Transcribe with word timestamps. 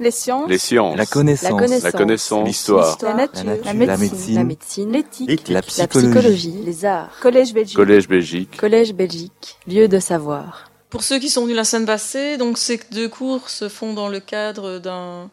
Les 0.00 0.10
sciences. 0.10 0.48
Les 0.48 0.56
sciences. 0.58 0.96
La 0.96 1.04
connaissance. 1.04 1.82
La 1.82 1.92
connaissance. 1.92 2.40
La. 2.40 2.46
L'histoire. 2.46 2.98
La 3.02 3.14
nature. 3.14 3.44
La 3.44 3.74
nature. 3.74 3.86
La 3.86 3.86
La 3.86 3.96
médecine. 4.44 4.90
La. 4.90 4.98
L'éthique. 4.98 5.48
La 5.48 5.54
La 5.54 5.62
psychologie. 5.62 6.08
psychologie. 6.08 6.54
Les 6.64 6.84
arts. 6.86 7.10
Collège 7.20 7.52
Belgique. 7.52 7.76
Collège 7.76 8.08
Belgique. 8.08 8.56
Collège 8.56 8.94
Belgique. 8.94 9.58
Lieu 9.68 9.88
de 9.88 9.98
savoir. 10.00 10.70
Pour 10.88 11.04
ceux 11.04 11.18
qui 11.18 11.28
sont 11.28 11.42
venus 11.42 11.54
la 11.54 11.64
semaine 11.64 11.86
passée, 11.86 12.38
donc 12.38 12.56
ces 12.56 12.80
deux 12.92 13.10
cours 13.10 13.50
se 13.50 13.68
font 13.68 13.92
dans 13.92 14.08
le 14.08 14.20
cadre 14.20 14.78
d'un 14.78 15.30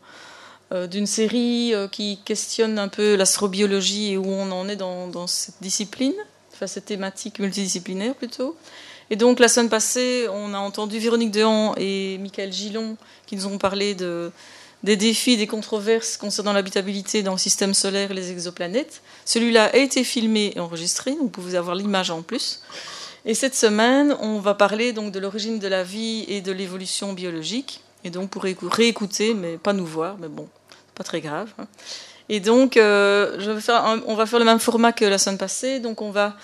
euh, 0.74 0.86
d'une 0.86 1.08
série 1.08 1.74
euh, 1.74 1.88
qui 1.88 2.20
questionne 2.26 2.78
un 2.78 2.90
peu 2.90 3.16
l'astrobiologie 3.16 4.12
et 4.12 4.18
où 4.18 4.28
on 4.28 4.52
en 4.52 4.68
est 4.68 4.76
dans, 4.76 5.08
dans 5.08 5.26
cette 5.26 5.56
discipline, 5.62 6.14
enfin 6.54 6.68
cette 6.68 6.84
thématique 6.86 7.40
multidisciplinaire 7.40 8.14
plutôt. 8.16 8.58
Et 9.10 9.16
donc 9.16 9.40
la 9.40 9.48
semaine 9.48 9.70
passée, 9.70 10.28
on 10.30 10.54
a 10.54 10.58
entendu 10.58 11.00
Véronique 11.00 11.32
Dehan 11.32 11.74
et 11.78 12.18
Michael 12.18 12.52
Gillon 12.52 12.98
qui 13.26 13.38
nous 13.38 13.48
ont 13.48 13.58
parlé 13.58 13.96
de, 13.96 14.30
des 14.84 14.96
défis, 14.96 15.38
des 15.38 15.48
controverses 15.48 16.18
concernant 16.18 16.54
l'habitabilité 16.54 17.24
dans 17.24 17.32
le 17.34 17.38
système 17.38 17.74
solaire 17.74 18.12
et 18.12 18.14
les 18.14 18.32
exoplanètes. 18.32 19.02
Celui-là 19.26 19.66
a 19.74 19.76
été 19.78 20.04
filmé 20.04 20.54
et 20.56 20.60
enregistré, 20.60 21.12
donc 21.12 21.22
vous 21.22 21.30
pouvez 21.30 21.58
avoir 21.58 21.76
l'image 21.76 22.12
en 22.12 22.22
plus. 22.22 22.62
Et 23.26 23.34
cette 23.34 23.56
semaine, 23.56 24.16
on 24.22 24.40
va 24.40 24.54
parler 24.54 24.94
donc 24.94 25.12
de 25.12 25.20
l'origine 25.20 25.60
de 25.60 25.68
la 25.68 25.84
vie 25.84 26.26
et 26.28 26.42
de 26.42 26.52
l'évolution 26.52 27.14
biologique. 27.14 27.82
Et 28.04 28.10
donc 28.10 28.30
pour 28.30 28.46
écou- 28.46 28.70
réécouter, 28.70 29.34
mais 29.34 29.58
pas 29.58 29.74
nous 29.74 29.86
voir, 29.86 30.18
mais 30.20 30.28
bon, 30.30 30.48
pas 30.96 31.04
très 31.04 31.20
grave. 31.22 31.50
hein. 31.60 31.68
Et 32.30 32.40
donc, 32.40 32.78
euh, 32.78 33.38
on 34.06 34.16
va 34.16 34.26
faire 34.26 34.40
le 34.40 34.46
même 34.46 34.60
format 34.60 34.92
que 34.92 35.06
la 35.06 35.18
semaine 35.18 35.38
passée. 35.38 35.80
Donc 35.80 36.02
on 36.02 36.12
va 36.12 36.36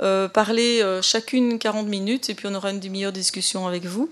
euh, 0.00 0.28
parler 0.28 0.80
euh, 0.82 1.02
chacune 1.02 1.58
40 1.58 1.86
minutes 1.88 2.30
et 2.30 2.34
puis 2.34 2.46
on 2.46 2.54
aura 2.54 2.70
une 2.70 2.80
demi-heure 2.80 3.12
de 3.12 3.18
discussion 3.18 3.66
avec 3.66 3.84
vous. 3.84 4.08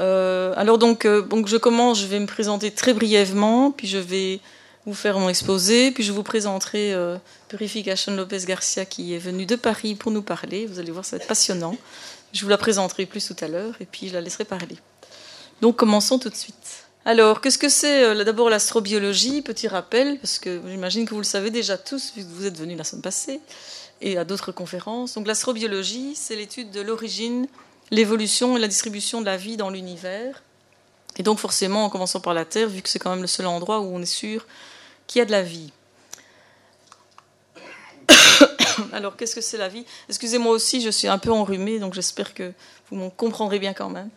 Euh, 0.00 0.52
alors 0.56 0.78
donc, 0.78 1.04
euh, 1.04 1.22
donc 1.22 1.48
je 1.48 1.56
commence, 1.56 2.00
je 2.00 2.06
vais 2.06 2.20
me 2.20 2.26
présenter 2.26 2.70
très 2.70 2.94
brièvement, 2.94 3.70
puis 3.70 3.86
je 3.88 3.98
vais 3.98 4.40
vous 4.86 4.94
faire 4.94 5.18
mon 5.18 5.28
exposé, 5.28 5.90
puis 5.90 6.02
je 6.02 6.12
vous 6.12 6.22
présenterai 6.22 6.94
euh, 6.94 7.16
Purification 7.48 8.14
Lopez 8.14 8.44
Garcia 8.46 8.84
qui 8.84 9.14
est 9.14 9.18
venue 9.18 9.44
de 9.44 9.56
Paris 9.56 9.94
pour 9.94 10.12
nous 10.12 10.22
parler. 10.22 10.66
Vous 10.66 10.78
allez 10.78 10.92
voir, 10.92 11.04
ça 11.04 11.16
va 11.16 11.22
être 11.22 11.28
passionnant. 11.28 11.76
Je 12.32 12.42
vous 12.42 12.48
la 12.48 12.58
présenterai 12.58 13.06
plus 13.06 13.26
tout 13.26 13.36
à 13.44 13.48
l'heure 13.48 13.74
et 13.80 13.86
puis 13.86 14.08
je 14.08 14.14
la 14.14 14.20
laisserai 14.20 14.44
parler. 14.44 14.76
Donc 15.60 15.76
commençons 15.76 16.18
tout 16.18 16.30
de 16.30 16.36
suite. 16.36 16.84
Alors, 17.04 17.40
qu'est-ce 17.40 17.58
que 17.58 17.68
c'est 17.68 18.04
euh, 18.04 18.24
d'abord 18.24 18.50
l'astrobiologie? 18.50 19.40
Petit 19.42 19.66
rappel, 19.66 20.18
parce 20.18 20.38
que 20.38 20.60
j'imagine 20.68 21.06
que 21.06 21.14
vous 21.14 21.20
le 21.20 21.24
savez 21.24 21.50
déjà 21.50 21.78
tous, 21.78 22.12
vu 22.14 22.22
que 22.22 22.28
vous 22.28 22.44
êtes 22.44 22.58
venus 22.58 22.76
la 22.76 22.84
semaine 22.84 23.02
passée 23.02 23.40
et 24.00 24.18
à 24.18 24.24
d'autres 24.24 24.52
conférences. 24.52 25.14
Donc 25.14 25.26
l'astrobiologie, 25.26 26.14
c'est 26.14 26.36
l'étude 26.36 26.70
de 26.70 26.80
l'origine, 26.80 27.46
l'évolution 27.90 28.56
et 28.56 28.60
la 28.60 28.68
distribution 28.68 29.20
de 29.20 29.26
la 29.26 29.36
vie 29.36 29.56
dans 29.56 29.70
l'univers. 29.70 30.42
Et 31.16 31.22
donc 31.22 31.38
forcément, 31.38 31.84
en 31.84 31.90
commençant 31.90 32.20
par 32.20 32.34
la 32.34 32.44
Terre, 32.44 32.68
vu 32.68 32.82
que 32.82 32.88
c'est 32.88 32.98
quand 32.98 33.10
même 33.10 33.22
le 33.22 33.26
seul 33.26 33.46
endroit 33.46 33.80
où 33.80 33.94
on 33.94 34.00
est 34.00 34.06
sûr 34.06 34.46
qu'il 35.06 35.18
y 35.18 35.22
a 35.22 35.24
de 35.24 35.32
la 35.32 35.42
vie. 35.42 35.72
Alors, 38.92 39.16
qu'est-ce 39.16 39.34
que 39.34 39.40
c'est 39.40 39.56
la 39.58 39.68
vie? 39.68 39.84
Excusez-moi 40.08 40.52
aussi, 40.52 40.80
je 40.80 40.90
suis 40.90 41.08
un 41.08 41.18
peu 41.18 41.32
enrhumée, 41.32 41.78
donc 41.78 41.94
j'espère 41.94 42.34
que 42.34 42.52
vous 42.90 42.96
m'en 42.96 43.10
comprendrez 43.10 43.58
bien 43.58 43.74
quand 43.74 43.90
même. 43.90 44.10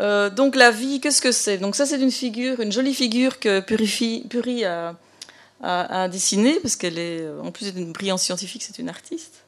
Euh, 0.00 0.30
donc 0.30 0.54
la 0.54 0.70
vie, 0.70 1.00
qu'est-ce 1.00 1.22
que 1.22 1.32
c'est? 1.32 1.58
Donc 1.58 1.74
ça, 1.74 1.86
c'est 1.86 1.98
une 1.98 2.12
figure, 2.12 2.60
une 2.60 2.72
jolie 2.72 2.94
figure 2.94 3.40
que 3.40 3.60
Puri 3.60 4.64
a, 4.64 6.08
dessinée, 6.08 6.58
parce 6.60 6.76
qu'elle 6.76 6.98
est, 6.98 7.26
en 7.42 7.50
plus 7.50 7.72
d'une 7.72 7.92
brillante 7.92 8.20
scientifique, 8.20 8.62
c'est 8.62 8.78
une 8.78 8.88
artiste, 8.88 9.44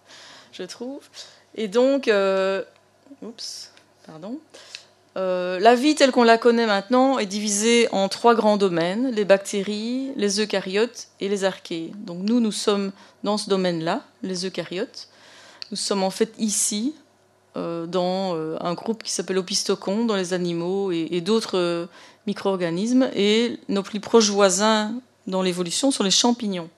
je 0.52 0.62
trouve. 0.62 1.02
Et 1.54 1.68
donc, 1.68 2.08
euh, 2.08 2.64
oups, 3.22 3.72
pardon. 4.06 4.38
Euh, 5.16 5.58
la 5.58 5.74
vie 5.74 5.96
telle 5.96 6.12
qu'on 6.12 6.22
la 6.22 6.38
connaît 6.38 6.66
maintenant 6.66 7.18
est 7.18 7.26
divisée 7.26 7.88
en 7.90 8.08
trois 8.08 8.34
grands 8.34 8.56
domaines 8.56 9.10
les 9.10 9.24
bactéries, 9.24 10.12
les 10.16 10.40
eucaryotes 10.40 11.08
et 11.18 11.28
les 11.28 11.44
archées. 11.44 11.92
Donc 11.96 12.18
nous, 12.22 12.38
nous 12.40 12.52
sommes 12.52 12.92
dans 13.24 13.36
ce 13.36 13.50
domaine-là, 13.50 14.02
les 14.22 14.46
eucaryotes. 14.46 15.08
Nous 15.72 15.76
sommes 15.76 16.04
en 16.04 16.10
fait 16.10 16.32
ici, 16.38 16.94
euh, 17.56 17.86
dans 17.86 18.36
euh, 18.36 18.56
un 18.60 18.74
groupe 18.74 19.02
qui 19.02 19.10
s'appelle 19.10 19.38
Opistocon, 19.38 20.04
dans 20.04 20.14
les 20.16 20.32
animaux 20.32 20.92
et, 20.92 21.08
et 21.10 21.20
d'autres 21.20 21.88
micro-organismes. 22.28 23.10
Et 23.14 23.58
nos 23.68 23.82
plus 23.82 24.00
proches 24.00 24.30
voisins 24.30 24.94
dans 25.26 25.42
l'évolution 25.42 25.90
sont 25.90 26.04
les 26.04 26.10
champignons. 26.10 26.70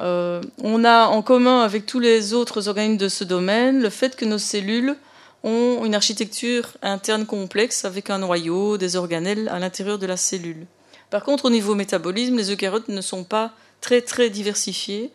On 0.00 0.84
a 0.84 1.06
en 1.06 1.22
commun 1.22 1.62
avec 1.62 1.84
tous 1.84 1.98
les 1.98 2.32
autres 2.32 2.68
organismes 2.68 2.98
de 2.98 3.08
ce 3.08 3.24
domaine 3.24 3.82
le 3.82 3.90
fait 3.90 4.14
que 4.14 4.24
nos 4.24 4.38
cellules 4.38 4.96
ont 5.44 5.84
une 5.84 5.94
architecture 5.94 6.76
interne 6.82 7.26
complexe 7.26 7.84
avec 7.84 8.10
un 8.10 8.18
noyau, 8.18 8.76
des 8.76 8.96
organelles 8.96 9.48
à 9.48 9.58
l'intérieur 9.58 9.98
de 9.98 10.06
la 10.06 10.16
cellule. 10.16 10.66
Par 11.10 11.24
contre, 11.24 11.46
au 11.46 11.50
niveau 11.50 11.74
métabolisme, 11.74 12.36
les 12.36 12.50
eucaryotes 12.50 12.88
ne 12.88 13.00
sont 13.00 13.24
pas 13.24 13.52
très 13.80 14.02
très 14.02 14.30
diversifiés 14.30 15.10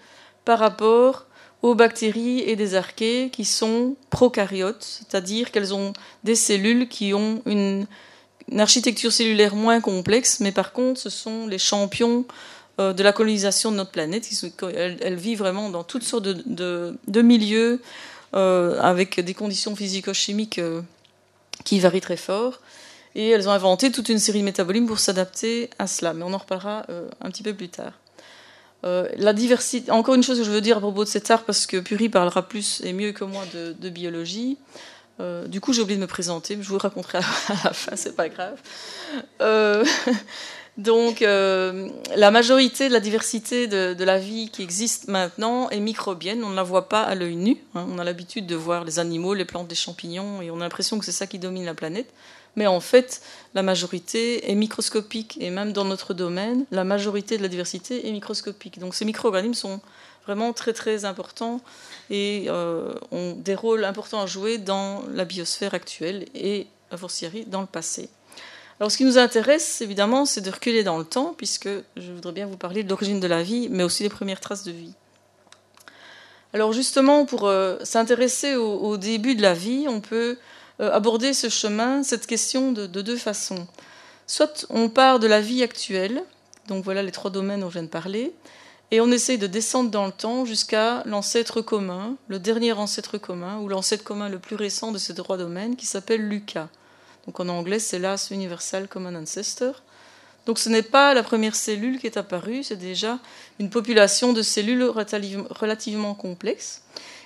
par 0.46 0.60
rapport 0.60 1.26
aux 1.62 1.76
bactéries 1.76 2.42
et 2.42 2.56
des 2.56 2.76
archées 2.76 3.30
qui 3.32 3.46
sont 3.46 3.96
prokaryotes, 4.10 4.84
c'est-à-dire 4.84 5.50
qu'elles 5.52 5.74
ont 5.74 5.94
des 6.24 6.36
cellules 6.36 6.88
qui 6.90 7.14
ont 7.14 7.42
une, 7.46 7.88
architecture 8.58 9.12
cellulaire 9.12 9.56
moins 9.56 9.80
complexe, 9.80 10.42
mais 10.42 10.52
par 10.52 10.74
contre, 10.74 11.00
ce 11.00 11.10
sont 11.10 11.48
les 11.48 11.58
champions 11.58 12.26
euh, 12.80 12.92
de 12.92 13.02
la 13.02 13.14
colonisation 13.14 13.72
de 13.72 13.78
notre 13.78 13.92
planète. 13.92 14.28
Elles, 14.76 15.16
vivent 15.16 15.40
vraiment 15.40 15.70
dans 15.70 15.86
toutes 15.86 16.04
sortes 16.04 16.24
de, 16.26 17.22
milieux, 17.22 17.82
avec 18.34 19.20
des 19.20 19.34
conditions 19.34 19.76
physico-chimiques 19.76 20.60
euh, 20.60 20.82
qui 21.64 21.80
varient 21.80 22.02
très 22.02 22.18
fort. 22.18 22.60
Et 23.16 23.30
elles 23.30 23.48
ont 23.48 23.52
inventé 23.52 23.92
toute 23.92 24.10
une 24.10 24.20
série 24.20 24.40
de 24.40 24.46
métabolismes 24.46 24.88
pour 24.88 25.00
s'adapter 25.00 25.70
à 25.78 25.88
cela. 25.88 26.14
Mais 26.14 26.24
on 26.24 26.34
en 26.34 26.38
reparlera 26.38 26.86
euh, 26.90 27.08
un 27.22 27.30
petit 27.30 27.44
peu 27.44 27.54
plus 27.54 27.70
tard. 27.70 27.94
Euh, 28.86 29.08
la 29.16 29.34
diversité. 29.34 29.92
Encore 29.92 30.16
une 30.16 30.24
chose 30.24 30.40
que 30.40 30.44
je 30.44 30.52
veux 30.52 30.62
dire 30.62 30.78
à 30.78 30.80
propos 30.82 31.04
de 31.04 31.10
cet 31.10 31.32
art, 31.32 31.44
parce 31.44 31.66
que 31.66 31.78
Puri 31.78 32.10
parlera 32.10 32.48
plus 32.48 32.82
et 32.84 32.92
mieux 32.92 33.12
que 33.12 33.24
moi 33.24 33.44
de, 33.54 33.90
biologie. 33.90 34.58
Euh, 35.20 35.48
du 35.48 35.62
coup, 35.62 35.74
j'ai 35.74 35.82
oublié 35.82 35.96
de 35.96 36.02
me 36.02 36.08
présenter, 36.08 36.56
mais 36.56 36.64
je 36.64 36.70
vous 36.70 36.78
raconterai 36.78 37.20
à 37.50 37.54
la, 37.64 37.74
fin, 37.74 37.96
c'est 37.96 38.16
pas 38.16 38.28
grave. 38.30 38.60
Euh, 39.42 39.86
donc, 40.78 41.22
euh, 41.22 41.90
la 42.16 42.32
majorité 42.32 42.88
de 42.88 42.94
la 42.94 43.00
diversité 43.00 43.68
de, 43.68 44.04
la 44.04 44.18
vie 44.18 44.50
qui 44.50 44.64
existe 44.64 45.08
maintenant 45.08 45.70
est 45.70 45.80
microbienne. 45.80 46.44
On 46.44 46.50
ne 46.50 46.56
la 46.56 46.64
voit 46.64 46.90
pas 46.90 47.04
à 47.04 47.14
l'œil 47.14 47.36
nu. 47.36 47.58
hein. 47.76 47.86
On 47.92 48.00
a 48.00 48.04
l'habitude 48.04 48.48
de 48.48 48.56
voir 48.56 48.84
les 48.84 48.98
animaux, 48.98 49.36
les 49.36 49.46
plantes, 49.46 49.70
les 49.70 49.76
champignons, 49.76 50.42
et 50.42 50.50
on 50.50 50.56
a 50.56 50.60
l'impression 50.60 50.98
que 50.98 51.06
c'est 51.06 51.12
ça 51.12 51.28
qui 51.28 51.38
domine 51.38 51.66
la 51.66 51.76
planète. 51.76 52.12
Mais 52.56 52.66
en 52.66 52.80
fait, 52.80 53.22
la 53.54 53.62
majorité 53.62 54.50
est 54.50 54.56
microscopique. 54.56 55.38
Et 55.40 55.52
même 55.52 55.74
dans 55.74 55.86
notre 55.86 56.16
domaine, 56.16 56.66
la 56.72 56.84
majorité 56.84 57.38
de 57.38 57.44
la 57.44 57.50
diversité 57.50 58.08
est 58.08 58.12
microscopique. 58.12 58.80
Donc, 58.80 58.96
ces 58.96 59.06
micro-organismes 59.06 59.54
sont 59.54 59.82
vraiment 60.26 60.54
très, 60.54 60.74
très 60.74 61.06
importants 61.06 61.62
et 62.10 62.46
euh, 62.48 62.94
ont 63.12 63.34
des 63.34 63.56
rôles 63.56 63.84
importants 63.84 64.22
à 64.22 64.26
jouer 64.26 64.58
dans 64.58 65.04
la 65.14 65.26
biosphère 65.26 65.76
actuelle 65.76 66.26
et, 66.34 66.66
a 66.90 66.98
fortiori, 66.98 67.46
dans 67.46 67.62
le 67.62 67.68
passé. 67.68 68.10
Alors, 68.80 68.92
ce 68.92 68.98
qui 68.98 69.06
nous 69.06 69.18
intéresse, 69.18 69.82
évidemment, 69.82 70.26
c'est 70.26 70.42
de 70.42 70.50
reculer 70.50 70.84
dans 70.84 70.98
le 70.98 71.06
temps, 71.06 71.34
puisque 71.38 71.70
je 71.96 72.12
voudrais 72.12 72.32
bien 72.32 72.48
vous 72.48 72.58
parler 72.58 72.84
de 72.84 72.90
l'origine 72.90 73.20
de 73.20 73.28
la 73.28 73.44
vie, 73.44 73.68
mais 73.70 73.84
aussi 73.84 74.04
des 74.04 74.10
premières 74.10 74.40
traces 74.40 74.64
de 74.64 74.72
vie. 74.72 74.94
Alors, 76.54 76.74
justement, 76.74 77.26
pour 77.26 77.48
euh, 77.48 77.78
s'intéresser 77.84 78.56
au, 78.56 78.98
début 78.98 79.36
de 79.36 79.42
la 79.42 79.54
vie, 79.54 79.86
on 79.88 80.02
peut 80.02 80.38
euh, 80.80 80.92
aborder 80.92 81.34
ce 81.34 81.50
chemin, 81.50 82.04
cette 82.04 82.28
question 82.28 82.72
de, 82.72 82.88
de 82.88 83.02
deux 83.02 83.18
façons. 83.18 83.68
Soit 84.28 84.66
on 84.70 84.90
part 84.90 85.20
de 85.20 85.28
la 85.28 85.42
vie 85.42 85.64
actuelle, 85.64 86.24
donc 86.68 86.84
voilà 86.84 87.04
les 87.04 87.12
trois 87.12 87.32
domaines 87.32 87.62
dont 87.62 87.70
je 87.70 87.74
viens 87.74 87.84
de 87.84 87.88
parler, 87.88 88.34
et 88.92 89.02
on 89.02 89.12
essaye 89.12 89.40
de 89.40 89.48
descendre 89.48 89.90
dans 89.90 90.06
le 90.06 90.12
temps 90.12 90.46
jusqu'à 90.46 91.02
l'ancêtre 91.06 91.62
commun, 91.62 92.16
le 92.28 92.38
dernier 92.38 92.74
ancêtre 92.74 93.18
commun, 93.18 93.58
ou 93.60 93.68
l'ancêtre 93.68 94.04
commun 94.04 94.30
le 94.30 94.40
plus 94.40 94.56
récent 94.56 94.92
de 94.92 94.98
ces 94.98 95.16
trois 95.16 95.38
domaines, 95.38 95.76
qui 95.76 95.86
s'appelle 95.86 96.28
Lucas. 96.28 96.70
Donc 97.26 97.40
en 97.40 97.48
anglais, 97.50 97.80
c'est 97.80 98.00
l'As 98.00 98.30
Universal 98.32 98.88
Common 98.88 99.16
Ancestor. 99.16 99.82
Donc 100.46 100.60
ce 100.60 100.68
n'est 100.70 100.82
pas 100.82 101.14
la 101.14 101.24
première 101.24 101.56
cellule 101.56 102.00
qui 102.00 102.08
est 102.08 102.18
apparue, 102.18 102.64
c'est 102.64 102.76
déjà 102.76 103.20
une 103.60 103.70
population 103.70 104.34
de 104.34 104.42
cellules 104.42 104.84
relative- 104.84 105.48
relativement 105.50 106.16
complexes. 106.16 106.82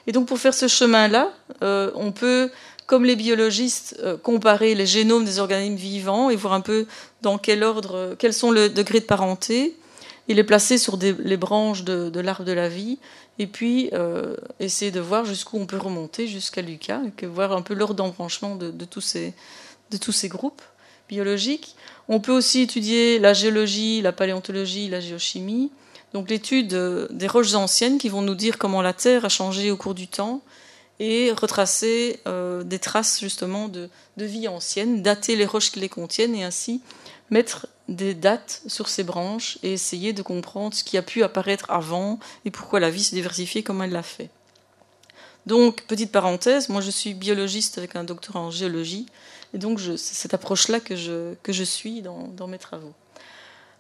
Et 0.06 0.12
donc 0.12 0.28
pour 0.28 0.38
faire 0.38 0.54
ce 0.54 0.68
chemin-là, 0.68 1.32
euh, 1.64 1.92
on 1.96 2.12
peut, 2.12 2.52
comme 2.86 3.06
les 3.06 3.16
biologistes, 3.16 3.98
euh, 4.04 4.18
comparer 4.18 4.76
les 4.76 4.86
génomes 4.86 5.26
des 5.26 5.40
organismes 5.40 5.76
vivants 5.76 6.30
et 6.30 6.36
voir 6.36 6.54
un 6.54 6.62
peu 6.62 6.86
dans 7.24 7.40
quel 7.40 7.64
ordre, 7.64 8.16
quels 8.20 8.34
sont 8.36 8.52
le 8.52 8.70
degré 8.70 9.00
de 9.00 9.06
parenté, 9.06 9.76
et 10.30 10.34
les 10.34 10.44
placer 10.44 10.78
sur 10.78 10.98
des- 10.98 11.16
les 11.20 11.38
branches 11.38 11.84
de, 11.86 12.20
l'arbre 12.20 12.44
de 12.44 12.52
la 12.52 12.70
vie, 12.70 13.00
et 13.40 13.48
puis 13.48 13.90
euh, 13.94 14.36
essayer 14.60 14.92
de 14.92 15.00
voir 15.00 15.26
jusqu'où 15.26 15.58
on 15.58 15.66
peut 15.66 15.78
remonter 15.78 16.28
jusqu'à 16.28 16.62
Lucas, 16.62 17.02
et 17.22 17.26
voir 17.26 17.52
un 17.54 17.62
peu 17.62 17.74
l'ordre 17.74 17.96
d'embranchement 17.96 18.56
de, 18.56 18.70
de 18.70 18.86
tous 18.86 19.02
ces, 19.02 19.34
de 19.92 19.98
tous 19.98 20.12
ces 20.12 20.30
groupes 20.30 20.62
biologiques. 21.10 21.76
On 22.10 22.20
peut 22.20 22.32
aussi 22.32 22.62
étudier 22.62 23.20
la 23.20 23.34
géologie, 23.34 24.02
la 24.02 24.12
paléontologie, 24.12 24.90
la 24.90 25.00
géochimie, 25.00 25.72
donc 26.14 26.30
l'étude 26.30 26.74
euh, 26.74 27.08
des 27.10 27.28
roches 27.28 27.54
anciennes 27.54 27.98
qui 27.98 28.10
vont 28.10 28.22
nous 28.22 28.36
dire 28.36 28.58
comment 28.58 28.82
la 28.82 28.94
Terre 28.94 29.26
a 29.26 29.30
changé 29.30 29.72
au 29.72 29.78
cours 29.78 29.94
du 29.94 30.08
temps 30.08 30.42
et 31.00 31.32
retracer 31.32 32.20
euh, 32.28 32.64
des 32.64 32.80
traces 32.80 33.20
justement 33.20 33.68
de, 33.68 33.90
vie 34.18 34.48
ancienne, 34.48 35.04
dater 35.04 35.36
les 35.36 35.46
roches 35.46 35.72
qui 35.72 35.80
les 35.80 35.90
contiennent 35.90 36.36
et 36.36 36.44
ainsi 36.44 36.82
mettre 37.30 37.68
des 37.88 38.14
dates 38.14 38.62
sur 38.68 38.90
ces 38.90 39.04
branches 39.04 39.60
et 39.64 39.74
essayer 39.74 40.14
de 40.14 40.22
comprendre 40.22 40.74
ce 40.74 40.84
qui 40.84 40.98
a 40.98 41.02
pu 41.02 41.24
apparaître 41.24 41.70
avant 41.70 42.20
et 42.46 42.52
pourquoi 42.52 42.80
la 42.80 42.90
vie 42.90 43.04
s'est 43.04 43.16
diversifiée 43.16 43.64
comme 43.64 43.82
elle 43.82 43.92
l'a 43.92 44.04
fait. 44.04 44.30
Donc, 45.46 45.84
petite 45.84 46.12
parenthèse, 46.12 46.68
moi 46.68 46.82
je 46.82 46.90
suis 46.90 47.14
biologiste 47.14 47.78
avec 47.78 47.96
un 47.96 48.04
doctorat 48.04 48.40
en 48.40 48.52
géologie, 48.52 49.06
et 49.54 49.58
donc 49.58 49.80
c'est 49.80 49.98
cette 49.98 50.34
approche-là 50.34 50.80
que 50.80 50.96
je, 50.96 51.34
que 51.44 51.54
je 51.54 51.64
suis 51.64 52.02
dans, 52.02 52.28
dans 52.36 52.48
mes 52.48 52.58
travaux. 52.58 52.94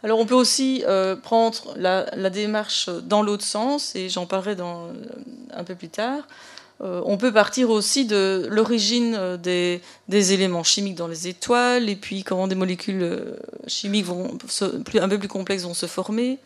Alors 0.03 0.19
on 0.19 0.25
peut 0.25 0.35
aussi 0.35 0.83
euh, 0.87 1.15
prendre 1.15 1.73
la, 1.75 2.29
démarche 2.29 2.89
dans 2.89 3.23
l'autre 3.23 3.43
sens, 3.43 3.95
et 3.95 4.09
j'en 4.09 4.25
parlerai 4.25 4.55
dans, 4.55 4.87
un 5.53 5.63
peu 5.63 5.75
plus 5.75 5.89
tard. 5.89 6.27
Euh, 6.81 7.01
on 7.05 7.17
peut 7.17 7.33
partir 7.33 7.71
aussi 7.71 8.05
de 8.05 8.47
l'origine 8.51 9.15
euh, 9.15 9.37
des, 9.37 9.81
des, 10.09 10.33
éléments 10.33 10.63
chimiques 10.63 10.93
dans 10.93 11.07
les 11.07 11.27
étoiles, 11.27 11.89
et 11.89 11.95
puis 11.95 12.23
comment 12.23 12.47
des 12.47 12.55
molécules 12.55 13.35
chimiques 13.65 14.05
vont 14.05 14.37
plus, 14.85 14.99
un 14.99 15.09
peu 15.09 15.17
plus 15.17 15.27
complexes 15.27 15.63
vont 15.63 15.73
se 15.73 15.87
former, 15.87 16.37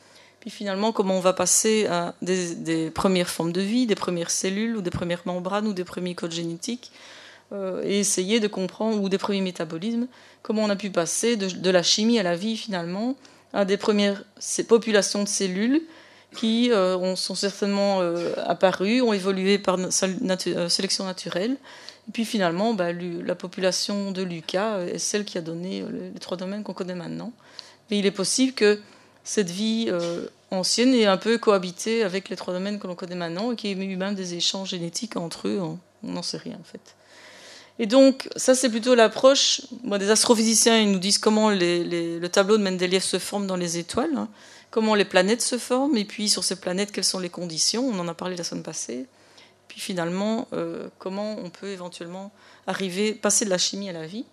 puis 0.42 0.50
finalement, 0.50 0.92
comment 0.92 1.16
on 1.16 1.22
va 1.22 1.34
passer 1.34 1.86
à 1.86 2.16
des, 2.24 2.90
premières 2.90 3.30
formes 3.30 3.52
de 3.52 3.62
vie, 3.62 3.86
des 3.86 3.96
premières 3.96 4.32
cellules, 4.32 4.76
ou 4.76 4.82
des 4.82 4.90
premières 4.90 5.22
membranes, 5.26 5.68
ou 5.68 5.74
des 5.74 5.84
premiers 5.84 6.16
codes 6.16 6.32
génétiques, 6.32 6.92
euh, 7.54 7.82
et 7.84 8.00
essayer 8.00 8.40
de 8.40 8.48
comprendre, 8.48 9.02
ou 9.02 9.10
des 9.10 9.18
premiers 9.18 9.42
métabolismes, 9.42 10.08
comment 10.42 10.64
on 10.64 10.70
a 10.70 10.76
pu 10.76 10.90
passer 10.90 11.36
de, 11.36 11.70
la 11.70 11.84
chimie 11.84 12.20
à 12.20 12.24
la 12.24 12.36
vie 12.36 12.58
finalement, 12.58 13.16
à 13.54 13.66
des 13.66 13.78
premières 13.78 14.24
populations 14.68 15.24
de 15.24 15.28
cellules 15.28 15.82
qui 16.36 16.72
euh, 16.72 17.16
sont 17.16 17.36
certainement 17.36 18.02
euh, 18.02 18.34
apparues, 18.46 19.02
ont 19.02 19.12
évolué 19.12 19.58
par 19.58 19.78
sélection 19.92 21.06
naturelle. 21.06 21.58
Et 22.08 22.12
puis 22.14 22.26
finalement, 22.26 22.74
bah, 22.74 22.94
la 22.94 23.36
population 23.36 24.12
de 24.12 24.24
Lucas 24.24 24.80
est 24.86 24.98
celle 24.98 25.26
qui 25.26 25.38
a 25.38 25.42
donné 25.42 25.84
les 26.14 26.20
trois 26.20 26.38
domaines 26.38 26.64
qu'on 26.64 26.74
connaît 26.74 26.96
maintenant. 26.96 27.34
Mais 27.90 28.00
il 28.00 28.06
est 28.06 28.12
possible 28.12 28.54
que 28.54 28.80
cette 29.24 29.50
vie 29.50 29.88
euh, 29.90 30.28
ancienne 30.50 30.94
est 30.94 31.06
un 31.06 31.18
peu 31.18 31.38
cohabité 31.38 32.04
avec 32.04 32.30
les 32.30 32.36
trois 32.36 32.54
domaines 32.54 32.80
que 32.80 32.88
l'on 32.88 32.96
connaît 32.96 33.16
maintenant 33.16 33.52
et 33.52 33.56
qui 33.56 33.68
y 33.68 33.72
ait 33.72 33.86
eu 33.86 33.98
même 33.98 34.16
des 34.16 34.34
échanges 34.34 34.70
génétiques 34.70 35.18
entre 35.18 35.48
eux. 35.48 35.60
On 35.62 35.78
n'en 36.04 36.24
sait 36.24 36.38
rien 36.38 36.58
en 36.60 36.64
fait. 36.64 36.96
Et 37.82 37.88
donc, 37.88 38.30
ça, 38.36 38.54
c'est 38.54 38.70
plutôt 38.70 38.94
l'approche. 38.94 39.62
des 39.84 40.12
astrophysiciens, 40.12 40.80
ils 40.80 40.92
nous 40.92 41.00
disent 41.00 41.18
comment 41.18 41.50
le 41.50 42.28
tableau 42.28 42.60
de 42.60 42.62
Mendeleev 42.62 43.02
se 43.02 43.18
forme 43.18 43.48
dans 43.48 43.56
les 43.56 43.80
étoiles, 43.80 44.16
hein. 44.16 44.30
comment 44.70 44.94
les 44.94 45.04
planètes 45.04 45.42
se 45.42 45.58
forment, 45.58 45.98
et 45.98 46.06
puis 46.06 46.30
sur 46.30 46.44
ces 46.44 46.58
planètes, 46.58 46.92
quelles 46.92 47.04
sont 47.04 47.18
les 47.18 47.32
conditions. 47.32 47.84
On 47.90 47.98
en 47.98 48.08
a 48.08 48.14
parlé 48.14 48.36
la 48.36 48.44
semaine 48.44 48.62
passée. 48.62 49.08
Puis 49.68 49.80
finalement, 49.80 50.48
euh, 50.54 50.90
comment 51.00 51.38
on 51.40 51.50
peut 51.50 51.70
éventuellement 51.70 52.32
arriver, 52.68 53.14
passer 53.14 53.46
de 53.46 53.50
la 53.50 53.58
chimie 53.58 53.90
à 53.90 53.94
la 53.94 54.06
vie. 54.06 54.26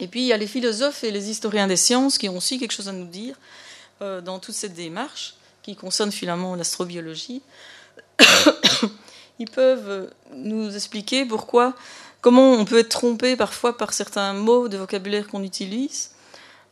Et 0.00 0.08
puis, 0.08 0.22
il 0.22 0.26
y 0.26 0.32
a 0.32 0.36
les 0.36 0.48
philosophes 0.48 1.04
et 1.04 1.12
les 1.12 1.30
historiens 1.30 1.68
des 1.68 1.76
sciences 1.76 2.18
qui 2.18 2.28
ont 2.28 2.36
aussi 2.36 2.58
quelque 2.58 2.72
chose 2.72 2.88
à 2.88 2.92
nous 2.92 3.06
dire 3.06 3.36
euh, 4.00 4.20
dans 4.20 4.40
toute 4.40 4.56
cette 4.56 4.74
démarche 4.74 5.36
qui 5.62 5.76
concerne 5.76 6.10
finalement 6.10 6.56
l'astrobiologie, 6.56 7.42
ils 9.38 9.48
peuvent 9.48 10.10
nous 10.34 10.74
expliquer 10.74 11.24
pourquoi, 11.24 11.76
comment 12.22 12.52
on 12.52 12.64
peut 12.64 12.78
être 12.78 12.88
trompé 12.88 13.36
parfois 13.36 13.76
par 13.76 13.92
certains 13.92 14.32
mots 14.32 14.68
de 14.68 14.78
vocabulaire 14.78 15.28
qu'on 15.28 15.42
utilise, 15.42 16.12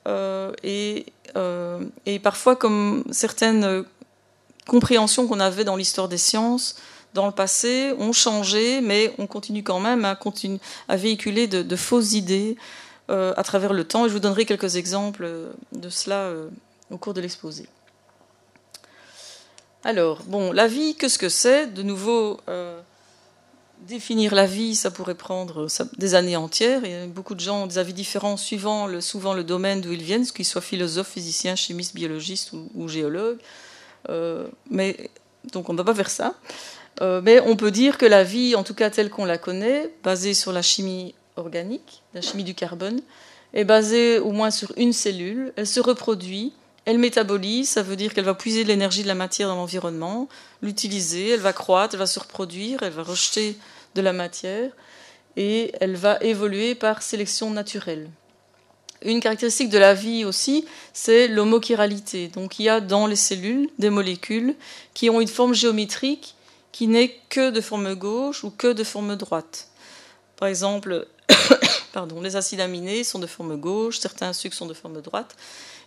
euh, 0.08 0.52
et, 0.62 1.05
euh, 1.37 1.85
et, 2.06 2.19
parfois 2.19 2.56
comme 2.56 3.05
certaines 3.11 3.85
compréhensions 4.67 5.29
qu'on 5.29 5.41
avait 5.41 5.64
dans 5.64 5.76
l'histoire 5.76 6.08
des 6.08 6.17
sciences 6.17 6.76
dans 7.12 7.26
le 7.26 7.32
passé 7.32 7.93
ont 7.99 8.12
changé, 8.12 8.81
mais 8.81 9.12
on 9.19 9.26
continue 9.26 9.62
quand 9.62 9.81
même 9.81 10.06
à, 10.06 10.17
véhiculer 10.97 11.47
de, 11.49 11.76
fausses 11.76 12.12
idées 12.12 12.56
à 13.08 13.43
travers 13.43 13.73
le 13.73 13.82
temps. 13.82 14.06
Et 14.06 14.08
je 14.08 14.14
vous 14.14 14.20
donnerai 14.20 14.47
quelques 14.47 14.76
exemples 14.76 15.29
de 15.73 15.88
cela 15.88 16.31
au 16.91 16.99
cours 16.99 17.12
de 17.12 17.20
l'exposé. 17.20 17.67
Alors, 19.82 20.23
bon, 20.26 20.52
la 20.52 20.67
vie, 20.67 20.94
qu'est-ce 20.94 21.19
que 21.19 21.31
c'est? 21.31 21.67
De 21.67 21.82
nouveau, 21.82 22.38
euh, 22.49 22.81
définir 23.87 24.35
la 24.35 24.47
vie, 24.47 24.75
ça 24.75 24.91
pourrait 24.91 25.15
prendre 25.15 25.67
des 25.99 26.15
années 26.15 26.37
entières. 26.37 26.82
A 26.85 27.06
beaucoup 27.06 27.35
de 27.35 27.41
gens 27.41 27.65
ont 27.65 27.67
des 27.67 27.79
avis 27.79 27.93
différents 27.93 28.37
suivant 28.37 28.87
le, 28.87 29.00
souvent 29.00 29.35
le 29.35 29.44
domaine 29.44 29.81
d'où 29.81 29.93
ils 29.93 30.03
viennent, 30.03 30.27
qu'ils 30.27 30.44
soient 30.44 30.61
philosophes, 30.61 31.09
physiciens, 31.09 31.56
chimistes, 31.56 31.94
biologistes 31.94 32.53
ou, 32.75 32.88
géologues. 32.88 33.38
Euh, 34.09 34.47
mais, 34.71 35.11
donc 35.53 35.69
on 35.69 35.73
ne 35.73 35.79
peut 35.79 35.85
pas 35.85 35.94
faire 35.94 36.11
ça. 36.11 36.35
Euh, 37.00 37.21
mais 37.23 37.41
on 37.41 37.56
peut 37.56 37.71
dire 37.71 37.99
que 37.99 38.06
la 38.06 38.25
vie, 38.25 38.55
en 38.55 38.62
tout 38.62 38.75
cas 38.75 38.91
telle 38.91 39.11
qu'on 39.11 39.25
la 39.25 39.38
connaît, 39.38 39.91
basée 40.03 40.35
sur 40.35 40.53
la 40.53 40.62
chimie 40.62 41.15
organique, 41.37 42.03
la 42.15 42.21
chimie 42.21 42.44
du 42.44 42.55
carbone, 42.55 43.00
est 43.55 43.65
basée 43.65 44.19
au 44.19 44.33
moins 44.33 44.50
sur 44.50 44.73
une 44.76 44.93
cellule. 44.93 45.53
Elle 45.56 45.67
se 45.67 45.81
reproduit 45.81 46.53
elle 46.90 46.98
métabolise, 46.98 47.69
ça 47.69 47.84
veut 47.84 47.94
dire 47.94 48.12
qu'elle 48.12 48.25
va 48.25 48.34
puiser 48.34 48.64
l'énergie 48.64 49.04
de 49.04 49.06
la 49.06 49.14
matière 49.14 49.46
dans 49.46 49.54
l'environnement, 49.54 50.28
l'utiliser, 50.60 51.28
elle 51.28 51.40
va 51.40 51.52
croître, 51.52 51.94
elle 51.94 52.00
va 52.00 52.06
se 52.06 52.19
reproduire, 52.19 52.82
elle 52.82 52.92
va 52.92 53.04
rejeter 53.04 53.56
de 53.94 54.00
la 54.00 54.12
matière 54.12 54.72
et 55.37 55.70
elle 55.81 55.94
va 55.94 56.19
évoluer 56.20 56.75
par 56.75 57.02
sélection 57.02 57.48
naturelle. 57.50 58.10
Une 59.02 59.20
caractéristique 59.20 59.69
de 59.69 59.78
la 59.78 59.94
vie 59.94 60.25
aussi, 60.25 60.64
c'est 60.92 61.28
l'homochiralité. 61.28 62.26
Donc 62.26 62.58
il 62.58 62.64
y 62.64 62.69
a 62.69 62.81
dans 62.81 63.06
les 63.06 63.14
cellules 63.14 63.70
des 63.78 63.90
molécules 63.90 64.56
qui 64.92 65.10
ont 65.10 65.20
une 65.20 65.28
forme 65.28 65.54
géométrique 65.54 66.34
qui 66.72 66.88
n'est 66.88 67.20
que 67.28 67.50
de 67.50 67.60
forme 67.60 67.94
gauche 67.94 68.42
ou 68.42 68.50
que 68.50 68.72
de 68.72 68.82
forme 68.82 69.14
droite. 69.14 69.69
Par 70.37 70.48
exemple, 70.48 71.06
pardon, 71.92 72.20
les 72.20 72.34
acides 72.34 72.60
aminés 72.60 73.04
sont 73.04 73.20
de 73.20 73.28
forme 73.28 73.56
gauche, 73.60 74.00
certains 74.00 74.32
sucres 74.32 74.56
sont 74.56 74.66
de 74.66 74.75
forme 74.75 75.00
droite. 75.00 75.37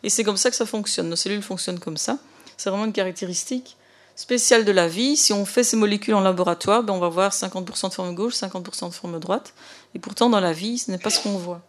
Et 0.04 0.10
c'est 0.10 0.24
comme 0.24 0.38
ça 0.38 0.50
que 0.50 0.56
ça 0.56 0.66
fonctionne. 0.66 1.10
Nos 1.10 1.16
cellules 1.16 1.42
fonctionnent 1.42 1.80
comme 1.80 1.98
ça. 1.98 2.18
C'est 2.58 2.70
vraiment 2.70 2.86
une 2.86 2.94
caractéristique 2.94 3.78
spéciale 4.16 4.66
de 4.66 4.72
la 4.72 4.88
vie. 4.88 5.18
Si 5.18 5.34
on 5.34 5.46
fait 5.46 5.64
ces 5.64 5.78
molécules 5.78 6.14
en 6.14 6.22
laboratoire, 6.22 6.84
ben 6.84 6.94
on 6.94 7.00
va 7.00 7.10
voir 7.10 7.32
50% 7.32 7.90
de 7.90 7.94
forme 7.94 8.14
gauche, 8.14 8.36
50% 8.36 8.90
de 8.90 8.94
forme 8.94 9.20
droite. 9.20 9.54
Et 9.96 10.00
pourtant, 10.00 10.30
dans 10.30 10.40
la 10.40 10.54
vie, 10.54 10.78
ce 10.78 10.92
n'est 10.92 10.98
pas 10.98 11.10
ce 11.10 11.22
qu'on 11.22 11.38
voit. 11.38 11.62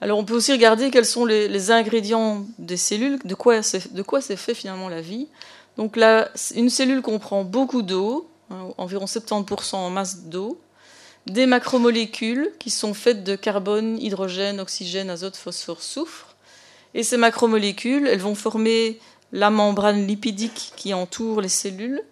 Alors, 0.00 0.18
on 0.18 0.24
peut 0.24 0.34
aussi 0.34 0.52
regarder 0.52 0.90
quels 0.90 1.06
sont 1.06 1.24
les, 1.24 1.70
ingrédients 1.70 2.44
des 2.58 2.76
cellules, 2.76 3.18
de 3.24 3.34
quoi 3.34 3.62
c'est 3.62 4.36
fait 4.36 4.54
finalement 4.54 4.88
la 4.88 5.00
vie. 5.00 5.28
Donc 5.76 5.96
là, 5.96 6.28
une 6.54 6.70
cellule 6.70 7.02
comprend 7.02 7.44
beaucoup 7.44 7.82
d'eau, 7.82 8.28
hein, 8.50 8.68
environ 8.78 9.06
70% 9.06 9.76
en 9.76 9.90
masse 9.90 10.24
d'eau, 10.24 10.60
des 11.26 11.46
macromolécules 11.46 12.50
qui 12.58 12.70
sont 12.70 12.94
faites 12.94 13.22
de 13.22 13.36
carbone, 13.36 13.96
hydrogène, 13.98 14.60
oxygène, 14.60 15.08
azote, 15.08 15.36
phosphore, 15.36 15.82
soufre, 15.82 16.31
et 16.94 17.02
ces 17.02 17.16
macromolécules, 17.16 18.06
elles 18.06 18.20
vont 18.20 18.34
former 18.34 18.98
la 19.32 19.50
membrane 19.50 20.06
lipidique 20.06 20.72
qui 20.76 20.92
entoure 20.92 21.40
les 21.40 21.48
cellules. 21.48 22.02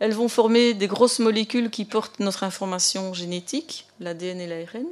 Elles 0.00 0.12
vont 0.12 0.28
former 0.28 0.74
des 0.74 0.88
grosses 0.88 1.20
molécules 1.20 1.70
qui 1.70 1.84
portent 1.84 2.18
notre 2.18 2.42
information 2.42 3.14
génétique, 3.14 3.86
l'ADN 4.00 4.40
et 4.40 4.46
l'ARN. 4.46 4.86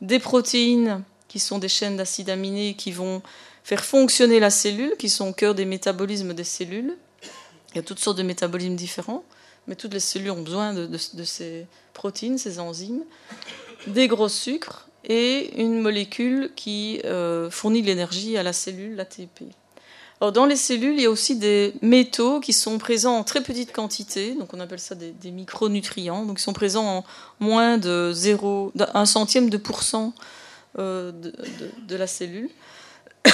Des 0.00 0.20
protéines 0.20 1.02
qui 1.26 1.40
sont 1.40 1.58
des 1.58 1.68
chaînes 1.68 1.96
d'acides 1.96 2.30
aminés 2.30 2.74
qui 2.74 2.92
vont 2.92 3.20
faire 3.64 3.84
fonctionner 3.84 4.38
la 4.40 4.50
cellule, 4.50 4.94
qui 4.96 5.10
sont 5.10 5.28
au 5.28 5.32
cœur 5.32 5.54
des 5.54 5.64
métabolismes 5.64 6.32
des 6.32 6.44
cellules. 6.44 6.96
Il 7.72 7.76
y 7.76 7.78
a 7.80 7.82
toutes 7.82 7.98
sortes 7.98 8.16
de 8.16 8.22
métabolismes 8.22 8.76
différents, 8.76 9.24
mais 9.66 9.74
toutes 9.74 9.92
les 9.92 10.00
cellules 10.00 10.30
ont 10.30 10.40
besoin 10.40 10.72
de, 10.72 10.86
de 10.86 11.24
ces 11.24 11.66
protéines, 11.92 12.38
ces 12.38 12.60
enzymes. 12.60 13.02
Des 13.88 14.08
gros 14.08 14.28
sucres, 14.28 14.87
et 15.08 15.60
une 15.60 15.80
molécule 15.80 16.50
qui 16.54 17.00
euh, 17.04 17.50
fournit 17.50 17.82
l'énergie 17.82 18.36
à 18.36 18.42
la 18.42 18.52
cellule, 18.52 18.94
l'ATP. 18.96 19.44
Alors, 20.20 20.32
dans 20.32 20.46
les 20.46 20.56
cellules, 20.56 20.96
il 20.96 21.02
y 21.02 21.06
a 21.06 21.10
aussi 21.10 21.36
des 21.36 21.74
métaux 21.80 22.40
qui 22.40 22.52
sont 22.52 22.78
présents 22.78 23.16
en 23.16 23.24
très 23.24 23.40
petite 23.42 23.72
quantité, 23.72 24.34
donc 24.34 24.52
on 24.52 24.60
appelle 24.60 24.80
ça 24.80 24.94
des, 24.96 25.30
micronutrients, 25.30 26.24
donc 26.26 26.40
ils 26.40 26.42
sont 26.42 26.52
présents 26.52 26.86
en 26.86 27.04
moins 27.38 27.78
de 27.78 28.12
0, 28.12 28.72
un 28.94 29.06
centième 29.06 29.48
de 29.48 29.56
pourcent 29.56 30.12
euh, 30.78 31.12
de, 31.12 31.32
de, 31.86 31.96
la 31.96 32.08
cellule. 32.08 32.50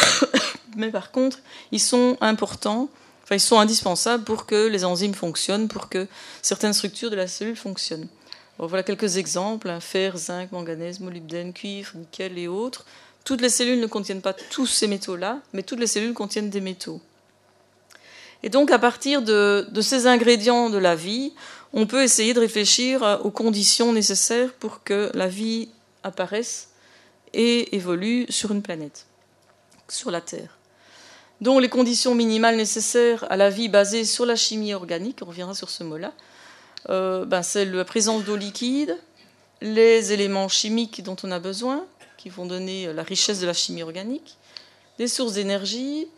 Mais 0.76 0.90
par 0.90 1.10
contre, 1.10 1.38
ils 1.72 1.80
sont 1.80 2.18
importants, 2.20 2.90
enfin 3.22 3.36
ils 3.36 3.40
sont 3.40 3.58
indispensables 3.58 4.24
pour 4.24 4.44
que 4.44 4.66
les 4.66 4.84
enzymes 4.84 5.14
fonctionnent, 5.14 5.68
pour 5.68 5.88
que 5.88 6.06
certaines 6.42 6.74
structures 6.74 7.10
de 7.10 7.16
la 7.16 7.26
cellule 7.26 7.56
fonctionnent 7.56 8.08
voilà 8.58 8.82
quelques 8.82 9.16
exemples 9.16 9.68
hein, 9.68 9.80
fer, 9.80 10.16
zinc, 10.16 10.52
manganèse, 10.52 11.00
molybdène, 11.00 11.52
cuivre, 11.52 11.96
nickel 11.96 12.38
et 12.38 12.48
autres. 12.48 12.84
Toutes 13.24 13.40
les 13.40 13.48
cellules 13.48 13.80
ne 13.80 13.86
contiennent 13.86 14.22
pas 14.22 14.32
tous 14.34 14.66
ces 14.66 14.86
métaux-là, 14.86 15.40
mais 15.52 15.62
toutes 15.62 15.80
les 15.80 15.86
cellules 15.86 16.14
contiennent 16.14 16.50
des 16.50 16.60
métaux. 16.60 17.00
Et 18.42 18.50
donc, 18.50 18.70
à 18.70 18.78
partir 18.78 19.22
de, 19.22 19.66
ces 19.80 20.06
ingrédients 20.06 20.68
de 20.68 20.76
la 20.76 20.94
vie, 20.94 21.32
on 21.72 21.86
peut 21.86 22.02
essayer 22.02 22.34
de 22.34 22.40
réfléchir 22.40 23.20
aux 23.24 23.30
conditions 23.30 23.92
nécessaires 23.92 24.52
pour 24.52 24.84
que 24.84 25.10
la 25.14 25.26
vie 25.26 25.70
apparaisse 26.02 26.68
et 27.32 27.74
évolue 27.74 28.26
sur 28.28 28.52
une 28.52 28.62
planète, 28.62 29.06
sur 29.88 30.10
la 30.10 30.20
Terre. 30.20 30.58
Donc, 31.40 31.62
les 31.62 31.70
conditions 31.70 32.14
minimales 32.14 32.56
nécessaires 32.56 33.24
à 33.30 33.36
la 33.36 33.48
vie 33.48 33.68
basée 33.68 34.04
sur 34.04 34.26
la 34.26 34.36
chimie 34.36 34.74
organique, 34.74 35.20
on 35.22 35.26
reviendra 35.26 35.54
sur 35.54 35.70
ce 35.70 35.82
mot-là, 35.82 36.12
ben, 36.88 37.42
c'est 37.42 37.64
la 37.64 37.84
présence 37.84 38.24
d'eau 38.24 38.36
liquide, 38.36 38.98
les 39.60 40.12
éléments 40.12 40.48
chimiques 40.48 41.02
dont 41.02 41.16
on 41.22 41.30
a 41.30 41.38
besoin, 41.38 41.86
qui 42.16 42.28
vont 42.28 42.46
donner 42.46 42.92
la 42.92 43.02
richesse 43.02 43.40
de 43.40 43.46
la 43.46 43.52
chimie 43.52 43.82
organique, 43.82 44.36
des 44.98 45.08
sources 45.08 45.34
d'énergie, 45.34 46.08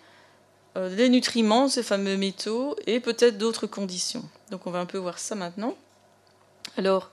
euh, 0.76 0.94
des 0.94 1.08
nutriments, 1.08 1.68
ces 1.68 1.82
fameux 1.82 2.16
métaux, 2.16 2.76
et 2.86 3.00
peut-être 3.00 3.38
d'autres 3.38 3.66
conditions. 3.66 4.24
Donc 4.50 4.66
on 4.66 4.70
va 4.70 4.78
un 4.78 4.86
peu 4.86 4.98
voir 4.98 5.18
ça 5.18 5.34
maintenant. 5.34 5.74
Alors, 6.76 7.10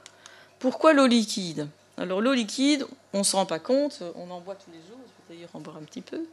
pourquoi 0.60 0.94
l'eau 0.94 1.08
liquide? 1.08 1.68
Alors 1.98 2.20
l'eau 2.20 2.34
liquide, 2.34 2.86
on 3.14 3.20
ne 3.20 3.24
se 3.24 3.36
rend 3.36 3.46
pas 3.46 3.60
compte, 3.60 4.04
on 4.16 4.30
en 4.32 4.42
boit 4.42 4.56
tous 4.56 4.72
les 4.72 4.80
jours, 4.80 5.00
je 5.00 5.34
vais 5.34 5.36
d'ailleurs 5.36 5.56
en 5.56 5.60
boire 5.60 5.78
un 5.78 5.84
petit 5.84 6.02
peu. 6.02 6.26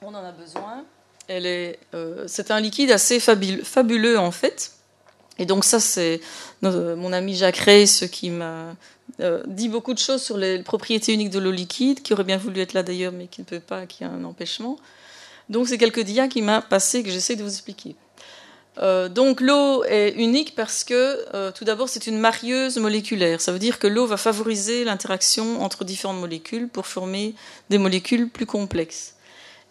On 0.00 0.08
en 0.08 0.24
a 0.24 0.32
besoin. 0.32 0.84
Euh, 1.30 2.24
c'est 2.26 2.50
un 2.50 2.60
liquide 2.60 2.90
assez 2.90 3.20
fabuleux 3.20 4.18
en 4.18 4.30
fait. 4.30 4.72
Et 5.38 5.46
donc 5.46 5.64
ça, 5.64 5.80
c'est 5.80 6.20
mon 6.60 7.12
ami 7.12 7.34
Jacques 7.34 7.56
Reis 7.56 8.08
qui 8.10 8.30
m'a 8.30 8.76
euh, 9.20 9.42
dit 9.46 9.68
beaucoup 9.68 9.94
de 9.94 9.98
choses 9.98 10.22
sur 10.22 10.36
les 10.36 10.62
propriétés 10.62 11.12
uniques 11.12 11.30
de 11.30 11.38
l'eau 11.38 11.50
liquide, 11.50 12.02
qui 12.02 12.12
aurait 12.12 12.24
bien 12.24 12.36
voulu 12.36 12.60
être 12.60 12.74
là 12.74 12.82
d'ailleurs, 12.82 13.12
mais 13.12 13.26
qui 13.26 13.40
ne 13.40 13.46
peut 13.46 13.60
pas, 13.60 13.86
qui 13.86 14.04
a 14.04 14.08
un 14.08 14.24
empêchement. 14.24 14.78
Donc 15.48 15.68
c'est 15.68 15.78
quelques 15.78 16.00
dias 16.02 16.28
qui 16.28 16.42
m'a 16.42 16.60
passé 16.60 17.02
que 17.02 17.10
j'essaie 17.10 17.36
de 17.36 17.42
vous 17.42 17.50
expliquer. 17.50 17.96
Euh, 18.78 19.08
donc 19.08 19.40
l'eau 19.42 19.84
est 19.84 20.14
unique 20.16 20.54
parce 20.54 20.82
que 20.84 21.50
tout 21.52 21.64
d'abord 21.64 21.88
c'est 21.88 22.06
une 22.06 22.18
marieuse 22.18 22.76
moléculaire. 22.78 23.40
Ça 23.40 23.52
veut 23.52 23.58
dire 23.58 23.78
que 23.78 23.86
l'eau 23.86 24.06
va 24.06 24.16
favoriser 24.16 24.84
l'interaction 24.84 25.62
entre 25.62 25.84
différentes 25.84 26.20
molécules 26.20 26.68
pour 26.68 26.86
former 26.86 27.34
des 27.70 27.78
molécules 27.78 28.28
plus 28.28 28.46
complexes. 28.46 29.14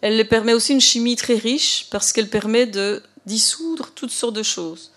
Elle 0.02 0.28
permet 0.28 0.52
aussi 0.52 0.72
une 0.72 0.80
chimie 0.80 1.16
très 1.16 1.36
riche 1.36 1.86
parce 1.90 2.12
qu'elle 2.12 2.28
permet 2.28 2.66
de 2.66 3.02
dissoudre 3.24 3.90
toutes 3.94 4.10
sortes 4.10 4.34
de 4.34 4.42
choses. 4.42 4.90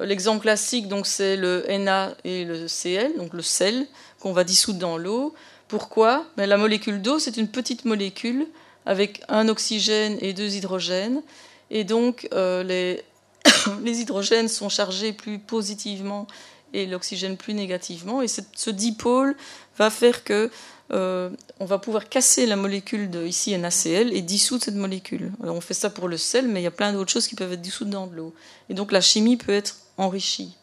Euh, 0.00 0.04
l'exemple 0.04 0.42
classique, 0.42 0.88
donc, 0.88 1.06
c'est 1.06 1.36
le 1.36 1.64
Na 1.78 2.14
et 2.24 2.44
le 2.44 2.66
Cl, 2.66 3.16
donc 3.16 3.32
le 3.32 3.42
sel, 3.42 3.86
qu'on 4.20 4.32
va 4.32 4.44
dissoudre 4.44 4.80
dans 4.80 4.98
l'eau. 4.98 5.32
Pourquoi? 5.68 6.26
Ben, 6.36 6.46
La 6.46 6.56
molécule 6.56 7.00
d'eau, 7.00 7.20
c'est 7.20 7.36
une 7.36 7.48
petite 7.48 7.84
molécule 7.84 8.46
avec 8.84 9.22
un 9.28 9.48
oxygène 9.48 10.18
et 10.20 10.32
deux 10.32 10.56
hydrogènes. 10.56 11.22
Et 11.70 11.84
donc, 11.84 12.28
euh, 12.32 12.64
les, 12.64 13.02
les, 13.82 14.00
hydrogènes 14.00 14.48
sont 14.48 14.68
chargés 14.68 15.12
plus 15.12 15.38
positivement 15.38 16.26
et 16.72 16.86
l'oxygène 16.86 17.36
plus 17.36 17.54
négativement. 17.54 18.22
Et 18.22 18.28
ce 18.28 18.70
dipôle 18.70 19.36
va 19.78 19.88
faire 19.90 20.24
que 20.24 20.50
euh, 20.90 21.28
on 21.60 21.66
va 21.66 21.78
pouvoir 21.78 22.08
casser 22.08 22.46
la 22.46 22.56
molécule 22.56 23.10
de 23.10 23.26
ici 23.26 23.56
NaCl 23.56 24.10
et 24.12 24.22
dissoudre 24.22 24.64
cette 24.64 24.74
molécule. 24.74 25.32
on 25.42 25.60
fait 25.60 25.74
ça 25.74 25.90
pour 25.90 26.08
le 26.08 26.16
sel, 26.16 26.48
mais 26.48 26.60
il 26.60 26.64
y 26.64 26.68
a 26.68 26.72
plein 26.72 26.92
d'autres 26.92 27.12
choses 27.12 27.26
qui 27.26 27.34
peuvent 27.34 27.52
être 27.52 27.60
dissoutes 27.60 27.90
dans 27.90 28.06
de 28.06 28.16
l'eau. 28.16 28.34
Et 28.70 28.74
donc 28.74 28.92
la 28.92 29.00
chimie 29.00 29.36
peut 29.36 29.52
être 29.52 29.76
enrichie. 29.98 30.56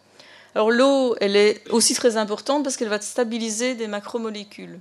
Alors 0.56 0.72
l'eau, 0.72 1.16
elle 1.20 1.36
est 1.36 1.62
aussi 1.70 1.94
très 1.94 2.18
importante 2.18 2.64
parce 2.64 2.78
qu'elle 2.78 2.88
va 2.90 3.00
stabiliser 3.00 3.76
des 3.76 3.88
macromolécules. 3.88 4.80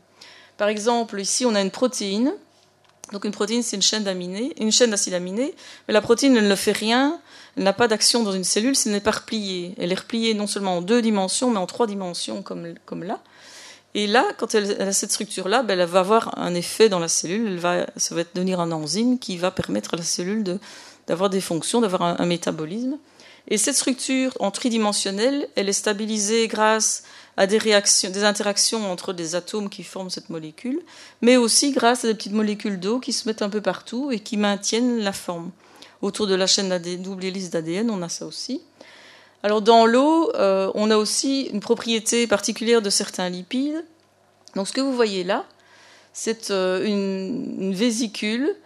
Par 0.56 0.68
exemple, 0.68 1.20
ici 1.20 1.44
on 1.44 1.54
a 1.54 1.60
une 1.60 1.72
protéine. 1.72 2.32
Donc 3.12 3.26
une 3.26 3.32
protéine, 3.32 3.62
c'est 3.62 3.76
une 3.76 3.82
chaîne 3.82 4.04
d'aminés, 4.04 4.54
une 4.58 4.72
chaîne 4.72 4.90
d'acides 4.90 5.12
aminés, 5.12 5.54
mais 5.86 5.92
la 5.92 6.00
protéine, 6.00 6.36
elle 6.38 6.48
ne 6.48 6.54
fait 6.54 6.72
rien, 6.72 7.20
elle 7.56 7.64
n'a 7.64 7.74
pas 7.74 7.86
d'action 7.86 8.22
dans 8.22 8.32
une 8.32 8.44
cellule, 8.44 8.74
c'est 8.74 8.88
n'est 8.88 9.00
pas 9.00 9.10
repliée. 9.10 9.74
Elle 9.78 9.92
est 9.92 9.98
repliée 9.98 10.32
non 10.32 10.46
seulement 10.46 10.78
en 10.78 10.80
deux 10.80 11.02
dimensions, 11.02 11.50
mais 11.50 11.58
en 11.58 11.66
trois 11.66 11.86
dimensions, 11.86 12.42
comme, 12.42 12.72
comme 12.86 13.04
là. 13.04 13.20
Et 13.94 14.08
là, 14.08 14.26
quand 14.36 14.54
elle, 14.54 14.82
a 14.82 14.92
cette 14.92 15.12
structure-là, 15.12 15.62
ben, 15.62 15.78
elle 15.78 15.86
va 15.86 16.00
avoir 16.00 16.36
un 16.38 16.54
effet 16.54 16.88
dans 16.88 16.98
la 16.98 17.08
cellule. 17.08 17.46
Elle 17.46 17.58
va, 17.58 17.86
ça 17.96 18.14
va 18.14 18.22
devenir 18.34 18.60
un 18.60 18.72
enzyme 18.72 19.18
qui 19.18 19.36
va 19.36 19.50
permettre 19.50 19.94
à 19.94 19.96
la 19.96 20.02
cellule 20.02 20.42
d'avoir 21.06 21.30
des 21.30 21.40
fonctions, 21.40 21.80
d'avoir 21.80 22.02
un, 22.20 22.26
métabolisme. 22.26 22.98
Et 23.48 23.58
cette 23.58 23.76
structure 23.76 24.32
en 24.40 24.50
tridimensionnelle, 24.50 25.48
elle 25.54 25.68
est 25.68 25.74
stabilisée 25.74 26.48
grâce 26.48 27.04
à 27.36 27.46
des 27.46 27.58
réactions, 27.58 28.10
des 28.10 28.24
interactions 28.24 28.90
entre 28.90 29.12
des 29.12 29.34
atomes 29.34 29.68
qui 29.68 29.82
forment 29.82 30.10
cette 30.10 30.30
molécule, 30.30 30.80
mais 31.20 31.36
aussi 31.36 31.72
grâce 31.72 32.04
à 32.04 32.08
des 32.08 32.14
petites 32.14 32.32
molécules 32.32 32.80
d'eau 32.80 33.00
qui 33.00 33.12
se 33.12 33.28
mettent 33.28 33.42
un 33.42 33.50
peu 33.50 33.60
partout 33.60 34.10
et 34.10 34.18
qui 34.18 34.36
maintiennent 34.38 35.00
la 35.00 35.12
forme. 35.12 35.50
Autour 36.00 36.26
de 36.26 36.34
la 36.34 36.46
chaîne 36.46 36.76
double 36.98 37.24
hélice 37.24 37.50
d'ADN, 37.50 37.90
on 37.90 38.02
a 38.02 38.08
ça 38.08 38.26
aussi. 38.26 38.62
Alors 39.44 39.60
dans 39.60 39.84
l'eau, 39.84 40.32
euh, 40.36 40.70
on 40.74 40.90
a 40.90 40.96
aussi 40.96 41.50
une 41.52 41.60
propriété 41.60 42.26
particulière 42.26 42.80
de 42.80 42.88
certains 42.88 43.28
lipides. 43.28 43.84
Donc 44.56 44.66
ce 44.66 44.72
que 44.72 44.80
vous 44.80 44.94
voyez 44.94 45.22
là, 45.22 45.44
c'est 46.14 46.50
euh, 46.50 46.82
une, 46.86 47.74
vésicule 47.74 48.56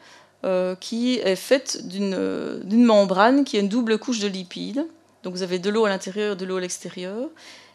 euh, 0.44 0.76
qui 0.76 1.16
est 1.16 1.34
faite 1.34 1.88
d'une 1.88 2.84
membrane 2.84 3.42
qui 3.42 3.56
a 3.56 3.60
une 3.60 3.68
double 3.68 3.98
couche 3.98 4.20
de 4.20 4.28
lipides. 4.28 4.86
Donc 5.24 5.34
vous 5.34 5.42
avez 5.42 5.58
de 5.58 5.68
l'eau 5.68 5.84
à 5.84 5.88
l'intérieur, 5.88 6.36
de 6.36 6.44
l'eau 6.44 6.58
à 6.58 6.60
l'extérieur. 6.60 7.28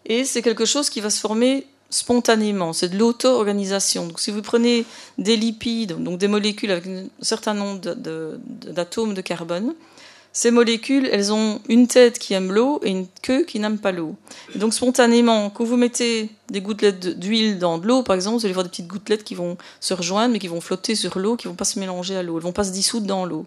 Et 0.06 0.24
c'est 0.24 0.42
quelque 0.42 0.64
chose 0.64 0.90
qui 0.90 1.02
va 1.02 1.10
se 1.10 1.20
former 1.20 1.68
spontanément, 1.90 2.72
c'est 2.72 2.88
de 2.88 2.98
l'auto-organisation. 2.98 4.08
Donc 4.08 4.22
si 4.22 4.32
vous 4.32 4.42
prenez 4.42 4.86
des 5.18 5.36
lipides, 5.36 6.02
donc 6.02 6.20
des 6.20 6.30
molécules 6.30 6.72
avec 6.72 6.88
un 6.88 7.04
certain 7.22 7.54
nombre 7.54 7.80
d'atomes 7.80 9.14
de 9.14 9.22
carbone, 9.22 9.76
ces 10.36 10.50
molécules, 10.50 11.08
elles 11.12 11.32
ont 11.32 11.62
une 11.70 11.88
tête 11.88 12.18
qui 12.18 12.34
aime 12.34 12.52
l'eau 12.52 12.82
et 12.84 12.90
une 12.90 13.06
queue 13.22 13.44
qui 13.44 13.60
n'aime 13.60 13.78
pas 13.78 13.92
l'eau. 13.92 14.16
donc 14.56 14.74
spontanément, 14.74 15.52
quand 15.52 15.64
vous 15.64 15.78
mettez 15.78 16.32
des 16.50 16.60
gouttelettes 16.60 17.20
d'huile 17.20 17.60
dans 17.60 17.78
de 17.78 17.88
l'eau, 17.88 18.02
par 18.02 18.16
exemple, 18.16 18.40
vous 18.40 18.46
allez 18.46 18.54
voir 18.54 18.64
des 18.64 18.72
petites 18.72 18.88
gouttelettes 18.88 19.24
qui 19.24 19.36
vont 19.36 19.58
se 19.80 19.94
rejoindre, 19.94 20.34
mais 20.34 20.40
qui 20.40 20.48
vont 20.48 20.60
flotter 20.60 20.96
sur 20.96 21.20
l'eau, 21.20 21.36
qui 21.36 21.48
vont 21.48 21.54
pas 21.54 21.66
se 21.66 21.80
mélanger 21.80 22.16
à 22.16 22.24
l'eau, 22.24 22.38
elles 22.38 22.44
vont 22.44 22.52
pas 22.52 22.64
se 22.64 22.72
dissoudre 22.72 23.06
dans 23.06 23.26
l'eau. 23.26 23.46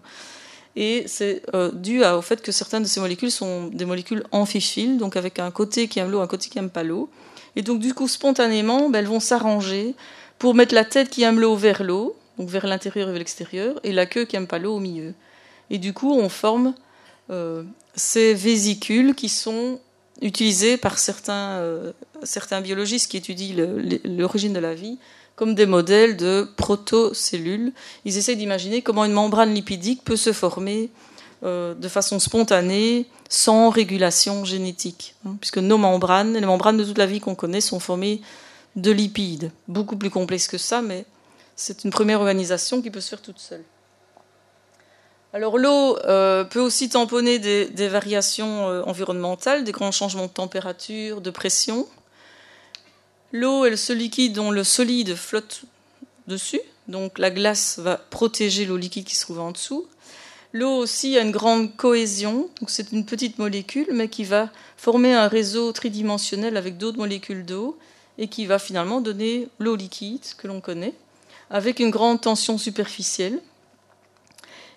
Et 0.77 1.03
c'est 1.07 1.41
euh, 1.53 1.71
dû 1.73 2.05
au 2.05 2.21
fait 2.21 2.41
que 2.41 2.53
certaines 2.53 2.83
de 2.83 2.87
ces 2.87 3.01
molécules 3.01 3.31
sont 3.31 3.67
des 3.67 3.83
molécules 3.83 4.23
amphiphiles, 4.31 4.97
donc 4.97 5.17
avec 5.17 5.39
un 5.39 5.51
côté 5.51 5.89
qui 5.89 5.99
aime 5.99 6.09
l'eau, 6.09 6.21
un 6.21 6.27
côté 6.27 6.47
qui 6.47 6.57
n'aime 6.57 6.69
pas 6.69 6.83
l'eau. 6.83 7.09
Et 7.57 7.63
donc 7.63 7.79
du 7.79 7.93
coup, 7.93 8.07
spontanément, 8.07 8.89
ben, 8.89 8.99
elles 8.99 9.07
vont 9.07 9.19
s'arranger 9.19 9.93
pour 10.39 10.55
mettre 10.55 10.73
la 10.73 10.85
tête 10.85 11.09
qui 11.09 11.23
aime 11.23 11.39
l'eau 11.39 11.55
vers 11.55 11.83
l'eau, 11.83 12.15
donc 12.37 12.47
vers 12.47 12.65
l'intérieur 12.65 13.09
et 13.09 13.11
vers 13.11 13.19
l'extérieur, 13.19 13.77
et 13.83 13.91
la 13.91 14.05
queue 14.05 14.23
qui 14.23 14.37
n'aime 14.37 14.47
pas 14.47 14.59
l'eau 14.59 14.75
au 14.75 14.79
milieu. 14.79 15.13
Et 15.69 15.77
du 15.77 15.93
coup, 15.93 16.13
on 16.13 16.29
forme 16.29 16.73
euh, 17.29 17.63
ces 17.95 18.33
vésicules 18.33 19.15
qui 19.15 19.29
sont 19.29 19.79
utilisées 20.21 20.77
par 20.77 20.97
certains, 20.97 21.59
euh, 21.59 21.91
certains 22.23 22.61
biologistes 22.61 23.11
qui 23.11 23.17
étudient 23.17 23.55
l'origine 24.05 24.53
de 24.53 24.59
la 24.59 24.73
vie 24.73 24.97
comme 25.37 25.53
des 25.53 25.67
modèles 25.67 26.17
de 26.17 26.49
protocellules. 26.57 27.71
Ils 28.05 28.17
essaient 28.17 28.35
d'imaginer 28.35 28.81
comment 28.81 29.05
une 29.05 29.13
membrane 29.13 29.53
lipidique 29.53 30.03
peut 30.03 30.15
se 30.15 30.33
former 30.33 30.89
euh, 31.43 31.75
de 31.75 31.87
façon 31.87 32.17
spontanée, 32.17 33.05
sans 33.29 33.69
régulation 33.69 34.43
génétique. 34.43 35.13
Hein, 35.25 35.37
puisque 35.39 35.59
nos 35.59 35.77
membranes, 35.77 36.33
les 36.33 36.45
membranes 36.45 36.77
de 36.77 36.83
toute 36.83 36.97
la 36.97 37.05
vie 37.05 37.19
qu'on 37.19 37.35
connaît, 37.35 37.61
sont 37.61 37.79
formées 37.79 38.21
de 38.75 38.89
lipides. 38.89 39.51
Beaucoup 39.67 39.95
plus 39.95 40.09
complexes 40.09 40.47
que 40.47 40.57
ça, 40.57 40.81
mais 40.81 41.05
c'est 41.55 41.83
une 41.83 41.91
première 41.91 42.19
organisation 42.19 42.81
qui 42.81 42.89
peut 42.89 43.01
se 43.01 43.09
faire 43.09 43.21
toute 43.21 43.39
seule. 43.39 43.63
Alors 45.37 45.59
l'eau 45.59 45.99
euh, 45.99 46.43
peut 46.45 46.59
aussi 46.59 46.89
tamponner 46.89 47.37
des, 47.37 47.87
variations 47.89 48.69
euh, 48.69 48.81
environnementales, 48.87 49.63
des 49.63 49.71
grands 49.71 49.91
changements 49.91 50.25
de 50.25 50.31
température, 50.31 51.21
de 51.21 51.29
pression. 51.29 51.87
L'eau 53.31 53.63
est 53.65 53.75
ce 53.75 53.93
liquide 53.93 54.33
dont 54.33 54.49
le 54.49 54.63
solide 54.63 55.13
flotte 55.13 55.65
dessus, 56.25 56.61
donc 56.87 57.19
la 57.19 57.29
glace 57.29 57.77
va 57.77 57.97
protéger 57.97 58.65
l'eau 58.65 58.77
liquide 58.77 59.05
qui 59.05 59.13
se 59.13 59.25
trouve 59.25 59.39
en 59.39 59.51
dessous. 59.51 59.85
L'eau 60.53 60.71
aussi 60.71 61.19
a 61.19 61.21
une 61.21 61.29
grande 61.29 61.75
cohésion, 61.75 62.49
donc 62.59 62.71
c'est 62.71 62.91
une 62.91 63.05
petite 63.05 63.37
molécule, 63.37 63.89
mais 63.93 64.07
qui 64.07 64.23
va 64.23 64.49
former 64.75 65.13
un 65.13 65.27
réseau 65.27 65.71
tridimensionnel 65.71 66.57
avec 66.57 66.79
d'autres 66.79 66.97
molécules 66.97 67.45
d'eau 67.45 67.77
et 68.17 68.27
qui 68.27 68.47
va 68.47 68.57
finalement 68.57 69.01
donner 69.01 69.49
l'eau 69.59 69.75
liquide 69.75 70.25
que 70.35 70.47
l'on 70.47 70.61
connaît, 70.61 70.95
avec 71.51 71.79
une 71.79 71.91
grande 71.91 72.21
tension 72.21 72.57
superficielle. 72.57 73.39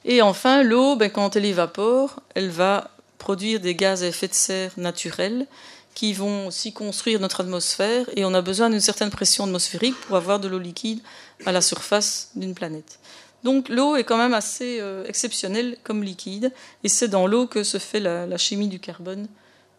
Et 0.04 0.22
enfin, 0.22 0.62
l'eau, 0.62 0.96
ben, 0.96 1.10
quand 1.10 1.36
elle 1.36 1.44
évapore, 1.44 2.20
elle 2.34 2.48
va 2.48 2.90
produire 3.18 3.60
des 3.60 3.74
gaz 3.74 4.02
à 4.02 4.06
effet 4.06 4.28
de 4.28 4.34
serre 4.34 4.72
naturels 4.76 5.46
qui 5.94 6.12
vont 6.12 6.46
aussi 6.46 6.72
construire 6.72 7.20
notre 7.20 7.40
atmosphère 7.40 8.06
et 8.16 8.24
on 8.24 8.32
a 8.32 8.40
besoin 8.40 8.70
d'une 8.70 8.80
certaine 8.80 9.10
pression 9.10 9.44
atmosphérique 9.44 10.00
pour 10.00 10.16
avoir 10.16 10.40
de 10.40 10.48
l'eau 10.48 10.58
liquide 10.58 11.00
à 11.44 11.52
la 11.52 11.60
surface 11.60 12.30
d'une 12.36 12.54
planète. 12.54 12.98
Donc 13.44 13.68
l'eau 13.68 13.96
est 13.96 14.04
quand 14.04 14.16
même 14.16 14.34
assez 14.34 14.78
euh, 14.80 15.04
exceptionnelle 15.06 15.76
comme 15.82 16.02
liquide 16.02 16.52
et 16.84 16.88
c'est 16.88 17.08
dans 17.08 17.26
l'eau 17.26 17.46
que 17.46 17.64
se 17.64 17.78
fait 17.78 18.00
la, 18.00 18.36
chimie 18.36 18.68
du 18.68 18.78
carbone 18.78 19.28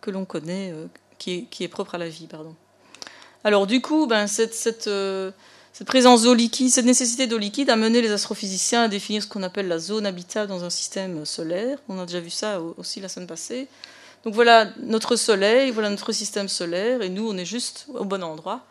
que 0.01 0.11
l'on 0.11 0.25
connaît, 0.25 0.71
euh, 0.71 0.87
qui, 1.17 1.47
est, 1.59 1.67
propre 1.67 1.95
à 1.95 1.97
la 1.97 2.09
vie. 2.09 2.27
Pardon. 2.27 2.55
Alors 3.43 3.67
du 3.67 3.81
coup, 3.81 4.07
ben, 4.07 4.27
cette, 4.27 4.87
euh, 4.87 5.31
cette 5.73 5.87
présence 5.87 6.23
d'eau 6.23 6.33
liquide, 6.33 6.69
cette 6.69 6.85
nécessité 6.85 7.27
d'eau 7.27 7.37
liquide 7.37 7.69
a 7.69 7.77
mené 7.77 8.01
les 8.01 8.11
astrophysiciens 8.11 8.83
à 8.83 8.87
définir 8.89 9.23
ce 9.23 9.27
qu'on 9.27 9.41
appelle 9.41 9.69
la 9.69 9.79
zone 9.79 10.05
habitable 10.05 10.49
dans 10.49 10.65
un 10.65 10.69
système 10.69 11.25
solaire. 11.25 11.77
On 11.87 11.97
a 11.97 12.05
déjà 12.05 12.19
vu 12.19 12.29
ça 12.29 12.59
aussi 12.77 12.99
la 12.99 13.07
semaine 13.07 13.27
passée. 13.27 13.67
Donc 14.23 14.33
voilà 14.33 14.67
notre 14.81 15.15
Soleil, 15.15 15.71
voilà 15.71 15.89
notre 15.89 16.11
système 16.11 16.47
solaire, 16.47 17.01
et 17.01 17.09
nous, 17.09 17.27
on 17.27 17.37
est 17.37 17.45
juste 17.45 17.87
au 17.93 18.05
bon 18.05 18.21
endroit. 18.21 18.61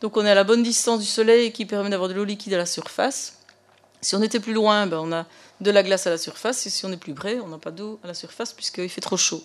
Donc 0.00 0.16
on 0.16 0.24
est 0.24 0.30
à 0.30 0.34
la 0.34 0.44
bonne 0.44 0.62
distance 0.62 1.00
du 1.00 1.06
Soleil 1.06 1.52
qui 1.52 1.64
permet 1.64 1.90
d'avoir 1.90 2.08
de 2.08 2.14
l'eau 2.14 2.24
liquide 2.24 2.54
à 2.54 2.58
la 2.58 2.66
surface. 2.66 3.38
Si 4.00 4.14
on 4.14 4.22
était 4.22 4.40
plus 4.40 4.52
loin, 4.52 4.86
ben, 4.86 5.00
on 5.02 5.12
a 5.12 5.26
de 5.60 5.70
la 5.70 5.82
glace 5.82 6.06
à 6.06 6.10
la 6.10 6.18
surface, 6.18 6.66
et 6.66 6.70
si 6.70 6.84
on 6.84 6.92
est 6.92 6.96
plus 6.96 7.14
près, 7.14 7.40
on 7.40 7.48
n'a 7.48 7.58
pas 7.58 7.70
d'eau 7.70 7.98
à 8.04 8.08
la 8.08 8.14
surface 8.14 8.52
puisqu'il 8.52 8.88
fait 8.88 9.00
trop 9.00 9.16
chaud. 9.16 9.42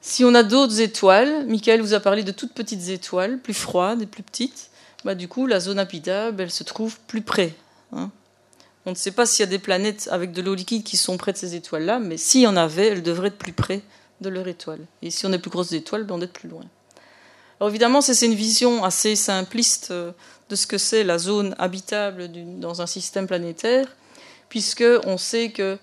Si 0.00 0.24
on 0.24 0.34
a 0.34 0.42
d'autres 0.42 0.80
étoiles, 0.80 1.46
Michael 1.46 1.80
vous 1.80 1.94
a 1.94 2.00
parlé 2.00 2.22
de 2.22 2.30
toutes 2.30 2.52
petites 2.52 2.88
étoiles, 2.88 3.40
plus 3.40 3.54
froides 3.54 4.02
et 4.02 4.06
plus 4.06 4.22
petites, 4.22 4.70
bah, 5.04 5.14
du 5.14 5.28
coup, 5.28 5.46
la 5.46 5.60
zone 5.60 5.78
habitable, 5.78 6.42
elle 6.42 6.50
se 6.50 6.64
trouve 6.64 6.98
plus 7.06 7.22
près. 7.22 7.54
Hein. 7.92 8.10
On 8.86 8.90
ne 8.90 8.96
sait 8.96 9.12
pas 9.12 9.26
s'il 9.26 9.40
y 9.40 9.48
a 9.48 9.50
des 9.50 9.58
planètes 9.58 10.08
avec 10.10 10.32
de 10.32 10.40
l'eau 10.40 10.54
liquide 10.54 10.82
qui 10.82 10.96
sont 10.96 11.16
près 11.16 11.32
de 11.32 11.36
ces 11.36 11.54
étoiles-là, 11.54 11.98
mais 11.98 12.16
s'il 12.16 12.40
y 12.42 12.46
en 12.46 12.56
avait, 12.56 12.86
elles 12.86 13.02
devraient 13.02 13.28
être 13.28 13.38
plus 13.38 13.52
près 13.52 13.82
de 14.20 14.28
leur 14.28 14.48
étoile. 14.48 14.80
Et 15.02 15.10
si 15.10 15.26
on 15.26 15.32
est 15.32 15.38
plus 15.38 15.50
grosse 15.50 15.72
étoiles, 15.72 16.04
ben 16.04 16.14
on 16.14 16.20
est 16.20 16.32
plus 16.32 16.48
loin. 16.48 16.64
Alors 17.60 17.70
évidemment, 17.70 18.00
c'est 18.00 18.24
une 18.24 18.34
vision 18.34 18.84
assez 18.84 19.16
simpliste 19.16 19.90
euh, 19.90 20.12
de 20.48 20.56
ce 20.56 20.66
que 20.66 20.78
c'est 20.78 21.04
la 21.04 21.18
zone 21.18 21.54
habitable 21.58 22.30
dans 22.58 22.80
un 22.80 22.86
système 22.86 23.26
planétaire, 23.26 23.88
puisque 24.48 24.84
on 25.04 25.18
sait 25.18 25.50
que 25.50 25.76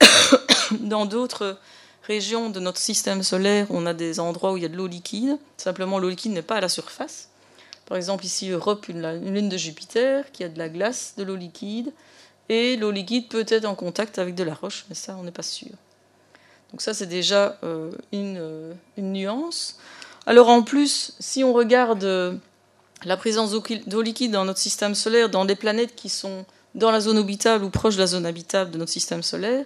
dans 0.80 1.06
d'autres 1.06 1.58
régions 2.06 2.50
de 2.50 2.60
notre 2.60 2.78
système 2.78 3.22
solaire, 3.22 3.66
on 3.70 3.86
a 3.86 3.94
des 3.94 4.20
endroits 4.20 4.52
où 4.52 4.56
il 4.56 4.62
y 4.62 4.66
a 4.66 4.68
de 4.68 4.76
l'eau 4.76 4.86
liquide. 4.86 5.38
Simplement, 5.56 5.98
l'eau 5.98 6.10
liquide 6.10 6.32
n'est 6.32 6.42
pas 6.42 6.56
à 6.56 6.60
la 6.60 6.68
surface. 6.68 7.29
Par 7.90 7.96
exemple, 7.96 8.24
ici, 8.24 8.48
Europe, 8.50 8.88
une, 8.88 9.02
lune 9.34 9.48
de 9.48 9.56
Jupiter, 9.56 10.30
qui 10.30 10.44
a 10.44 10.48
de 10.48 10.56
la 10.56 10.68
glace, 10.68 11.14
de 11.18 11.24
l'eau 11.24 11.34
liquide, 11.34 11.92
et 12.48 12.76
l'eau 12.76 12.92
liquide 12.92 13.26
peut 13.28 13.44
être 13.48 13.64
en 13.64 13.74
contact 13.74 14.20
avec 14.20 14.36
de 14.36 14.44
la 14.44 14.54
roche, 14.54 14.84
mais 14.88 14.94
ça, 14.94 15.16
on 15.18 15.24
n'est 15.24 15.32
pas 15.32 15.42
sûr. 15.42 15.72
Donc 16.70 16.82
ça, 16.82 16.94
c'est 16.94 17.08
déjà 17.08 17.58
euh, 17.64 17.90
euh, 18.14 18.72
une, 18.96 19.12
nuance. 19.12 19.76
Alors 20.24 20.50
en 20.50 20.62
plus, 20.62 21.14
si 21.18 21.42
on 21.42 21.52
regarde 21.52 22.04
euh, 22.04 22.36
la 23.04 23.16
présence 23.16 23.50
d'eau 23.50 24.02
liquide 24.02 24.30
dans 24.30 24.44
notre 24.44 24.60
système 24.60 24.94
solaire, 24.94 25.28
dans 25.28 25.44
des 25.44 25.56
planètes 25.56 25.96
qui 25.96 26.10
sont 26.10 26.44
dans 26.76 26.92
la 26.92 27.00
zone 27.00 27.18
habitable 27.18 27.64
ou 27.64 27.70
proche 27.70 27.96
de 27.96 28.02
la 28.02 28.06
zone 28.06 28.24
habitable 28.24 28.70
de 28.70 28.78
notre 28.78 28.92
système 28.92 29.24
solaire, 29.24 29.64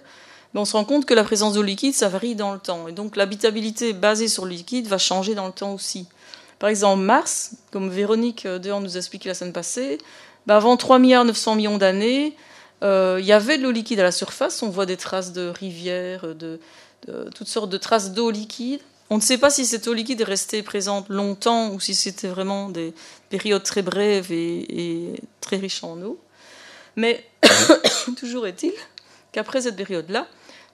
ben, 0.55 0.61
on 0.61 0.65
se 0.65 0.75
rend 0.75 0.83
compte 0.83 1.05
que 1.05 1.13
la 1.13 1.23
présence 1.23 1.53
d'eau 1.53 1.61
liquide, 1.61 1.93
ça 1.93 2.09
varie 2.09 2.33
dans 2.33 2.53
le 2.53 2.59
temps. 2.59 2.87
Et 2.87 2.91
donc 2.91 3.17
l'habitabilité 3.17 3.93
basée 3.93 4.27
sur 4.27 4.45
le 4.45 4.51
liquide 4.51 4.87
va 4.87 4.97
changer 4.97 5.35
dans 5.35 5.45
le 5.45 5.53
temps 5.53 5.73
aussi. 5.73 6.07
Par 6.65 6.71
exemple, 6.71 7.03
Mars, 7.03 7.51
comme 7.69 7.91
Véronique 7.91 8.47
Dehan 8.47 8.81
nous 8.81 8.95
a 8.95 8.97
expliqué 8.97 9.29
la 9.29 9.35
semaine 9.35 9.53
passée, 9.53 9.99
ben, 10.47 10.55
avant 10.55 10.77
3 10.77 10.97
milliards 10.97 11.23
900 11.23 11.57
millions 11.57 11.77
d'années, 11.77 12.35
il 12.81 13.23
y 13.23 13.31
avait 13.31 13.59
de 13.59 13.61
l'eau 13.61 13.69
liquide 13.69 13.99
à 13.99 14.03
la 14.03 14.11
surface. 14.11 14.63
On 14.63 14.69
voit 14.69 14.87
des 14.87 14.97
traces 14.97 15.31
de 15.31 15.47
rivières, 15.47 16.33
de, 16.33 16.59
toutes 17.35 17.47
sortes 17.47 17.69
de 17.69 17.77
traces 17.77 18.13
d'eau 18.13 18.31
liquide. 18.31 18.79
On 19.11 19.17
ne 19.17 19.21
sait 19.21 19.37
pas 19.37 19.51
si 19.51 19.63
cette 19.63 19.87
eau 19.87 19.93
liquide 19.93 20.21
est 20.21 20.23
restée 20.23 20.63
présente 20.63 21.07
longtemps 21.09 21.69
ou 21.69 21.79
si 21.79 21.93
c'était 21.93 22.29
vraiment 22.29 22.69
des 22.69 22.95
périodes 23.29 23.61
très 23.61 23.83
brèves 23.83 24.31
et, 24.31 25.21
très 25.41 25.57
riches 25.57 25.83
en 25.83 26.01
eau. 26.01 26.17
Mais 26.95 27.23
toujours 28.17 28.47
est-il 28.47 28.73
qu'après 29.33 29.61
cette 29.61 29.75
période-là, 29.75 30.25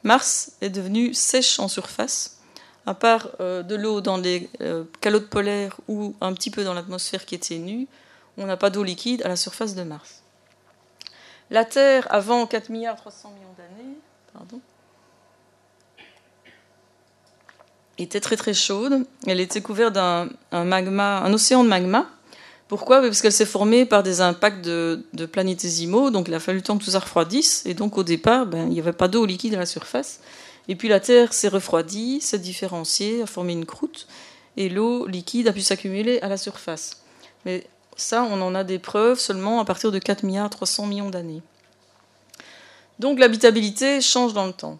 Mars 0.03 0.53
est 0.61 0.69
devenu 0.69 1.13
sèche 1.13 1.59
en 1.59 1.67
surface, 1.67 2.37
à 2.85 2.93
part 2.93 3.29
euh, 3.39 3.63
de 3.63 3.75
l'eau 3.75 4.01
dans 4.01 4.17
les 4.17 4.49
euh, 4.61 4.83
calottes 5.01 5.29
polaires 5.29 5.79
ou 5.87 6.15
un 6.21 6.33
petit 6.33 6.49
peu 6.49 6.63
dans 6.63 6.73
l'atmosphère 6.73 7.25
qui 7.25 7.35
était 7.35 7.57
nue, 7.57 7.87
on 8.37 8.45
n'a 8.45 8.57
pas 8.57 8.69
d'eau 8.69 8.83
liquide 8.83 9.21
à 9.23 9.27
la 9.27 9.35
surface 9.35 9.75
de 9.75 9.83
Mars. 9.83 10.23
La 11.49 11.65
Terre, 11.65 12.07
avant 12.09 12.47
4 12.47 12.69
milliards 12.69 12.95
300 12.95 13.29
millions 13.31 13.53
d'années, 13.57 13.97
était 17.97 18.21
très 18.21 18.37
très 18.37 18.53
chaude. 18.53 19.05
Elle 19.27 19.39
était 19.39 19.61
couverte 19.61 19.93
d'un 19.93 20.29
magma, 20.51 21.19
un 21.19 21.33
océan 21.33 21.63
de 21.63 21.69
magma. 21.69 22.09
Pourquoi? 22.71 23.01
Parce 23.01 23.21
qu'elle 23.21 23.33
s'est 23.33 23.45
formée 23.45 23.85
par 23.85 24.01
des 24.01 24.21
impacts 24.21 24.63
de, 24.63 25.03
planétésimaux, 25.29 26.09
donc 26.09 26.29
il 26.29 26.33
a 26.33 26.39
fallu 26.39 26.61
temps 26.61 26.77
que 26.77 26.85
tout 26.85 26.91
ça 26.91 26.99
refroidisse, 26.99 27.65
et 27.65 27.73
donc 27.73 27.97
au 27.97 28.03
départ, 28.03 28.45
ben, 28.45 28.67
il 28.67 28.69
n'y 28.69 28.79
avait 28.79 28.93
pas 28.93 29.09
d'eau 29.09 29.25
liquide 29.25 29.55
à 29.55 29.59
la 29.59 29.65
surface. 29.65 30.21
Et 30.67 30.75
puis 30.75 30.87
la 30.87 30.99
Terre 30.99 31.33
s'est 31.33 31.47
refroidie, 31.47 32.21
s'est 32.21 32.39
différenciée, 32.39 33.21
a 33.23 33.25
formé 33.25 33.53
une 33.53 33.65
croûte, 33.65 34.07
et 34.57 34.69
l'eau 34.69 35.05
liquide 35.07 35.47
a 35.47 35.53
pu 35.53 35.61
s'accumuler 35.61 36.19
à 36.21 36.27
la 36.27 36.37
surface. 36.37 37.03
Mais 37.45 37.65
ça, 37.95 38.23
on 38.23 38.41
en 38.41 38.55
a 38.55 38.63
des 38.63 38.79
preuves 38.79 39.19
seulement 39.19 39.59
à 39.59 39.65
partir 39.65 39.91
de 39.91 39.99
4 39.99 40.23
milliards 40.23 40.49
300 40.49 40.87
millions 40.87 41.09
d'années. 41.09 41.41
Donc 42.99 43.19
l'habitabilité 43.19 44.01
change 44.01 44.33
dans 44.33 44.45
le 44.45 44.53
temps. 44.53 44.79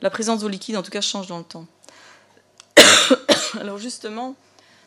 La 0.00 0.10
présence 0.10 0.40
d'eau 0.40 0.48
liquide, 0.48 0.76
en 0.76 0.82
tout 0.82 0.90
cas, 0.90 1.00
change 1.00 1.28
dans 1.28 1.38
le 1.38 1.44
temps. 1.44 1.66
Alors 3.60 3.78
justement, 3.78 4.34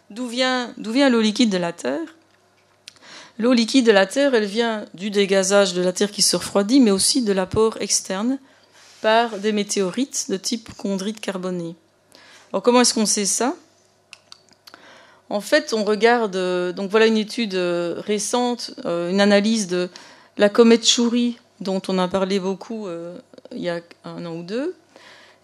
d'où 0.10 0.28
vient, 0.28 0.74
l'eau 0.78 1.21
liquide 1.21 1.50
de 1.50 1.58
la 1.58 1.71
Terre? 1.71 2.15
L'eau 3.38 3.54
liquide 3.54 3.86
de 3.86 3.91
la 3.91 4.06
Terre, 4.06 4.34
elle 4.34 4.45
vient 4.45 4.86
du 4.93 5.10
dégazage 5.10 5.74
de 5.74 5.82
la 5.82 5.93
Terre 5.93 6.12
qui 6.12 6.21
se 6.21 6.36
refroidit, 6.36 6.80
mais 6.80 6.91
aussi 6.91 7.21
de 7.21 7.32
l'apport 7.32 7.78
externe 7.80 8.39
par 9.01 9.38
des 9.38 9.51
météorites 9.51 10.25
de 10.29 10.38
type 10.38 10.69
chondrite 10.77 11.19
carbonée. 11.19 11.75
Alors 12.51 12.63
comment 12.63 12.81
est-ce 12.81 12.93
qu'on 12.93 13.05
sait 13.05 13.25
ça? 13.25 13.55
En 15.29 15.41
fait, 15.41 15.73
on 15.73 15.84
regarde, 15.84 16.36
euh, 16.36 16.71
donc 16.71 16.91
voilà 16.91 17.08
une 17.08 17.17
étude 17.17 17.55
euh, 17.55 17.95
récente, 18.05 18.71
euh, 18.86 19.10
une 19.10 19.21
analyse 19.21 19.67
de 19.67 19.89
la 20.38 20.49
comète 20.49 20.86
Chury, 20.86 21.39
dont 21.62 21.81
on 21.88 21.97
a 21.97 22.08
parlé 22.08 22.39
beaucoup 22.39 22.88
il 23.51 23.62
y 23.62 23.69
a 23.69 23.79
un 24.03 24.25
an 24.25 24.36
ou 24.36 24.43
deux. 24.43 24.75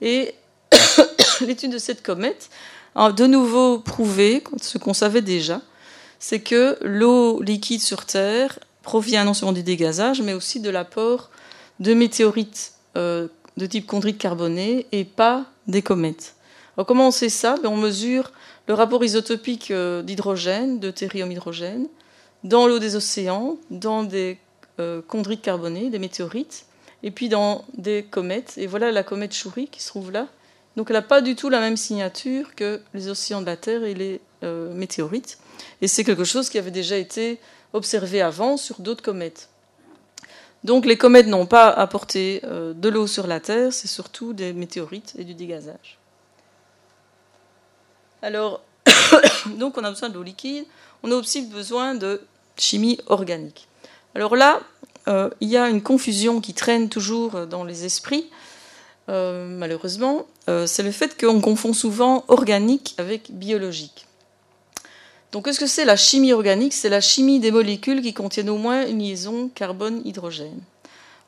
Et 0.01 0.35
l'étude 1.41 1.71
de 1.71 1.77
cette 1.77 2.03
comète 2.03 2.49
a 2.95 3.11
de 3.11 3.25
nouveau 3.25 3.79
prouvé 3.79 4.43
ce 4.61 4.77
qu'on 4.77 4.93
savait 4.93 5.21
déjà, 5.21 5.61
c'est 6.19 6.41
que 6.41 6.77
l'eau 6.81 7.41
liquide 7.41 7.81
sur 7.81 8.05
Terre 8.05 8.59
provient 8.83 9.23
non 9.23 9.33
seulement 9.33 9.53
du 9.53 9.63
dégazage, 9.63 10.21
mais 10.21 10.33
aussi 10.33 10.59
de 10.59 10.69
l'apport 10.69 11.29
de 11.79 11.93
météorites 11.93 12.73
de 13.57 13.65
type 13.65 13.87
chondrite 13.87 14.17
carboné 14.17 14.85
et 14.91 15.05
pas 15.05 15.45
des 15.67 15.81
comètes. 15.81 16.35
Alors 16.77 16.85
comment 16.85 17.07
on 17.07 17.11
sait 17.11 17.29
ça? 17.29 17.55
Ben, 17.61 17.69
On 17.69 17.77
mesure 17.77 18.31
le 18.67 18.73
rapport 18.73 19.03
isotopique 19.03 19.71
euh, 19.71 20.01
d'hydrogène, 20.01 20.79
de 20.79 20.91
thérium 20.91 21.31
hydrogène, 21.31 21.87
dans 22.43 22.67
l'eau 22.67 22.79
des 22.79 22.95
océans, 22.95 23.57
dans 23.69 24.03
des 24.03 24.37
euh, 24.79 25.01
chondrites 25.07 25.41
carbonées, 25.41 25.89
des 25.89 25.99
météorites, 25.99 26.65
et 27.03 27.11
puis 27.11 27.29
dans 27.29 27.65
des 27.77 28.03
comètes. 28.03 28.53
Et 28.57 28.67
voilà 28.67 28.91
la 28.91 29.03
comète 29.03 29.33
Chury 29.33 29.67
qui 29.67 29.81
se 29.81 29.87
trouve 29.87 30.11
là, 30.11 30.27
donc 30.77 30.89
elle 30.89 30.95
n'a 30.95 31.01
pas 31.01 31.21
du 31.21 31.35
tout 31.35 31.49
la 31.49 31.59
même 31.59 31.77
signature 31.77 32.55
que 32.55 32.81
les 32.93 33.09
océans 33.09 33.41
de 33.41 33.45
la 33.45 33.57
Terre 33.57 33.83
et 33.83 33.93
les 33.93 34.21
euh, 34.43 34.73
météorites. 34.73 35.37
Et 35.81 35.87
c'est 35.87 36.03
quelque 36.03 36.23
chose 36.23 36.49
qui 36.49 36.57
avait 36.57 36.71
déjà 36.71 36.97
été 36.97 37.39
observé 37.73 38.21
avant 38.21 38.57
sur 38.57 38.81
d'autres 38.81 39.03
comètes. 39.03 39.49
Donc 40.63 40.85
les 40.85 40.97
comètes 40.97 41.27
n'ont 41.27 41.47
pas 41.47 41.69
apporté 41.69 42.41
euh, 42.43 42.73
de 42.73 42.89
l'eau 42.89 43.07
sur 43.07 43.25
la 43.27 43.39
Terre, 43.39 43.73
c'est 43.73 43.87
surtout 43.87 44.33
des 44.33 44.53
météorites 44.53 45.13
et 45.17 45.23
du 45.23 45.33
dégazage. 45.33 45.97
Alors, 48.21 48.61
on 49.59 49.83
a 49.83 49.89
besoin 49.89 50.09
de 50.09 50.13
l'eau 50.13 50.23
liquide, 50.23 50.65
on 51.01 51.11
a 51.11 51.15
aussi 51.15 51.41
besoin 51.43 51.95
de 51.95 52.21
chimie 52.57 52.99
organique. 53.07 53.67
Alors 54.13 54.35
là, 54.35 54.61
euh, 55.07 55.29
il 55.39 55.49
y 55.49 55.57
a 55.57 55.67
une 55.67 55.81
confusion 55.81 56.41
qui 56.41 56.53
traîne 56.53 56.89
toujours 56.89 57.47
dans 57.47 57.63
les 57.63 57.85
esprits 57.85 58.29
euh, 59.09 59.47
malheureusement, 59.47 60.27
c'est 60.67 60.83
le 60.83 60.91
fait 60.91 61.19
qu'on 61.19 61.41
confond 61.41 61.73
souvent 61.73 62.23
organique 62.27 62.93
avec 62.97 63.31
biologique. 63.31 64.05
Donc, 65.31 65.45
qu'est-ce 65.45 65.59
que 65.59 65.67
c'est 65.67 65.85
la 65.85 65.95
chimie 65.95 66.33
organique? 66.33 66.73
C'est 66.73 66.89
la 66.89 67.01
chimie 67.01 67.39
des 67.39 67.51
molécules 67.51 68.01
qui 68.01 68.13
contiennent 68.13 68.49
au 68.49 68.57
moins 68.57 68.85
une 68.85 68.99
liaison 68.99 69.49
carbone-hydrogène. 69.55 70.59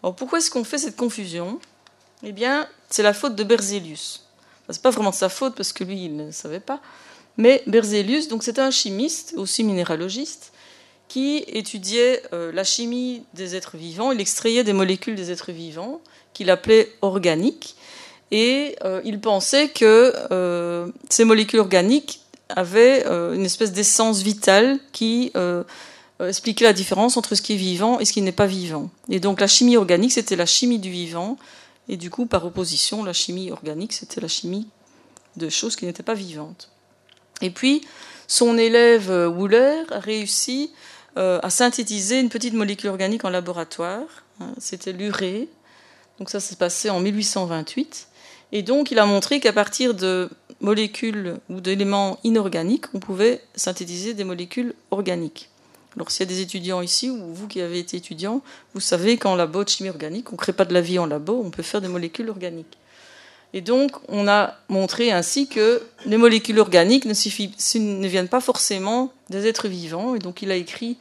Alors, 0.01 0.15
pourquoi 0.15 0.39
est-ce 0.39 0.51
qu'on 0.51 0.65
fait 0.65 0.77
cette 0.77 0.97
confusion? 0.97 1.59
Eh 2.23 2.33
bien, 2.33 2.67
c'est 2.89 3.03
la 3.03 3.13
faute 3.13 3.35
de 3.35 3.43
Berzelius. 3.43 4.25
Ce 4.67 4.73
c'est 4.73 4.81
pas 4.81 4.89
vraiment 4.89 5.11
sa 5.11 5.29
faute 5.29 5.55
parce 5.55 5.71
que 5.71 5.83
lui, 5.83 6.05
il 6.05 6.15
ne 6.15 6.31
savait 6.31 6.59
pas. 6.59 6.81
Mais 7.37 7.63
Berzelius, 7.67 8.27
donc, 8.27 8.43
c'est 8.43 8.59
un 8.59 8.71
chimiste, 8.71 9.33
aussi 9.37 9.63
minéralogiste, 9.63 10.51
qui 11.07 11.43
étudiait 11.47 12.23
euh, 12.33 12.51
la 12.51 12.63
chimie 12.63 13.23
des 13.33 13.55
êtres 13.55 13.77
vivants. 13.77 14.11
Il 14.11 14.19
extrayait 14.19 14.63
des 14.63 14.73
molécules 14.73 15.15
des 15.15 15.31
êtres 15.31 15.51
vivants 15.51 16.01
qu'il 16.33 16.49
appelait 16.49 16.91
organiques. 17.01 17.75
Et 18.31 18.75
euh, 18.83 18.99
il 19.05 19.19
pensait 19.21 19.69
que 19.69 20.13
euh, 20.31 20.87
ces 21.09 21.23
molécules 21.23 21.59
organiques 21.59 22.22
avaient 22.55 23.05
euh, 23.07 23.33
une 23.33 23.45
espèce 23.45 23.71
d'essence 23.71 24.21
vitale 24.21 24.79
qui 24.91 25.31
expliquait 26.19 26.63
la 26.63 26.73
différence 26.73 27.17
entre 27.17 27.35
ce 27.35 27.41
qui 27.41 27.53
est 27.53 27.57
vivant 27.57 27.99
et 27.99 28.05
ce 28.05 28.13
qui 28.13 28.21
n'est 28.21 28.31
pas 28.31 28.45
vivant. 28.45 28.89
Et 29.09 29.19
donc 29.19 29.41
la 29.41 29.47
chimie 29.47 29.75
organique, 29.75 30.13
c'était 30.13 30.37
la 30.37 30.45
chimie 30.45 30.79
du 30.79 30.89
vivant. 30.89 31.37
Et 31.89 31.97
du 31.97 32.09
coup, 32.09 32.25
par 32.25 32.45
opposition, 32.45 33.03
la 33.03 33.11
chimie 33.11 33.51
organique, 33.51 33.91
c'était 33.91 34.21
la 34.21 34.29
chimie 34.29 34.67
de 35.35 35.49
choses 35.49 35.75
qui 35.75 35.85
n'étaient 35.85 36.03
pas 36.03 36.13
vivantes. 36.13 36.69
Et 37.41 37.49
puis, 37.49 37.81
son 38.27 38.57
élève 38.57 39.09
Wooler 39.09 39.83
a 39.91 39.99
réussi 39.99 40.71
à 41.17 41.49
synthétiser 41.49 42.21
une 42.21 42.29
petite 42.29 42.53
molécule 42.53 42.89
organique 42.89 43.25
en 43.25 43.29
laboratoire. 43.29 44.23
Hein, 44.39 44.53
c'était 44.59 44.93
l'urée. 44.93 45.49
Donc 46.19 46.29
ça 46.29 46.39
s'est 46.39 46.55
passé 46.55 46.89
en 46.89 46.99
1828. 46.99 48.07
Et 48.51 48.61
donc 48.61 48.91
il 48.91 48.99
a 48.99 49.05
montré 49.05 49.39
qu'à 49.39 49.53
partir 49.53 49.93
de 49.93 50.29
molécules 50.63 51.35
ou 51.49 51.61
d'éléments 51.61 52.19
inorganiques, 52.23 52.85
on 52.93 52.99
pouvait 52.99 53.41
synthétiser 53.55 54.15
des 54.15 54.23
molécules 54.23 54.73
organiques. 54.89 55.49
Alors 55.95 56.09
s'il 56.09 56.21
y 56.21 56.29
a 56.29 56.33
des 56.33 56.41
étudiants 56.41 56.81
ici, 56.81 57.09
ou 57.11 57.33
vous 57.33 57.47
qui 57.47 57.61
avez 57.61 57.77
été 57.77 57.97
étudiant, 57.97 58.41
vous 58.73 58.79
savez 58.79 59.17
qu'en 59.17 59.35
labo 59.35 59.63
de 59.63 59.69
chimie 59.69 59.89
organique, 59.89 60.29
on 60.29 60.35
ne 60.35 60.37
crée 60.37 60.53
pas 60.53 60.65
de 60.65 60.73
la 60.73 60.81
vie 60.81 60.97
en 60.97 61.05
labo, 61.05 61.39
on 61.45 61.51
peut 61.51 61.61
faire 61.61 61.81
des 61.81 61.87
molécules 61.87 62.29
organiques. 62.29 62.77
Et 63.55 63.61
donc, 63.61 63.91
on 64.09 64.27
a 64.27 64.55
montré 64.67 65.11
ainsi 65.11 65.47
que 65.47 65.83
les 66.05 66.17
molécules 66.17 66.57
organiques 66.57 67.05
ne, 67.05 67.13
ne 67.79 68.07
viennent 68.07 68.27
pas 68.27 68.41
forcément 68.41 69.13
des 69.29 69.45
êtres 69.45 69.67
vivants. 69.67 70.15
Et 70.15 70.19
donc, 70.19 70.41
il 70.41 70.49
a 70.49 70.55
écrit 70.55 70.97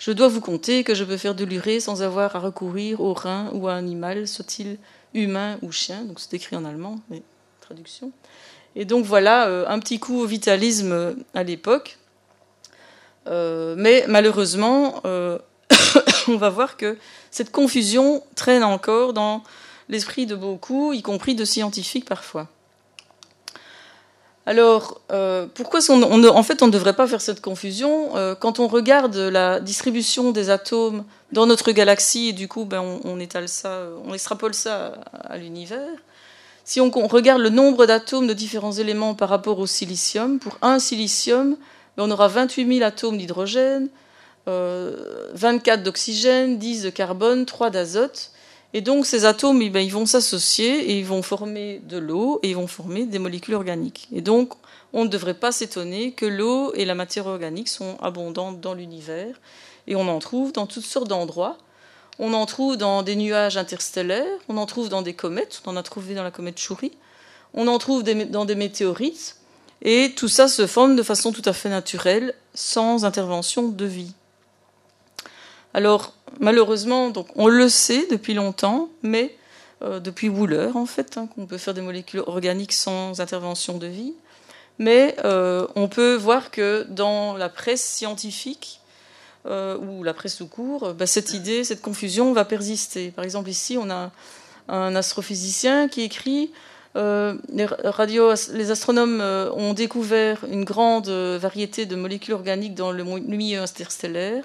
Je 0.00 0.10
dois 0.10 0.26
vous 0.26 0.40
compter 0.40 0.82
que 0.82 0.96
je 0.96 1.04
peux 1.04 1.16
faire 1.16 1.36
de 1.36 1.44
l'urée 1.44 1.78
sans 1.78 2.02
avoir 2.02 2.34
à 2.34 2.40
recourir 2.40 3.00
au 3.00 3.14
rein 3.14 3.50
ou 3.52 3.68
à 3.68 3.74
un 3.74 3.78
animal, 3.78 4.26
soit-il 4.26 4.78
humain 5.14 5.58
ou 5.62 5.70
chien. 5.70 6.02
Donc, 6.02 6.18
c'est 6.18 6.34
écrit 6.34 6.56
en 6.56 6.64
allemand, 6.64 6.98
mais 7.08 7.22
traduction. 7.60 8.10
Et 8.74 8.84
donc, 8.84 9.04
voilà 9.04 9.48
euh, 9.48 9.64
un 9.68 9.78
petit 9.78 9.98
coup 9.98 10.20
au 10.20 10.26
vitalisme 10.26 10.92
euh, 10.92 11.12
à 11.34 11.42
l'époque. 11.42 11.98
Euh, 13.28 13.74
mais 13.76 14.04
malheureusement, 14.08 15.02
on 16.28 16.36
va 16.36 16.48
voir 16.50 16.76
que 16.76 16.98
cette 17.30 17.52
confusion 17.52 18.22
traîne 18.34 18.64
encore 18.64 19.12
dans 19.12 19.42
l'esprit 19.88 20.26
de 20.26 20.34
beaucoup, 20.34 20.92
y 20.92 21.02
compris 21.02 21.34
de 21.34 21.44
scientifiques 21.44 22.08
parfois. 22.08 22.48
Alors, 24.44 25.00
pourquoi 25.54 25.78
on, 25.88 26.24
en 26.24 26.42
fait 26.42 26.62
on 26.62 26.66
ne 26.66 26.72
devrait 26.72 26.96
pas 26.96 27.06
faire 27.06 27.20
cette 27.20 27.40
confusion 27.40 28.10
Quand 28.40 28.58
on 28.58 28.66
regarde 28.66 29.14
la 29.14 29.60
distribution 29.60 30.32
des 30.32 30.50
atomes 30.50 31.04
dans 31.30 31.46
notre 31.46 31.70
galaxie, 31.70 32.30
et 32.30 32.32
du 32.32 32.48
coup 32.48 32.64
ben, 32.64 32.82
on, 33.04 33.20
étale 33.20 33.48
ça, 33.48 33.86
on 34.04 34.12
extrapole 34.12 34.54
ça 34.54 34.94
à, 35.12 35.38
l'univers, 35.38 35.88
si 36.64 36.80
on, 36.80 36.90
regarde 36.90 37.40
le 37.40 37.50
nombre 37.50 37.86
d'atomes 37.86 38.26
de 38.26 38.32
différents 38.32 38.72
éléments 38.72 39.14
par 39.14 39.28
rapport 39.28 39.58
au 39.58 39.66
silicium, 39.66 40.38
pour 40.38 40.58
un 40.62 40.78
silicium, 40.78 41.56
ben, 41.96 42.04
on 42.04 42.10
aura 42.10 42.28
28 42.28 42.78
000 42.78 42.86
atomes 42.86 43.18
d'hydrogène, 43.18 43.88
24 44.46 44.48
euh, 44.48 45.82
d'oxygène, 45.82 46.58
10 46.58 46.82
de 46.82 46.90
carbone, 46.90 47.46
3 47.46 47.70
d'azote. 47.70 48.30
Et 48.74 48.80
donc 48.80 49.04
ces 49.04 49.24
atomes, 49.24 49.60
eh 49.60 49.70
ben, 49.70 49.80
ils 49.80 49.92
vont 49.92 50.06
s'associer 50.06 50.90
et 50.90 50.98
ils 50.98 51.04
vont 51.04 51.22
former 51.22 51.80
de 51.88 51.98
l'eau 51.98 52.40
et 52.42 52.50
ils 52.50 52.56
vont 52.56 52.66
former 52.66 53.04
des 53.04 53.18
molécules 53.18 53.54
organiques. 53.54 54.08
Et 54.12 54.22
donc 54.22 54.54
on 54.92 55.04
ne 55.04 55.08
devrait 55.08 55.34
pas 55.34 55.52
s'étonner 55.52 56.12
que 56.12 56.26
l'eau 56.26 56.72
et 56.74 56.84
la 56.84 56.94
matière 56.94 57.26
organique 57.26 57.68
sont 57.68 57.96
abondantes 58.00 58.60
dans 58.60 58.74
l'univers 58.74 59.40
et 59.86 59.96
on 59.96 60.08
en 60.08 60.18
trouve 60.18 60.52
dans 60.52 60.66
toutes 60.66 60.84
sortes 60.84 61.08
d'endroits. 61.08 61.58
On 62.24 62.34
en 62.34 62.46
trouve 62.46 62.76
dans 62.76 63.02
des 63.02 63.16
nuages 63.16 63.56
interstellaires, 63.56 64.38
on 64.48 64.56
en 64.56 64.64
trouve 64.64 64.88
dans 64.88 65.02
des 65.02 65.12
comètes, 65.12 65.60
on 65.66 65.72
en 65.72 65.76
a 65.76 65.82
trouvé 65.82 66.14
dans 66.14 66.22
la 66.22 66.30
comète 66.30 66.56
Chury, 66.56 66.92
on 67.52 67.66
en 67.66 67.78
trouve 67.78 68.04
dans 68.04 68.44
des 68.44 68.54
météorites, 68.54 69.38
et 69.82 70.12
tout 70.14 70.28
ça 70.28 70.46
se 70.46 70.68
forme 70.68 70.94
de 70.94 71.02
façon 71.02 71.32
tout 71.32 71.42
à 71.46 71.52
fait 71.52 71.68
naturelle, 71.68 72.32
sans 72.54 73.04
intervention 73.04 73.66
de 73.66 73.84
vie. 73.84 74.12
Alors, 75.74 76.12
malheureusement, 76.38 77.12
on 77.34 77.48
le 77.48 77.68
sait 77.68 78.06
depuis 78.08 78.34
longtemps, 78.34 78.88
mais 79.02 79.36
euh, 79.82 79.98
depuis 79.98 80.28
Wooler, 80.28 80.70
en 80.76 80.86
fait, 80.86 81.16
hein, 81.16 81.26
qu'on 81.34 81.46
peut 81.46 81.58
faire 81.58 81.74
des 81.74 81.80
molécules 81.80 82.22
organiques 82.24 82.72
sans 82.72 83.20
intervention 83.20 83.78
de 83.78 83.88
vie. 83.88 84.14
Mais 84.78 85.16
euh, 85.24 85.66
on 85.74 85.88
peut 85.88 86.14
voir 86.14 86.52
que 86.52 86.86
dans 86.88 87.36
la 87.36 87.48
presse 87.48 87.82
scientifique, 87.84 88.80
euh, 89.46 89.76
ou 89.78 90.02
la 90.02 90.14
presse 90.14 90.36
tout 90.36 90.46
court, 90.46 90.94
bah, 90.94 91.06
cette 91.06 91.34
idée, 91.34 91.64
cette 91.64 91.82
confusion 91.82 92.32
va 92.32 92.44
persister. 92.44 93.10
Par 93.10 93.24
exemple, 93.24 93.48
ici, 93.48 93.76
on 93.78 93.90
a 93.90 94.10
un 94.68 94.94
astrophysicien 94.94 95.88
qui 95.88 96.02
écrit 96.02 96.52
les, 96.94 97.66
les, 98.52 98.70
astronomes 98.70 99.22
ont 99.56 99.72
découvert 99.72 100.44
une 100.50 100.62
grande 100.62 101.08
variété 101.08 101.86
de 101.86 101.96
molécules 101.96 102.34
organiques 102.34 102.74
dans 102.74 102.92
le 102.92 103.02
milieu 103.02 103.60
interstellaire. 103.60 104.44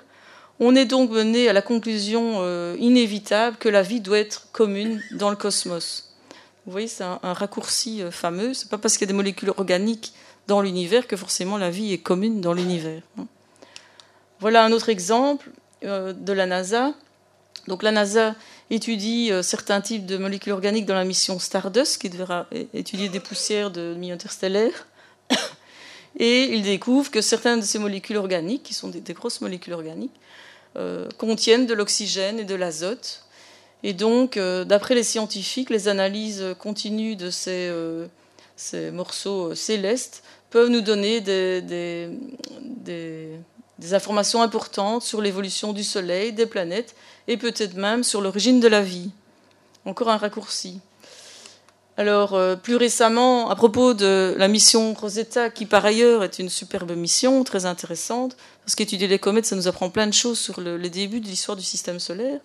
On 0.60 0.76
est 0.76 0.86
donc 0.86 1.12
mené 1.12 1.50
à 1.50 1.54
la 1.54 1.62
conclusion 1.62 2.38
euh, 2.38 2.76
inévitable 2.80 3.58
que 3.58 3.70
la 3.70 3.84
vie 3.84 4.02
doit 4.02 4.18
être 4.18 4.48
commune 4.52 5.02
dans 5.12 5.30
le 5.30 5.36
cosmos. 5.36 6.16
Vous 6.66 6.72
voyez, 6.72 6.88
c'est 6.88 7.04
un, 7.04 7.20
raccourci 7.22 8.02
euh, 8.02 8.10
fameux. 8.10 8.54
C'est 8.56 8.70
pas 8.70 8.80
parce 8.80 8.98
qu'il 8.98 9.06
y 9.06 9.10
a 9.10 9.14
des 9.14 9.18
molécules 9.18 9.54
organiques 9.58 10.14
dans 10.48 10.62
l'univers 10.62 11.06
que 11.06 11.16
forcément 11.16 11.58
la 11.58 11.70
vie 11.70 11.94
est 11.94 12.00
commune 12.00 12.42
dans 12.42 12.54
l'univers. 12.54 13.02
Voilà 14.40 14.64
un 14.64 14.72
autre 14.72 14.90
exemple 14.90 15.50
euh, 15.84 16.14
de 16.14 16.34
la 16.34 16.46
NASA. 16.46 16.94
Donc 17.68 17.84
la 17.84 17.92
NASA 17.92 18.36
étudie 18.70 19.32
certains 19.44 19.82
types 19.82 20.06
de 20.06 20.18
molécules 20.18 20.54
organiques 20.54 20.86
dans 20.86 20.96
la 20.96 21.04
mission 21.04 21.38
Stardust, 21.38 22.02
qui 22.02 22.10
devra 22.10 22.48
étudier 22.74 23.10
des 23.10 23.20
poussières 23.20 23.72
de 23.72 23.94
milieu 23.96 24.14
interstellaire. 24.14 24.88
Et 26.18 26.44
il 26.54 26.64
découvre 26.64 27.12
que 27.12 27.20
certaines 27.22 27.60
de 27.60 27.66
ces 27.66 27.80
molécules 27.80 28.16
organiques, 28.16 28.64
qui 28.64 28.74
sont 28.74 28.88
des 28.88 29.14
grosses 29.14 29.42
molécules 29.42 29.74
organiques, 29.74 30.16
euh, 30.78 31.08
contiennent 31.18 31.66
de 31.66 31.74
l'oxygène 31.74 32.38
et 32.40 32.44
de 32.44 32.54
l'azote. 32.54 33.24
Et 33.82 33.94
donc, 33.94 34.38
euh, 34.38 34.64
d'après 34.64 34.94
les 34.94 35.02
scientifiques, 35.02 35.72
les 35.72 35.88
analyses 35.88 36.46
continues 36.60 37.16
de 37.16 37.32
ces, 37.32 37.70
euh, 37.72 38.08
morceaux 38.92 39.56
célestes 39.56 40.24
peuvent 40.52 40.70
nous 40.70 40.82
donner 40.82 41.20
des, 41.20 41.64
informations 43.92 44.42
importantes 44.42 45.04
sur 45.04 45.22
l'évolution 45.22 45.74
du 45.74 45.84
Soleil, 45.84 46.34
des 46.34 46.46
planètes, 46.46 46.96
et 47.28 47.38
peut-être 47.38 47.76
même 47.76 48.04
sur 48.04 48.22
l'origine 48.22 48.60
de 48.60 48.68
la 48.68 48.82
vie. 48.82 49.12
Encore 49.86 50.10
un 50.10 50.18
raccourci. 50.18 50.80
Alors, 51.96 52.40
plus 52.62 52.76
récemment, 52.76 53.50
à 53.50 53.56
propos 53.56 53.96
de 53.96 54.36
la 54.38 54.48
mission 54.48 54.94
Rosetta, 54.94 55.50
qui 55.50 55.66
par 55.66 55.84
ailleurs 55.84 56.24
est 56.24 56.38
une 56.38 56.50
superbe 56.50 56.92
mission, 56.92 57.44
très 57.44 57.66
intéressante, 57.66 58.38
parce 58.64 58.76
qu'étudier 58.76 59.08
les 59.08 59.18
comètes, 59.18 59.46
ça 59.46 59.56
nous 59.56 59.68
apprend 59.68 59.90
plein 59.90 60.08
de 60.08 60.14
choses 60.14 60.38
sur 60.38 60.60
le, 60.60 60.78
les 60.78 60.90
débuts 60.90 61.22
de 61.22 61.26
l'histoire 61.26 61.56
du 61.56 61.64
système 61.64 62.00
solaire. 62.00 62.40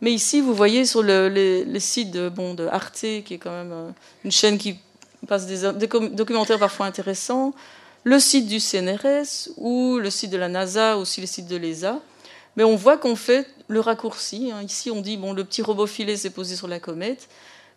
Mais 0.00 0.12
ici, 0.12 0.40
vous 0.40 0.54
voyez 0.54 0.84
sur 0.84 1.02
le, 1.02 1.28
les, 1.28 1.80
sites 1.80 2.10
de, 2.10 2.28
bon, 2.28 2.54
de 2.54 2.66
Arte, 2.66 3.06
qui 3.24 3.34
est 3.34 3.38
quand 3.38 3.50
même 3.50 3.72
euh, 3.72 3.90
une 4.24 4.30
chaîne 4.30 4.58
qui 4.58 4.76
passe 5.26 5.46
des, 5.46 5.66
documentaires 6.10 6.58
parfois 6.58 6.86
intéressants, 6.86 7.54
le 8.04 8.20
site 8.20 8.46
du 8.46 8.60
CNRS 8.60 9.50
ou 9.56 9.98
le 9.98 10.10
site 10.10 10.30
de 10.30 10.36
la 10.36 10.48
NASA, 10.48 10.96
aussi 10.98 11.20
le 11.20 11.26
site 11.26 11.48
de 11.48 11.56
l'ESA. 11.56 12.00
Mais 12.56 12.64
on 12.64 12.76
voit 12.76 12.98
qu'on 12.98 13.16
fait 13.16 13.46
le 13.68 13.80
raccourci. 13.80 14.52
Hein. 14.52 14.62
Ici, 14.62 14.90
on 14.90 15.00
dit 15.00 15.16
bon, 15.16 15.32
le 15.32 15.44
petit 15.44 15.62
robot 15.62 15.86
filet 15.86 16.16
s'est 16.16 16.30
posé 16.30 16.54
sur 16.54 16.68
la 16.68 16.78
comète. 16.78 17.28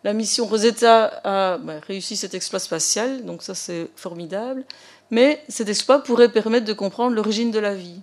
La 0.04 0.12
mission 0.12 0.46
Rosetta 0.46 1.20
a 1.24 1.58
bah, 1.58 1.80
réussi 1.86 2.16
cet 2.16 2.34
exploit 2.34 2.60
spatial, 2.60 3.24
donc 3.24 3.42
ça 3.42 3.54
c'est 3.54 3.88
formidable. 3.96 4.64
Mais 5.10 5.42
cet 5.48 5.68
exploit 5.68 6.04
pourrait 6.04 6.30
permettre 6.30 6.66
de 6.66 6.72
comprendre 6.72 7.16
l'origine 7.16 7.50
de 7.50 7.58
la 7.58 7.74
vie. 7.74 8.00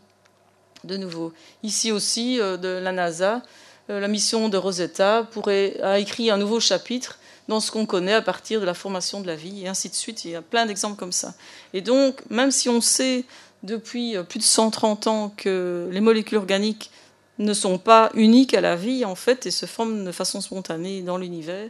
De 0.84 0.98
nouveau, 0.98 1.32
ici 1.64 1.92
aussi, 1.92 2.40
euh, 2.40 2.58
de 2.58 2.68
la 2.68 2.92
NASA, 2.92 3.42
euh, 3.90 4.00
la 4.00 4.08
mission 4.08 4.50
de 4.50 4.58
Rosetta 4.58 5.28
pourrait, 5.32 5.80
a 5.82 6.00
écrit 6.00 6.30
un 6.30 6.38
nouveau 6.38 6.60
chapitre 6.60 7.18
dans 7.48 7.60
ce 7.60 7.72
qu'on 7.72 7.86
connaît 7.86 8.14
à 8.14 8.22
partir 8.22 8.60
de 8.60 8.66
la 8.66 8.74
formation 8.74 9.22
de 9.22 9.28
la 9.28 9.36
vie, 9.36 9.64
et 9.64 9.68
ainsi 9.68 9.90
de 9.90 9.96
suite. 9.96 10.26
Il 10.26 10.32
y 10.32 10.36
a 10.36 10.42
plein 10.42 10.66
d'exemples 10.66 10.98
comme 10.98 11.12
ça. 11.12 11.34
Et 11.74 11.82
donc, 11.82 12.22
même 12.30 12.52
si 12.52 12.70
on 12.70 12.82
sait 12.82 13.24
depuis 13.64 14.18
euh, 14.18 14.24
plus 14.24 14.40
de 14.40 14.44
130 14.44 15.08
ans 15.08 15.34
que 15.36 15.88
les 15.92 16.02
molécules 16.02 16.38
organiques 16.38 16.92
ne 17.38 17.54
sont 17.54 17.78
pas 17.78 18.10
uniques 18.14 18.54
à 18.54 18.62
la 18.62 18.76
vie, 18.76 19.06
en 19.06 19.16
fait, 19.16 19.46
et 19.46 19.52
se 19.52 19.66
forment 19.66 20.06
de 20.06 20.12
façon 20.12 20.42
spontanée 20.42 21.02
dans 21.02 21.18
l'univers, 21.18 21.70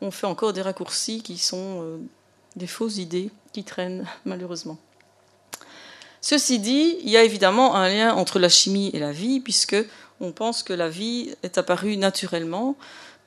on 0.00 0.10
fait 0.10 0.26
encore 0.26 0.52
des 0.52 0.62
raccourcis 0.62 1.22
qui 1.22 1.36
sont 1.36 2.00
des 2.56 2.66
fausses 2.66 2.96
idées 2.96 3.30
qui 3.52 3.64
traînent 3.64 4.06
malheureusement. 4.24 4.78
Ceci 6.20 6.58
dit, 6.58 6.96
il 7.02 7.08
y 7.08 7.16
a 7.16 7.22
évidemment 7.22 7.74
un 7.74 7.88
lien 7.88 8.14
entre 8.14 8.38
la 8.38 8.48
chimie 8.48 8.90
et 8.92 8.98
la 8.98 9.12
vie, 9.12 9.40
puisque 9.40 9.76
on 10.20 10.32
pense 10.32 10.62
que 10.62 10.74
la 10.74 10.88
vie 10.88 11.34
est 11.42 11.56
apparue 11.56 11.96
naturellement 11.96 12.76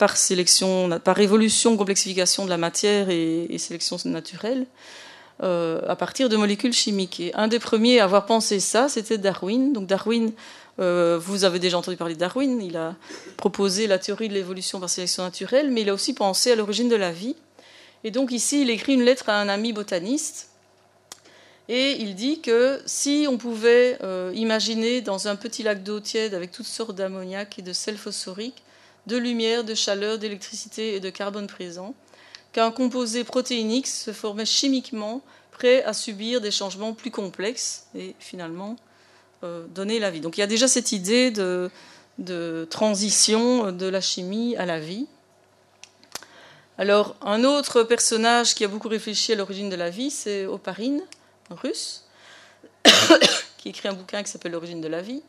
par 0.03 0.17
sélection, 0.17 0.99
par 1.01 1.17
évolution, 1.21 1.77
complexification 1.77 2.43
de 2.43 2.49
la 2.49 2.57
matière 2.57 3.09
et, 3.09 3.57
sélection 3.57 3.95
naturelle, 4.03 4.65
euh, 5.41 5.79
à 5.87 5.95
partir 5.95 6.27
de 6.27 6.35
molécules 6.35 6.73
chimiques. 6.73 7.21
Et 7.21 7.33
un 7.35 7.47
des 7.47 7.57
premiers 7.57 8.01
à 8.01 8.03
avoir 8.03 8.25
pensé 8.25 8.59
ça, 8.59 8.89
c'était 8.89 9.17
Darwin. 9.17 9.71
Donc 9.71 9.87
Darwin, 9.87 10.33
euh, 10.81 11.17
vous 11.21 11.45
avez 11.45 11.57
déjà 11.57 11.77
entendu 11.77 11.95
parler 11.95 12.15
de 12.15 12.19
Darwin. 12.19 12.61
Il 12.61 12.75
a 12.75 12.97
proposé 13.37 13.87
la 13.87 13.97
théorie 13.97 14.27
de 14.27 14.33
l'évolution 14.33 14.81
par 14.81 14.89
sélection 14.89 15.23
naturelle, 15.23 15.71
mais 15.71 15.83
il 15.83 15.89
a 15.89 15.93
aussi 15.93 16.13
pensé 16.13 16.51
à 16.51 16.57
l'origine 16.57 16.89
de 16.89 16.97
la 16.97 17.13
vie. 17.13 17.37
Et 18.03 18.11
donc 18.11 18.33
ici, 18.33 18.63
il 18.63 18.69
écrit 18.69 18.95
une 18.95 19.03
lettre 19.03 19.29
à 19.29 19.39
un 19.39 19.47
ami 19.47 19.71
botaniste. 19.71 20.49
Et 21.69 21.93
il 22.01 22.15
dit 22.15 22.41
que 22.41 22.81
si 22.85 23.25
on 23.29 23.37
pouvait 23.37 23.99
euh, 24.03 24.33
imaginer 24.35 24.99
dans 24.99 25.29
un 25.29 25.37
petit 25.37 25.63
lac 25.63 25.81
d'eau 25.81 26.01
tiède 26.01 26.33
avec 26.33 26.51
toutes 26.51 26.65
sortes 26.65 26.93
d'ammoniac 26.93 27.57
et 27.57 27.61
de 27.61 27.71
sel 27.71 27.95
phosphorique, 27.95 28.62
de 29.07 29.17
lumière, 29.17 29.63
de 29.63 29.75
chaleur, 29.75 30.17
d'électricité 30.17 30.95
et 30.95 30.99
de 30.99 31.09
carbone 31.09 31.47
présent, 31.47 31.93
qu'un 32.51 32.71
composé 32.71 33.23
protéinique 33.23 33.87
se 33.87 34.11
formait 34.11 34.45
chimiquement 34.45 35.21
prêt 35.51 35.83
à 35.83 35.93
subir 35.93 36.41
des 36.41 36.51
changements 36.51 36.93
plus 36.93 37.11
complexes 37.11 37.87
et 37.95 38.15
finalement 38.19 38.75
euh, 39.43 39.65
donner 39.67 39.99
la 39.99 40.11
vie. 40.11 40.21
Donc 40.21 40.37
il 40.37 40.41
y 40.41 40.43
a 40.43 40.47
déjà 40.47 40.67
cette 40.67 40.91
idée 40.91 41.31
de 41.31 42.67
transition 42.69 43.71
de 43.71 43.85
la 43.87 44.01
chimie 44.01 44.55
à 44.57 44.65
la 44.65 44.79
vie. 44.79 45.07
Alors, 46.79 47.15
un 47.21 47.43
autre 47.43 47.83
personnage 47.83 48.55
qui 48.55 48.65
a 48.65 48.67
beaucoup 48.67 48.87
réfléchi 48.87 49.31
à 49.31 49.35
l'origine 49.35 49.69
de 49.69 49.75
la 49.75 49.91
vie, 49.91 50.09
c'est 50.09 50.47
Oparine, 50.47 51.03
russe, 51.51 52.05
qui 53.57 53.69
écrit 53.69 53.87
un 53.89 53.93
bouquin 53.93 54.23
qui 54.23 54.31
s'appelle 54.31 54.53
L'origine 54.53 54.81
de 54.81 54.87
la 54.87 55.01
vie. 55.01 55.21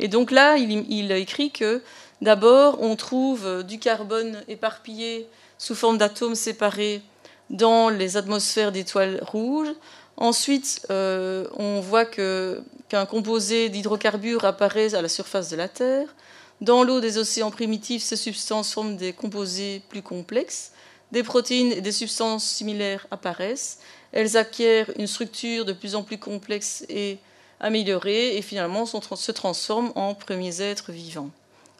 Et 0.00 0.08
donc 0.08 0.32
là, 0.32 0.56
il, 0.56 1.12
écrit 1.12 1.52
que 1.52 1.80
D'abord, 2.20 2.78
on 2.80 2.96
trouve 2.96 3.64
du 3.64 3.78
carbone 3.78 4.42
éparpillé 4.48 5.28
sous 5.58 5.74
forme 5.74 5.98
d'atomes 5.98 6.34
séparés 6.34 7.02
dans 7.50 7.88
les 7.88 8.16
atmosphères 8.16 8.72
d'étoiles 8.72 9.20
rouges. 9.22 9.72
Ensuite, 10.16 10.86
euh, 10.90 11.46
on 11.56 11.80
voit 11.80 12.04
qu'un 12.04 13.06
composé 13.06 13.68
d'hydrocarbures 13.68 14.44
apparaît 14.44 14.94
à 14.94 15.02
la 15.02 15.08
surface 15.08 15.50
de 15.50 15.56
la 15.56 15.68
Terre. 15.68 16.14
Dans 16.60 16.84
l'eau 16.84 17.00
des 17.00 17.18
océans 17.18 17.50
primitifs, 17.50 18.02
ces 18.02 18.16
substances 18.16 18.72
forment 18.72 18.96
des 18.96 19.12
composés 19.12 19.82
plus 19.88 20.02
complexes. 20.02 20.72
Des 21.10 21.22
protéines 21.22 21.72
et 21.72 21.80
des 21.80 21.92
substances 21.92 22.44
similaires 22.44 23.06
apparaissent. 23.10 23.80
Elles 24.12 24.36
acquièrent 24.36 24.90
une 24.96 25.06
structure 25.06 25.64
de 25.64 25.72
plus 25.72 25.94
en 25.94 26.02
plus 26.02 26.18
complexe 26.18 26.84
et 26.88 27.18
améliorée 27.60 28.36
et 28.36 28.42
finalement 28.42 28.86
se 28.86 29.32
transforment 29.32 29.92
en 29.94 30.14
premiers 30.14 30.60
êtres 30.60 30.92
vivants. 30.92 31.30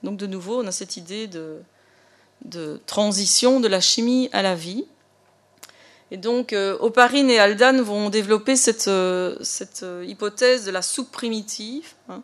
Donc 0.04 0.18
de 0.18 0.26
nouveau, 0.26 0.62
on 0.62 0.66
a 0.66 0.72
cette 0.72 0.96
idée 0.96 1.26
de, 1.26 1.60
transition 2.86 3.58
de 3.58 3.68
la 3.68 3.80
chimie 3.80 4.28
à 4.32 4.42
la 4.42 4.54
vie. 4.54 4.84
Et 6.10 6.18
donc, 6.18 6.52
euh, 6.52 6.76
Oparine 6.78 7.30
et 7.30 7.38
Aldan 7.38 7.80
vont 7.82 8.10
développer 8.10 8.54
cette, 8.54 8.86
euh, 8.86 9.36
euh, 9.82 10.04
hypothèse 10.06 10.66
de 10.66 10.70
la 10.70 10.82
soupe 10.82 11.10
primitive, 11.10 11.94
hein, 12.10 12.22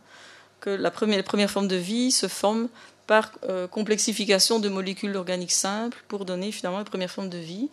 que 0.60 0.68
la 0.68 0.90
première, 0.90 1.16
les 1.16 1.22
premières 1.22 1.50
formes 1.50 1.68
de 1.68 1.76
vie 1.76 2.12
se 2.12 2.28
forment 2.28 2.68
par 3.06 3.32
complexification 3.72 4.60
de 4.60 4.68
molécules 4.68 5.16
organiques 5.16 5.50
simples 5.50 5.98
pour 6.06 6.24
donner 6.24 6.52
finalement 6.52 6.78
les 6.78 6.84
premières 6.84 7.10
formes 7.10 7.30
de 7.30 7.38
vie. 7.38 7.68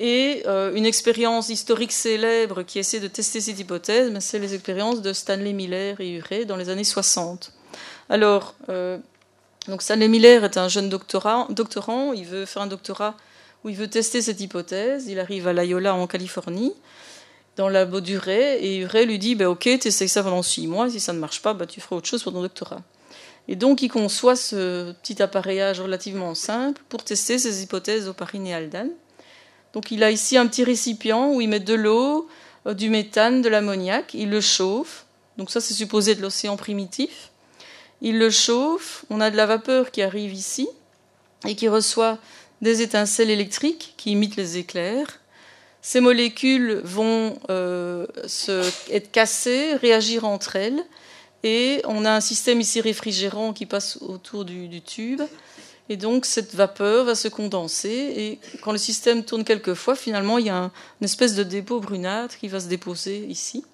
Et 0.00 0.44
une 0.48 0.84
expérience 0.84 1.50
historique 1.50 1.92
célèbre 1.92 2.64
qui 2.64 2.80
essaie 2.80 2.98
de 2.98 3.06
tester 3.06 3.40
cette 3.40 3.60
hypothèse, 3.60 4.10
ben, 4.10 4.18
c'est 4.18 4.40
les 4.40 4.54
expériences 4.54 5.02
de 5.02 5.12
Stanley 5.12 5.52
Miller 5.52 6.00
et 6.00 6.10
Urey 6.10 6.46
dans 6.46 6.56
les 6.56 6.68
années 6.68 6.82
60. 6.82 7.52
Alors, 8.08 8.56
donc 9.68 9.82
Stanley 9.82 10.08
Miller 10.08 10.44
est 10.44 10.56
un 10.56 10.68
jeune 10.68 10.88
doctorant, 10.88 12.12
il 12.12 12.24
veut 12.24 12.46
faire 12.46 12.62
un 12.62 12.66
doctorat 12.66 13.16
où 13.64 13.68
il 13.68 13.76
veut 13.76 13.88
tester 13.88 14.22
cette 14.22 14.40
hypothèse. 14.40 15.08
Il 15.08 15.18
arrive 15.18 15.48
à 15.48 15.52
Loyola 15.52 15.94
en 15.94 16.06
Californie, 16.06 16.72
dans 17.56 17.68
la 17.68 17.80
labo 17.80 18.00
d'Urey, 18.00 18.64
et 18.64 18.76
Urey 18.78 19.06
lui 19.06 19.18
dit 19.18 19.34
bah, 19.34 19.50
Ok, 19.50 19.68
tu 19.80 19.90
ça 19.90 20.22
pendant 20.22 20.42
six 20.42 20.66
mois, 20.68 20.88
si 20.88 21.00
ça 21.00 21.12
ne 21.12 21.18
marche 21.18 21.42
pas, 21.42 21.52
bah, 21.52 21.66
tu 21.66 21.80
feras 21.80 21.96
autre 21.96 22.06
chose 22.06 22.22
pour 22.22 22.32
ton 22.32 22.42
doctorat. 22.42 22.82
Et 23.48 23.56
donc 23.56 23.82
il 23.82 23.88
conçoit 23.88 24.36
ce 24.36 24.92
petit 24.92 25.22
appareillage 25.22 25.80
relativement 25.80 26.34
simple 26.34 26.82
pour 26.88 27.04
tester 27.04 27.38
ses 27.38 27.62
hypothèses 27.62 28.08
Oparine 28.08 28.46
et 28.46 28.54
Aldan. 28.54 28.88
Donc 29.72 29.90
il 29.90 30.02
a 30.02 30.10
ici 30.10 30.36
un 30.36 30.46
petit 30.46 30.64
récipient 30.64 31.30
où 31.32 31.40
il 31.40 31.48
met 31.48 31.60
de 31.60 31.74
l'eau, 31.74 32.28
euh, 32.66 32.74
du 32.74 32.90
méthane, 32.90 33.42
de 33.42 33.48
l'ammoniac, 33.48 34.14
il 34.14 34.30
le 34.30 34.40
chauffe. 34.40 35.06
Donc 35.38 35.50
ça 35.50 35.60
c'est 35.60 35.74
supposé 35.74 36.14
de 36.14 36.22
l'océan 36.22 36.56
primitif. 36.56 37.30
Il 38.02 38.18
le 38.18 38.30
chauffe, 38.30 39.04
on 39.10 39.20
a 39.20 39.30
de 39.30 39.36
la 39.36 39.46
vapeur 39.46 39.90
qui 39.90 40.02
arrive 40.02 40.34
ici 40.34 40.68
et 41.46 41.54
qui 41.54 41.68
reçoit 41.68 42.18
des 42.62 42.82
étincelles 42.82 43.30
électriques 43.30 43.94
qui 43.96 44.12
imitent 44.12 44.36
les 44.36 44.58
éclairs. 44.58 45.20
Ces 45.82 46.00
molécules 46.00 46.80
vont 46.82 47.38
euh, 47.48 48.06
être 48.90 49.12
cassées, 49.12 49.74
réagir 49.76 50.24
entre 50.24 50.56
elles, 50.56 50.82
et 51.44 51.80
on 51.84 52.04
a 52.04 52.10
un 52.10 52.20
système 52.20 52.60
ici 52.60 52.80
réfrigérant 52.80 53.52
qui 53.52 53.66
passe 53.66 53.98
autour 54.00 54.44
du, 54.44 54.80
tube. 54.82 55.22
Et 55.88 55.96
donc 55.96 56.26
cette 56.26 56.54
vapeur 56.56 57.04
va 57.04 57.14
se 57.14 57.28
condenser, 57.28 58.12
et 58.16 58.40
quand 58.62 58.72
le 58.72 58.78
système 58.78 59.24
tourne 59.24 59.44
quelques 59.44 59.74
fois, 59.74 59.94
finalement, 59.94 60.38
il 60.38 60.46
y 60.46 60.50
a 60.50 60.72
une 61.00 61.04
espèce 61.04 61.36
de 61.36 61.44
dépôt 61.44 61.78
brunâtre 61.78 62.36
qui 62.38 62.48
va 62.48 62.58
se 62.58 62.66
déposer 62.66 63.24
ici. 63.26 63.64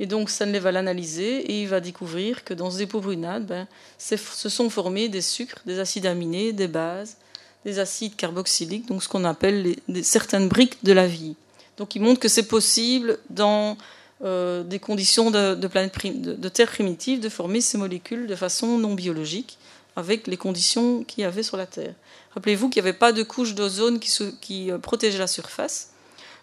Et 0.00 0.06
donc 0.06 0.30
Stanley 0.30 0.60
va 0.60 0.72
l'analyser 0.72 1.38
et 1.38 1.62
il 1.62 1.68
va 1.68 1.80
découvrir 1.80 2.44
que 2.44 2.54
dans 2.54 2.70
ce 2.70 2.78
dépôt 2.78 3.00
brunâtre, 3.00 3.46
ben, 3.46 3.66
se 3.98 4.48
sont 4.48 4.70
formés 4.70 5.08
des 5.08 5.22
sucres, 5.22 5.60
des 5.66 5.78
acides 5.80 6.06
aminés, 6.06 6.52
des 6.52 6.68
bases, 6.68 7.16
des 7.64 7.78
acides 7.78 8.14
carboxyliques, 8.16 8.86
donc 8.86 9.02
ce 9.02 9.08
qu'on 9.08 9.24
appelle 9.24 9.76
certaines 10.02 10.48
briques 10.48 10.78
de 10.84 10.92
la 10.92 11.06
vie. 11.06 11.34
Donc 11.76 11.94
il 11.94 12.02
montre 12.02 12.20
que 12.20 12.28
c'est 12.28 12.46
possible 12.46 13.18
dans 13.30 13.76
euh, 14.24 14.62
des 14.62 14.78
conditions 14.78 15.30
de, 15.30 15.66
planète 15.66 15.94
de, 16.22 16.48
Terre 16.48 16.68
primitive 16.68 17.20
de 17.20 17.28
former 17.28 17.60
ces 17.60 17.78
molécules 17.78 18.26
de 18.26 18.34
façon 18.34 18.78
non 18.78 18.94
biologique 18.94 19.58
avec 19.96 20.26
les 20.26 20.36
conditions 20.36 21.04
qu'il 21.04 21.22
y 21.22 21.24
avait 21.24 21.42
sur 21.42 21.56
la 21.56 21.66
Terre. 21.66 21.94
Rappelez-vous 22.34 22.68
qu'il 22.68 22.82
n'y 22.82 22.88
avait 22.88 22.98
pas 22.98 23.12
de 23.12 23.22
couche 23.22 23.54
d'ozone 23.54 23.98
qui, 23.98 24.12
qui 24.40 24.70
euh, 24.70 24.78
protégeait 24.78 25.18
la 25.18 25.26
surface. 25.26 25.90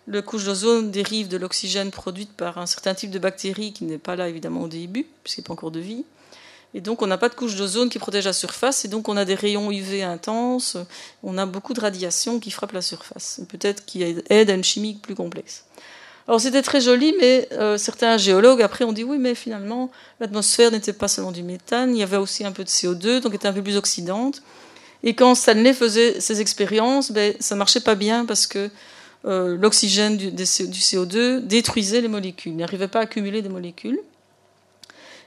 Le 0.08 0.22
couche 0.22 0.46
d'ozone 0.46 0.92
dérive 0.92 1.28
de 1.28 1.38
l'oxygène 1.38 1.90
produit 1.90 2.28
par 2.28 2.58
un 2.60 2.68
certain 2.68 2.94
type 2.94 3.10
de 3.10 3.20
bactéries 3.20 3.74
qui 3.74 3.86
n'est 3.86 3.98
pas 3.98 4.16
là 4.16 4.30
évidemment 4.30 4.62
au 4.62 4.68
début, 4.68 5.08
puisqu'il 5.24 5.42
a 5.42 5.44
pas 5.46 5.54
encore 5.54 5.72
de 5.72 5.80
vie. 5.80 6.06
Et 6.76 6.82
donc, 6.82 7.02
on 7.02 7.08
n'a 7.08 7.18
pas 7.18 7.30
de 7.30 7.36
couche 7.36 7.56
d'ozone 7.56 7.90
qui 7.90 8.00
protège 8.00 8.26
la 8.26 8.34
surface, 8.34 8.84
et 8.84 8.88
donc 8.90 9.08
on 9.08 9.16
a 9.16 9.24
des 9.24 9.34
rayons 9.34 9.72
UV 9.72 10.04
intenses, 10.04 10.78
on 11.24 11.38
a 11.38 11.46
beaucoup 11.46 11.74
de 11.74 11.80
radiation 11.80 12.40
qui 12.40 12.52
frappe 12.52 12.74
la 12.74 12.82
surface, 12.82 13.40
peut-être 13.48 13.86
qui 13.86 14.04
aide 14.04 14.50
à 14.50 14.54
une 14.54 14.64
chimie 14.64 14.96
plus 14.96 15.16
complexe. 15.16 15.64
Alors, 16.28 16.42
c'était 16.42 16.64
très 16.64 16.82
joli, 16.82 17.16
mais 17.20 17.48
euh, 17.54 17.78
certains 17.78 18.18
géologues, 18.18 18.62
après, 18.62 18.84
ont 18.84 18.92
dit 18.92 19.04
oui, 19.04 19.18
mais 19.18 19.36
finalement, 19.36 19.90
l'atmosphère 20.20 20.72
n'était 20.72 20.92
pas 20.92 21.08
seulement 21.08 21.32
du 21.32 21.44
méthane, 21.44 21.96
il 21.96 22.00
y 22.00 22.04
avait 22.04 22.18
aussi 22.18 22.44
un 22.44 22.52
peu 22.52 22.64
de 22.64 22.70
CO2, 22.70 23.22
donc 23.22 23.34
était 23.34 23.48
un 23.48 23.54
peu 23.54 23.64
plus 23.64 23.78
oxydante. 23.78 24.42
Et 25.04 25.14
quand 25.14 25.34
Stanley 25.36 25.74
faisait 25.74 26.20
ses 26.20 26.42
expériences, 26.42 27.12
ben, 27.12 27.36
ça 27.40 27.56
marchait 27.56 27.80
pas 27.80 27.96
bien 27.96 28.26
parce 28.26 28.48
que 28.48 28.70
euh, 29.26 29.58
l'oxygène 29.58 30.18
du, 30.18 30.32
du, 30.32 30.44
CO2 30.44 31.40
détruisait 31.40 32.02
les 32.02 32.08
molécules, 32.08 32.56
n'arrivait 32.56 32.88
pas 32.88 33.00
à 33.00 33.04
accumuler 33.04 33.42
des 33.42 33.50
molécules. 33.50 34.00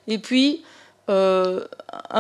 Et 0.07 0.19
puis, 0.19 0.63
euh, 1.11 1.65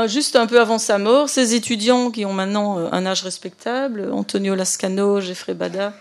juste 0.06 0.34
un 0.34 0.46
peu 0.46 0.60
avant 0.60 0.78
sa 0.78 0.98
mort, 0.98 1.28
ses 1.28 1.54
étudiants 1.54 2.10
qui 2.10 2.24
ont 2.24 2.32
maintenant 2.32 2.78
euh, 2.78 2.88
un 2.90 3.06
âge 3.06 3.22
respectable, 3.22 4.10
Antonio 4.12 4.56
Lascano, 4.56 5.20
Jeffrey 5.20 5.54
Bada 5.54 5.94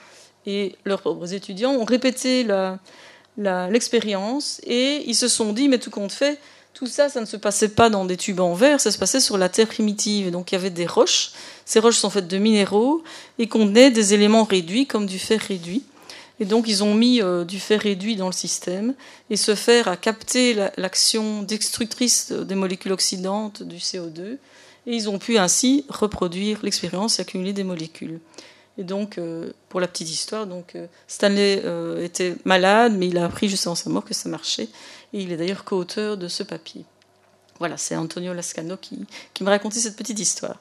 et 0.47 0.75
leurs 0.83 1.01
propres 1.01 1.33
étudiants, 1.33 1.73
ont 1.73 1.85
répété 1.85 2.47
l'expérience 3.37 4.59
et 4.65 5.03
ils 5.05 5.15
se 5.15 5.27
sont 5.27 5.53
dit, 5.53 5.69
mais 5.69 5.77
tout 5.77 5.91
compte 5.91 6.11
fait, 6.11 6.39
tout 6.77 6.85
ça, 6.85 7.09
ça 7.09 7.19
ne 7.19 7.25
se 7.25 7.37
passait 7.37 7.69
pas 7.69 7.89
dans 7.89 8.05
des 8.05 8.17
tubes 8.17 8.39
en 8.39 8.53
verre, 8.53 8.79
ça 8.79 8.91
se 8.91 8.99
passait 8.99 9.19
sur 9.19 9.39
la 9.39 9.49
terre 9.49 9.65
primitive. 9.65 10.29
Donc 10.29 10.51
il 10.51 10.55
y 10.55 10.57
avait 10.59 10.69
des 10.69 10.85
roches. 10.85 11.31
Ces 11.65 11.79
roches 11.79 11.97
sont 11.97 12.11
faites 12.11 12.27
de 12.27 12.37
minéraux 12.37 13.03
et 13.39 13.47
contenaient 13.47 13.89
des 13.89 14.13
éléments 14.13 14.43
réduits 14.43 14.85
comme 14.85 15.07
du 15.07 15.17
fer 15.17 15.41
réduit. 15.41 15.81
Et 16.39 16.45
donc 16.45 16.67
ils 16.67 16.83
ont 16.83 16.93
mis 16.93 17.19
euh, 17.19 17.45
du 17.45 17.59
fer 17.59 17.81
réduit 17.81 18.15
dans 18.15 18.27
le 18.27 18.31
système, 18.31 18.93
et 19.31 19.37
ce 19.37 19.55
fer 19.55 19.87
a 19.87 19.97
capté 19.97 20.55
l'action 20.77 21.41
destructrice 21.41 22.31
des 22.31 22.53
molécules 22.53 22.91
oxydantes 22.91 23.63
du 23.63 23.77
CO2, 23.77 24.21
et 24.23 24.37
ils 24.85 25.09
ont 25.09 25.17
pu 25.17 25.39
ainsi 25.39 25.83
reproduire 25.89 26.59
l'expérience 26.61 27.17
et 27.17 27.23
accumuler 27.23 27.53
des 27.53 27.63
molécules. 27.63 28.19
Et 28.77 28.83
donc, 28.83 29.17
euh, 29.17 29.51
pour 29.69 29.79
la 29.79 29.87
petite 29.87 30.11
histoire, 30.11 30.45
donc, 30.45 30.75
euh, 30.75 30.85
Stanley 31.07 31.63
était 32.03 32.35
malade, 32.45 32.93
mais 32.95 33.07
il 33.07 33.17
a 33.17 33.25
appris 33.25 33.49
juste 33.49 33.65
avant 33.65 33.73
sa 33.73 33.89
mort 33.89 34.05
que 34.05 34.13
ça 34.13 34.29
marchait, 34.29 34.69
et 35.17 35.21
il 35.21 35.31
est 35.31 35.37
d'ailleurs 35.37 35.63
co-auteur 35.63 36.15
de 36.15 36.27
ce 36.27 36.43
papier. 36.43 36.85
Voilà, 37.57 37.75
c'est 37.77 37.95
Antonio 37.95 38.33
Lascano 38.33 38.77
qui, 38.77 39.07
m'a 39.41 39.49
raconté 39.49 39.79
cette 39.79 39.95
petite 39.95 40.19
histoire. 40.19 40.57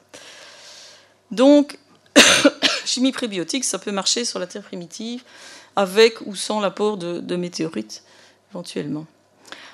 Donc, 1.29 1.77
chimie 2.85 3.11
prébiotique, 3.11 3.63
ça 3.63 3.77
peut 3.77 3.91
marcher 3.91 4.25
sur 4.25 4.39
la 4.39 4.47
Terre 4.47 4.63
primitive, 4.63 5.21
avec 5.75 6.21
ou 6.21 6.35
sans 6.35 6.59
l'apport 6.59 6.97
de, 6.97 7.35
météorites, 7.35 8.03
éventuellement. 8.51 9.05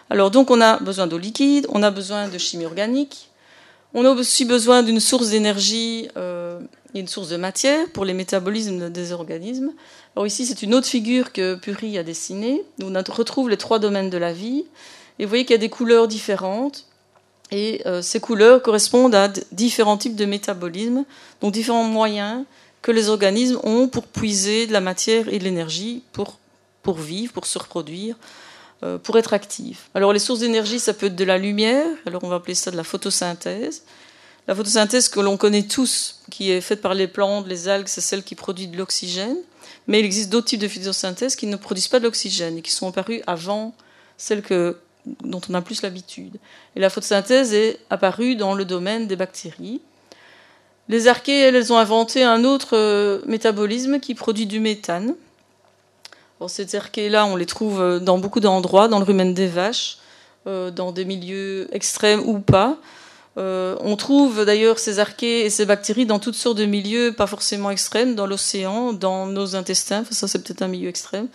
Alors 0.09 0.31
donc 0.31 0.51
on 0.51 0.59
a 0.59 0.77
besoin 0.79 1.07
d'eau 1.07 1.17
liquide, 1.17 1.65
on 1.69 1.81
a 1.81 1.89
besoin 1.89 2.27
de 2.27 2.37
chimie 2.37 2.65
organique, 2.65 3.29
on 3.93 4.03
a 4.03 4.09
aussi 4.09 4.43
besoin 4.43 4.83
d'une 4.83 4.99
source 4.99 5.29
d'énergie 5.29 6.09
euh, 6.17 6.59
et 6.93 6.99
une 6.99 7.07
source 7.07 7.29
de 7.29 7.37
matière 7.37 7.87
pour 7.93 8.03
les 8.03 8.13
métabolismes 8.13 8.89
des 8.89 9.13
organismes. 9.13 9.71
Alors 10.15 10.27
ici 10.27 10.45
c'est 10.45 10.61
une 10.61 10.75
autre 10.75 10.87
figure 10.87 11.31
que 11.31 11.55
Puri 11.55 11.97
a 11.97 12.03
dessinée, 12.03 12.63
on 12.83 12.93
retrouve 12.93 13.49
les 13.49 13.57
trois 13.57 13.79
domaines 13.79 14.09
de 14.09 14.17
la 14.17 14.31
vie, 14.31 14.65
et 15.17 15.25
vous 15.25 15.29
voyez 15.29 15.45
qu'il 15.45 15.53
y 15.53 15.55
a 15.55 15.59
des 15.59 15.69
couleurs 15.69 16.07
différentes, 16.07 16.85
et 17.51 17.81
euh, 17.85 18.01
ces 18.01 18.19
couleurs 18.19 18.61
correspondent 18.61 19.15
à 19.15 19.27
différents 19.51 19.97
types 19.97 20.15
de 20.15 20.25
métabolismes, 20.25 21.05
donc 21.41 21.53
différents 21.53 21.83
moyens 21.83 22.45
que 22.81 22.91
les 22.91 23.09
organismes 23.09 23.59
ont 23.63 23.87
pour 23.87 24.05
puiser 24.05 24.67
de 24.67 24.73
la 24.73 24.81
matière 24.81 25.29
et 25.29 25.39
de 25.39 25.43
l'énergie 25.43 26.03
pour, 26.11 26.37
pour 26.83 26.97
vivre, 26.97 27.33
pour 27.33 27.47
se 27.47 27.57
reproduire, 27.57 28.15
euh, 28.83 28.97
pour 28.97 29.17
être 29.17 29.33
actifs. 29.33 29.89
Alors 29.95 30.13
les 30.13 30.19
sources 30.19 30.41
d'énergie, 30.41 30.79
ça 30.79 30.93
peut 30.93 31.07
être 31.07 31.15
de 31.15 31.23
la 31.23 31.37
lumière, 31.37 31.87
alors 32.05 32.23
on 32.23 32.27
va 32.27 32.35
appeler 32.35 32.55
ça 32.55 32.69
de 32.71 32.77
la 32.77 32.83
photosynthèse. 32.83 33.83
La 34.47 34.53
photosynthèse 34.53 35.07
que 35.07 35.21
l'on 35.21 35.37
connaît 35.37 35.63
tous, 35.63 36.21
qui 36.29 36.51
est 36.51 36.59
faite 36.59 36.81
par 36.81 36.93
les 36.93 37.07
plantes, 37.07 37.47
les 37.47 37.67
algues, 37.69 37.87
c'est 37.87 38.01
celle 38.01 38.23
qui 38.23 38.35
produit 38.35 38.67
de 38.67 38.77
l'oxygène. 38.77 39.37
Mais 39.87 39.99
il 39.99 40.05
existe 40.05 40.29
d'autres 40.29 40.47
types 40.47 40.61
de 40.61 40.67
photosynthèse 40.67 41.35
qui 41.35 41.47
ne 41.47 41.55
produisent 41.55 41.87
pas 41.87 41.99
de 41.99 42.05
l'oxygène 42.05 42.57
et 42.57 42.61
qui 42.61 42.71
sont 42.71 42.87
apparus 42.87 43.21
avant 43.27 43.73
celles 44.17 44.41
que, 44.41 44.77
dont 45.23 45.41
on 45.49 45.53
a 45.53 45.61
plus 45.61 45.81
l'habitude. 45.81 46.37
Et 46.75 46.79
la 46.79 46.89
photosynthèse 46.89 47.53
est 47.53 47.79
apparue 47.89 48.35
dans 48.35 48.53
le 48.53 48.65
domaine 48.65 49.07
des 49.07 49.15
bactéries. 49.15 49.81
Les 50.89 51.07
archées, 51.07 51.39
elles, 51.39 51.71
ont 51.71 51.77
inventé 51.77 52.23
un 52.23 52.43
autre 52.43 52.75
euh, 52.75 53.21
métabolisme 53.25 53.99
qui 53.99 54.15
produit 54.15 54.45
du 54.45 54.59
méthane. 54.59 55.15
ces 56.47 56.75
archées-là, 56.75 57.25
on 57.25 57.37
les 57.37 57.45
trouve 57.45 57.81
euh, 57.81 57.99
dans 57.99 58.17
beaucoup 58.17 58.41
d'endroits, 58.41 58.89
dans 58.89 58.99
le 58.99 59.05
rumen 59.05 59.33
des 59.33 59.47
vaches, 59.47 59.97
euh, 60.45 60.71
dans 60.71 60.91
des 60.91 61.05
milieux 61.05 61.73
extrêmes 61.73 62.21
ou 62.25 62.39
pas. 62.39 62.77
Euh, 63.37 63.75
on 63.79 63.95
trouve 63.95 64.45
d'ailleurs 64.45 64.77
ces 64.77 64.99
archées 64.99 65.45
et 65.45 65.49
ces 65.49 65.65
bactéries 65.65 66.05
dans 66.05 66.19
toutes 66.19 66.35
sortes 66.35 66.57
de 66.57 66.65
milieux, 66.65 67.13
pas 67.13 67.27
forcément 67.27 67.71
extrêmes, 67.71 68.15
dans 68.15 68.27
l'océan, 68.27 68.93
dans 68.93 69.25
nos 69.25 69.55
intestins. 69.55 70.03
Ça, 70.11 70.27
c'est 70.27 70.43
peut-être 70.43 70.61
un 70.61 70.67
milieu 70.67 70.89
extrême. 70.89 71.27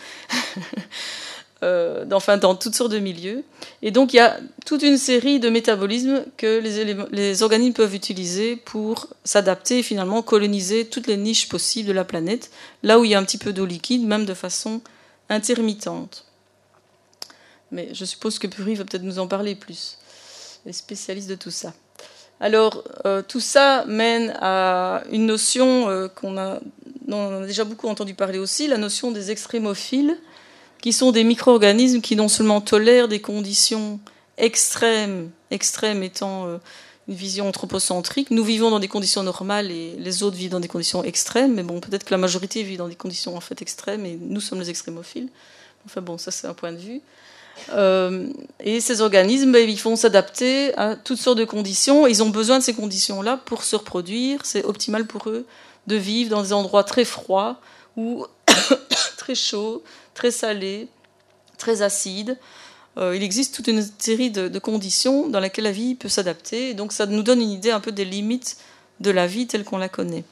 euh, 1.65 2.05
enfin, 2.13 2.37
dans 2.37 2.55
toutes 2.55 2.77
sortes 2.77 2.93
de 2.93 3.01
milieux. 3.01 3.43
Et 3.83 3.91
donc, 3.91 4.13
il 4.13 4.19
y 4.19 4.21
a 4.21 4.39
toute 4.65 4.83
une 4.83 4.99
série 4.99 5.41
de 5.41 5.51
métabolismes 5.51 6.25
que 6.37 6.61
les, 6.61 6.97
les 7.11 7.43
organismes 7.43 7.75
peuvent 7.75 7.95
utiliser 7.95 8.55
pour 8.55 9.09
s'adapter 9.25 9.81
et 9.81 9.83
finalement 9.83 10.23
coloniser 10.23 10.87
toutes 10.87 11.09
les 11.09 11.17
niches 11.17 11.49
possibles 11.49 11.89
de 11.89 11.95
la 11.95 12.05
planète, 12.05 12.51
là 12.85 13.01
où 13.01 13.05
il 13.05 13.11
y 13.11 13.15
a 13.15 13.19
un 13.19 13.25
petit 13.25 13.39
peu 13.39 13.53
d'eau 13.53 13.67
liquide, 13.67 14.07
même 14.07 14.25
de 14.25 14.35
façon 14.35 14.81
intermittente. 15.29 16.27
Mais 17.73 17.89
je 17.93 18.05
suppose 18.05 18.39
que 18.39 18.47
Puri 18.47 18.77
va 18.77 18.85
peut-être 18.85 19.03
nous 19.03 19.19
en 19.19 19.27
parler 19.27 19.55
plus, 19.55 19.99
les 20.65 20.73
spécialistes 20.73 21.29
de 21.29 21.35
tout 21.35 21.51
ça. 21.51 21.75
Alors, 22.41 22.85
euh, 23.05 23.23
tout 23.27 23.41
ça 23.41 23.85
mène 23.87 24.37
à 24.41 25.03
une 25.11 25.27
notion 25.27 25.89
euh, 25.89 26.09
qu'on 26.09 26.39
a, 26.39 26.61
dont 27.07 27.19
on 27.19 27.43
a 27.43 27.47
déjà 27.47 27.65
beaucoup 27.65 27.89
entendu 27.89 28.15
parler 28.15 28.39
aussi, 28.39 28.69
la 28.69 28.77
notion 28.77 29.11
des 29.11 29.31
extrémophiles, 29.31 30.17
qui 30.81 30.93
sont 30.93 31.11
des 31.11 31.25
micro-organismes 31.25 32.01
qui 32.01 32.15
non 32.15 32.29
seulement 32.29 32.61
tolèrent 32.61 33.09
des 33.09 33.21
conditions 33.21 33.99
extrêmes, 34.37 35.31
extrêmes 35.51 36.05
étant 36.05 36.47
euh, 36.47 36.59
une 37.09 37.15
vision 37.15 37.49
anthropocentrique. 37.49 38.31
Nous 38.31 38.45
vivons 38.45 38.71
dans 38.71 38.79
des 38.79 38.87
conditions 38.87 39.25
normales 39.25 39.73
et 39.73 39.97
les 39.99 40.23
autres 40.23 40.37
vivent 40.37 40.53
dans 40.53 40.61
des 40.61 40.69
conditions 40.69 41.03
extrêmes, 41.03 41.55
mais 41.55 41.65
bon, 41.65 41.81
peut-être 41.81 42.05
que 42.05 42.15
la 42.15 42.19
majorité 42.19 42.63
vit 42.63 42.77
dans 42.77 42.89
des 42.89 42.95
conditions 42.95 43.37
en 43.37 43.41
fait 43.41 43.61
extrêmes 43.63 44.07
et 44.07 44.17
nous 44.21 44.41
sommes 44.41 44.61
les 44.61 44.71
extrémophiles. 44.71 45.29
Enfin 45.87 46.03
bon, 46.03 46.19
ça 46.19 46.31
c'est 46.31 46.47
un 46.47 46.55
point 46.55 46.73
de 46.73 46.79
vue. 46.79 47.01
Euh, 47.73 48.29
et 48.61 48.81
ces 48.81 49.01
organismes, 49.01 49.53
ben, 49.53 49.69
ils 49.69 49.79
font 49.79 49.97
s'adapter 49.97 50.77
à 50.77 50.97
toutes 50.97 51.19
sortes 51.19 51.39
de 51.39 51.45
conditions. 51.45 52.07
Ils 52.07 52.23
ont 52.23 52.31
besoin 52.31 52.59
de 52.59 52.65
ces 52.65 52.75
conditions-là 52.75 53.41
pour 53.45 53.65
se 53.65 53.77
reproduire. 53.77 54.41
C'est 54.45 54.65
optimal 54.65 55.07
pour 55.07 55.29
eux 55.29 55.47
de 55.87 55.97
vivre 55.97 56.31
dans 56.31 56.43
des 56.43 56.53
endroits 56.53 56.85
très 56.85 57.05
froids 57.05 57.61
ou 57.97 58.27
très 59.17 59.35
chauds, 59.35 59.83
très 60.15 60.31
salés, 60.31 60.89
très 61.57 61.83
acides. 61.83 62.37
Euh, 62.99 63.15
il 63.15 63.23
existe 63.23 63.55
toute 63.55 63.69
une 63.69 63.87
série 63.99 64.31
de, 64.31 64.49
de, 64.49 64.59
conditions 64.59 65.29
dans 65.29 65.41
lesquelles 65.41 65.65
la 65.65 65.73
vie 65.73 65.95
peut 65.95 66.09
s'adapter. 66.09 66.75
Donc 66.75 66.93
ça 66.93 67.07
nous 67.07 67.23
donne 67.23 67.41
une 67.41 67.51
idée 67.51 67.71
un 67.71 67.81
peu 67.81 67.93
des 67.93 68.05
limites 68.05 68.57
de 69.01 69.11
la 69.11 69.27
vie 69.27 69.47
telle 69.47 69.65
qu'on 69.65 69.79
la 69.79 69.89
connaît. 69.89 70.25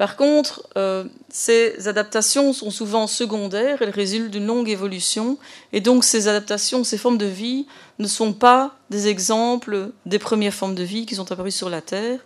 Par 0.00 0.16
contre, 0.16 0.66
euh, 0.78 1.04
ces 1.28 1.86
adaptations 1.86 2.54
sont 2.54 2.70
souvent 2.70 3.06
secondaires, 3.06 3.82
elles 3.82 3.90
résultent 3.90 4.30
d'une 4.30 4.46
longue 4.46 4.70
évolution, 4.70 5.36
et 5.74 5.82
donc 5.82 6.04
ces 6.04 6.26
adaptations, 6.26 6.84
ces 6.84 6.96
formes 6.96 7.18
de 7.18 7.26
vie 7.26 7.66
ne 7.98 8.06
sont 8.06 8.32
pas 8.32 8.74
des 8.88 9.08
exemples 9.08 9.90
des 10.06 10.18
premières 10.18 10.54
formes 10.54 10.74
de 10.74 10.82
vie 10.82 11.04
qui 11.04 11.16
sont 11.16 11.30
apparues 11.30 11.50
sur 11.50 11.68
la 11.68 11.82
Terre, 11.82 12.18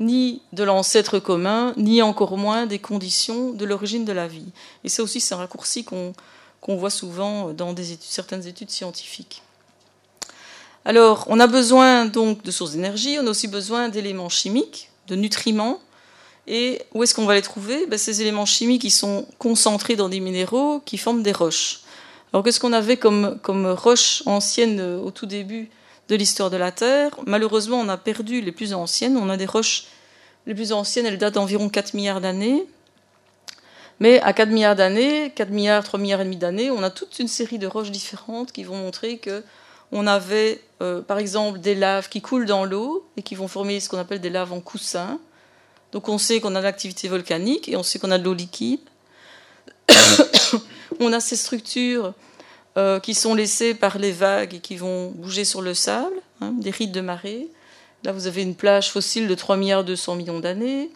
ni 0.00 0.40
de 0.54 0.64
l'ancêtre 0.64 1.18
commun, 1.18 1.74
ni 1.76 2.00
encore 2.00 2.38
moins 2.38 2.64
des 2.64 2.78
conditions 2.78 3.52
de 3.52 3.66
l'origine 3.66 4.06
de 4.06 4.12
la 4.12 4.26
vie. 4.26 4.48
Et 4.82 4.88
ça 4.88 5.02
aussi, 5.02 5.20
c'est 5.20 5.34
un 5.34 5.36
raccourci 5.36 5.84
qu'on 5.84 6.14
qu 6.62 6.74
voit 6.74 6.88
souvent 6.88 7.52
dans 7.52 7.74
certaines 8.00 8.46
études 8.46 8.70
scientifiques. 8.70 9.42
Alors, 10.86 11.26
on 11.28 11.38
a 11.38 11.48
besoin 11.48 12.06
donc 12.06 12.42
de 12.42 12.50
sources 12.50 12.72
d'énergie, 12.72 13.18
on 13.20 13.26
a 13.26 13.30
aussi 13.30 13.48
besoin 13.48 13.90
d'éléments 13.90 14.30
chimiques, 14.30 14.88
de 15.06 15.16
nutriments, 15.16 15.80
et 16.46 16.82
où 16.92 17.02
est-ce 17.02 17.14
qu'on 17.14 17.24
va 17.24 17.34
les 17.34 17.42
trouver 17.42 17.86
ben, 17.86 17.98
Ces 17.98 18.20
éléments 18.20 18.46
chimiques 18.46 18.82
qui 18.82 18.90
sont 18.90 19.26
concentrés 19.38 19.96
dans 19.96 20.08
des 20.08 20.20
minéraux 20.20 20.80
qui 20.84 20.98
forment 20.98 21.22
des 21.22 21.32
roches. 21.32 21.80
Alors 22.32 22.44
qu'est-ce 22.44 22.60
qu'on 22.60 22.72
avait 22.72 22.96
comme, 22.96 23.38
comme 23.42 23.66
roches 23.66 24.22
anciennes 24.26 24.80
euh, 24.80 24.98
au 24.98 25.10
tout 25.10 25.26
début 25.26 25.70
de 26.08 26.16
l'histoire 26.16 26.50
de 26.50 26.56
la 26.56 26.72
Terre? 26.72 27.10
Malheureusement, 27.26 27.78
on 27.78 27.88
a 27.88 27.96
perdu 27.96 28.40
les 28.40 28.52
plus 28.52 28.74
anciennes. 28.74 29.16
On 29.16 29.30
a 29.30 29.36
des 29.36 29.46
roches 29.46 29.84
les 30.46 30.54
plus 30.54 30.72
anciennes, 30.72 31.06
elles 31.06 31.18
datent 31.18 31.34
d'environ 31.34 31.68
4 31.68 31.94
milliards 31.94 32.20
d'années. 32.20 32.66
Mais 34.00 34.20
à 34.20 34.32
4 34.32 34.50
milliards 34.50 34.76
d'années, 34.76 35.32
4 35.34 35.50
milliards, 35.50 35.84
3 35.84 36.00
milliards 36.00 36.20
et 36.20 36.24
demi 36.24 36.36
d'années, 36.36 36.70
on 36.70 36.82
a 36.82 36.90
toute 36.90 37.18
une 37.18 37.28
série 37.28 37.58
de 37.58 37.66
roches 37.66 37.90
différentes 37.90 38.52
qui 38.52 38.64
vont 38.64 38.76
montrer 38.76 39.18
que 39.18 39.42
on 39.92 40.06
avait, 40.06 40.60
euh, 40.82 41.00
par 41.02 41.18
exemple, 41.18 41.60
des 41.60 41.74
laves 41.76 42.08
qui 42.08 42.20
coulent 42.20 42.46
dans 42.46 42.64
l'eau 42.64 43.06
et 43.16 43.22
qui 43.22 43.36
vont 43.36 43.46
former 43.46 43.78
ce 43.78 43.88
qu'on 43.88 43.98
appelle 43.98 44.20
des 44.20 44.30
laves 44.30 44.52
en 44.52 44.60
coussin. 44.60 45.20
Donc 45.94 46.08
on 46.08 46.18
sait 46.18 46.40
qu'on 46.40 46.56
a 46.56 46.60
l'activité 46.60 47.06
volcanique 47.06 47.68
et 47.68 47.76
on 47.76 47.84
sait 47.84 48.00
qu'on 48.00 48.10
a 48.10 48.18
de 48.18 48.24
l'eau 48.24 48.34
liquide. 48.34 48.80
on 51.00 51.12
a 51.12 51.20
ces 51.20 51.36
structures 51.36 52.12
euh, 52.76 52.98
qui 52.98 53.14
sont 53.14 53.36
laissées 53.36 53.74
par 53.74 53.98
les 53.98 54.10
vagues 54.10 54.54
et 54.54 54.58
qui 54.58 54.74
vont 54.74 55.12
bouger 55.12 55.44
sur 55.44 55.62
le 55.62 55.72
sable, 55.72 56.16
hein, 56.40 56.52
des 56.58 56.70
rites 56.70 56.90
de 56.90 57.00
marée. 57.00 57.46
Là, 58.02 58.10
vous 58.10 58.26
avez 58.26 58.42
une 58.42 58.56
plage 58.56 58.90
fossile 58.90 59.28
de 59.28 59.34
3 59.36 59.56
milliards 59.56 59.84
200 59.84 60.16
millions 60.16 60.40
d'années. 60.40 60.90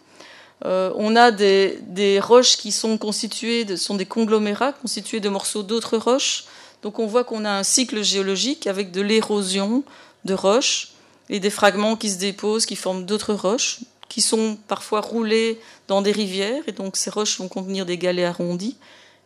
Euh, 0.65 0.91
on 0.95 1.15
a 1.15 1.31
des, 1.31 2.19
roches 2.21 2.57
qui 2.57 2.73
sont 2.73 2.97
constituées, 2.97 3.63
de, 3.63 3.77
sont 3.77 3.95
des 3.95 4.05
conglomérats 4.05 4.73
constitués 4.73 5.21
de 5.21 5.29
morceaux 5.29 5.63
d'autres 5.63 5.97
roches. 5.97 6.43
Donc 6.83 6.99
on 6.99 7.05
voit 7.07 7.23
qu'on 7.23 7.45
a 7.45 7.51
un 7.51 7.63
cycle 7.63 8.03
géologique 8.03 8.67
avec 8.67 8.91
de 8.91 8.99
l'érosion 8.99 9.85
de 10.25 10.33
roches 10.33 10.89
et 11.29 11.39
des 11.39 11.49
fragments 11.49 11.95
qui 11.95 12.09
se 12.09 12.17
déposent, 12.17 12.65
qui 12.65 12.75
forment 12.75 13.05
d'autres 13.05 13.33
roches, 13.33 13.79
qui 14.09 14.21
sont 14.21 14.57
parfois 14.67 15.01
roulés 15.01 15.59
dans 15.87 16.01
des 16.01 16.11
rivières, 16.11 16.63
et 16.67 16.71
donc 16.71 16.97
ces 16.97 17.09
roches 17.09 17.39
vont 17.39 17.47
contenir 17.47 17.85
des 17.85 17.97
galets 17.97 18.25
arrondis. 18.25 18.75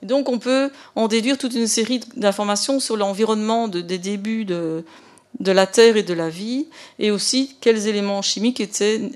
Et 0.04 0.06
donc 0.06 0.30
on 0.30 0.38
peut 0.38 0.69
en 0.96 1.08
déduire 1.08 1.38
toute 1.38 1.56
une 1.56 1.67
série 1.67 2.02
d'informations 2.15 2.80
sur 2.80 2.98
l'environnement 2.98 3.69
de, 3.69 3.80
des 3.82 3.98
débuts 3.98 4.43
de, 4.43 4.84
de, 5.39 5.52
la 5.52 5.65
Terre 5.65 5.96
et 5.96 6.04
de 6.04 6.13
la 6.13 6.30
vie, 6.30 6.67
et 7.00 7.10
aussi 7.10 7.56
quels 7.62 7.88
éléments 7.88 8.22
chimiques 8.22 8.60
étaient 8.60 9.12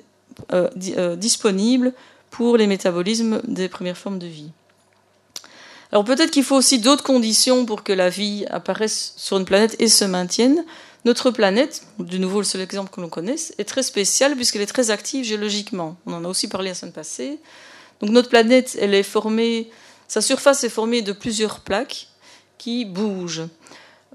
euh, 0.54 0.70
euh, 0.98 1.16
disponibles 1.16 1.94
pour 2.32 2.58
les 2.58 2.68
métabolismes 2.68 3.42
des 3.46 3.68
premières 3.68 3.98
formes 3.98 4.20
de 4.20 4.28
vie. 4.28 4.52
Alors 5.92 6.04
peut-être 6.04 6.32
qu'il 6.32 6.44
faut 6.44 6.56
aussi 6.56 6.80
d'autres 6.80 7.04
conditions 7.04 7.66
pour 7.66 7.84
que 7.84 7.94
la 7.94 8.10
vie 8.10 8.46
apparaisse 8.50 9.14
sur 9.18 9.38
une 9.38 9.46
planète 9.46 9.76
et 9.80 9.88
se 9.88 10.06
maintienne. 10.06 10.64
Notre 11.08 11.32
planète, 11.32 11.84
de 12.00 12.18
nouveau 12.18 12.40
le 12.40 12.44
seul 12.44 12.60
exemple 12.60 12.94
que 12.94 13.00
l'on 13.00 13.08
connaisse, 13.08 13.54
est 13.58 13.64
très 13.64 13.82
spéciale 13.82 14.36
puisqu'elle 14.36 14.62
est 14.62 14.66
très 14.66 14.92
active 14.92 15.24
géologiquement. 15.24 15.96
On 16.06 16.12
en 16.12 16.26
a 16.26 16.28
aussi 16.28 16.50
parlé 16.50 16.68
la 16.68 16.76
semaine 16.76 16.92
passée. 16.92 17.40
Donc 18.02 18.10
notre 18.10 18.28
planète, 18.28 18.78
elle 18.78 18.94
est 18.94 19.04
formée, 19.04 19.70
sa 20.10 20.20
surface 20.20 20.66
est 20.66 20.70
formée 20.70 21.02
de 21.02 21.14
plusieurs 21.14 21.62
plaques 21.62 22.10
qui 22.58 22.84
bougent. 22.84 23.48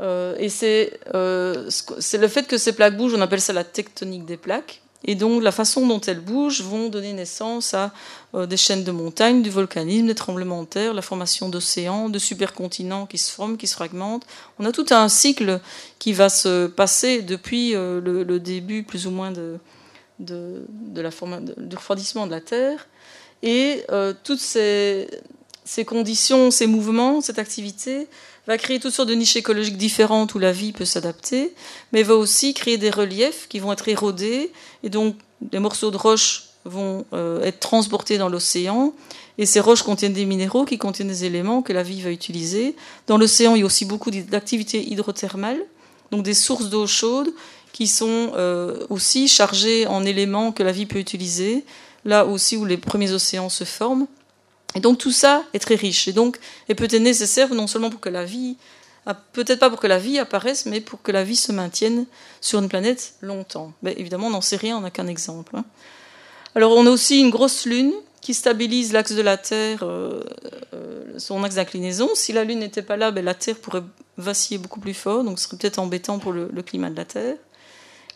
Euh, 0.03 0.37
et 0.37 0.51
c'est 0.51 1.01
euh, 1.15 1.71
le 2.13 2.29
fait 2.29 2.47
que 2.47 2.59
ces 2.59 2.75
plaques 2.75 2.99
bougent, 2.99 3.15
on 3.15 3.23
appelle 3.23 3.41
ça 3.41 3.55
la 3.55 3.65
tectonique 3.65 4.27
des 4.27 4.37
plaques. 4.37 4.82
Et 5.05 5.15
donc 5.15 5.43
la 5.43 5.53
façon 5.53 5.87
dont 5.87 6.01
elles 6.01 6.21
bougent 6.21 6.63
vont 6.63 6.89
donner 6.89 7.13
naissance 7.13 7.75
à 7.75 7.93
euh, 8.35 8.47
des 8.47 8.57
chaînes 8.57 8.85
de 8.85 8.93
montagnes, 8.93 9.43
du 9.43 9.51
volcanisme, 9.51 10.07
des 10.07 10.15
tremblements 10.15 10.63
de 10.63 10.69
terre, 10.69 10.95
la 10.95 11.03
formation 11.03 11.49
d'océans, 11.49 12.09
de 12.09 12.19
supercontinents 12.19 13.07
qui 13.07 13.19
se 13.19 13.33
forment, 13.33 13.57
qui 13.57 13.67
se 13.67 13.75
fragmentent. 13.75 14.27
On 14.59 14.65
a 14.65 14.73
tout 14.73 14.87
un 14.91 15.09
cycle 15.09 15.61
qui 15.99 16.13
va 16.13 16.29
se 16.29 16.67
passer 16.67 17.23
depuis 17.23 17.75
euh, 17.75 18.01
le, 18.01 18.41
début 18.41 18.85
plus 18.85 19.07
ou 19.07 19.11
moins 19.11 19.33
de, 19.33 19.59
de, 20.21 20.65
la 20.95 21.11
de, 21.11 21.55
du 21.61 21.77
refroidissement 21.77 22.27
de 22.27 22.33
la 22.33 22.41
Terre. 22.41 22.89
Et 23.43 23.83
euh, 23.91 24.15
toutes 24.23 24.39
ces 24.39 25.09
conditions, 25.85 26.53
ces 26.53 26.69
mouvements, 26.69 27.21
cette 27.21 27.41
activité 27.41 28.07
va 28.47 28.59
créer 28.59 28.81
toutes 28.81 28.93
sortes 28.93 29.09
de 29.09 29.15
niches 29.15 29.37
écologiques 29.37 29.77
différentes 29.77 30.35
où 30.35 30.39
la 30.39 30.53
vie 30.53 30.73
peut 30.73 30.85
s'adapter, 30.85 31.55
mais 31.93 32.03
va 32.03 32.15
aussi 32.15 32.55
créer 32.55 32.79
des 32.79 32.91
reliefs 32.91 33.47
qui 33.49 33.59
vont 33.59 33.73
être 33.73 33.89
érodés, 33.89 34.51
et 34.83 34.91
donc 34.91 35.17
des 35.41 35.59
morceaux 35.59 35.91
de 35.91 35.97
roches 35.97 36.45
vont 36.65 37.05
euh, 37.13 37.43
être 37.43 37.61
transportés 37.61 38.19
dans 38.19 38.29
l'océan, 38.29 38.95
et 39.39 39.47
ces 39.47 39.61
roches 39.61 39.83
contiennent 39.83 40.13
des 40.13 40.27
minéraux 40.27 40.65
qui 40.65 40.79
contiennent 40.79 41.09
des 41.09 41.25
éléments 41.25 41.63
que 41.63 41.73
la 41.73 41.83
vie 41.83 42.03
va 42.03 42.11
utiliser. 42.11 42.77
Dans 43.07 43.17
l'océan, 43.17 43.55
il 43.55 43.61
y 43.61 43.63
a 43.63 43.67
aussi 43.67 43.85
beaucoup 43.85 44.11
d'activités 44.11 44.87
hydrothermales, 44.91 45.63
donc 46.11 46.23
des 46.23 46.35
sources 46.35 46.69
d'eau 46.69 46.87
chaude 46.87 47.33
qui 47.73 47.87
sont 47.87 48.33
euh, 48.37 48.85
aussi 48.91 49.29
chargées 49.29 49.87
en 49.87 50.05
éléments 50.05 50.53
que 50.53 50.63
la 50.63 50.73
vie 50.73 50.87
peut 50.87 50.99
utiliser, 50.99 51.65
là 52.05 52.27
aussi 52.27 52.57
où 52.57 52.65
les 52.65 52.77
premiers 52.77 53.13
océans 53.13 53.49
se 53.49 53.65
forment. 53.65 54.07
Et 54.75 54.81
donc 54.81 54.99
tout 54.99 55.13
ça 55.13 55.45
est 55.53 55.59
très 55.59 55.75
riche 55.75 56.09
et 56.09 56.75
peut-être 56.75 57.03
nécessaire 57.03 57.55
non 57.55 57.67
seulement 57.67 57.91
pour 57.91 58.01
que 58.01 58.09
la 58.09 58.25
vie, 58.25 58.57
peut-être 59.33 59.59
pas 59.59 59.69
pour 59.69 59.81
que 59.81 59.87
la 59.87 59.99
vie 59.99 60.19
apparaisse, 60.19 60.67
mais 60.67 60.81
pour 60.81 61.03
que 61.03 61.13
la 61.13 61.25
vie 61.25 61.37
se 61.37 61.53
maintienne 61.53 62.07
sur 62.41 62.59
une 62.59 62.69
planète 62.69 63.15
longtemps. 63.21 63.73
Mais 63.83 63.95
évidemment, 63.99 64.29
on 64.29 64.31
n'en 64.31 64.41
sait 64.41 64.57
rien, 64.57 64.79
on 64.79 64.81
n'a 64.81 64.91
qu'un 64.91 65.09
exemple. 65.09 65.57
Hein. 65.57 65.65
Alors 66.55 66.73
on 66.73 66.87
a 66.87 66.91
aussi 66.91 67.19
une 67.19 67.31
grosse 67.31 67.67
lune 67.67 67.93
qui 68.23 68.35
stabilise 68.35 68.93
l'axe 68.93 69.13
de 69.13 69.21
la 69.21 69.37
Terre, 69.37 69.83
euh, 69.83 70.23
euh, 70.75 71.19
son 71.19 71.43
axe 71.43 71.57
d'inclinaison. 71.57 72.11
Si 72.15 72.33
la 72.33 72.45
Lune 72.45 72.61
n'était 72.61 72.83
pas 72.83 72.97
là, 72.97 73.11
ben, 73.11 73.25
la 73.25 73.35
Terre 73.35 73.57
pourrait 73.57 73.83
vaciller 74.17 74.59
beaucoup 74.59 74.79
plus 74.79 74.95
fort, 74.95 75.25
donc 75.25 75.41
ce 75.41 75.47
serait 75.47 75.57
peut-être 75.57 75.81
embêtant 75.81 76.21
pour 76.21 76.33
le, 76.33 76.49
le, 76.53 76.63
climat 76.63 76.89
de 76.89 76.97
la 76.97 77.05
Terre. 77.05 77.37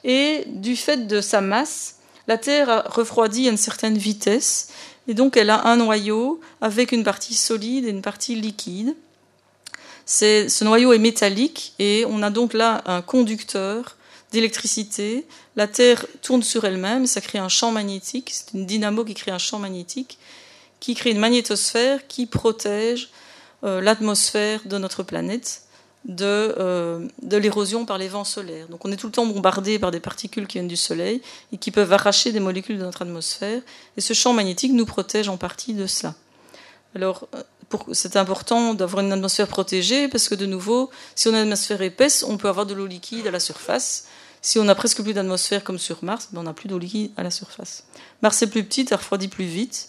Et 0.05 0.45
du 0.47 0.76
fait 0.76 1.09
de 1.09 1.20
sa 1.20 1.41
masse, 1.41 1.97
la 2.28 2.39
Terre 2.39 2.70
a 2.70 2.80
refroidi 2.83 3.49
à 3.49 3.51
une 3.51 3.57
certaine 3.57 3.99
vitesse, 3.99 4.68
et 5.09 5.14
donc 5.14 5.36
elle 5.36 5.50
a 5.50 5.66
un 5.66 5.76
noyau 5.76 6.40
avec 6.61 6.92
une 6.92 7.04
partie 7.04 7.34
solide 7.34 7.86
et 7.86 7.90
une 7.90 8.02
partie 8.02 8.34
liquide. 8.34 8.94
Ce 10.07 10.64
noyau 10.64 10.92
est 10.92 10.98
métallique 10.98 11.74
et 11.78 12.04
on 12.09 12.22
a 12.22 12.30
donc 12.30 12.52
là 12.52 12.82
un 12.86 13.02
conducteur 13.02 13.96
d'électricité. 14.32 15.26
La 15.57 15.66
Terre 15.66 16.07
tourne 16.22 16.42
sur 16.42 16.64
elle-même, 16.64 17.07
ça 17.07 17.20
crée 17.20 17.38
un 17.38 17.48
champ 17.48 17.72
magnétique, 17.72 18.30
c'est 18.32 18.57
une 18.57 18.66
dynamo 18.66 19.04
qui 19.04 19.14
crée 19.14 19.30
un 19.30 19.38
champ 19.38 19.59
magnétique, 19.59 20.18
qui 20.80 20.94
crée 20.94 21.11
une 21.11 21.18
magnétosphère 21.18 22.07
qui 22.07 22.26
protège 22.26 23.11
euh, 23.64 23.80
l'atmosphère 23.80 24.61
de 24.66 24.78
notre 24.78 25.02
planète 25.02 25.62
de, 26.07 26.54
euh, 26.59 27.07
de 27.22 27.36
l'érosion 27.36 27.84
par 27.84 27.98
les 27.98 28.09
vents 28.09 28.24
solaires. 28.24 28.68
Donc 28.68 28.84
on 28.84 28.92
est 28.92 28.96
tout 28.96 29.07
le 29.07 29.12
temps 29.12 29.26
bombardé 29.26 29.78
par 29.78 29.90
des 29.90 30.00
particules 30.00 30.46
qui 30.46 30.59
viennent 30.59 30.68
du 30.68 30.76
Soleil 30.76 31.20
et 31.52 31.59
qui 31.59 31.70
peuvent 31.70 31.92
arracher 31.92 32.32
des 32.32 32.40
molécules 32.40 32.78
de 32.78 32.84
notre 32.84 33.02
atmosphère. 33.02 33.61
Et 33.96 34.00
ce 34.00 34.12
champ 34.12 34.32
magnétique 34.32 34.72
nous 34.72 34.86
protège 34.86 35.28
en 35.28 35.36
partie 35.36 35.74
de 35.74 35.86
cela. 35.86 36.14
Alors 36.94 37.28
c'est 37.92 38.16
important 38.16 38.74
d'avoir 38.74 39.04
une 39.04 39.12
atmosphère 39.12 39.48
protégée 39.48 40.09
parce 40.09 40.28
que 40.28 40.34
de 40.34 40.46
nouveau, 40.46 40.90
si 41.14 41.28
on 41.28 41.34
a 41.34 41.38
une 41.38 41.52
atmosphère 41.52 41.82
épaisse, 41.82 42.24
on 42.26 42.36
peut 42.36 42.48
avoir 42.48 42.66
de 42.66 42.74
l'eau 42.74 42.86
liquide 42.86 43.26
à 43.26 43.30
la 43.30 43.40
surface. 43.40 44.07
Si 44.40 44.61
on 44.61 44.68
a 44.68 44.74
presque 44.76 45.02
plus 45.02 45.12
d'atmosphère 45.12 45.64
comme 45.64 45.78
sur 45.78 46.04
Mars, 46.04 46.28
ben 46.30 46.40
on 46.40 46.44
n'a 46.44 46.52
plus 46.52 46.68
d'eau 46.68 46.78
liquide 46.78 47.11
à 47.16 47.24
la 47.24 47.32
surface. 47.32 47.84
Mars 48.22 48.40
est 48.42 48.46
plus 48.46 48.62
petite, 48.62 48.92
elle 48.92 48.98
refroidit 48.98 49.28
plus 49.28 49.44
vite. 49.44 49.88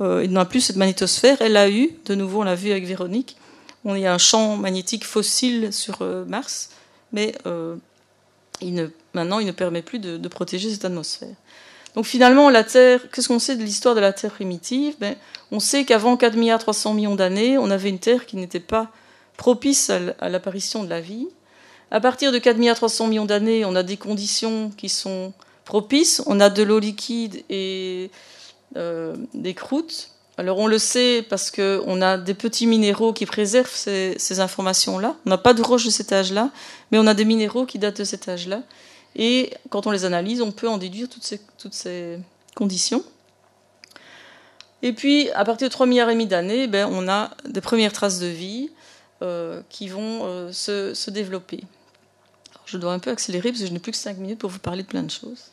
Euh, 0.00 0.22
il 0.24 0.30
n'a 0.30 0.44
plus 0.44 0.60
cette 0.60 0.76
magnétosphère. 0.76 1.38
Elle 1.40 1.56
a 1.56 1.68
eu, 1.68 1.90
de 2.04 2.14
nouveau, 2.14 2.42
on 2.42 2.44
l'a 2.44 2.54
vu 2.54 2.70
avec 2.70 2.86
Véronique, 2.86 3.36
on 3.86 3.94
y 3.94 4.04
a 4.04 4.12
un 4.12 4.18
champ 4.18 4.56
magnétique 4.56 5.04
fossile 5.04 5.72
sur 5.72 6.02
euh, 6.02 6.24
Mars, 6.24 6.70
mais 7.12 7.34
euh, 7.46 7.76
maintenant 9.14 9.38
il 9.38 9.46
ne 9.46 9.52
permet 9.52 9.80
plus 9.80 10.00
de, 10.00 10.28
protéger 10.28 10.70
cette 10.70 10.84
atmosphère. 10.84 11.34
Donc 11.94 12.04
finalement, 12.04 12.50
la 12.50 12.64
Terre, 12.64 13.00
qu'est-ce 13.10 13.28
qu'on 13.28 13.38
sait 13.38 13.56
de 13.56 13.62
l'histoire 13.62 13.94
de 13.94 14.00
la 14.00 14.12
Terre 14.12 14.32
primitive? 14.32 14.96
Ben, 15.00 15.16
On 15.50 15.60
sait 15.60 15.84
qu'avant 15.84 16.16
4 16.18 16.36
milliards 16.36 16.58
300 16.58 16.92
millions 16.92 17.14
d'années, 17.14 17.56
on 17.56 17.70
avait 17.70 17.88
une 17.88 17.98
Terre 17.98 18.26
qui 18.26 18.36
n'était 18.36 18.60
pas 18.60 18.90
propice 19.38 19.90
à 19.90 20.28
l'apparition 20.28 20.84
de 20.84 20.90
la 20.90 21.00
vie. 21.00 21.28
À 21.90 22.00
partir 22.00 22.32
de 22.32 22.38
4 22.38 22.58
milliards 22.58 22.76
300 22.76 23.06
millions 23.06 23.24
d'années, 23.24 23.64
on 23.64 23.74
a 23.76 23.82
des 23.82 23.96
conditions 23.96 24.70
qui 24.76 24.88
sont 24.88 25.32
propices. 25.64 26.22
On 26.26 26.40
a 26.40 26.50
de 26.50 26.62
l'eau 26.62 26.80
liquide 26.80 27.44
et 27.48 28.10
euh, 28.76 29.14
des 29.32 29.54
croûtes. 29.54 30.10
Alors 30.38 30.58
on 30.58 30.66
le 30.66 30.78
sait 30.78 31.24
parce 31.28 31.50
qu'on 31.50 32.02
a 32.02 32.18
des 32.18 32.34
petits 32.34 32.66
minéraux 32.66 33.12
qui 33.12 33.24
préservent 33.24 33.74
ces, 33.74 34.40
informations-là. 34.40 35.16
On 35.24 35.30
n'a 35.30 35.38
pas 35.38 35.54
de 35.54 35.62
roches 35.62 35.86
de 35.86 35.90
cet 35.90 36.12
âge-là, 36.12 36.50
mais 36.90 36.98
on 36.98 37.06
a 37.06 37.14
des 37.14 37.24
minéraux 37.24 37.64
qui 37.64 37.78
datent 37.78 37.98
de 37.98 38.04
cet 38.04 38.28
âge-là. 38.28 38.62
Et 39.14 39.54
quand 39.70 39.86
on 39.86 39.90
les 39.90 40.04
analyse, 40.04 40.42
on 40.42 40.52
peut 40.52 40.68
en 40.68 40.76
déduire 40.76 41.08
toutes 41.08 41.24
ces, 41.24 42.18
conditions. 42.54 43.02
Et 44.82 44.92
puis, 44.92 45.30
à 45.30 45.44
partir 45.44 45.68
de 45.68 45.72
3 45.72 45.86
milliards 45.86 46.10
et 46.10 46.12
demi 46.12 46.26
d'années, 46.26 46.66
ben, 46.66 46.86
on 46.90 47.08
a 47.08 47.30
des 47.46 47.60
premières 47.62 47.92
traces 47.92 48.18
de 48.18 48.26
vie 48.26 48.70
euh, 49.22 49.62
qui 49.70 49.88
vont 49.88 50.24
euh, 50.24 50.52
se, 50.52 51.10
développer. 51.10 51.64
je 52.66 52.76
dois 52.76 52.92
un 52.92 52.98
peu 52.98 53.10
accélérer 53.10 53.50
parce 53.50 53.62
que 53.62 53.66
je 53.66 53.72
n'ai 53.72 53.78
plus 53.78 53.92
que 53.92 53.98
5 53.98 54.18
minutes 54.18 54.38
pour 54.38 54.50
vous 54.50 54.58
parler 54.58 54.82
de 54.82 54.88
plein 54.88 55.02
de 55.02 55.10
choses. 55.10 55.46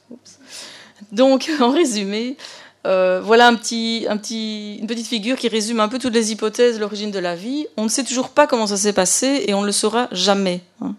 Donc, 1.12 1.50
en 1.62 1.72
résumé, 1.72 2.38
euh, 2.86 3.22
voilà 3.24 3.48
un 3.48 3.56
petit, 3.56 4.06
un 4.10 4.18
petit, 4.18 4.76
une 4.76 4.88
petite 4.88 5.08
figure 5.08 5.38
qui 5.38 5.48
résume 5.48 5.80
un 5.80 5.88
peu 5.88 6.00
toutes 6.00 6.14
les 6.14 6.32
hypothèses 6.32 6.76
de 6.76 6.80
l'origine 6.82 7.12
de 7.12 7.20
la 7.20 7.36
vie. 7.36 7.66
On 7.78 7.84
ne 7.84 7.90
sait 7.90 8.04
toujours 8.04 8.30
pas 8.30 8.46
comment 8.46 8.68
ça 8.68 8.78
s'est 8.78 8.94
passé 8.94 9.46
et 9.48 9.54
on 9.54 9.62
ne 9.62 9.66
le 9.66 9.72
saura 9.72 10.10
jamais, 10.12 10.62
hein, 10.82 10.96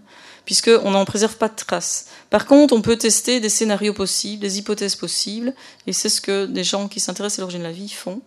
puisqu'on 0.46 0.90
n'en 0.90 1.04
préserve 1.04 1.36
pas 1.36 1.48
de 1.48 1.56
traces. 1.56 2.06
Par 2.30 2.46
contre, 2.46 2.74
on 2.74 2.80
peut 2.80 2.96
tester 2.96 3.38
des 3.38 3.50
scénarios 3.50 3.92
possibles, 3.92 4.40
des 4.40 4.58
hypothèses 4.58 4.96
possibles, 4.96 5.54
et 5.86 5.92
c'est 5.92 6.08
ce 6.08 6.22
que 6.22 6.46
des 6.46 6.64
gens 6.64 6.88
qui 6.88 7.00
s'intéressent 7.00 7.40
à 7.40 7.42
l'origine 7.42 7.60
de 7.60 7.66
la 7.66 7.72
vie 7.72 7.90
font. 7.90 8.22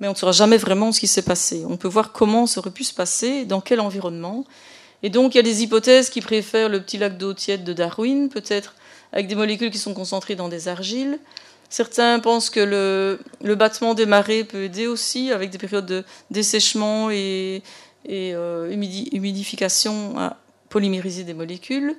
Mais 0.00 0.08
on 0.08 0.12
ne 0.12 0.16
saura 0.16 0.32
jamais 0.32 0.58
vraiment 0.58 0.92
ce 0.92 1.00
qui 1.00 1.08
s'est 1.08 1.22
passé. 1.22 1.64
On 1.68 1.76
peut 1.76 1.88
voir 1.88 2.12
comment 2.12 2.46
ça 2.46 2.60
aurait 2.60 2.70
pu 2.70 2.84
se 2.84 2.94
passer, 2.94 3.44
dans 3.44 3.60
quel 3.60 3.80
environnement. 3.80 4.44
Et 5.02 5.10
donc, 5.10 5.34
il 5.34 5.38
y 5.38 5.40
a 5.40 5.44
des 5.44 5.62
hypothèses 5.62 6.10
qui 6.10 6.20
préfèrent 6.20 6.68
le 6.68 6.80
petit 6.80 6.98
lac 6.98 7.16
d'eau 7.16 7.32
tiède 7.32 7.62
de 7.62 7.72
Darwin, 7.72 8.28
peut-être 8.28 8.74
avec 9.12 9.28
des 9.28 9.34
molécules 9.34 9.70
qui 9.70 9.78
sont 9.78 9.94
concentrées 9.94 10.34
dans 10.34 10.48
des 10.48 10.68
argiles. 10.68 11.18
Certains 11.70 12.18
pensent 12.20 12.50
que 12.50 12.60
le, 12.60 13.54
battement 13.54 13.94
des 13.94 14.06
marées 14.06 14.44
peut 14.44 14.64
aider 14.64 14.86
aussi, 14.86 15.32
avec 15.32 15.50
des 15.50 15.58
périodes 15.58 15.86
de 15.86 16.04
dessèchement 16.30 17.10
et, 17.10 17.62
euh, 18.08 18.70
humidification 18.70 20.18
à 20.18 20.36
polymériser 20.70 21.24
des 21.24 21.34
molécules. 21.34 21.94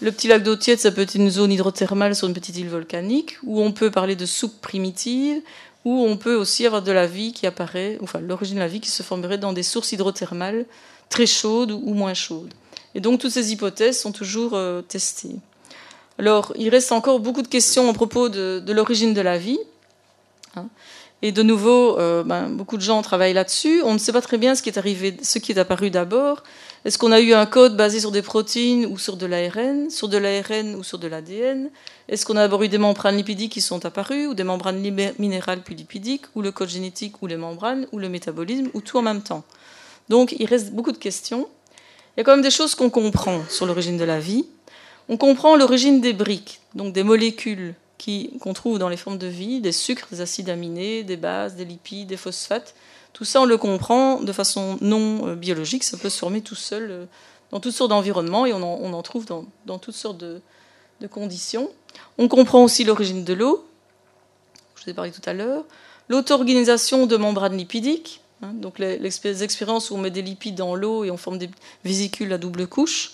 Le 0.00 0.12
petit 0.12 0.28
lac 0.28 0.42
d'eau 0.42 0.56
tiède, 0.56 0.78
ça 0.78 0.92
peut 0.92 1.00
être 1.00 1.14
une 1.14 1.30
zone 1.30 1.50
hydrothermale 1.50 2.14
sur 2.14 2.28
une 2.28 2.34
petite 2.34 2.56
île 2.58 2.68
volcanique, 2.68 3.36
où 3.42 3.60
on 3.60 3.72
peut 3.72 3.90
parler 3.90 4.14
de 4.14 4.26
soupe 4.26 4.60
primitive, 4.60 5.42
où 5.84 6.04
on 6.04 6.16
peut 6.16 6.34
aussi 6.34 6.66
avoir 6.66 6.82
de 6.82 6.92
la 6.92 7.06
vie 7.06 7.32
qui 7.32 7.46
apparaît, 7.46 7.98
enfin 8.02 8.20
l'origine 8.20 8.56
de 8.56 8.60
la 8.60 8.68
vie 8.68 8.80
qui 8.80 8.90
se 8.90 9.02
formerait 9.02 9.38
dans 9.38 9.52
des 9.52 9.62
sources 9.62 9.92
hydrothermales 9.92 10.66
très 11.08 11.26
chaudes 11.26 11.72
ou 11.72 11.94
moins 11.94 12.14
chaudes. 12.14 12.52
Et 12.94 13.00
donc 13.00 13.20
toutes 13.20 13.32
ces 13.32 13.52
hypothèses 13.52 13.98
sont 13.98 14.12
toujours 14.12 14.54
euh, 14.54 14.82
testées. 14.82 15.36
Alors, 16.18 16.52
il 16.56 16.68
reste 16.68 16.90
encore 16.92 17.20
beaucoup 17.20 17.42
de 17.42 17.48
questions 17.48 17.88
à 17.88 17.92
propos 17.92 18.28
de, 18.28 18.72
l'origine 18.72 19.14
de 19.14 19.20
la 19.20 19.38
vie. 19.38 19.58
Hein. 20.56 20.66
Et 21.22 21.32
de 21.32 21.42
nouveau, 21.42 21.98
euh, 21.98 22.22
ben, 22.22 22.48
beaucoup 22.48 22.76
de 22.76 22.82
gens 22.82 23.02
travaillent 23.02 23.34
là-dessus. 23.34 23.82
On 23.84 23.92
ne 23.92 23.98
sait 23.98 24.12
pas 24.12 24.20
très 24.20 24.38
bien 24.38 24.54
ce 24.54 24.62
qui 24.62 24.68
est 24.68 24.78
arrivé, 24.78 25.16
ce 25.22 25.38
qui 25.38 25.52
est 25.52 25.58
apparu 25.58 25.90
d'abord. 25.90 26.44
Est-ce 26.84 26.96
qu'on 26.96 27.10
a 27.10 27.20
eu 27.20 27.34
un 27.34 27.46
code 27.46 27.76
basé 27.76 27.98
sur 27.98 28.12
des 28.12 28.22
protéines 28.22 28.86
ou 28.86 28.98
sur 28.98 29.16
de 29.16 29.26
l'ARN, 29.26 29.90
sur 29.90 30.08
de 30.08 30.16
l'ARN 30.16 30.76
ou 30.76 30.84
sur 30.84 30.98
de 30.98 31.08
l'ADN 31.08 31.70
Est-ce 32.08 32.24
qu'on 32.24 32.36
a 32.36 32.40
d'abord 32.40 32.62
eu 32.62 32.68
des 32.68 32.78
membranes 32.78 33.16
lipidiques 33.16 33.52
qui 33.52 33.60
sont 33.60 33.84
apparues, 33.84 34.28
ou 34.28 34.34
des 34.34 34.44
membranes 34.44 34.80
minérales 35.18 35.62
puis 35.64 35.74
lipidiques, 35.74 36.26
ou 36.36 36.42
le 36.42 36.52
code 36.52 36.68
génétique, 36.68 37.20
ou 37.20 37.26
les 37.26 37.36
membranes, 37.36 37.88
ou 37.90 37.98
le 37.98 38.08
métabolisme, 38.08 38.70
ou 38.74 38.80
tout 38.80 38.96
en 38.96 39.02
même 39.02 39.22
temps? 39.22 39.42
Donc, 40.08 40.34
il 40.38 40.46
reste 40.46 40.70
beaucoup 40.70 40.92
de 40.92 40.98
questions. 40.98 41.48
Il 42.16 42.20
y 42.20 42.22
a 42.22 42.24
quand 42.24 42.32
même 42.32 42.42
des 42.42 42.50
choses 42.50 42.76
qu'on 42.76 42.90
comprend 42.90 43.42
sur 43.48 43.66
l'origine 43.66 43.96
de 43.96 44.04
la 44.04 44.20
vie. 44.20 44.46
On 45.08 45.16
comprend 45.16 45.56
l'origine 45.56 46.00
des 46.00 46.12
briques, 46.12 46.60
donc 46.74 46.92
des 46.92 47.02
molécules 47.02 47.74
qu'on 48.40 48.52
trouve 48.52 48.78
dans 48.78 48.88
les 48.88 48.96
formes 48.96 49.18
de 49.18 49.26
vie, 49.26 49.60
des 49.60 49.72
sucres, 49.72 50.08
des 50.10 50.20
acides 50.20 50.48
aminés, 50.48 51.02
des 51.02 51.16
bases, 51.16 51.56
des 51.56 51.64
lipides, 51.64 52.08
des 52.08 52.16
phosphates. 52.16 52.74
Tout 53.12 53.24
ça, 53.24 53.40
on 53.40 53.44
le 53.44 53.56
comprend 53.56 54.20
de 54.20 54.32
façon 54.32 54.78
non 54.80 55.28
euh, 55.28 55.34
biologique, 55.34 55.84
ça 55.84 55.96
peut 55.96 56.08
se 56.08 56.18
former 56.18 56.40
tout 56.40 56.54
seul 56.54 56.90
euh, 56.90 57.04
dans 57.50 57.60
toutes 57.60 57.72
sortes 57.72 57.90
d'environnements 57.90 58.46
et 58.46 58.52
on 58.52 58.62
en, 58.62 59.02
trouve 59.02 59.24
dans, 59.26 59.78
toutes 59.78 59.94
sortes 59.94 60.18
de, 60.18 60.40
conditions. 61.10 61.70
On 62.18 62.28
comprend 62.28 62.62
aussi 62.62 62.84
l'origine 62.84 63.24
de 63.24 63.32
l'eau, 63.32 63.66
je 64.76 64.84
vous 64.84 64.90
ai 64.90 64.94
parlé 64.94 65.10
tout 65.10 65.22
à 65.24 65.32
l'heure, 65.32 65.64
l'auto-organisation 66.08 67.06
de 67.06 67.16
membranes 67.16 67.56
lipidiques, 67.56 68.20
hein, 68.42 68.52
donc 68.52 68.78
les, 68.78 68.98
les, 68.98 69.42
expériences 69.42 69.90
où 69.90 69.94
on 69.94 69.98
met 69.98 70.10
des 70.10 70.22
lipides 70.22 70.56
dans 70.56 70.74
l'eau 70.74 71.04
et 71.04 71.10
on 71.10 71.16
forme 71.16 71.38
des 71.38 71.50
vésicules 71.84 72.32
à 72.32 72.38
double 72.38 72.66
couche. 72.66 73.12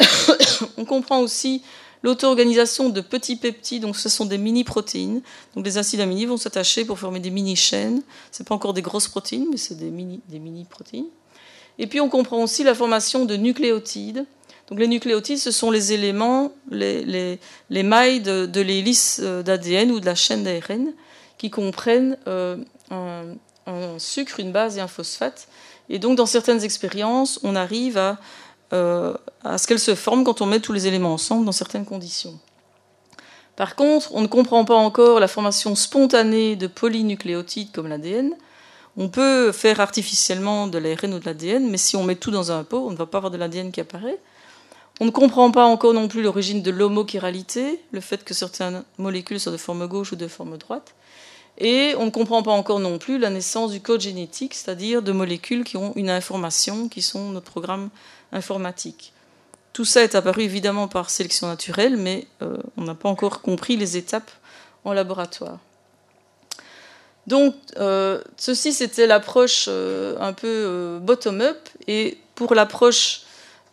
on 0.76 0.84
comprend 0.84 1.20
aussi 1.20 1.62
l'auto-organisation 2.02 2.90
de 2.90 3.00
petits 3.00 3.36
peptides, 3.36 3.82
donc 3.82 3.96
ce 3.96 4.08
sont 4.08 4.26
des 4.26 4.38
mini-protéines. 4.38 5.22
Donc 5.54 5.64
les 5.64 5.78
acides 5.78 6.00
aminés 6.00 6.26
vont 6.26 6.36
s'attacher 6.36 6.84
pour 6.84 6.98
former 6.98 7.20
des 7.20 7.30
mini-chaînes. 7.30 8.02
Ce 8.30 8.42
pas 8.42 8.54
encore 8.54 8.74
des 8.74 8.82
grosses 8.82 9.08
protéines, 9.08 9.46
mais 9.50 9.56
c'est 9.56 9.78
des 9.78 9.90
mini-protéines. 9.90 11.06
Et 11.78 11.86
puis 11.86 12.00
on 12.00 12.08
comprend 12.08 12.42
aussi 12.42 12.62
la 12.62 12.74
formation 12.74 13.24
de 13.24 13.36
nucléotides. 13.36 14.26
Donc 14.68 14.78
les 14.78 14.86
nucléotides, 14.86 15.38
ce 15.38 15.50
sont 15.50 15.70
les 15.70 15.92
éléments, 15.92 16.52
les, 16.70 17.38
mailles 17.70 18.20
de, 18.20 18.60
l'hélice 18.60 19.20
euh, 19.22 19.42
d'ADN 19.42 19.90
ou 19.90 20.00
de 20.00 20.06
la 20.06 20.14
chaîne 20.14 20.42
d'ARN 20.42 20.92
qui 21.36 21.50
comprennent 21.50 22.16
euh, 22.26 22.56
un, 22.90 23.98
sucre, 23.98 24.40
une 24.40 24.52
base 24.52 24.78
et 24.78 24.80
un 24.80 24.88
phosphate. 24.88 25.48
Et 25.90 25.98
donc 25.98 26.16
dans 26.16 26.26
certaines 26.26 26.64
expériences, 26.64 27.40
on 27.42 27.56
arrive 27.56 27.98
à 27.98 28.18
à 28.74 29.58
ce 29.58 29.66
qu'elle 29.66 29.78
se 29.78 29.94
forme 29.94 30.24
quand 30.24 30.40
on 30.40 30.46
met 30.46 30.60
tous 30.60 30.72
les 30.72 30.86
éléments 30.86 31.14
ensemble 31.14 31.44
dans 31.44 31.52
certaines 31.52 31.84
conditions. 31.84 32.38
Par 33.56 33.76
contre, 33.76 34.12
on 34.14 34.20
ne 34.20 34.26
comprend 34.26 34.64
pas 34.64 34.74
encore 34.74 35.20
la 35.20 35.28
formation 35.28 35.74
spontanée 35.74 36.56
de 36.56 36.66
polynucléotides 36.66 37.70
comme 37.72 37.86
l'ADN. 37.86 38.34
On 38.96 39.08
peut 39.08 39.52
faire 39.52 39.80
artificiellement 39.80 40.66
de 40.66 40.78
l'ARN 40.78 41.14
ou 41.14 41.18
de 41.18 41.24
l'ADN, 41.24 41.68
mais 41.68 41.78
si 41.78 41.96
on 41.96 42.02
met 42.02 42.16
tout 42.16 42.30
dans 42.30 42.52
un 42.52 42.64
pot, 42.64 42.86
on 42.86 42.90
ne 42.90 42.96
va 42.96 43.06
pas 43.06 43.18
avoir 43.18 43.30
de 43.30 43.36
l'ADN 43.36 43.70
qui 43.70 43.80
apparaît. 43.80 44.18
On 45.00 45.06
ne 45.06 45.10
comprend 45.10 45.50
pas 45.50 45.64
encore 45.64 45.92
non 45.92 46.06
plus 46.06 46.22
l'origine 46.22 46.62
de 46.62 46.70
l'homochiralité, 46.70 47.80
le 47.90 48.00
fait 48.00 48.22
que 48.24 48.34
certaines 48.34 48.84
molécules 48.98 49.40
soient 49.40 49.52
de 49.52 49.56
forme 49.56 49.86
gauche 49.88 50.12
ou 50.12 50.16
de 50.16 50.28
forme 50.28 50.56
droite. 50.56 50.94
Et 51.58 51.94
on 51.98 52.06
ne 52.06 52.10
comprend 52.10 52.42
pas 52.42 52.52
encore 52.52 52.80
non 52.80 52.98
plus 52.98 53.18
la 53.18 53.30
naissance 53.30 53.70
du 53.70 53.80
code 53.80 54.00
génétique, 54.00 54.54
c'est-à-dire 54.54 55.02
de 55.02 55.12
molécules 55.12 55.64
qui 55.64 55.76
ont 55.76 55.92
une 55.96 56.10
information, 56.10 56.88
qui 56.88 57.02
sont 57.02 57.30
notre 57.30 57.50
programme 57.50 57.90
informatique. 58.34 59.14
Tout 59.74 59.84
ça 59.84 60.04
est 60.04 60.14
apparu 60.14 60.42
évidemment 60.42 60.86
par 60.86 61.10
sélection 61.10 61.48
naturelle, 61.48 61.96
mais 61.96 62.28
euh, 62.42 62.56
on 62.76 62.82
n'a 62.82 62.94
pas 62.94 63.08
encore 63.08 63.40
compris 63.40 63.76
les 63.76 63.96
étapes 63.96 64.30
en 64.84 64.92
laboratoire. 64.92 65.58
Donc, 67.26 67.56
euh, 67.78 68.20
ceci, 68.36 68.72
c'était 68.72 69.08
l'approche 69.08 69.66
euh, 69.68 70.16
un 70.20 70.32
peu 70.32 71.00
bottom-up. 71.02 71.58
Et 71.88 72.18
pour 72.36 72.54
l'approche 72.54 73.22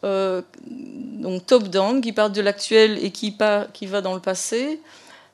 top-down, 0.01 2.01
qui 2.01 2.13
part 2.13 2.31
de 2.31 2.41
l'actuel 2.41 2.97
et 3.03 3.11
qui, 3.11 3.37
va 3.37 4.01
dans 4.01 4.15
le 4.15 4.21
passé, 4.21 4.81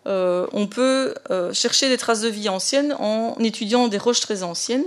on 0.06 0.68
peut 0.68 1.16
chercher 1.54 1.88
des 1.88 1.98
traces 1.98 2.22
de 2.22 2.28
vie 2.28 2.50
anciennes 2.50 2.94
en 3.00 3.38
étudiant 3.40 3.88
des 3.88 3.98
roches 3.98 4.20
très 4.20 4.44
anciennes. 4.44 4.84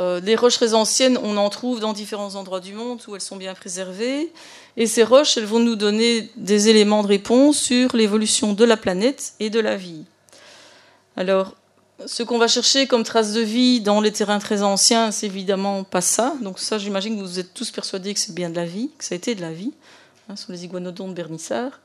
Euh, 0.00 0.20
les 0.20 0.34
roches 0.34 0.54
très 0.54 0.74
anciennes, 0.74 1.18
on 1.22 1.36
en 1.36 1.48
trouve 1.50 1.78
dans 1.78 1.92
différents 1.92 2.34
endroits 2.34 2.60
du 2.60 2.72
monde 2.72 3.00
où 3.06 3.14
elles 3.14 3.20
sont 3.20 3.36
bien 3.36 3.54
préservées. 3.54 4.32
Et 4.76 4.86
ces 4.86 5.04
roches, 5.04 5.36
elles 5.36 5.44
vont 5.44 5.60
nous 5.60 5.76
donner 5.76 6.30
des 6.36 6.68
éléments 6.68 7.02
de 7.02 7.08
réponse 7.08 7.58
sur 7.58 7.94
l'évolution 7.94 8.54
de 8.54 8.64
la 8.64 8.76
planète 8.76 9.34
et 9.38 9.50
de 9.50 9.60
la 9.60 9.76
vie. 9.76 10.04
Alors, 11.16 11.54
ce 12.06 12.24
qu'on 12.24 12.38
va 12.38 12.48
chercher 12.48 12.88
comme 12.88 13.04
traces 13.04 13.32
de 13.32 13.40
vie 13.40 13.80
dans 13.80 14.00
les 14.00 14.10
terrains 14.10 14.40
très 14.40 14.62
anciens, 14.62 15.12
c'est 15.12 15.26
évidemment 15.26 15.84
pas 15.84 16.00
ça. 16.00 16.34
Donc 16.42 16.58
ça, 16.58 16.76
j'imagine 16.76 17.16
que 17.16 17.22
vous 17.22 17.38
êtes 17.38 17.54
tous 17.54 17.70
persuadés 17.70 18.14
que 18.14 18.20
c'est 18.20 18.34
bien 18.34 18.50
de 18.50 18.56
la 18.56 18.66
vie, 18.66 18.90
que 18.98 19.04
ça 19.04 19.14
a 19.14 19.16
été 19.16 19.36
de 19.36 19.40
la 19.40 19.52
vie, 19.52 19.72
hein, 20.28 20.34
sur 20.34 20.50
les 20.50 20.64
iguanodontes 20.64 21.10
de 21.10 21.14
Bernissard. 21.14 21.80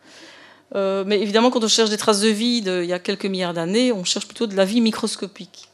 Euh, 0.76 1.03
mais 1.05 1.20
évidemment, 1.20 1.51
quand 1.51 1.64
on 1.64 1.68
cherche 1.68 1.91
des 1.91 1.97
traces 1.97 2.22
de 2.22 2.30
vie 2.30 2.64
il 2.66 2.86
y 2.86 2.93
a 2.93 2.99
quelques 2.99 3.26
milliards 3.26 3.53
d'années, 3.53 3.91
on 3.91 4.03
cherche 4.03 4.26
plutôt 4.26 4.47
de 4.47 4.55
la 4.55 4.66
vie 4.66 4.82
microscopique. 4.82 5.70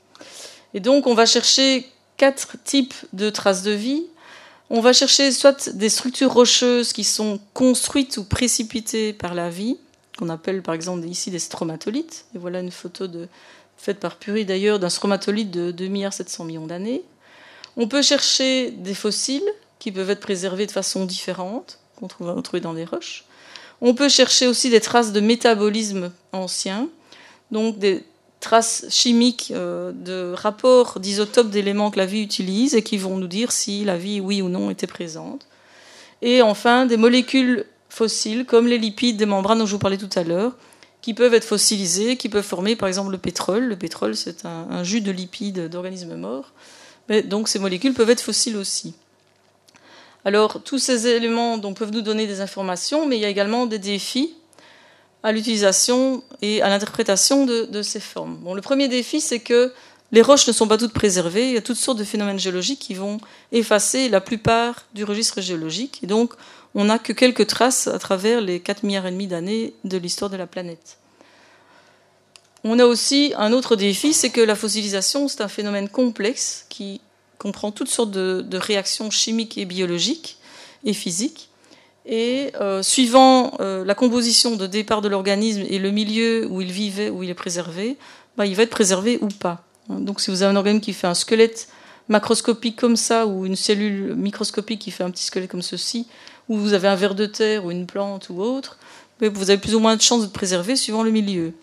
Et 0.73 0.81
donc, 0.81 1.07
on 1.07 1.13
va 1.13 1.25
chercher 1.25 1.89
quatre 2.17 2.57
types 2.63 2.93
de 3.13 3.29
traces 3.29 3.63
de 3.63 3.71
vie. 3.71 4.03
On 4.69 4.81
va 4.81 4.93
chercher 4.93 5.31
soit 5.31 5.69
des 5.69 5.89
structures 5.89 6.33
rocheuses 6.33 6.93
qui 6.93 7.03
sont 7.03 7.39
construites 7.53 8.17
ou 8.17 8.23
précipitées 8.23 9.13
par 9.13 9.35
la 9.35 9.49
vie, 9.49 9.77
qu'on 10.17 10.29
appelle 10.29 10.61
par 10.61 10.73
exemple 10.73 11.05
ici 11.05 11.29
des 11.29 11.39
stromatolites. 11.39 12.25
Et 12.35 12.39
voilà 12.39 12.59
une 12.59 12.71
photo 12.71 13.07
faite 13.77 13.99
par 13.99 14.15
Puri 14.15 14.45
d'ailleurs 14.45 14.79
d'un 14.79 14.89
stromatolite 14.89 15.51
de 15.51 15.71
2 15.71 16.09
700 16.09 16.45
millions 16.45 16.65
d'années. 16.65 17.03
On 17.77 17.87
peut 17.87 18.01
chercher 18.01 18.71
des 18.71 18.93
fossiles 18.93 19.47
qui 19.79 19.91
peuvent 19.91 20.09
être 20.09 20.21
préservés 20.21 20.65
de 20.65 20.71
façon 20.71 21.05
différente, 21.05 21.79
qu'on 21.95 22.25
va 22.25 22.33
retrouver 22.33 22.61
dans 22.61 22.73
les 22.73 22.85
roches. 22.85 23.25
On 23.81 23.93
peut 23.93 24.09
chercher 24.09 24.47
aussi 24.47 24.69
des 24.69 24.79
traces 24.79 25.11
de 25.11 25.19
métabolisme 25.19 26.11
ancien, 26.31 26.89
donc 27.51 27.77
des 27.77 28.03
traces 28.45 28.85
chimiques 28.89 29.51
euh, 29.55 29.91
de 29.91 30.31
rapports 30.33 30.99
d'isotopes 30.99 31.49
d'éléments 31.49 31.89
que 31.89 31.97
la 31.97 32.05
vie 32.05 32.21
utilise 32.21 32.75
et 32.75 32.83
qui 32.83 32.97
vont 32.97 33.17
nous 33.17 33.27
dire 33.27 33.51
si 33.51 33.83
la 33.83 33.97
vie, 33.97 34.21
oui 34.21 34.43
ou 34.43 34.49
non, 34.49 34.69
était 34.69 34.87
présente. 34.87 35.47
Et 36.21 36.43
enfin, 36.43 36.85
des 36.85 36.95
molécules 36.95 37.65
fossiles, 37.89 38.45
comme 38.45 38.67
les 38.67 38.77
lipides 38.77 39.17
des 39.17 39.25
membranes 39.25 39.57
dont 39.57 39.65
je 39.65 39.71
vous 39.71 39.79
parlais 39.79 39.97
tout 39.97 40.09
à 40.15 40.23
l'heure, 40.23 40.53
qui 41.01 41.15
peuvent 41.15 41.33
être 41.33 41.43
fossilisés, 41.43 42.17
qui 42.17 42.29
peuvent 42.29 42.45
former 42.45 42.75
par 42.75 42.87
exemple 42.87 43.11
le 43.11 43.17
pétrole. 43.17 43.63
Le 43.63 43.75
pétrole, 43.75 44.15
c'est 44.15 44.45
un, 44.45 44.83
jus 44.83 45.01
de 45.01 45.11
lipides 45.11 45.67
d'organismes 45.67 46.15
morts. 46.15 46.53
Mais 47.09 47.23
donc 47.23 47.47
ces 47.47 47.57
molécules 47.57 47.93
peuvent 47.93 48.11
être 48.11 48.21
fossiles 48.21 48.57
aussi. 48.57 48.93
Alors, 50.23 50.61
tous 50.61 50.77
ces 50.77 51.07
éléments 51.07 51.59
peuvent 51.73 51.91
nous 51.91 52.01
donner 52.01 52.27
des 52.27 52.41
informations, 52.41 53.07
mais 53.07 53.17
il 53.17 53.21
y 53.21 53.25
a 53.25 53.29
également 53.29 53.65
des 53.65 53.79
défis 53.79 54.35
à 55.25 55.31
l'utilisation 55.31 56.23
et 56.43 56.61
à 56.61 56.69
l'interprétation 56.69 57.47
de, 57.47 57.81
ces 57.81 57.99
formes. 57.99 58.37
Bon, 58.43 58.53
le 58.53 58.61
premier 58.61 58.87
défi, 58.87 59.19
c'est 59.19 59.39
que 59.39 59.73
les 60.11 60.21
roches 60.21 60.47
ne 60.47 60.53
sont 60.53 60.67
pas 60.67 60.77
toutes 60.77 60.93
préservées. 60.93 61.47
Il 61.47 61.55
y 61.55 61.57
a 61.57 61.63
toutes 61.63 61.77
sortes 61.77 61.97
de 61.97 62.03
phénomènes 62.03 62.37
géologiques 62.37 62.77
qui 62.77 62.93
vont 62.93 63.17
effacer 63.51 64.07
la 64.07 64.21
plupart 64.21 64.85
du 64.93 65.03
registre 65.03 65.41
géologique. 65.41 65.99
Et 66.03 66.05
donc, 66.05 66.35
on 66.75 66.85
n'a 66.85 66.99
que 66.99 67.11
quelques 67.11 67.47
traces 67.47 67.87
à 67.87 67.97
travers 67.97 68.39
les 68.39 68.59
4 68.59 68.83
milliards 68.83 69.07
et 69.07 69.11
demi 69.11 69.25
d'années 69.25 69.73
de 69.83 69.97
l'histoire 69.97 70.29
de 70.29 70.37
la 70.37 70.45
planète. 70.45 70.99
On 72.63 72.77
a 72.77 72.85
aussi 72.85 73.33
un 73.35 73.51
autre 73.51 73.75
défi, 73.75 74.13
c'est 74.13 74.29
que 74.29 74.41
la 74.41 74.53
fossilisation, 74.53 75.27
c'est 75.27 75.41
un 75.41 75.47
phénomène 75.47 75.89
complexe 75.89 76.67
qui 76.69 77.01
comprend 77.39 77.71
toutes 77.71 77.89
sortes 77.89 78.11
de, 78.11 78.57
réactions 78.57 79.09
chimiques 79.09 79.57
et 79.57 79.65
biologiques 79.65 80.37
et 80.83 80.93
physiques. 80.93 81.49
Et 82.05 82.51
euh, 82.61 82.83
suivant 82.83 83.53
euh, 83.59 83.83
la 83.83 83.95
composition 83.95 84.55
de 84.55 84.67
départ 84.67 85.01
de 85.01 85.07
l'organisme 85.07 85.63
et 85.67 85.79
le 85.79 85.91
milieu 85.91 86.47
où 86.47 86.61
il 86.61 86.71
vivait, 86.71 87.09
où 87.09 87.23
il 87.23 87.29
est 87.29 87.35
préservé, 87.35 87.97
bah, 88.37 88.45
il 88.45 88.55
va 88.55 88.63
être 88.63 88.69
préservé 88.69 89.17
ou 89.21 89.27
pas. 89.27 89.63
Donc 89.89 90.21
si 90.21 90.29
vous 90.31 90.43
avez 90.43 90.51
un 90.51 90.55
organisme 90.55 90.83
qui 90.83 90.93
fait 90.93 91.07
un 91.07 91.13
squelette 91.13 91.67
macroscopique 92.07 92.75
comme 92.75 92.95
ça, 92.95 93.25
ou 93.25 93.45
une 93.45 93.55
cellule 93.55 94.15
microscopique 94.15 94.79
qui 94.79 94.91
fait 94.91 95.03
un 95.03 95.09
petit 95.09 95.25
squelette 95.25 95.49
comme 95.49 95.61
ceci, 95.61 96.07
ou 96.49 96.57
vous 96.57 96.73
avez 96.73 96.87
un 96.87 96.95
ver 96.95 97.15
de 97.15 97.25
terre 97.25 97.65
ou 97.65 97.71
une 97.71 97.87
plante 97.87 98.29
ou 98.29 98.41
autre, 98.41 98.77
vous 99.19 99.49
avez 99.49 99.59
plus 99.59 99.75
ou 99.75 99.79
moins 99.79 99.95
de 99.95 100.01
chances 100.01 100.23
de 100.23 100.31
préserver 100.31 100.75
suivant 100.75 101.03
le 101.03 101.11
milieu. 101.11 101.53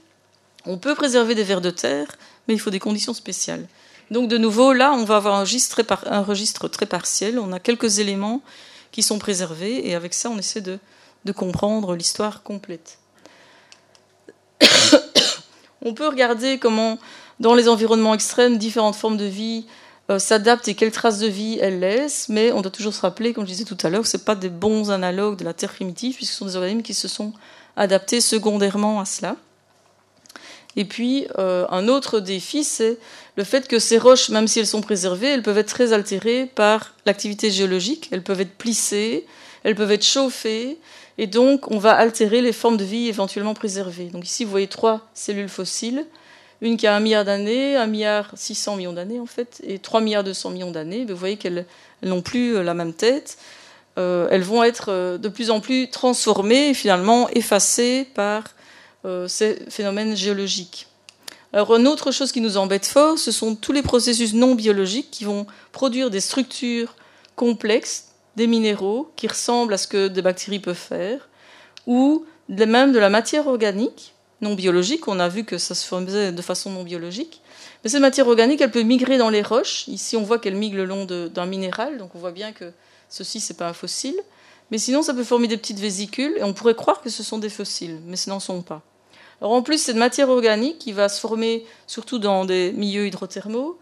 On 0.66 0.78
peut 0.78 0.95
préserver 0.95 1.34
des 1.34 1.45
vers 1.45 1.61
de 1.61 1.70
terre, 1.70 2.07
mais 2.47 2.55
il 2.55 2.61
faut 2.61 2.70
des 2.70 2.78
conditions 2.78 3.14
spéciales. 3.14 3.66
Donc 4.11 4.28
de 4.28 4.38
nouveau, 4.38 4.72
là, 4.72 4.93
on 4.93 5.05
va 5.05 5.16
avoir 5.16 5.34
un 5.36 5.40
registre, 5.40 6.68
très, 6.68 6.86
partiel. 6.86 7.38
On 7.38 7.53
a 7.53 7.59
quelques 7.59 7.99
éléments 7.99 8.43
qui 8.93 9.03
sont 9.03 9.18
préservés, 9.18 9.88
et 9.88 9.95
avec 9.95 10.14
ça, 10.14 10.30
on 10.30 10.38
essaie 10.38 10.61
de, 10.61 10.78
comprendre 11.34 11.97
l'histoire 11.97 12.43
complète. 12.43 12.99
on 15.84 15.95
peut 15.95 16.07
regarder 16.07 16.59
comment, 16.59 16.99
dans 17.40 17.55
les 17.55 17.68
environnements 17.68 18.14
extrêmes, 18.14 18.59
différentes 18.59 18.97
formes 18.97 19.16
de 19.16 19.24
vie 19.24 19.66
euh, 20.11 20.18
s'adaptent 20.18 20.68
et 20.68 20.74
quelles 20.74 20.93
traces 20.93 21.18
de 21.18 21.26
vie 21.26 21.59
elles 21.61 21.80
laissent, 21.80 22.28
mais 22.28 22.53
on 22.53 22.61
doit 22.61 22.70
toujours 22.70 22.93
se 22.93 23.01
rappeler, 23.01 23.32
comme 23.32 23.45
je 23.45 23.53
disais 23.53 23.64
tout 23.64 23.78
à 23.82 23.88
l'heure, 23.88 24.03
que 24.03 24.09
ce 24.09 24.16
pas 24.16 24.34
des 24.34 24.51
bons 24.51 24.90
analogues 24.90 25.38
de 25.38 25.45
la 25.45 25.55
Terre 25.55 25.72
primitive, 25.72 26.16
puisque 26.16 26.32
ce 26.32 26.38
sont 26.38 26.47
des 26.47 26.57
organismes 26.57 26.82
qui 26.82 26.95
se 26.95 27.09
sont 27.09 27.32
adaptés 27.76 28.20
secondairement 28.20 29.01
à 29.01 29.05
cela. 29.05 29.36
Et 30.76 30.84
puis, 30.84 31.26
euh, 31.38 31.66
un 31.70 31.88
autre 31.88 32.20
défi, 32.20 32.64
c'est 32.64 32.98
le 33.36 33.44
fait 33.44 33.68
que 33.68 33.78
ces 33.78 33.98
roches, 33.98 34.30
même 34.30 34.48
si 34.48 34.58
elles 34.58 34.66
sont 34.66 34.80
préservées, 34.80 35.28
elles 35.28 35.42
peuvent 35.42 35.58
être 35.58 35.68
très 35.68 35.92
altérées 35.92 36.46
par 36.54 36.94
l'activité 37.04 37.50
géologique, 37.50 38.08
elles 38.10 38.22
peuvent 38.22 38.40
être 38.40 38.56
plissées, 38.56 39.26
elles 39.64 39.74
peuvent 39.74 39.92
être 39.92 40.04
chauffées, 40.04 40.78
et 41.18 41.26
donc 41.26 41.70
on 41.70 41.78
va 41.78 41.92
altérer 41.92 42.40
les 42.40 42.52
formes 42.52 42.78
de 42.78 42.84
vie 42.84 43.08
éventuellement 43.08 43.54
préservées. 43.54 44.06
Donc 44.06 44.24
ici, 44.24 44.44
vous 44.44 44.50
voyez 44.50 44.66
trois 44.66 45.02
cellules 45.14 45.48
fossiles, 45.48 46.06
une 46.62 46.76
qui 46.76 46.86
a 46.86 46.94
un 46.94 47.00
milliard 47.00 47.24
d'années, 47.24 47.76
un 47.76 47.86
milliard 47.86 48.30
600 48.34 48.76
millions 48.76 48.92
d'années 48.92 49.20
en 49.20 49.26
fait, 49.26 49.60
et 49.66 49.78
3 49.78 50.00
milliards 50.00 50.24
200 50.24 50.50
millions 50.50 50.70
d'années. 50.70 51.04
Vous 51.04 51.16
voyez 51.16 51.36
qu'elles 51.36 51.66
n'ont 52.02 52.22
plus 52.22 52.56
euh, 52.56 52.62
la 52.62 52.72
même 52.72 52.94
tête. 52.94 53.36
Euh, 53.98 54.28
elles 54.30 54.42
vont 54.42 54.62
être 54.62 55.18
de 55.18 55.28
plus 55.28 55.50
en 55.50 55.60
plus 55.60 55.90
transformées 55.90 56.70
et 56.70 56.74
finalement 56.74 57.28
effacées 57.30 58.06
par 58.14 58.44
ces 59.26 59.62
phénomènes 59.68 60.16
géologiques. 60.16 60.86
Alors, 61.53 61.76
une 61.76 61.86
autre 61.86 62.12
chose 62.12 62.32
qui 62.32 62.40
nous 62.40 62.57
embête 62.57 62.86
fort, 62.86 63.18
ce 63.18 63.30
sont 63.30 63.55
tous 63.55 63.72
les 63.72 63.82
processus 63.82 64.32
non 64.32 64.55
biologiques 64.55 65.11
qui 65.11 65.24
vont 65.24 65.46
produire 65.72 66.09
des 66.09 66.20
structures 66.20 66.96
complexes, 67.36 68.12
des 68.36 68.46
minéraux 68.46 69.11
qui 69.16 69.28
ressemblent 69.28 69.74
à 69.74 69.78
ce 69.78 69.86
que 69.86 70.09
des 70.09 70.22
bactéries 70.22 70.61
peuvent 70.61 70.74
faire, 70.74 71.28
ou 71.86 72.24
même 72.48 72.92
de 72.92 72.98
la 72.98 73.11
matière 73.11 73.46
organique 73.46 74.14
non 74.40 74.55
biologique. 74.55 75.09
On 75.09 75.20
a 75.20 75.28
vu 75.28 75.44
que 75.44 75.59
ça 75.59 75.74
se 75.74 75.86
faisait 75.86 76.32
de 76.32 76.42
façon 76.42 76.70
non 76.70 76.82
biologique. 76.82 77.42
Mais 77.84 77.90
cette 77.90 78.00
matière 78.00 78.26
organique, 78.28 78.61
elle 78.61 78.70
peut 78.70 78.82
migrer 78.82 79.18
dans 79.18 79.30
les 79.30 79.42
roches. 79.42 79.86
Ici, 79.88 80.16
on 80.16 80.22
voit 80.22 80.38
qu'elle 80.38 80.57
migre 80.57 80.76
le 80.76 80.84
long 80.84 81.05
d'un 81.05 81.46
minéral, 81.46 81.98
donc 81.98 82.14
on 82.14 82.18
voit 82.18 82.32
bien 82.32 82.53
que 82.53 82.72
ceci, 83.09 83.40
ce 83.40 83.53
n'est 83.53 83.57
pas 83.57 83.68
un 83.68 83.72
fossile. 83.72 84.16
Mais 84.70 84.78
sinon, 84.78 85.03
ça 85.03 85.12
peut 85.12 85.24
former 85.24 85.48
des 85.48 85.59
petites 85.59 85.80
vésicules, 85.80 86.34
et 86.38 86.44
on 86.44 86.55
pourrait 86.55 86.74
croire 86.74 87.03
que 87.03 87.11
ce 87.11 87.22
sont 87.22 87.38
des 87.38 87.50
fossiles, 87.50 88.00
mais 88.07 88.16
ce 88.16 88.30
n'en 88.30 88.40
sont 88.40 88.62
pas. 88.62 88.82
En 89.43 89.62
plus, 89.62 89.78
cette 89.78 89.97
matière 89.97 90.28
organique 90.28 90.78
qui 90.78 90.93
va 90.93 91.09
se 91.09 91.20
former 91.20 91.64
surtout 91.86 92.18
dans 92.18 92.45
des 92.45 92.72
milieux 92.72 93.07
hydrothermaux, 93.07 93.78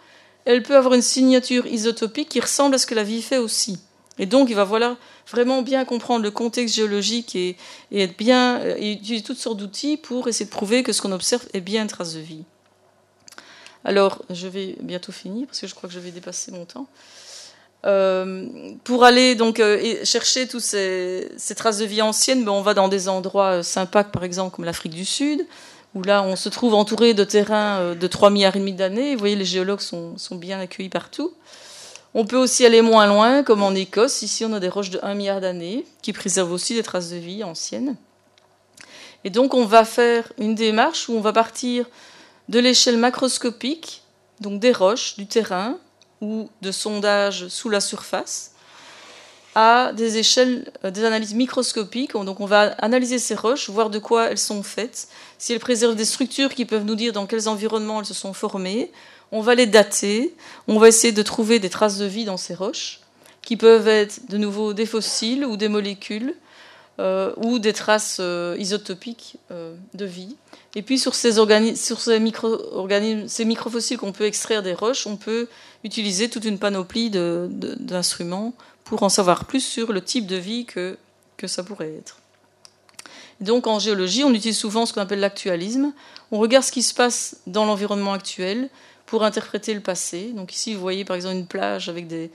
elle 0.47 0.63
peut 0.63 0.77
avoir 0.77 0.95
une 0.95 1.03
signature 1.03 1.67
isotopique 1.67 2.31
qui 2.31 2.41
ressemble 2.41 2.75
à 2.75 2.79
ce 2.79 2.87
que 2.87 2.95
la 2.95 3.03
vie 3.03 3.23
fait 3.23 3.37
aussi. 3.37 3.79
Et 4.19 4.27
donc, 4.27 4.51
il 4.51 4.57
va 4.57 4.65
voilà, 4.65 4.97
vraiment 5.31 5.63
bien 5.63 5.85
comprendre 5.85 6.23
le 6.23 6.31
contexte 6.31 6.75
géologique 6.75 7.37
et, 7.37 7.57
bien, 8.19 8.61
euh, 8.61 8.77
et 8.79 8.93
utiliser 8.93 9.23
toutes 9.23 9.39
sortes 9.39 9.59
d'outils 9.59 9.97
pour 9.97 10.29
essayer 10.29 10.47
de 10.47 10.51
prouver 10.51 10.83
que 10.83 10.93
ce 10.93 11.01
qu'on 11.01 11.13
observe 11.13 11.47
est 11.55 11.61
bien 11.61 11.83
une 11.83 11.89
trace 11.89 12.15
de 12.15 12.21
vie. 12.21 12.45
Alors, 13.85 14.23
je 14.29 14.47
vais 14.47 14.77
bientôt 14.81 15.13
finir 15.13 15.47
parce 15.47 15.61
que 15.61 15.67
je 15.67 15.75
crois 15.75 15.89
que 15.89 15.95
je 15.95 16.01
vais 16.01 16.11
dépasser 16.11 16.53
mon 16.53 16.67
temps. 16.67 16.87
Euh, 17.87 18.47
pour 18.85 19.05
aller 19.05 19.35
donc 19.35 19.59
euh, 19.59 20.05
chercher 20.05 20.47
toutes 20.47 20.61
ces, 20.61 21.31
traces 21.57 21.79
de 21.79 21.87
vie 21.87 22.03
anciennes, 22.03 22.45
ben, 22.45 22.53
on 22.53 22.61
va 22.61 22.75
dans 22.75 22.89
des 22.89 23.09
endroits 23.09 23.59
euh, 23.59 23.63
sympas, 23.63 24.05
par 24.05 24.23
exemple 24.23 24.55
comme 24.55 24.67
l'Afrique 24.67 24.93
du 24.93 25.07
Sud, 25.07 25.47
où 25.95 26.03
là 26.03 26.23
on 26.23 26.37
se 26.37 26.51
trouve 26.51 26.75
entouré 26.75 27.15
de 27.15 27.25
terrains 27.25 27.95
de 27.95 28.07
3 28.07 28.31
milliards 28.31 28.57
et 28.57 28.59
demi 28.59 28.75
d'années. 28.75 29.15
Vous 29.15 29.21
voyez, 29.21 29.37
les 29.37 29.47
géologues 29.47 29.81
sont, 29.81 30.19
sont, 30.19 30.37
bien 30.37 30.61
accueillis 30.61 30.91
partout. 30.91 31.33
On 32.13 32.27
peut 32.27 32.37
aussi 32.37 32.67
aller 32.67 32.83
moins 32.83 33.07
loin, 33.07 33.43
comme 33.43 33.63
en 33.63 33.75
Écosse. 33.75 34.23
Ici, 34.23 34.45
on 34.45 34.53
a 34.53 34.61
des 34.61 34.69
roches 34.69 34.91
de 34.91 34.99
1 35.03 35.15
milliard 35.15 35.41
d'années 35.41 35.87
qui 36.03 36.13
préservent 36.13 36.53
aussi 36.53 36.75
des 36.75 36.83
traces 36.83 37.11
de 37.11 37.17
vie 37.17 37.45
anciennes. 37.45 37.97
Et 39.25 39.31
donc, 39.31 39.55
on 39.55 39.65
va 39.65 39.85
faire 39.85 40.33
une 40.39 40.55
démarche 40.55 41.09
où 41.09 41.15
on 41.15 41.21
va 41.21 41.33
partir 41.33 41.87
de 42.49 42.59
l'échelle 42.59 42.97
macroscopique, 42.97 44.03
donc 44.41 44.59
des 44.59 44.73
roches, 44.73 45.17
du 45.17 45.27
terrain, 45.27 45.79
ou 46.21 46.49
de 46.63 46.73
sondage 46.73 47.49
sous 47.49 47.69
la 47.69 47.81
surface 47.81 48.53
à 49.55 49.93
des 49.95 50.19
échelles, 50.19 50.71
euh, 50.85 50.91
des 50.91 51.05
analyses 51.05 51.35
microscopiques. 51.35 52.13
Donc 52.13 52.41
on 52.41 52.47
va 52.47 52.73
analyser 52.79 53.19
ces 53.19 53.35
roches, 53.35 53.69
voir 53.69 53.91
de 53.91 53.99
quoi 53.99 54.31
elles 54.31 54.39
sont 54.39 54.63
faites, 54.63 55.09
si 55.39 55.53
elles 55.53 55.61
préservent 55.61 55.97
des 55.97 56.05
structures 56.05 56.55
qui 56.55 56.65
peuvent 56.65 56.85
nous 56.85 56.95
dire 56.95 57.13
dans 57.13 57.27
quels 57.27 57.49
environnements 57.49 58.01
elles 58.01 58.07
se 58.07 58.15
sont 58.15 58.33
formées. 58.33 58.93
On 59.33 59.41
va 59.41 59.55
les 59.55 59.67
dater, 59.67 60.35
on 60.69 60.79
va 60.79 60.89
essayer 60.89 61.13
de 61.13 61.23
trouver 61.23 61.59
des 61.59 61.71
traces 61.71 61.99
de 61.99 62.05
vie 62.05 62.25
dans 62.25 62.37
ces 62.37 62.55
roches, 62.55 63.01
qui 63.43 63.57
peuvent 63.57 63.89
être 63.89 64.29
de 64.29 64.37
nouveau 64.37 64.73
des 64.73 64.87
fossiles 64.87 65.45
ou 65.45 65.57
des 65.57 65.69
molécules. 65.69 66.35
euh, 66.99 67.33
ou 67.39 67.59
des 67.59 67.73
traces 67.73 68.19
euh, 68.21 68.55
isotopiques 68.59 69.37
de 69.95 70.05
vie. 70.05 70.37
Et 70.75 70.83
puis 70.83 70.99
sur 70.99 71.15
ces, 71.15 71.33
sur 71.75 72.01
ces, 72.01 72.21
micro 72.21 72.87
ces 73.27 73.45
microfossiles 73.47 73.97
qu'on 73.97 74.13
peut 74.13 74.27
extraire 74.27 74.63
des 74.63 74.75
roches, 74.75 75.07
on 75.07 75.17
peut 75.17 75.49
utiliser 75.85 76.29
toute 76.29 76.45
une 76.45 76.59
panoplie 76.59 77.11
d'instruments 77.11 78.55
pour 78.85 79.03
en 79.03 79.09
savoir 79.09 79.45
plus 79.45 79.65
sur 79.65 79.93
le 79.93 80.03
type 80.03 80.27
de 80.27 80.37
vie 80.37 80.65
que, 80.65 80.99
que 81.37 81.47
ça 81.47 81.63
pourrait 81.63 81.95
être. 81.95 82.19
Donc 83.41 83.67
en 83.67 83.79
géologie, 83.79 84.23
on 84.25 84.35
utilise 84.35 84.59
souvent 84.59 84.85
ce 84.85 84.93
qu'on 84.93 85.01
appelle 85.01 85.21
l'actualisme. 85.21 85.93
On 86.31 86.39
regarde 86.39 86.65
ce 86.65 86.73
qui 86.73 86.83
se 86.83 86.93
passe 86.93 87.37
dans 87.47 87.65
l'environnement 87.65 88.13
actuel 88.13 88.69
pour 89.07 89.25
interpréter 89.25 89.73
le 89.75 89.81
passé. 89.81 90.33
Donc 90.35 90.55
ici, 90.55 90.75
vous 90.75 90.81
voyez 90.81 91.05
par 91.05 91.17
exemple 91.17 91.37
une 91.37 91.47
plage 91.47 91.89
avec 91.89 92.07
des, 92.07 92.31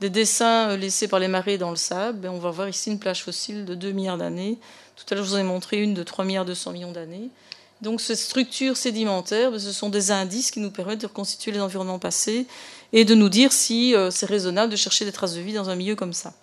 dessins 0.00 0.76
laissés 0.76 1.08
par 1.08 1.18
les 1.18 1.28
marées 1.28 1.58
dans 1.58 1.70
le 1.70 1.76
sable. 1.76 2.28
on 2.28 2.38
va 2.38 2.50
voir 2.50 2.68
ici 2.68 2.90
une 2.90 2.98
plage 2.98 3.24
fossile 3.24 3.64
de 3.64 3.74
2 3.74 3.92
milliards 3.92 4.18
d'années. 4.18 4.58
Tout 4.96 5.04
à 5.10 5.14
l'heure, 5.14 5.24
je 5.24 5.30
vous 5.30 5.36
ai 5.38 5.42
montré 5.42 5.82
une 5.82 5.94
de 5.94 6.02
3 6.02 6.24
milliards 6.24 6.44
200 6.44 6.72
millions 6.72 6.92
d'années. 6.92 7.30
Donc 7.80 8.02
ces 8.02 8.14
structures 8.14 8.76
sédimentaires, 8.76 9.50
ben, 9.50 9.58
ce 9.58 9.72
sont 9.72 9.88
des 9.88 10.10
indices 10.10 10.50
qui 10.50 10.60
nous 10.60 10.70
permettent 10.70 11.00
de 11.00 11.06
reconstituer 11.06 11.52
les 11.52 11.60
environnements 11.60 11.98
passés 11.98 12.46
et 12.92 13.04
de 13.04 13.14
nous 13.14 13.28
dire 13.28 13.52
si 13.52 13.94
euh, 13.94 14.10
c'est 14.10 14.26
raisonnable 14.26 14.70
de 14.70 14.76
chercher 14.76 15.04
des 15.04 15.12
traces 15.12 15.34
de 15.34 15.40
vie 15.40 15.52
dans 15.52 15.70
un 15.70 15.76
milieu 15.76 15.96
comme 15.96 16.12
ça. 16.12 16.34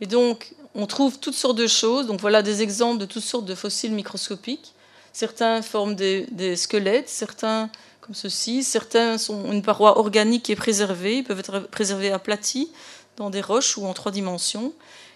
Et 0.00 0.06
donc, 0.06 0.54
on 0.74 0.86
trouve 0.86 1.18
toutes 1.18 1.34
sortes 1.34 1.56
de 1.56 1.66
choses. 1.66 2.06
Donc 2.06 2.20
voilà 2.20 2.42
des 2.42 2.62
exemples 2.62 2.98
de 2.98 3.06
toutes 3.06 3.22
sortes 3.22 3.44
de 3.44 3.54
fossiles 3.54 3.92
microscopiques. 3.92 4.72
Certains 5.12 5.62
forment 5.62 5.94
des, 5.96 6.56
squelettes, 6.56 7.08
certains 7.08 7.68
comme 8.00 8.14
ceci, 8.14 8.62
certains 8.62 9.18
sont 9.18 9.52
une 9.52 9.62
paroi 9.62 9.98
organique 9.98 10.44
qui 10.44 10.52
est 10.52 10.56
préservée, 10.56 11.18
ils 11.18 11.24
peuvent 11.24 11.38
être 11.38 11.60
préservés 11.68 12.10
aplatis 12.10 12.70
dans 13.16 13.28
des 13.28 13.40
roches 13.40 13.76
ou 13.76 13.86
en 13.86 13.92
trois 13.92 14.12
dimensions. 14.12 14.72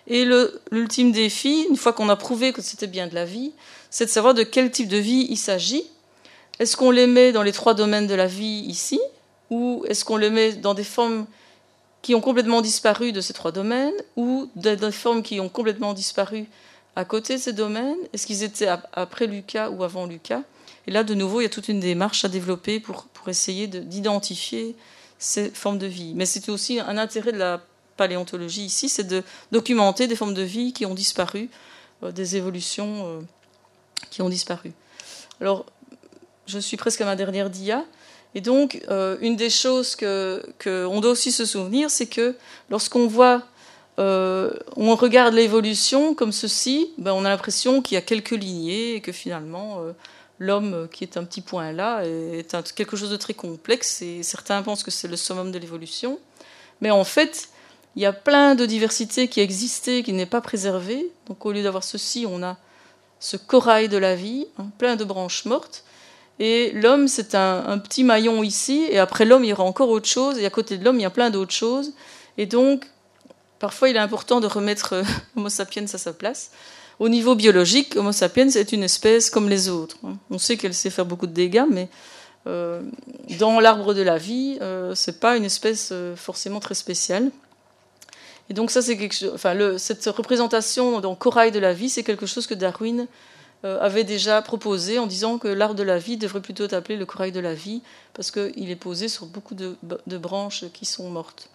Et 0.06 0.26
l'ultime 0.70 1.12
défi, 1.12 1.66
une 1.70 1.76
fois 1.76 1.94
qu'on 1.94 2.10
a 2.10 2.16
prouvé 2.16 2.52
que 2.52 2.60
c'était 2.60 2.86
bien 2.86 3.06
de 3.06 3.14
la 3.14 3.24
vie, 3.24 3.52
c'est 3.88 4.04
de 4.04 4.10
savoir 4.10 4.34
de 4.34 4.42
quel 4.42 4.70
type 4.70 4.88
de 4.88 4.98
vie 4.98 5.26
il 5.30 5.38
s'agit. 5.38 5.84
Est-ce 6.58 6.76
qu'on 6.76 6.90
les 6.90 7.06
met 7.06 7.32
dans 7.32 7.42
les 7.42 7.52
trois 7.52 7.72
domaines 7.72 8.06
de 8.06 8.14
la 8.14 8.26
vie 8.26 8.64
ici, 8.66 9.00
ou 9.54 9.84
est-ce 9.86 10.04
qu'on 10.04 10.16
les 10.16 10.30
met 10.30 10.52
dans 10.52 10.74
des 10.74 10.82
formes 10.82 11.26
qui 12.02 12.16
ont 12.16 12.20
complètement 12.20 12.60
disparu 12.60 13.12
de 13.12 13.20
ces 13.20 13.32
trois 13.32 13.52
domaines 13.52 13.94
ou 14.16 14.50
des, 14.56 14.76
formes 14.90 15.22
qui 15.22 15.38
ont 15.38 15.48
complètement 15.48 15.94
disparu 15.94 16.46
à 16.96 17.04
côté 17.04 17.36
de 17.36 17.40
ces 17.40 17.52
domaines? 17.52 17.96
Est-ce 18.12 18.26
qu'ils 18.26 18.42
étaient 18.42 18.66
après 18.92 19.28
Lucas 19.28 19.70
ou 19.70 19.84
avant 19.84 20.06
Lucas? 20.06 20.42
Et 20.88 20.90
là, 20.90 21.04
de 21.04 21.14
nouveau, 21.14 21.40
il 21.40 21.44
y 21.44 21.46
a 21.46 21.50
toute 21.50 21.68
une 21.68 21.78
démarche 21.78 22.24
à 22.24 22.28
développer 22.28 22.80
pour, 22.80 23.04
pour 23.04 23.28
essayer 23.28 23.68
d'identifier 23.68 24.74
ces 25.20 25.50
formes 25.50 25.78
de 25.78 25.86
vie. 25.86 26.14
Mais 26.16 26.26
c'est 26.26 26.48
aussi 26.48 26.80
un 26.80 26.98
intérêt 26.98 27.30
de 27.30 27.38
la 27.38 27.62
paléontologie 27.96 28.64
ici, 28.64 28.88
c'est 28.88 29.04
de 29.04 29.22
documenter 29.52 30.08
des 30.08 30.16
formes 30.16 30.34
de 30.34 30.42
vie 30.42 30.72
qui 30.72 30.84
ont 30.84 30.94
disparu, 30.94 31.48
euh, 32.02 32.10
des 32.10 32.34
évolutions 32.34 33.06
euh, 33.06 33.20
qui 34.10 34.20
ont 34.20 34.28
disparu. 34.28 34.72
Alors, 35.40 35.64
je 36.48 36.58
suis 36.58 36.76
presque 36.76 37.00
à 37.00 37.04
ma 37.04 37.14
dernière 37.14 37.50
dia. 37.50 37.84
Et 38.34 38.40
donc, 38.40 38.82
euh, 38.90 39.16
une 39.20 39.36
des 39.36 39.50
choses 39.50 39.96
qu'on 39.96 41.00
doit 41.00 41.10
aussi 41.10 41.30
se 41.30 41.44
souvenir, 41.44 41.90
c'est 41.90 42.06
que 42.06 42.34
lorsqu'on 42.68 43.06
voit, 43.06 43.42
euh, 43.98 44.50
on 44.76 44.96
regarde 44.96 45.34
l'évolution 45.34 46.14
comme 46.14 46.32
ceci, 46.32 46.90
ben 46.98 47.12
on 47.12 47.24
a 47.24 47.28
l'impression 47.28 47.80
qu'il 47.80 47.94
y 47.94 47.98
a 47.98 48.02
quelques 48.02 48.32
lignées 48.32 48.96
et 48.96 49.00
que 49.00 49.12
finalement, 49.12 49.80
euh, 49.80 49.92
l'homme 50.40 50.88
qui 50.90 51.04
est 51.04 51.16
un 51.16 51.22
petit 51.22 51.42
point 51.42 51.70
là 51.70 52.02
est 52.04 52.74
quelque 52.74 52.96
chose 52.96 53.10
de 53.10 53.16
très 53.16 53.34
complexe. 53.34 54.02
Et 54.02 54.24
certains 54.24 54.62
pensent 54.62 54.82
que 54.82 54.90
c'est 54.90 55.08
le 55.08 55.16
summum 55.16 55.52
de 55.52 55.58
l'évolution. 55.58 56.18
Mais 56.80 56.90
en 56.90 57.04
fait, 57.04 57.48
il 57.94 58.02
y 58.02 58.06
a 58.06 58.12
plein 58.12 58.56
de 58.56 58.66
diversités 58.66 59.28
qui 59.28 59.40
existaient, 59.40 60.02
qui 60.02 60.12
n'est 60.12 60.26
pas 60.26 60.40
préservée. 60.40 61.12
Donc, 61.28 61.46
au 61.46 61.52
lieu 61.52 61.62
d'avoir 61.62 61.84
ceci, 61.84 62.26
on 62.28 62.42
a 62.42 62.56
ce 63.20 63.36
corail 63.36 63.88
de 63.88 63.96
la 63.96 64.16
vie, 64.16 64.48
hein, 64.58 64.66
plein 64.76 64.96
de 64.96 65.04
branches 65.04 65.44
mortes. 65.44 65.84
Et 66.40 66.72
l'homme, 66.72 67.06
c'est 67.06 67.34
un, 67.34 67.78
petit 67.78 68.02
maillon 68.02 68.42
ici, 68.42 68.86
et 68.90 68.98
après 68.98 69.24
l'homme, 69.24 69.44
il 69.44 69.50
y 69.50 69.52
aura 69.52 69.64
encore 69.64 69.88
autre 69.90 70.08
chose, 70.08 70.38
et 70.38 70.46
à 70.46 70.50
côté 70.50 70.78
de 70.78 70.84
l'homme, 70.84 70.98
il 70.98 71.02
y 71.02 71.06
a 71.06 71.10
plein 71.10 71.30
d'autres 71.30 71.52
choses. 71.52 71.92
Et 72.38 72.46
donc, 72.46 72.86
parfois, 73.60 73.88
il 73.88 73.96
est 73.96 74.00
important 74.00 74.40
de 74.40 74.46
remettre 74.46 74.94
euh, 74.94 75.02
Homo 75.36 75.48
sapiens 75.48 75.84
à 75.84 75.98
sa 75.98 76.12
place. 76.12 76.50
Au 76.98 77.08
niveau 77.08 77.34
biologique, 77.34 77.96
Homo 77.96 78.12
sapiens 78.12 78.48
est 78.48 78.72
une 78.72 78.82
espèce 78.82 79.30
comme 79.30 79.48
les 79.48 79.68
autres. 79.68 79.96
On 80.30 80.38
sait 80.38 80.56
qu'elle 80.56 80.74
sait 80.74 80.90
faire 80.90 81.06
beaucoup 81.06 81.26
de 81.26 81.32
dégâts, 81.32 81.66
mais 81.70 81.88
euh, 82.46 82.82
dans 83.38 83.60
l'arbre 83.60 83.94
de 83.94 84.02
la 84.02 84.18
vie, 84.18 84.58
euh, 84.60 84.94
ce 84.94 85.10
n'est 85.10 85.16
pas 85.16 85.36
une 85.36 85.44
espèce 85.44 85.92
forcément 86.16 86.60
très 86.60 86.74
spéciale. 86.74 87.30
Et 88.50 88.54
donc 88.54 88.70
ça, 88.70 88.82
c'est 88.82 88.96
quelque 88.96 89.14
chose. 89.14 89.32
Enfin, 89.34 89.78
cette 89.78 90.04
représentation 90.06 91.00
dans 91.00 91.14
corail 91.14 91.50
de 91.50 91.58
la 91.58 91.72
vie, 91.72 91.88
c'est 91.88 92.02
quelque 92.02 92.26
chose 92.26 92.46
que 92.46 92.54
Darwin 92.54 93.00
euh, 93.00 93.06
avait 93.64 94.04
déjà 94.04 94.42
proposé 94.42 94.98
en 94.98 95.06
disant 95.06 95.38
que 95.38 95.48
l'arbre 95.48 95.74
de 95.74 95.82
la 95.82 95.98
vie 95.98 96.16
devrait 96.16 96.42
plutôt 96.42 96.72
appelé 96.74 96.96
le 96.96 97.06
corail 97.06 97.32
de 97.32 97.40
la 97.40 97.54
vie, 97.54 97.82
parce 98.12 98.30
qu'il 98.30 98.70
est 98.70 98.76
posé 98.76 99.08
sur 99.08 99.26
beaucoup 99.26 99.54
de, 99.54 99.76
branches 100.18 100.64
qui 100.72 100.84
sont 100.84 101.08
mortes. 101.08 101.48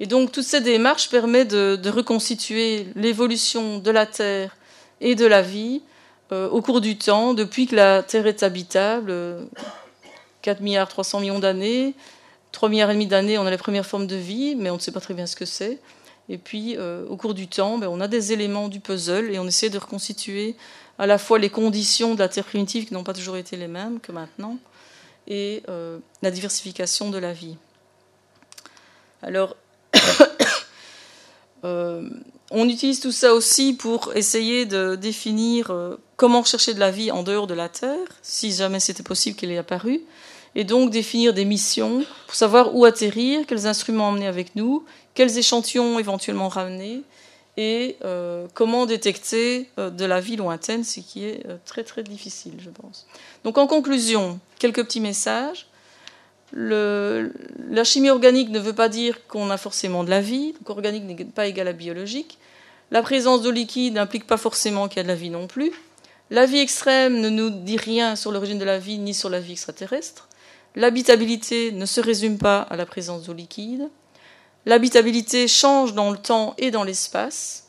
Et 0.00 0.06
donc 0.06 0.32
toute 0.32 0.44
cette 0.44 0.64
démarche 0.64 1.10
permet 1.10 1.44
de, 1.44 1.88
reconstituer 1.88 2.86
l'évolution 2.96 3.78
de 3.78 3.90
la 3.90 4.06
Terre 4.06 4.56
et 5.00 5.14
de 5.14 5.26
la 5.26 5.42
vie 5.42 5.82
euh, 6.32 6.48
au 6.48 6.62
cours 6.62 6.80
du 6.80 6.96
temps, 6.96 7.34
depuis 7.34 7.66
que 7.66 7.76
la 7.76 8.02
Terre 8.02 8.26
est 8.26 8.42
habitable, 8.42 9.12
4 10.42 10.60
milliards 10.60 10.88
300 10.88 11.20
millions 11.20 11.38
d'années, 11.38 11.94
3 12.52 12.68
milliards 12.68 12.90
et 12.90 12.94
demi 12.94 13.06
d'années, 13.06 13.38
on 13.38 13.46
a 13.46 13.50
les 13.50 13.58
premières 13.58 13.86
formes 13.86 14.06
de 14.06 14.16
vie, 14.16 14.54
mais 14.56 14.70
on 14.70 14.74
ne 14.74 14.80
sait 14.80 14.92
pas 14.92 15.00
très 15.00 15.14
bien 15.14 15.26
ce 15.26 15.36
que 15.36 15.44
c'est. 15.44 15.78
Et 16.28 16.38
puis, 16.38 16.76
euh, 16.76 17.04
au 17.08 17.16
cours 17.16 17.34
du 17.34 17.48
temps, 17.48 17.78
ben, 17.78 17.88
on 17.88 18.00
a 18.00 18.08
des 18.08 18.32
éléments 18.32 18.68
du 18.68 18.80
puzzle 18.80 19.30
et 19.32 19.38
on 19.38 19.46
essaie 19.46 19.68
de 19.68 19.78
reconstituer 19.78 20.56
à 21.00 21.06
la 21.06 21.16
fois 21.16 21.38
les 21.38 21.48
conditions 21.48 22.14
de 22.14 22.18
la 22.18 22.28
Terre 22.28 22.44
primitive 22.44 22.86
qui 22.86 22.92
n'ont 22.92 23.04
pas 23.04 23.14
toujours 23.14 23.38
été 23.38 23.56
les 23.56 23.68
mêmes 23.68 24.00
que 24.00 24.12
maintenant, 24.12 24.58
et 25.26 25.62
euh, 25.70 25.98
la 26.20 26.30
diversification 26.30 27.08
de 27.08 27.16
la 27.16 27.32
vie. 27.32 27.56
Alors, 29.22 29.56
euh, 31.64 32.06
on 32.50 32.68
utilise 32.68 33.00
tout 33.00 33.12
ça 33.12 33.32
aussi 33.32 33.72
pour 33.72 34.14
essayer 34.14 34.66
de 34.66 34.94
définir 34.94 35.70
euh, 35.70 35.96
comment 36.16 36.44
chercher 36.44 36.74
de 36.74 36.80
la 36.80 36.90
vie 36.90 37.10
en 37.10 37.22
dehors 37.22 37.46
de 37.46 37.54
la 37.54 37.70
Terre, 37.70 38.06
si 38.20 38.52
jamais 38.52 38.78
c'était 38.78 39.02
possible 39.02 39.38
qu'elle 39.38 39.52
ait 39.52 39.56
apparu, 39.56 40.02
et 40.54 40.64
donc 40.64 40.90
définir 40.90 41.32
des 41.32 41.46
missions 41.46 42.04
pour 42.26 42.34
savoir 42.34 42.74
où 42.76 42.84
atterrir, 42.84 43.46
quels 43.46 43.66
instruments 43.66 44.08
emmener 44.08 44.26
avec 44.26 44.54
nous, 44.54 44.84
quels 45.14 45.38
échantillons 45.38 45.98
éventuellement 45.98 46.48
ramener, 46.48 47.00
et 47.56 47.96
euh, 48.04 48.46
comment 48.54 48.86
détecter 48.86 49.68
euh, 49.78 49.90
de 49.90 50.04
la 50.04 50.20
vie 50.20 50.36
lointaine, 50.36 50.84
ce 50.84 51.00
qui 51.00 51.24
est 51.24 51.46
euh, 51.46 51.56
très 51.64 51.84
très 51.84 52.02
difficile, 52.02 52.54
je 52.58 52.70
pense. 52.70 53.06
Donc 53.44 53.58
en 53.58 53.66
conclusion, 53.66 54.38
quelques 54.58 54.84
petits 54.84 55.00
messages. 55.00 55.66
la 56.52 57.84
chimie 57.84 58.10
organique 58.10 58.50
ne 58.50 58.58
veut 58.58 58.72
pas 58.72 58.88
dire 58.88 59.26
qu'on 59.26 59.50
a 59.50 59.56
forcément 59.56 60.04
de 60.04 60.10
la 60.10 60.20
vie, 60.20 60.52
donc 60.52 60.70
organique 60.70 61.04
n'est 61.04 61.24
pas 61.24 61.46
égal 61.46 61.68
à 61.68 61.72
biologique. 61.72 62.38
La 62.90 63.02
présence 63.02 63.42
d'eau 63.42 63.52
liquide 63.52 63.94
n'implique 63.94 64.26
pas 64.26 64.36
forcément 64.36 64.88
qu'il 64.88 64.96
y 64.96 65.00
a 65.00 65.04
de 65.04 65.08
la 65.08 65.14
vie 65.14 65.30
non 65.30 65.46
plus. 65.46 65.72
La 66.30 66.46
vie 66.46 66.58
extrême 66.58 67.20
ne 67.20 67.28
nous 67.28 67.50
dit 67.50 67.76
rien 67.76 68.16
sur 68.16 68.32
l'origine 68.32 68.58
de 68.58 68.64
la 68.64 68.78
vie 68.78 68.98
ni 68.98 69.14
sur 69.14 69.28
la 69.28 69.40
vie 69.40 69.52
extraterrestre. 69.52 70.28
L'habitabilité 70.76 71.72
ne 71.72 71.86
se 71.86 72.00
résume 72.00 72.38
pas 72.38 72.60
à 72.62 72.76
la 72.76 72.86
présence 72.86 73.24
d'eau 73.24 73.32
liquide. 73.32 73.88
L'habitabilité 74.66 75.48
change 75.48 75.94
dans 75.94 76.10
le 76.10 76.18
temps 76.18 76.54
et 76.58 76.70
dans 76.70 76.84
l'espace. 76.84 77.68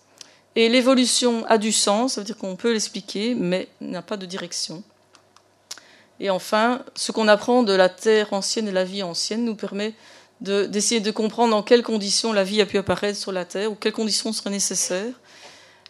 Et 0.56 0.68
l'évolution 0.68 1.46
a 1.46 1.58
du 1.58 1.72
sens, 1.72 2.14
ça 2.14 2.22
veut 2.22 2.26
dire 2.26 2.38
qu'on 2.38 2.58
peut 2.58 2.74
l'expliquer, 2.74 3.36
mais 3.36 3.70
n'a 3.80 4.02
pas 4.02 4.18
de 4.18 4.26
direction. 4.26 4.84
Et 6.20 6.30
enfin, 6.30 6.84
ce 6.96 7.12
qu'on 7.12 7.28
apprend 7.28 7.64
de 7.64 7.74
la 7.74 7.90
Terre 7.90 8.34
ancienne 8.34 8.68
et 8.68 8.72
la 8.72 8.84
vie 8.84 9.02
ancienne 9.02 9.46
nous 9.46 9.56
permet 9.56 9.94
d'essayer 10.42 11.00
de, 11.00 11.12
comprendre 11.12 11.52
dans 11.52 11.64
quelles 11.64 11.84
conditions 11.84 12.34
la 12.34 12.44
vie 12.44 12.62
a 12.62 12.66
pu 12.66 12.78
apparaître 12.78 13.18
sur 13.18 13.32
la 13.32 13.46
Terre 13.46 13.72
ou 13.72 13.76
quelles 13.76 13.94
conditions 13.94 14.34
seraient 14.34 14.50
nécessaires, 14.50 15.14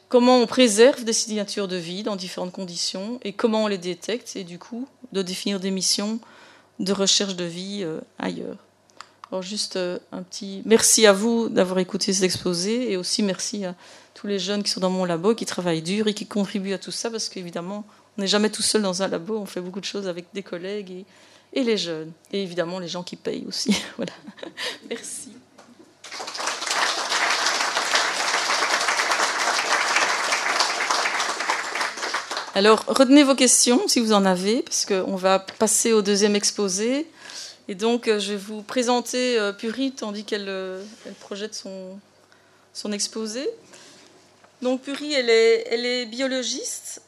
comment 0.09 0.37
on 0.37 0.45
préserve 0.45 1.03
des 1.03 1.13
signatures 1.13 1.67
de 1.67 1.77
vie 1.77 2.03
dans 2.03 2.17
différentes 2.17 2.51
conditions 2.51 3.19
et 3.23 3.33
comment 3.33 3.63
on 3.63 3.67
les 3.67 3.77
détecte, 3.77 4.35
et 4.35 4.43
du 4.43 4.59
coup, 4.59 4.87
de 5.13 5.21
définir 5.21 5.59
des 5.59 5.71
missions 5.71 6.19
de 6.79 6.93
recherche 6.93 7.35
de 7.35 7.45
vie 7.45 7.81
euh, 7.83 7.99
ailleurs. 8.19 8.57
Alors 9.31 9.41
juste 9.41 9.77
euh, 9.77 9.97
un 10.11 10.23
petit 10.23 10.61
merci 10.65 11.05
à 11.05 11.13
vous 11.13 11.47
d'avoir 11.47 11.79
écouté 11.79 12.11
cet 12.11 12.23
exposé 12.23 12.91
et 12.91 12.97
aussi 12.97 13.23
merci 13.23 13.63
à 13.63 13.75
tous 14.13 14.27
les 14.27 14.39
jeunes 14.39 14.61
qui 14.61 14.69
sont 14.69 14.81
dans 14.81 14.89
mon 14.89 15.05
labo, 15.05 15.35
qui 15.35 15.45
travaillent 15.45 15.81
dur 15.81 16.07
et 16.07 16.13
qui 16.13 16.25
contribuent 16.25 16.73
à 16.73 16.77
tout 16.77 16.91
ça 16.91 17.09
parce 17.09 17.29
qu'évidemment, 17.29 17.85
on 18.17 18.21
n'est 18.21 18.27
jamais 18.27 18.49
tout 18.49 18.61
seul 18.61 18.81
dans 18.81 19.03
un 19.03 19.07
labo, 19.07 19.37
on 19.37 19.45
fait 19.45 19.61
beaucoup 19.61 19.79
de 19.79 19.85
choses 19.85 20.05
avec 20.09 20.25
des 20.33 20.43
collègues 20.43 21.05
et, 21.53 21.63
les 21.63 21.77
jeunes. 21.77 22.11
Et 22.33 22.43
évidemment, 22.43 22.77
les 22.79 22.89
gens 22.89 23.03
qui 23.03 23.15
payent 23.15 23.45
aussi. 23.47 23.73
voilà. 23.95 24.11
Merci. 24.89 25.29
Alors, 32.53 32.83
retenez 32.85 33.23
vos 33.23 33.35
questions 33.35 33.87
si 33.87 34.01
vous 34.01 34.11
en 34.11 34.25
avez, 34.25 34.61
parce 34.61 34.85
qu'on 34.85 35.15
va 35.15 35.39
passer 35.39 35.93
au 35.93 36.01
deuxième 36.01 36.35
exposé. 36.35 37.07
Et 37.71 37.75
donc, 37.75 38.09
euh, 38.09 38.19
je 38.19 38.33
vais 38.33 38.37
vous 38.37 38.63
présenter 38.63 39.39
euh, 39.39 39.53
Puri 39.53 39.93
tandis 39.93 40.25
qu'elle 40.25 40.49
euh, 40.49 40.83
projette 41.21 41.55
son, 41.55 41.97
son 42.73 42.91
exposé. 42.91 43.49
Donc 44.61 44.81
Puri, 44.81 45.13
elle 45.13 45.29
est, 45.29 45.67
elle 45.71 45.85
est 45.85 46.05
biologiste 46.05 47.01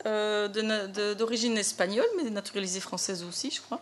d'origine 1.17 1.57
espagnole, 1.57 2.05
mais 2.15 2.29
naturalisée 2.29 2.79
française 2.79 3.25
aussi, 3.27 3.51
je 3.51 3.59
crois. 3.59 3.81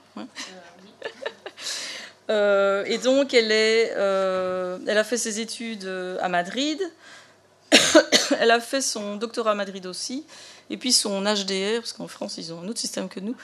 et 2.88 2.98
donc 2.98 3.36
elle, 3.36 3.52
est, 3.52 3.94
elle 4.88 4.98
a 4.98 5.04
fait 5.04 5.18
ses 5.18 5.40
études 5.40 5.88
à 6.20 6.30
Madrid. 6.30 6.82
elle 8.40 8.50
a 8.50 8.60
fait 8.60 8.82
son 8.82 9.18
doctorat 9.18 9.52
à 9.52 9.56
Madrid 9.56 9.86
aussi, 9.86 10.26
et 10.72 10.78
puis 10.78 10.92
son 10.92 11.22
HDR, 11.22 11.80
parce 11.80 11.94
qu'en 11.94 12.08
France 12.08 12.38
ils 12.40 12.52
ont 12.52 12.62
un 12.62 12.68
autre 12.68 12.80
système 12.80 13.08
que 13.08 13.20
nous, 13.20 13.36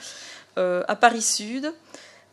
à 0.56 0.96
Paris 0.96 1.22
Sud. 1.22 1.72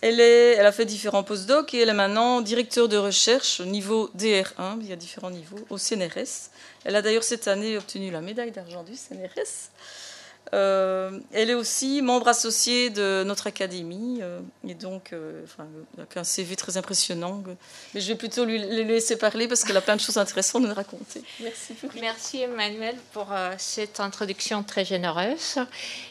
Elle, 0.07 0.65
a 0.65 0.71
fait 0.71 0.85
différents 0.85 1.23
postdocs 1.23 1.73
et 1.73 1.79
elle 1.79 1.89
est 1.89 1.93
maintenant 1.93 2.41
directeur 2.41 2.87
de 2.87 2.95
recherche 2.95 3.59
au 3.59 3.65
niveau 3.65 4.11
DR1, 4.15 4.77
il 4.81 4.87
y 4.87 4.93
a 4.93 4.95
différents 4.95 5.31
niveaux, 5.31 5.57
au 5.71 5.79
CNRS. 5.79 6.51
Elle 6.83 6.95
a 6.95 7.01
d'ailleurs 7.01 7.23
cette 7.23 7.47
année 7.47 7.75
obtenu 7.75 8.11
la 8.11 8.21
médaille 8.21 8.51
d'argent 8.51 8.83
du 8.83 8.93
CNRS. 8.95 9.71
Euh, 10.53 11.19
elle 11.33 11.49
est 11.49 11.55
aussi 11.55 12.03
membre 12.03 12.27
associée 12.27 12.91
de 12.91 13.23
notre 13.25 13.47
académie, 13.47 14.19
euh, 14.21 14.41
et 14.67 14.75
donc 14.75 15.11
euh, 15.11 15.43
avec 15.97 16.17
un 16.17 16.23
CV 16.23 16.55
très 16.55 16.77
impressionnant. 16.77 17.43
Mais 17.95 17.99
je 17.99 18.09
vais 18.09 18.15
plutôt 18.15 18.45
lui, 18.45 18.59
laisser 18.59 19.17
parler 19.17 19.47
parce 19.47 19.63
qu'elle 19.63 19.77
a 19.77 19.81
plein 19.81 19.95
de 19.95 20.01
choses 20.01 20.17
intéressantes 20.17 20.65
à 20.65 20.67
nous 20.67 20.73
raconter. 20.75 21.23
Merci. 21.39 21.73
Merci 21.99 22.41
Emmanuel 22.41 22.95
pour 23.11 23.29
cette 23.57 23.99
introduction 23.99 24.61
très 24.61 24.85
généreuse. 24.85 25.57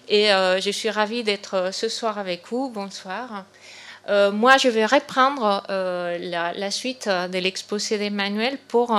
Et 0.09 0.31
je 0.31 0.71
suis 0.73 0.91
ravie 0.91 1.23
d'être 1.23 1.71
ce 1.73 1.89
soir 1.89 2.19
avec 2.19 2.43
vous. 2.51 2.71
Bonsoir. 2.71 3.45
Moi, 4.09 4.57
je 4.59 4.69
vais 4.69 4.87
reprendre 4.87 5.63
la, 5.69 6.53
la, 6.53 6.71
suite 6.71 7.09
de 7.09 7.39
l'exposé 7.39 7.99
d'Emmanuel 7.99 8.59
pour 8.69 8.97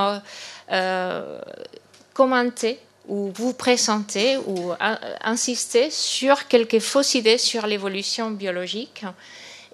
commenter 2.14 2.80
ou 3.08 3.32
vous 3.36 3.54
présenter 3.54 4.38
ou 4.38 4.74
insister 5.22 5.90
sur 5.92 6.48
quelques 6.48 6.80
fausses 6.80 7.16
idées 7.16 7.38
sur 7.38 7.68
l'évolution 7.68 8.32
biologique 8.32 9.06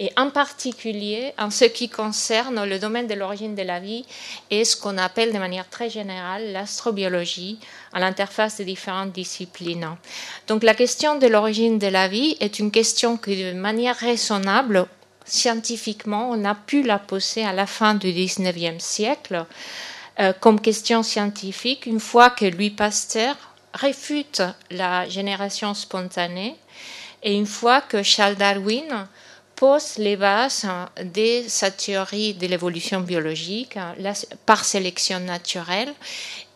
et 0.01 0.11
en 0.17 0.31
particulier 0.31 1.31
en 1.37 1.51
ce 1.51 1.65
qui 1.65 1.87
concerne 1.87 2.65
le 2.65 2.79
domaine 2.79 3.05
de 3.05 3.13
l'origine 3.13 3.53
de 3.53 3.61
la 3.61 3.79
vie 3.79 4.03
et 4.49 4.65
ce 4.65 4.75
qu'on 4.75 4.97
appelle 4.97 5.31
de 5.31 5.37
manière 5.37 5.69
très 5.69 5.91
générale 5.91 6.51
l'astrobiologie 6.51 7.59
à 7.93 7.99
l'interface 7.99 8.57
des 8.57 8.65
différentes 8.65 9.11
disciplines. 9.11 9.87
Donc 10.47 10.63
la 10.63 10.73
question 10.73 11.19
de 11.19 11.27
l'origine 11.27 11.77
de 11.77 11.85
la 11.87 12.07
vie 12.07 12.35
est 12.39 12.57
une 12.57 12.71
question 12.71 13.15
que 13.15 13.29
de 13.29 13.55
manière 13.55 13.95
raisonnable, 13.95 14.87
scientifiquement, 15.25 16.29
on 16.31 16.45
a 16.45 16.55
pu 16.55 16.83
la 16.83 16.99
poser 16.99 17.45
à 17.45 17.53
la 17.53 17.65
fin 17.65 17.95
du 17.95 18.07
19e 18.07 18.79
siècle 18.79 19.45
euh, 20.19 20.33
comme 20.39 20.59
question 20.59 21.03
scientifique 21.03 21.85
une 21.85 21.99
fois 21.99 22.29
que 22.29 22.45
Louis 22.45 22.69
Pasteur 22.69 23.35
réfute 23.73 24.41
la 24.69 25.07
génération 25.07 25.73
spontanée 25.73 26.55
et 27.23 27.33
une 27.33 27.45
fois 27.45 27.81
que 27.81 28.03
Charles 28.03 28.35
Darwin 28.35 29.07
pose 29.55 29.97
les 29.97 30.17
bases 30.17 30.67
de 31.01 31.43
sa 31.47 31.71
théorie 31.71 32.33
de 32.33 32.47
l'évolution 32.47 32.99
biologique 33.01 33.77
par 34.45 34.65
sélection 34.65 35.19
naturelle 35.19 35.93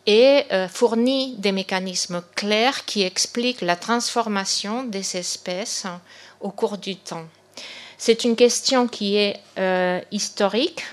et 0.05 0.43
euh, 0.51 0.67
fournit 0.67 1.35
des 1.37 1.51
mécanismes 1.51 2.23
clairs 2.35 2.85
qui 2.85 3.03
expliquent 3.03 3.61
la 3.61 3.75
transformation 3.75 4.83
des 4.83 5.17
espèces 5.17 5.85
au 6.41 6.49
cours 6.49 6.77
du 6.77 6.95
temps. 6.95 7.25
C'est 7.97 8.23
une 8.23 8.35
question 8.35 8.87
qui 8.87 9.17
est 9.17 9.39
euh, 9.57 9.99
historique, 10.11 10.83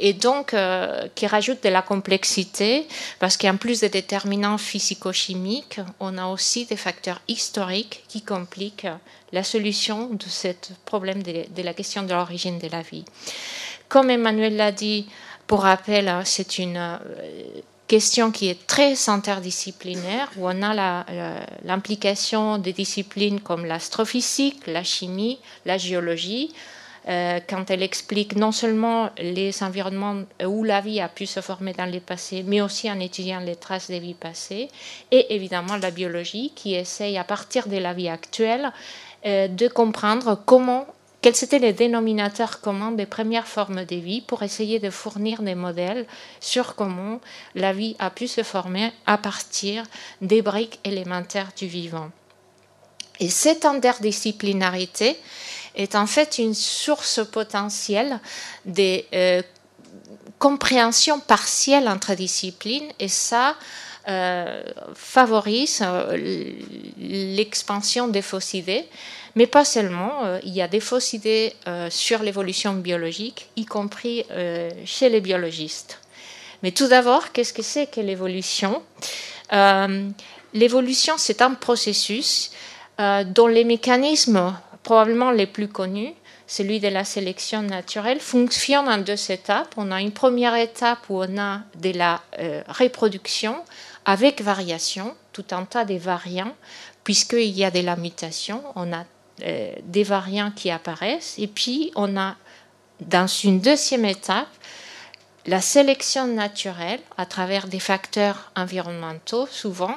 et 0.00 0.14
donc 0.14 0.54
euh, 0.54 1.06
qui 1.14 1.26
rajoute 1.26 1.62
de 1.62 1.68
la 1.68 1.82
complexité 1.82 2.88
parce 3.18 3.36
qu'en 3.36 3.56
plus 3.56 3.80
des 3.80 3.90
déterminants 3.90 4.58
physico-chimiques, 4.58 5.80
on 6.00 6.16
a 6.18 6.26
aussi 6.26 6.64
des 6.64 6.76
facteurs 6.76 7.20
historiques 7.28 8.02
qui 8.08 8.22
compliquent 8.22 8.88
la 9.32 9.44
solution 9.44 10.06
de 10.06 10.24
ce 10.26 10.48
problème 10.86 11.22
de, 11.22 11.62
la 11.62 11.74
question 11.74 12.02
de 12.02 12.12
l'origine 12.12 12.58
de 12.58 12.68
la 12.68 12.80
vie. 12.82 13.04
Comme 13.88 14.10
Emmanuel 14.10 14.56
l'a 14.56 14.72
dit, 14.72 15.06
pour 15.46 15.62
rappel, 15.62 16.10
c'est 16.24 16.58
une 16.58 16.78
euh, 16.78 16.96
question 17.90 18.30
qui 18.30 18.48
est 18.48 18.68
très 18.68 18.94
interdisciplinaire, 19.08 20.30
où 20.36 20.48
on 20.48 20.62
a 20.62 21.04
l'implication 21.64 22.56
des 22.56 22.72
disciplines 22.72 23.40
comme 23.40 23.64
l'astrophysique, 23.64 24.68
la 24.68 24.84
chimie, 24.84 25.40
la 25.66 25.76
géologie, 25.76 26.54
euh, 27.08 27.40
quand 27.48 27.68
elle 27.70 27.82
explique 27.82 28.36
non 28.36 28.52
seulement 28.52 29.10
les 29.18 29.64
environnements 29.64 30.22
où 30.46 30.62
la 30.62 30.80
vie 30.80 31.00
a 31.00 31.08
pu 31.08 31.26
se 31.26 31.40
former 31.40 31.72
dans 31.72 31.90
le 31.90 31.98
passé, 31.98 32.44
mais 32.46 32.60
aussi 32.60 32.88
en 32.88 33.00
étudiant 33.00 33.40
les 33.40 33.56
traces 33.56 33.88
des 33.88 33.98
vies 33.98 34.14
passées, 34.14 34.68
et 35.10 35.34
évidemment 35.34 35.76
la 35.76 35.90
biologie 35.90 36.52
qui 36.54 36.74
essaye 36.74 37.18
à 37.18 37.24
partir 37.24 37.66
de 37.66 37.78
la 37.78 37.92
vie 37.92 38.08
actuelle 38.08 38.70
euh, 39.26 39.48
de 39.48 39.66
comprendre 39.66 40.38
comment 40.46 40.86
quels 41.22 41.44
étaient 41.44 41.58
les 41.58 41.72
dénominateurs 41.72 42.60
communs 42.60 42.92
des 42.92 43.06
premières 43.06 43.46
formes 43.46 43.84
de 43.84 43.96
vie 43.96 44.20
pour 44.20 44.42
essayer 44.42 44.78
de 44.78 44.90
fournir 44.90 45.42
des 45.42 45.54
modèles 45.54 46.06
sur 46.40 46.74
comment 46.74 47.20
la 47.54 47.72
vie 47.72 47.96
a 47.98 48.10
pu 48.10 48.26
se 48.26 48.42
former 48.42 48.92
à 49.06 49.18
partir 49.18 49.84
des 50.22 50.42
briques 50.42 50.80
élémentaires 50.84 51.52
du 51.56 51.66
vivant? 51.66 52.10
Et 53.18 53.28
cette 53.28 53.66
interdisciplinarité, 53.66 55.18
est 55.74 55.94
en 55.94 56.06
fait 56.06 56.38
une 56.38 56.54
source 56.54 57.20
potentielle 57.30 58.20
de 58.64 59.02
euh, 59.14 59.42
compréhension 60.38 61.20
partielle 61.20 61.88
entre 61.88 62.14
disciplines 62.14 62.90
et 62.98 63.08
ça 63.08 63.56
euh, 64.08 64.62
favorise 64.94 65.82
euh, 65.82 66.16
l'expansion 66.98 68.08
des 68.08 68.22
fausses 68.22 68.54
idées. 68.54 68.86
Mais 69.36 69.46
pas 69.46 69.64
seulement, 69.64 70.38
il 70.42 70.52
y 70.52 70.62
a 70.62 70.68
des 70.68 70.80
fausses 70.80 71.12
idées 71.12 71.54
sur 71.88 72.22
l'évolution 72.22 72.74
biologique, 72.74 73.48
y 73.56 73.64
compris 73.64 74.24
chez 74.84 75.08
les 75.08 75.20
biologistes. 75.20 76.00
Mais 76.62 76.72
tout 76.72 76.88
d'abord, 76.88 77.32
qu'est-ce 77.32 77.52
que 77.52 77.62
c'est 77.62 77.86
que 77.86 78.00
l'évolution? 78.00 78.82
L'évolution, 80.52 81.14
c'est 81.16 81.42
un 81.42 81.54
processus 81.54 82.50
dont 82.98 83.46
les 83.46 83.64
mécanismes 83.64 84.52
probablement 84.82 85.30
les 85.30 85.46
plus 85.46 85.68
connus, 85.68 86.12
celui 86.46 86.80
de 86.80 86.88
la 86.88 87.04
sélection 87.04 87.62
naturelle, 87.62 88.20
fonctionne 88.20 88.88
en 88.88 88.98
deux 88.98 89.30
étapes. 89.30 89.72
On 89.76 89.92
a 89.92 90.00
une 90.00 90.12
première 90.12 90.56
étape 90.56 90.98
où 91.08 91.22
on 91.22 91.38
a 91.38 91.60
de 91.76 91.92
la 91.96 92.20
euh, 92.38 92.62
reproduction 92.68 93.56
avec 94.04 94.42
variation, 94.42 95.14
tout 95.32 95.44
un 95.52 95.64
tas 95.64 95.84
de 95.84 95.94
variants, 95.94 96.54
puisqu'il 97.04 97.50
y 97.50 97.64
a 97.64 97.70
de 97.70 97.80
la 97.80 97.96
mutation, 97.96 98.62
on 98.74 98.92
a 98.92 99.04
euh, 99.42 99.72
des 99.82 100.04
variants 100.04 100.52
qui 100.54 100.70
apparaissent, 100.70 101.34
et 101.38 101.46
puis 101.46 101.92
on 101.94 102.16
a 102.16 102.36
dans 103.00 103.26
une 103.26 103.60
deuxième 103.60 104.04
étape 104.04 104.48
la 105.46 105.60
sélection 105.60 106.26
naturelle 106.26 107.00
à 107.16 107.24
travers 107.24 107.66
des 107.66 107.80
facteurs 107.80 108.52
environnementaux 108.56 109.46
souvent, 109.46 109.96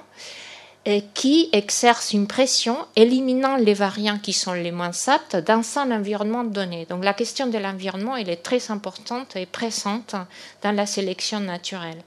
qui 1.14 1.50
exerce 1.54 2.12
une 2.12 2.28
pression 2.28 2.78
éliminant 2.98 3.56
les 3.56 3.74
variants 3.74 4.20
qui 4.20 4.34
sont 4.34 4.52
les 4.52 4.72
moins 4.72 4.92
aptes 5.08 5.38
dans 5.38 5.62
un 5.78 5.92
environnement 5.92 6.44
donné. 6.44 6.86
Donc 6.86 7.06
la 7.06 7.14
question 7.14 7.48
de 7.48 7.58
l'environnement 7.58 8.18
elle 8.18 8.30
est 8.30 8.44
très 8.44 8.70
importante 8.70 9.38
et 9.38 9.46
présente 9.46 10.16
dans 10.62 10.76
la 10.76 10.86
sélection 10.86 11.40
naturelle, 11.40 12.02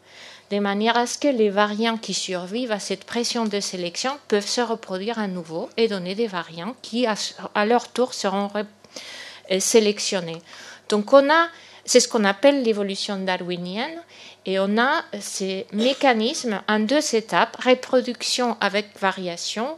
de 0.51 0.59
manière 0.59 0.97
à 0.97 1.07
ce 1.07 1.18
que 1.18 1.28
les 1.28 1.51
variants 1.51 1.97
qui 1.97 2.14
survivent 2.14 2.72
à 2.72 2.78
cette 2.78 3.05
pression 3.05 3.47
de 3.47 3.61
sélection 3.61 4.12
peuvent 4.28 4.47
se 4.47 4.61
reproduire 4.61 5.18
à 5.18 5.26
nouveau 5.26 5.68
et 5.76 5.88
donner 5.88 6.14
des 6.14 6.28
variants 6.28 6.76
qui 6.82 7.07
à 7.07 7.66
leur 7.66 7.88
tour 7.88 8.14
seront 8.14 8.51
euh, 8.55 9.61
sélectionnés. 9.61 10.40
Donc 10.88 11.12
on 11.12 11.30
a, 11.30 11.49
c'est 11.84 12.01
ce 12.01 12.09
qu'on 12.09 12.24
appelle 12.24 12.62
l'évolution 12.62 13.18
darwinienne 13.18 14.01
et 14.44 14.61
on 14.61 14.78
a 14.78 15.03
ces 15.20 15.66
mécanismes 15.72 16.62
en 16.68 16.78
deux 16.78 17.14
étapes, 17.14 17.57
reproduction 17.57 18.57
avec 18.61 18.99
variation, 19.01 19.76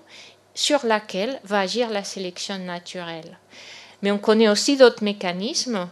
sur 0.55 0.85
laquelle 0.85 1.41
va 1.45 1.61
agir 1.61 1.89
la 1.89 2.03
sélection 2.03 2.59
naturelle. 2.59 3.39
Mais 4.03 4.11
on 4.11 4.19
connaît 4.19 4.49
aussi 4.49 4.77
d'autres 4.77 5.05
mécanismes 5.05 5.89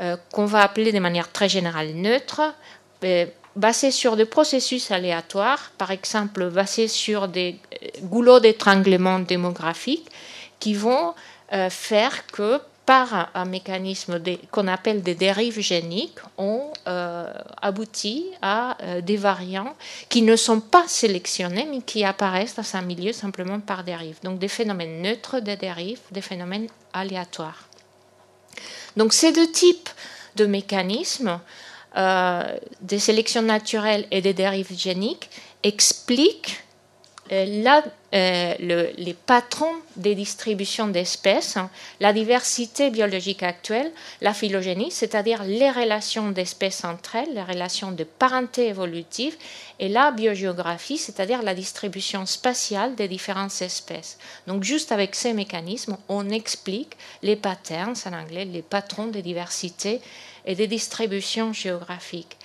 euh, 0.00 0.16
qu'on 0.32 0.44
va 0.44 0.60
appeler 0.62 0.92
de 0.92 0.98
manière 0.98 1.32
très 1.32 1.48
générale 1.48 1.94
neutres, 1.94 2.42
euh, 3.56 3.60
basés 3.60 3.90
sur 3.90 4.16
des 4.16 4.24
processus 4.24 4.90
aléatoires, 4.90 5.72
par 5.78 5.90
exemple 5.90 6.48
basés 6.50 6.88
sur 6.88 7.28
des 7.28 7.56
euh, 7.82 7.86
goulots 8.02 8.40
d'étranglement 8.40 9.18
démographique, 9.18 10.06
qui 10.58 10.74
vont 10.74 11.14
faire 11.68 12.26
que 12.28 12.60
par 12.86 13.30
un 13.34 13.44
mécanisme 13.44 14.20
qu'on 14.50 14.66
appelle 14.66 15.02
des 15.02 15.14
dérives 15.14 15.60
géniques, 15.60 16.18
ont 16.36 16.72
euh, 16.88 17.32
abouti 17.60 18.26
à 18.42 18.76
euh, 18.82 19.00
des 19.00 19.16
variants 19.16 19.76
qui 20.08 20.22
ne 20.22 20.34
sont 20.34 20.60
pas 20.60 20.84
sélectionnés, 20.88 21.66
mais 21.70 21.80
qui 21.80 22.04
apparaissent 22.04 22.56
dans 22.56 22.76
un 22.76 22.82
milieu 22.82 23.12
simplement 23.12 23.60
par 23.60 23.84
dérive. 23.84 24.16
Donc 24.24 24.38
des 24.38 24.48
phénomènes 24.48 25.00
neutres 25.00 25.40
de 25.40 25.54
dérives, 25.54 26.00
des 26.10 26.22
phénomènes 26.22 26.66
aléatoires. 26.92 27.68
Donc 28.96 29.12
ces 29.12 29.32
deux 29.32 29.50
types 29.50 29.88
de 30.34 30.46
mécanismes, 30.46 31.38
euh, 31.96 32.56
des 32.80 32.98
sélections 32.98 33.42
naturelles 33.42 34.06
et 34.10 34.20
des 34.20 34.34
dérives 34.34 34.76
géniques, 34.76 35.28
explique 35.62 36.62
là, 37.30 37.82
les 38.12 39.16
patrons 39.26 39.74
des 39.96 40.14
distributions 40.14 40.88
d'espèces, 40.88 41.56
la 42.00 42.12
diversité 42.12 42.90
biologique 42.90 43.42
actuelle, 43.42 43.90
la 44.20 44.34
phylogénie, 44.34 44.90
c'est-à-dire 44.90 45.42
les 45.44 45.70
relations 45.70 46.30
d'espèces 46.30 46.84
entre 46.84 47.16
elles, 47.16 47.32
les 47.34 47.42
relations 47.42 47.92
de 47.92 48.04
parenté 48.04 48.68
évolutive, 48.68 49.36
et 49.78 49.88
la 49.88 50.10
biogéographie, 50.10 50.98
c'est-à-dire 50.98 51.42
la 51.42 51.54
distribution 51.54 52.26
spatiale 52.26 52.94
des 52.94 53.08
différentes 53.08 53.62
espèces. 53.62 54.18
Donc 54.46 54.62
juste 54.62 54.92
avec 54.92 55.14
ces 55.14 55.32
mécanismes, 55.32 55.96
on 56.08 56.28
explique 56.28 56.96
les 57.22 57.36
patterns, 57.36 57.94
en 58.06 58.12
anglais, 58.12 58.44
les 58.44 58.62
patrons 58.62 59.06
de 59.06 59.20
diversité 59.20 60.00
et 60.44 60.54
des 60.54 60.66
distributions 60.66 61.52
géographiques. 61.52 62.36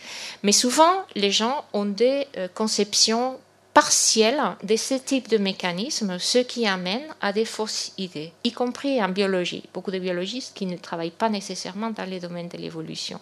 Mais 0.43 0.51
souvent, 0.51 0.93
les 1.15 1.31
gens 1.31 1.65
ont 1.73 1.85
des 1.85 2.27
euh, 2.37 2.47
conceptions 2.53 3.39
partielles 3.73 4.41
de 4.63 4.75
ce 4.75 4.95
type 4.95 5.27
de 5.29 5.37
mécanisme, 5.37 6.17
ce 6.19 6.39
qui 6.39 6.65
amène 6.65 7.03
à 7.21 7.31
des 7.31 7.45
fausses 7.45 7.91
idées, 7.97 8.31
y 8.43 8.51
compris 8.51 9.03
en 9.03 9.09
biologie. 9.09 9.63
Beaucoup 9.73 9.91
de 9.91 9.99
biologistes 9.99 10.55
qui 10.55 10.65
ne 10.65 10.77
travaillent 10.77 11.11
pas 11.11 11.29
nécessairement 11.29 11.91
dans 11.91 12.05
les 12.05 12.19
domaines 12.19 12.49
de 12.49 12.57
l'évolution. 12.57 13.19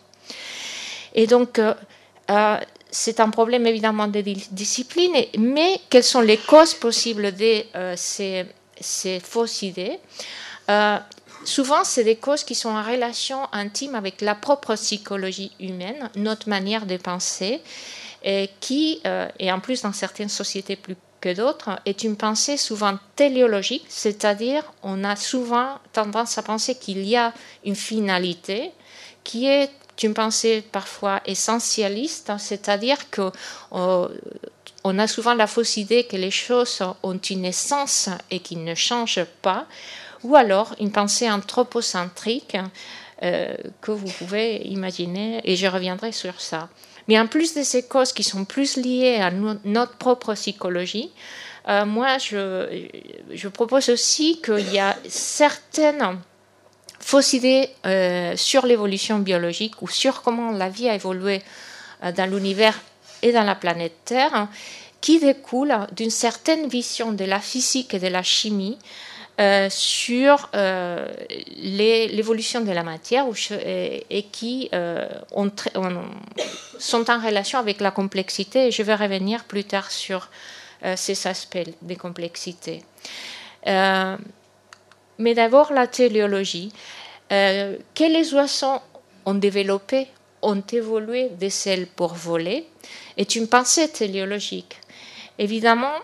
Et 1.13 1.27
donc, 1.27 1.59
euh, 1.59 1.73
euh, 2.29 2.57
c'est 2.89 3.19
un 3.19 3.29
problème 3.29 3.67
évidemment 3.67 4.07
de 4.07 4.21
discipline, 4.21 5.13
mais 5.37 5.81
quelles 5.89 6.03
sont 6.03 6.21
les 6.21 6.37
causes 6.37 6.73
possibles 6.73 7.35
de 7.35 7.63
ces, 7.97 8.45
ces, 8.79 9.19
fausses 9.19 9.61
idées? 9.61 9.99
Souvent, 11.45 11.83
c'est 11.83 12.03
des 12.03 12.15
causes 12.15 12.43
qui 12.43 12.55
sont 12.55 12.69
en 12.69 12.83
relation 12.83 13.47
intime 13.51 13.93
avec 13.93 14.21
la 14.21 14.33
propre 14.33 14.75
psychologie 14.75 15.51
humaine, 15.59 16.09
notre 16.15 16.49
manière 16.49 16.87
de 16.87 16.97
penser, 16.97 17.61
et 18.23 18.49
qui, 18.59 18.99
euh, 19.05 19.27
et 19.39 19.51
en 19.51 19.59
plus 19.59 19.83
dans 19.83 19.93
certaines 19.93 20.29
sociétés 20.29 20.75
plus 20.75 20.95
que 21.21 21.33
d'autres, 21.33 21.79
est 21.85 22.03
une 22.03 22.17
pensée 22.17 22.57
souvent 22.57 22.97
téléologique, 23.15 23.85
c'est-à-dire 23.87 24.63
on 24.81 25.03
a 25.03 25.15
souvent 25.15 25.79
tendance 25.93 26.37
à 26.39 26.43
penser 26.43 26.75
qu'il 26.75 27.05
y 27.05 27.15
a 27.15 27.31
une 27.63 27.75
finalité 27.75 28.71
qui 29.23 29.47
est 29.47 29.69
une 30.03 30.13
pensée 30.13 30.63
parfois 30.71 31.21
essentialiste, 31.25 32.31
c'est-à-dire 32.37 33.09
que 33.11 33.31
euh, 33.73 34.07
on 34.83 34.99
a 34.99 35.07
souvent 35.07 35.33
la 35.33 35.47
fausse 35.47 35.77
idée 35.77 36.03
que 36.03 36.15
les 36.15 36.31
choses 36.31 36.81
ont 37.01 37.17
une 37.17 37.45
essence 37.45 38.09
et 38.29 38.39
qu'ils 38.39 38.63
ne 38.63 38.75
changent 38.75 39.25
pas, 39.41 39.65
ou 40.25 40.35
alors 40.35 40.75
une 40.79 40.91
pensée 40.91 41.29
anthropocentrique 41.29 42.57
euh, 43.21 43.55
que 43.79 43.91
vous 43.91 44.11
pouvez 44.17 44.57
imaginer, 44.67 45.39
et 45.43 45.55
je 45.55 45.67
reviendrai 45.67 46.11
sur 46.11 46.41
ça. 46.41 46.67
Mais 47.07 47.19
en 47.19 47.27
plus 47.27 47.53
de 47.53 47.61
ces 47.61 47.83
causes 47.83 48.11
qui 48.11 48.23
sont 48.23 48.43
plus 48.43 48.75
liées 48.75 49.17
à 49.21 49.29
notre 49.63 49.95
propre 49.97 50.33
psychologie, 50.33 51.11
euh, 51.69 51.85
moi, 51.85 52.17
je, 52.17 53.47
propose 53.49 53.89
aussi 53.89 54.41
qu'il 54.41 54.73
y 54.73 54.79
a 54.79 54.97
certaines 55.07 56.19
fausses 56.99 57.33
idées 57.33 57.69
euh, 57.85 58.35
sur 58.35 58.65
l'évolution 58.65 59.19
biologique 59.19 59.79
ou 59.83 59.87
sur 59.87 60.23
comment 60.23 60.51
la 60.51 60.69
vie 60.69 60.89
a 60.89 60.95
évolué 60.95 61.43
dans 62.17 62.29
l'univers 62.29 62.79
et 63.21 63.31
dans 63.31 63.43
la 63.43 63.55
planète 63.55 63.97
Terre, 64.05 64.47
qui 65.01 65.19
découlent 65.19 65.87
d'une 65.95 66.09
certaine 66.09 66.67
vision 66.67 67.11
de 67.11 67.25
la 67.25 67.39
physique 67.39 67.93
et 67.93 67.99
de 67.99 68.07
la 68.07 68.23
chimie 68.23 68.77
euh, 69.37 69.67
sur 69.69 70.49
euh, 70.55 71.09
l'évolution 71.57 72.61
de 72.61 72.71
la 72.71 72.83
matière 72.83 73.25
et, 73.51 74.23
qui 74.31 74.69
euh, 74.73 75.05
sont 76.79 77.09
en 77.11 77.19
relation 77.19 77.59
avec 77.59 77.81
la 77.81 77.91
complexité. 77.91 78.71
Je 78.71 78.81
vais 78.81 78.95
revenir 78.95 79.43
plus 79.43 79.65
tard 79.65 79.91
sur 79.91 80.29
ces 80.95 81.27
aspects 81.27 81.67
de 81.81 81.95
complexité. 81.95 82.83
mais 83.65 85.33
d'abord, 85.33 85.73
la 85.73 85.87
téléologie. 85.87 86.71
que 87.29 88.03
les 88.03 88.33
oiseaux 88.33 88.79
ont 89.25 89.33
développé, 89.33 90.07
ont 90.43 90.63
évolué 90.71 91.29
des 91.29 91.67
ailes 91.67 91.87
pour 91.87 92.13
voler, 92.13 92.67
est 93.17 93.35
une 93.35 93.49
pensée 93.49 93.89
téléologique. 93.89 94.77
Évidemment, 95.37 95.95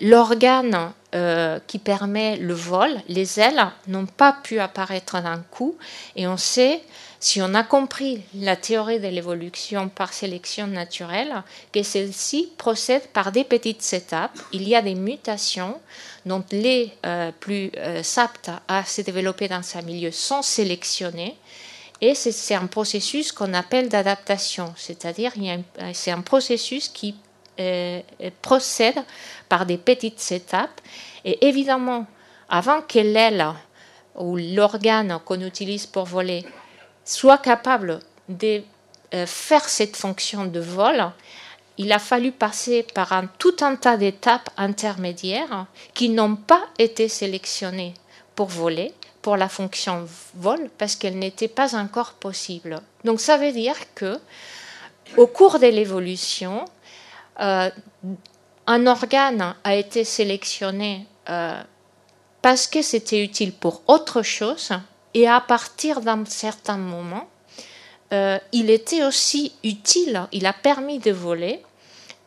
l'organe 0.00 0.92
euh, 1.14 1.58
qui 1.66 1.78
permet 1.78 2.36
le 2.36 2.52
vol, 2.52 2.90
les 3.08 3.40
ailes, 3.40 3.64
n'ont 3.86 4.06
pas 4.06 4.36
pu 4.42 4.58
apparaître 4.58 5.22
d'un 5.22 5.38
coup. 5.50 5.76
Et 6.14 6.26
on 6.26 6.36
sait, 6.36 6.82
si 7.20 7.40
on 7.40 7.54
a 7.54 7.62
compris 7.62 8.22
la 8.34 8.56
théorie 8.56 9.00
de 9.00 9.08
l'évolution 9.08 9.88
par 9.88 10.12
sélection 10.12 10.66
naturelle, 10.66 11.42
que 11.72 11.82
celle-ci 11.82 12.50
procède 12.58 13.06
par 13.08 13.32
des 13.32 13.44
petites 13.44 13.92
étapes. 13.92 14.38
Il 14.52 14.68
y 14.68 14.74
a 14.74 14.82
des 14.82 14.94
mutations 14.94 15.80
dont 16.26 16.44
les 16.50 16.92
euh, 17.06 17.30
plus 17.38 17.70
aptes 18.16 18.50
à 18.68 18.84
se 18.84 19.00
développer 19.00 19.48
dans 19.48 19.62
ce 19.62 19.78
milieu 19.78 20.10
sont 20.10 20.42
sélectionnées. 20.42 21.36
Et 22.00 22.14
c'est 22.14 22.54
un 22.54 22.66
processus 22.66 23.32
qu'on 23.32 23.54
appelle 23.54 23.88
d'adaptation, 23.88 24.74
c'est-à-dire 24.76 25.32
c'est 25.94 26.10
un 26.10 26.20
processus 26.20 26.88
qui 26.88 27.14
euh, 27.14 27.25
procède 28.42 29.02
par 29.48 29.66
des 29.66 29.78
petites 29.78 30.32
étapes. 30.32 30.80
Et 31.24 31.46
évidemment, 31.46 32.06
avant 32.48 32.82
que 32.82 32.98
l'aile 32.98 33.46
ou 34.14 34.36
l'organe 34.36 35.18
qu'on 35.24 35.40
utilise 35.40 35.86
pour 35.86 36.04
voler 36.04 36.44
soit 37.04 37.38
capable 37.38 38.00
de 38.28 38.62
euh, 39.14 39.26
faire 39.26 39.68
cette 39.68 39.96
fonction 39.96 40.46
de 40.46 40.60
vol, 40.60 41.12
il 41.78 41.92
a 41.92 41.98
fallu 41.98 42.32
passer 42.32 42.82
par 42.82 43.12
un, 43.12 43.26
tout 43.38 43.56
un 43.60 43.76
tas 43.76 43.96
d'étapes 43.96 44.50
intermédiaires 44.56 45.66
qui 45.94 46.08
n'ont 46.08 46.36
pas 46.36 46.64
été 46.78 47.08
sélectionnées 47.08 47.94
pour 48.34 48.48
voler, 48.48 48.92
pour 49.22 49.36
la 49.36 49.48
fonction 49.48 50.06
vol, 50.34 50.70
parce 50.78 50.96
qu'elle 50.96 51.18
n'était 51.18 51.48
pas 51.48 51.76
encore 51.76 52.14
possible. 52.14 52.80
Donc 53.04 53.20
ça 53.20 53.36
veut 53.36 53.52
dire 53.52 53.76
que 53.94 54.18
au 55.16 55.26
cours 55.26 55.58
de 55.58 55.66
l'évolution, 55.66 56.64
euh, 56.64 56.75
un 57.38 58.86
organe 58.86 59.54
a 59.64 59.74
été 59.74 60.04
sélectionné 60.04 61.06
euh, 61.28 61.62
parce 62.42 62.66
que 62.66 62.82
c'était 62.82 63.22
utile 63.22 63.52
pour 63.52 63.82
autre 63.86 64.22
chose 64.22 64.70
et 65.14 65.28
à 65.28 65.40
partir 65.40 66.00
d'un 66.00 66.24
certain 66.24 66.76
moment, 66.76 67.28
euh, 68.12 68.38
il 68.52 68.70
était 68.70 69.04
aussi 69.04 69.52
utile, 69.64 70.26
il 70.32 70.46
a 70.46 70.52
permis 70.52 70.98
de 70.98 71.10
voler 71.10 71.62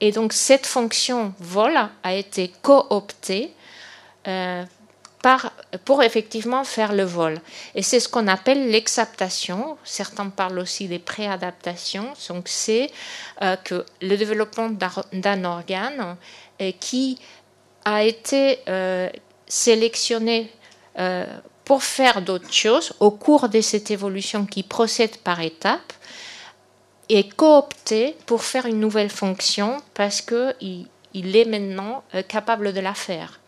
et 0.02 0.12
donc 0.12 0.34
cette 0.34 0.66
fonction 0.66 1.34
vol 1.40 1.78
a 2.04 2.14
été 2.14 2.52
cooptée 2.62 3.54
pour 5.86 6.02
effectivement 6.02 6.64
faire 6.64 6.94
le 6.94 7.04
vol. 7.04 7.40
Et 7.76 7.84
c'est 7.84 8.00
ce 8.00 8.08
qu'on 8.08 8.28
appelle 8.28 8.70
l'exaptation. 8.70 9.78
Certains 9.84 10.30
parlent 10.30 10.60
aussi 10.60 10.88
des 10.88 11.00
préadaptations. 11.00 12.14
Donc 12.30 12.48
c'est 12.48 12.90
euh, 13.42 13.56
que 13.58 13.86
le 14.02 14.16
développement 14.16 14.70
d'un 15.12 15.44
organe 15.44 16.16
euh, 16.62 16.72
qui 16.80 17.20
a 17.86 18.04
été 18.04 18.60
euh, 18.68 19.10
sélectionné 19.48 20.52
pour 21.64 21.82
faire 21.84 22.22
d'autres 22.22 22.52
choses 22.52 22.92
au 23.00 23.10
cours 23.12 23.48
de 23.48 23.62
cette 23.62 23.90
évolution 23.90 24.46
qui 24.46 24.64
procède 24.64 25.16
par 25.18 25.40
étapes 25.40 25.94
est 27.08 27.34
coopté 27.38 28.18
pour 28.26 28.44
faire 28.44 28.66
une 28.66 28.82
nouvelle 28.82 29.10
fonction 29.10 29.78
parce 29.94 30.22
qu'il 30.22 30.88
il 31.14 31.36
est 31.38 31.46
maintenant 31.46 32.04
capable 32.28 32.74
de 32.74 32.82
la 32.82 32.94
faire. 32.94 33.39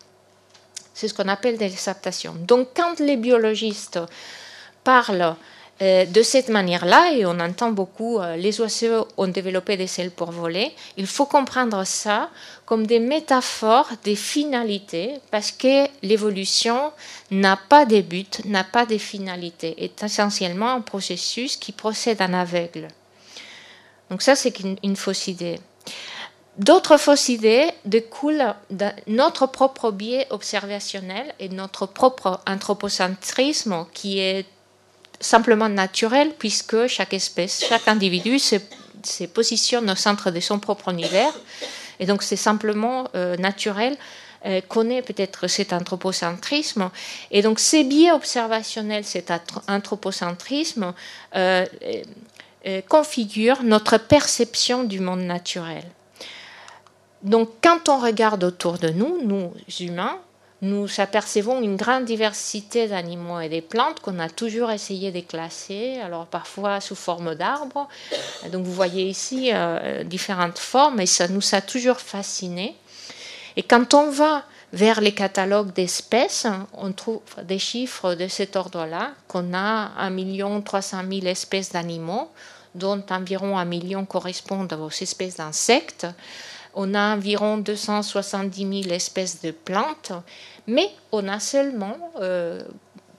C'est 0.94 1.08
ce 1.08 1.14
qu'on 1.14 1.28
appelle 1.28 1.58
des 1.58 1.74
adaptations. 1.88 2.36
Donc 2.38 2.70
quand 2.76 3.00
les 3.00 3.18
biologistes 3.18 4.00
parlent 4.84 5.36
euh, 5.82 6.06
de 6.06 6.22
cette 6.22 6.50
manière-là, 6.50 7.14
et 7.14 7.26
on 7.26 7.39
entend 7.39 7.72
beaucoup, 7.72 8.20
euh, 8.20 8.36
les 8.36 8.62
oiseaux 8.62 9.08
ont 9.18 9.28
développé 9.28 9.78
des 9.78 9.89
ailes 10.00 10.12
pour 10.12 10.32
voler, 10.32 10.72
il 10.96 11.08
faut 11.08 11.26
comprendre 11.26 11.84
ça 11.86 12.30
comme 12.66 12.86
des 12.86 13.00
métaphores 13.00 13.89
des 14.04 14.16
finalités, 14.16 15.14
parce 15.32 15.52
que 15.52 15.88
l'évolution 16.04 16.92
n'a 17.32 17.58
pas 17.58 17.86
de 17.86 18.00
but, 18.02 18.46
n'a 18.46 18.64
pas 18.64 18.86
de 18.86 19.00
finalité, 19.00 19.84
est 19.84 20.04
essentiellement 20.04 20.72
un 20.72 20.82
processus 20.82 21.58
qui 21.58 21.72
procède 21.72 22.22
en 22.22 22.34
aveugle. 22.34 22.88
Donc 24.12 24.22
ça, 24.22 24.36
c'est 24.36 24.54
une 24.60 24.96
fausse 24.96 25.28
idée. 25.28 25.58
D'autres 26.58 26.97
fausses 26.97 27.30
idées 27.30 27.70
découlent 27.86 28.54
de 28.70 28.88
notre 29.08 29.47
propre 29.47 29.91
biais 29.91 30.28
observationnel 30.32 31.34
et 31.39 31.49
notre 31.49 31.86
propre 31.86 32.41
anthropocentrisme 32.47 33.86
qui 33.93 34.20
est 34.20 34.45
simplement 35.20 35.70
naturel 35.70 36.34
puisque 36.38 36.88
chaque 36.88 37.14
espèce, 37.14 37.64
chaque 37.68 37.88
individu 37.88 38.38
se, 38.38 38.58
positionne 39.34 39.89
au 39.89 39.95
centre 39.95 40.30
de 40.30 40.39
son 40.39 40.60
propre 40.60 40.89
univers. 40.89 41.34
Et 41.99 42.06
donc 42.06 42.22
c'est 42.22 42.36
simplement 42.36 43.08
euh, 43.16 43.38
naturel 43.38 43.97
euh, 44.47 44.60
connaît 44.68 45.04
peut-être 45.04 45.45
cet 45.45 45.72
anthropocentrisme. 45.72 46.89
Et 47.30 47.43
donc 47.43 47.60
ces 47.60 47.84
biais 47.84 48.12
observationnels, 48.12 49.06
cet 49.06 49.32
anthropocentrisme, 49.68 50.95
euh, 51.36 51.66
euh, 52.66 52.82
configure 52.89 53.62
notre 53.62 53.99
perception 53.99 54.84
du 54.84 54.99
monde 54.99 55.22
naturel. 55.22 55.84
Donc 57.24 57.49
quand 57.61 57.89
on 57.89 57.99
regarde 57.99 58.43
autour 58.43 58.78
de 58.78 58.89
nous, 58.89 59.19
nous 59.24 59.53
humains, 59.80 60.17
nous 60.61 60.88
apercevons 60.99 61.59
une 61.61 61.76
grande 61.76 62.05
diversité 62.05 62.88
d'animaux 62.88 63.39
et 63.39 63.49
des 63.49 63.61
plantes 63.61 63.99
qu'on 63.99 64.19
a 64.19 64.30
toujours 64.30 64.69
essayé 64.69 65.11
de 65.11 65.19
classer, 65.22 65.99
alors 66.03 66.28
parfois 66.28 66.80
sous 66.80 66.95
forme 66.95 67.34
d'arbres. 67.34 67.88
Donc 68.51 68.63
vous 68.65 68.74
voyez 68.74 69.07
ici 69.07 69.49
euh, 69.53 70.03
différentes 70.03 70.59
formes 70.59 70.99
et 70.99 71.07
ça 71.07 71.28
nous 71.28 71.41
a 71.53 71.61
toujours 71.61 71.97
fascinés. 71.97 72.76
Et 73.55 73.63
quand 73.63 73.95
on 73.95 74.11
va 74.11 74.43
vers 74.72 75.01
les 75.01 75.13
catalogues 75.13 75.74
d'espèces, 75.74 76.47
on 76.74 76.91
trouve 76.91 77.22
des 77.43 77.59
chiffres 77.59 78.13
de 78.13 78.28
cet 78.28 78.55
ordre-là, 78.55 79.11
qu'on 79.28 79.53
a 79.53 79.91
1 79.97 80.61
300 80.61 81.01
000 81.09 81.26
espèces 81.26 81.72
d'animaux, 81.72 82.30
dont 82.76 83.03
environ 83.09 83.57
1 83.57 83.65
million 83.65 84.05
correspondent 84.05 84.74
aux 84.74 84.89
espèces 84.89 85.38
d'insectes. 85.38 86.07
On 86.74 86.93
a 86.93 87.15
environ 87.15 87.57
270 87.57 88.84
000 88.84 88.93
espèces 88.93 89.41
de 89.41 89.51
plantes, 89.51 90.13
mais 90.67 90.89
on 91.11 91.28
a 91.28 91.39
seulement 91.39 91.97
10 92.15 92.22
euh, 92.22 92.63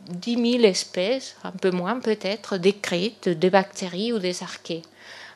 000 0.09 0.64
espèces, 0.64 1.36
un 1.44 1.50
peu 1.50 1.70
moins 1.70 2.00
peut-être, 2.00 2.57
décrites 2.57 3.28
de 3.28 3.48
bactéries 3.48 4.12
ou 4.12 4.18
des 4.18 4.42
archées. 4.42 4.82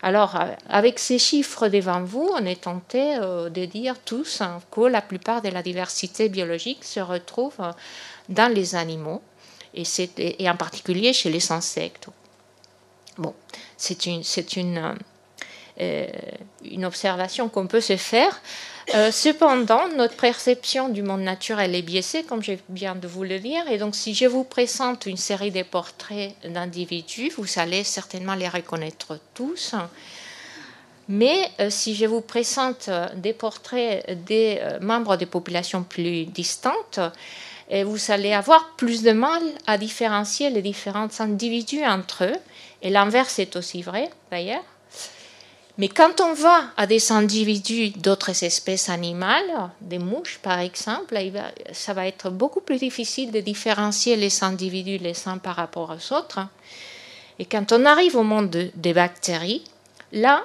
Alors, 0.02 0.36
euh, 0.36 0.52
avec 0.68 0.98
ces 0.98 1.18
chiffres 1.18 1.68
devant 1.68 2.02
vous, 2.02 2.30
on 2.32 2.44
est 2.46 2.62
tenté 2.62 3.16
euh, 3.16 3.50
de 3.50 3.64
dire 3.64 3.96
tous 4.04 4.40
hein, 4.40 4.60
que 4.70 4.82
la 4.82 5.02
plupart 5.02 5.42
de 5.42 5.48
la 5.48 5.62
diversité 5.62 6.28
biologique 6.28 6.84
se 6.84 7.00
retrouve 7.00 7.56
dans 8.28 8.52
les 8.52 8.74
animaux, 8.74 9.22
et, 9.74 9.84
et 10.18 10.48
en 10.48 10.56
particulier 10.56 11.12
chez 11.12 11.30
les 11.30 11.52
insectes. 11.52 12.08
Bon, 13.18 13.34
c'est 13.76 14.06
une, 14.06 14.22
une 16.70 16.84
observation 16.84 17.48
qu'on 17.48 17.66
peut 17.66 17.80
se 17.80 17.96
faire. 17.96 18.40
Euh, 18.94 19.10
cependant, 19.10 19.88
notre 19.96 20.16
perception 20.16 20.88
du 20.88 21.02
monde 21.02 21.22
naturel 21.22 21.74
est 21.74 21.82
biaisée, 21.82 22.22
comme 22.22 22.42
je 22.42 22.52
viens 22.70 22.94
de 22.94 23.08
vous 23.08 23.24
le 23.24 23.40
dire. 23.40 23.68
Et 23.68 23.78
donc, 23.78 23.96
si 23.96 24.14
je 24.14 24.26
vous 24.26 24.44
présente 24.44 25.06
une 25.06 25.16
série 25.16 25.50
de 25.50 25.62
portraits 25.62 26.34
d'individus, 26.44 27.32
vous 27.36 27.46
allez 27.58 27.82
certainement 27.82 28.34
les 28.34 28.48
reconnaître 28.48 29.18
tous. 29.34 29.74
Mais 31.08 31.50
euh, 31.60 31.68
si 31.68 31.94
je 31.96 32.06
vous 32.06 32.20
présente 32.20 32.88
des 33.16 33.32
portraits 33.32 34.24
des 34.24 34.58
euh, 34.60 34.78
membres 34.80 35.16
des 35.16 35.26
populations 35.26 35.82
plus 35.82 36.24
distantes, 36.24 37.00
vous 37.68 38.12
allez 38.12 38.32
avoir 38.32 38.76
plus 38.76 39.02
de 39.02 39.10
mal 39.10 39.42
à 39.66 39.76
différencier 39.76 40.50
les 40.50 40.62
différents 40.62 41.08
individus 41.18 41.84
entre 41.84 42.22
eux. 42.22 42.36
Et 42.80 42.90
l'inverse 42.90 43.40
est 43.40 43.56
aussi 43.56 43.82
vrai, 43.82 44.08
d'ailleurs. 44.30 44.62
Mais 45.78 45.88
quand 45.88 46.22
on 46.22 46.32
va 46.32 46.64
à 46.78 46.86
des 46.86 47.12
individus 47.12 47.90
d'autres 47.90 48.42
espèces 48.44 48.88
animales, 48.88 49.70
des 49.82 49.98
mouches 49.98 50.38
par 50.42 50.58
exemple, 50.60 51.18
ça 51.72 51.92
va 51.92 52.06
être 52.06 52.30
beaucoup 52.30 52.62
plus 52.62 52.78
difficile 52.78 53.30
de 53.30 53.40
différencier 53.40 54.16
les 54.16 54.42
individus 54.42 54.96
les 54.96 55.28
uns 55.28 55.36
par 55.36 55.56
rapport 55.56 55.90
aux 55.90 56.14
autres. 56.14 56.40
Et 57.38 57.44
quand 57.44 57.72
on 57.72 57.84
arrive 57.84 58.16
au 58.16 58.22
monde 58.22 58.70
des 58.74 58.94
bactéries, 58.94 59.64
là, 60.12 60.44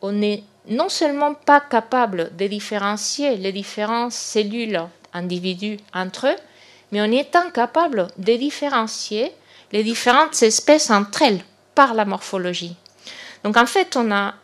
on 0.00 0.12
n'est 0.12 0.44
non 0.68 0.88
seulement 0.88 1.34
pas 1.34 1.60
capable 1.60 2.30
de 2.36 2.46
différencier 2.46 3.36
les 3.36 3.50
différentes 3.50 4.12
cellules 4.12 4.80
individus 5.12 5.78
entre 5.92 6.28
eux, 6.28 6.36
mais 6.92 7.00
on 7.02 7.10
est 7.10 7.34
incapable 7.34 8.06
de 8.16 8.36
différencier 8.36 9.32
les 9.72 9.82
différentes 9.82 10.40
espèces 10.44 10.90
entre 10.90 11.22
elles 11.22 11.44
par 11.74 11.94
la 11.94 12.04
morphologie. 12.04 12.76
Donc 13.42 13.56
en 13.56 13.66
fait, 13.66 13.96
on 13.96 14.12
a 14.12 14.34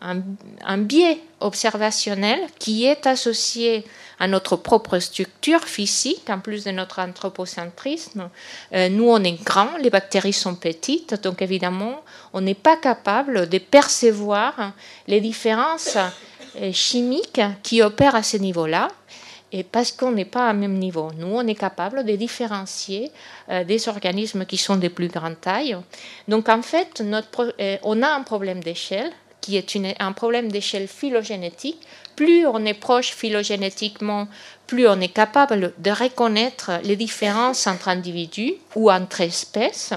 un, 0.00 0.78
biais 0.78 1.20
observationnel 1.40 2.40
qui 2.58 2.84
est 2.84 3.06
associé 3.06 3.84
à 4.18 4.26
notre 4.26 4.56
propre 4.56 4.98
structure 4.98 5.62
physique, 5.64 6.28
en 6.28 6.40
plus 6.40 6.64
de 6.64 6.70
notre 6.70 7.00
anthropocentrisme. 7.00 8.28
Euh, 8.74 8.88
nous, 8.88 9.08
on 9.08 9.22
est 9.22 9.42
grand, 9.44 9.76
les 9.80 9.90
bactéries 9.90 10.32
sont 10.32 10.54
petites, 10.54 11.22
donc 11.22 11.42
évidemment, 11.42 12.02
on 12.32 12.40
n'est 12.40 12.54
pas 12.54 12.76
capable 12.76 13.48
de 13.48 13.58
percevoir 13.58 14.72
les 15.06 15.20
différences 15.20 15.96
euh, 16.56 16.72
chimiques 16.72 17.40
qui 17.62 17.82
opèrent 17.82 18.16
à 18.16 18.22
ce 18.22 18.36
niveau-là. 18.36 18.88
Et 19.50 19.62
parce 19.62 19.92
qu'on 19.92 20.12
n'est 20.12 20.26
pas 20.26 20.46
à 20.46 20.52
même 20.52 20.76
niveau. 20.76 21.10
Nous, 21.16 21.26
on 21.26 21.46
est 21.46 21.54
capable 21.54 22.04
de 22.04 22.16
différencier 22.16 23.10
euh, 23.48 23.64
des 23.64 23.88
organismes 23.88 24.44
qui 24.44 24.58
sont 24.58 24.76
de 24.76 24.88
plus 24.88 25.08
grande 25.08 25.40
taille. 25.40 25.74
Donc, 26.26 26.50
en 26.50 26.60
fait, 26.60 27.02
on 27.82 28.02
a 28.02 28.08
un 28.08 28.22
problème 28.24 28.62
d'échelle 28.62 29.10
qui 29.48 29.56
est 29.56 29.96
un 29.98 30.12
problème 30.12 30.52
d'échelle 30.52 30.88
phylogénétique, 30.88 31.80
plus 32.16 32.46
on 32.46 32.66
est 32.66 32.74
proche 32.74 33.12
phylogénétiquement, 33.12 34.28
plus 34.66 34.86
on 34.86 35.00
est 35.00 35.14
capable 35.14 35.72
de 35.78 35.90
reconnaître 35.90 36.72
les 36.84 36.96
différences 36.96 37.66
entre 37.66 37.88
individus 37.88 38.54
ou 38.74 38.90
entre 38.90 39.22
espèces. 39.22 39.94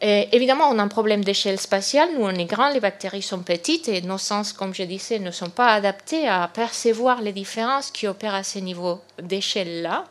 évidemment, 0.00 0.70
on 0.70 0.78
a 0.78 0.82
un 0.82 0.88
problème 0.88 1.22
d'échelle 1.22 1.60
spatiale. 1.60 2.08
Nous, 2.14 2.24
on 2.24 2.30
est 2.30 2.46
grand, 2.46 2.70
les 2.70 2.80
bactéries 2.80 3.22
sont 3.22 3.42
petites 3.42 3.88
et 3.88 4.00
nos 4.00 4.18
sens, 4.18 4.54
comme 4.54 4.74
je 4.74 4.84
disais, 4.84 5.18
ne 5.18 5.30
sont 5.30 5.50
pas 5.50 5.68
adaptés 5.74 6.26
à 6.26 6.48
percevoir 6.52 7.20
les 7.20 7.32
différences 7.32 7.90
qui 7.90 8.08
opèrent 8.08 8.34
à 8.34 8.42
ce 8.42 8.58
niveau 8.58 9.00
d'échelle-là. 9.20 10.06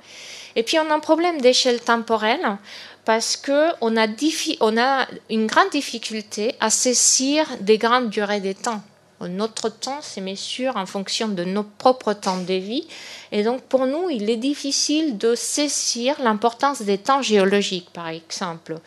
Et 0.55 0.63
puis, 0.63 0.77
on 0.77 0.89
a 0.91 0.93
un 0.93 0.99
problème 0.99 1.41
d'échelle 1.41 1.81
temporelle 1.81 2.57
parce 3.05 3.35
qu'on 3.35 3.97
a, 3.97 4.07
on 4.59 4.77
a 4.77 5.07
une 5.29 5.47
grande 5.47 5.69
difficulté 5.71 6.55
à 6.59 6.69
saisir 6.69 7.45
des 7.59 7.77
grandes 7.77 8.09
durées 8.09 8.41
de 8.41 8.53
temps. 8.53 8.81
Notre 9.27 9.69
temps 9.69 9.99
c'est 10.01 10.21
mesure 10.21 10.77
en 10.77 10.85
fonction 10.85 11.27
de 11.27 11.43
nos 11.43 11.63
propres 11.63 12.13
temps 12.13 12.41
de 12.41 12.53
vie. 12.53 12.87
Et 13.31 13.43
donc, 13.43 13.61
pour 13.61 13.85
nous, 13.85 14.09
il 14.09 14.29
est 14.29 14.37
difficile 14.37 15.17
de 15.17 15.35
saisir 15.35 16.15
l'importance 16.21 16.81
des 16.81 16.97
temps 16.97 17.21
géologiques, 17.21 17.91
par 17.93 18.07
exemple. 18.07 18.77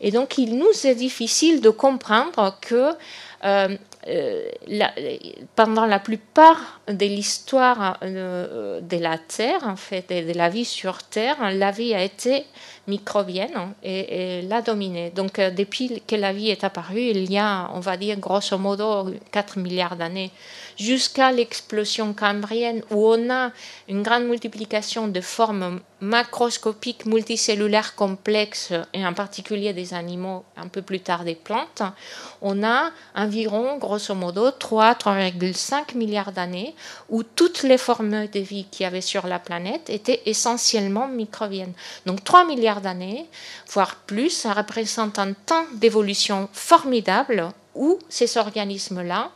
Et 0.00 0.10
donc, 0.10 0.38
il 0.38 0.56
nous 0.56 0.86
est 0.86 0.94
difficile 0.94 1.60
de 1.60 1.70
comprendre 1.70 2.56
que 2.60 2.92
euh, 3.44 3.76
euh, 4.08 4.48
pendant 5.54 5.86
la 5.86 5.98
plupart 5.98 6.80
de 6.88 7.06
l'histoire 7.06 7.98
euh, 8.02 8.80
de 8.80 8.96
la 8.96 9.18
Terre, 9.18 9.60
en 9.64 9.76
fait, 9.76 10.08
de 10.08 10.36
la 10.36 10.48
vie 10.48 10.64
sur 10.64 11.02
Terre, 11.02 11.36
la 11.52 11.70
vie 11.70 11.94
a 11.94 12.02
été 12.02 12.44
microbienne 12.88 13.74
et, 13.82 14.42
l'a 14.42 14.62
dominée. 14.62 15.10
Donc, 15.10 15.38
depuis 15.40 16.02
que 16.06 16.16
la 16.16 16.32
vie 16.32 16.50
est 16.50 16.64
apparue, 16.64 17.00
il 17.00 17.30
y 17.30 17.38
a, 17.38 17.70
on 17.74 17.80
va 17.80 17.96
dire, 17.96 18.18
grosso 18.18 18.58
modo, 18.58 19.10
4 19.30 19.58
milliards 19.58 19.96
d'années 19.96 20.32
jusqu'à 20.78 21.32
l'explosion 21.32 22.12
cambrienne 22.12 22.82
où 22.90 23.06
on 23.08 23.30
a 23.30 23.50
une 23.88 24.02
grande 24.02 24.24
multiplication 24.24 25.08
de 25.08 25.20
formes 25.20 25.80
macroscopiques 26.00 27.06
multicellulaires 27.06 27.96
complexes 27.96 28.72
et 28.94 29.04
en 29.04 29.12
particulier 29.12 29.72
des 29.72 29.94
animaux, 29.94 30.44
un 30.56 30.68
peu 30.68 30.80
plus 30.80 31.00
tard 31.00 31.24
des 31.24 31.34
plantes, 31.34 31.82
on 32.40 32.62
a 32.62 32.90
environ, 33.16 33.78
grosso 33.78 34.14
modo, 34.14 34.50
3-3,5 34.50 35.96
milliards 35.96 36.30
d'années 36.30 36.76
où 37.08 37.24
toutes 37.24 37.64
les 37.64 37.78
formes 37.78 38.28
de 38.28 38.38
vie 38.38 38.66
qu'il 38.70 38.84
y 38.84 38.86
avait 38.86 39.00
sur 39.00 39.26
la 39.26 39.40
planète 39.40 39.90
étaient 39.90 40.22
essentiellement 40.26 41.08
microbiennes. 41.08 41.72
Donc 42.06 42.22
3 42.22 42.44
milliards 42.44 42.77
d'années, 42.80 43.26
voire 43.70 43.96
plus, 43.96 44.30
ça 44.30 44.52
représente 44.52 45.18
un 45.18 45.32
temps 45.32 45.66
d'évolution 45.74 46.48
formidable 46.52 47.48
où 47.74 47.98
ces 48.08 48.36
organismes-là 48.36 49.30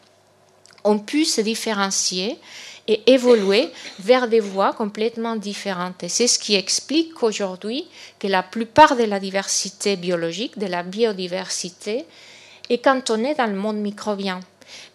ont 0.85 0.99
pu 0.99 1.25
se 1.25 1.41
différencier 1.41 2.39
et 2.89 3.03
évoluer 3.13 3.71
vers 4.01 4.29
des 4.29 4.41
voies 4.41 4.73
complètement 4.73 5.37
différentes. 5.37 6.03
Et 6.03 6.09
c'est 6.09 6.27
ce 6.27 6.39
qui 6.39 6.57
explique 6.57 7.23
aujourd'hui 7.23 7.87
que 8.19 8.27
la 8.27 8.43
plupart 8.43 8.97
de 8.97 9.05
la 9.05 9.21
diversité 9.21 9.97
biologique, 9.97 10.59
de 10.59 10.67
la 10.67 10.83
biodiversité, 10.83 12.05
est 12.69 12.85
cantonnée 12.85 13.35
dans 13.35 13.47
le 13.47 13.55
monde 13.55 13.79
microbien. 13.79 14.41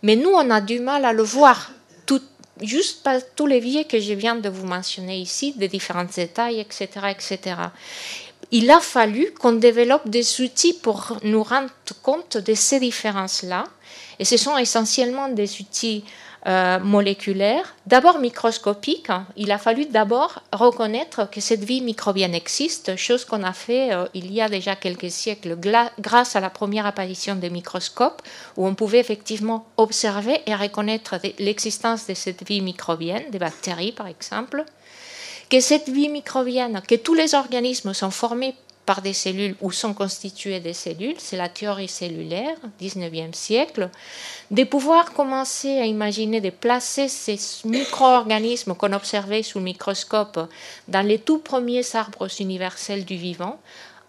Mais 0.04 0.16
nous, 0.16 0.32
on 0.32 0.50
a 0.50 0.62
du 0.62 0.80
mal 0.80 1.06
à 1.06 1.14
le 1.14 1.24
voir, 1.24 1.72
tout, 2.06 2.22
juste 2.62 3.04
par 3.04 3.20
tous 3.36 3.48
les 3.48 3.62
biais 3.62 3.86
que 3.86 4.00
je 4.00 4.14
viens 4.14 4.36
de 4.36 4.50
vous 4.50 4.66
mentionner 4.66 5.20
ici, 5.20 5.54
de 5.54 5.68
différentes 5.68 6.16
détails, 6.16 6.60
etc., 6.60 6.88
etc. 7.10 7.56
Il 8.52 8.72
a 8.72 8.80
fallu 8.80 9.34
qu'on 9.34 9.54
développe 9.54 10.08
des 10.08 10.42
outils 10.42 10.74
pour 10.74 11.18
nous 11.24 11.44
rendre 11.44 11.70
compte 12.02 12.38
de 12.38 12.54
ces 12.54 12.80
différences-là 12.80 13.66
et 14.20 14.26
ce 14.26 14.38
sont 14.38 14.58
essentiellement 14.58 15.30
des 15.30 15.60
outils 15.62 16.04
euh, 16.48 16.80
moléculaires, 16.80 17.76
d'abord 17.88 18.20
microscopiques. 18.20 19.12
Il 19.36 19.52
a 19.52 19.58
fallu 19.58 19.86
d'abord 19.86 20.42
reconnaître 20.54 21.30
que 21.30 21.42
cette 21.42 21.64
vie 21.66 21.82
microbienne 21.82 22.34
existe, 22.34 22.96
chose 22.96 23.26
qu'on 23.26 23.44
a 23.44 23.52
fait 23.52 23.92
euh, 23.92 24.06
il 24.14 24.32
y 24.32 24.40
a 24.40 24.48
déjà 24.48 24.78
quelques 24.78 25.12
siècles 25.12 25.58
grâce 26.00 26.38
à 26.38 26.40
la 26.40 26.50
première 26.50 26.86
apparition 26.86 27.36
des 27.36 27.50
microscopes, 27.50 28.22
où 28.56 28.66
on 28.66 28.76
pouvait 28.76 29.00
effectivement 29.00 29.66
observer 29.76 30.40
et 30.46 30.56
reconnaître 30.56 31.16
l'existence 31.40 32.08
de 32.08 32.14
cette 32.14 32.48
vie 32.48 32.62
microbienne, 32.62 33.30
des 33.30 33.40
bactéries 33.40 33.92
par 33.92 34.08
exemple, 34.08 34.64
que 35.50 35.60
cette 35.60 35.90
vie 35.90 36.10
microbienne, 36.10 36.82
que 36.88 36.96
tous 36.96 37.14
les 37.14 37.36
organismes 37.36 37.94
sont 37.94 38.12
formés 38.12 38.56
par 38.88 39.02
des 39.02 39.14
cellules 39.14 39.56
ou 39.62 39.72
sont 39.72 39.94
constituées 39.94 40.62
des 40.62 40.74
cellules, 40.74 41.18
c'est 41.18 41.36
la 41.36 41.50
théorie 41.50 41.90
cellulaire, 41.90 42.56
19e 42.82 43.34
siècle, 43.34 43.90
de 44.50 44.64
pouvoir 44.64 45.12
commencer 45.12 45.78
à 45.78 45.86
imaginer 45.86 46.40
de 46.40 46.50
placer 46.50 47.10
ces 47.10 47.38
micro-organismes 47.66 48.76
qu'on 48.76 48.94
observait 48.94 49.44
sous 49.44 49.60
le 49.60 49.66
microscope 49.66 50.40
dans 50.88 51.06
les 51.06 51.20
tout 51.20 51.40
premiers 51.40 51.84
arbres 51.96 52.30
universels 52.40 53.04
du 53.04 53.18
vivant, 53.18 53.60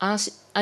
en, 0.01 0.17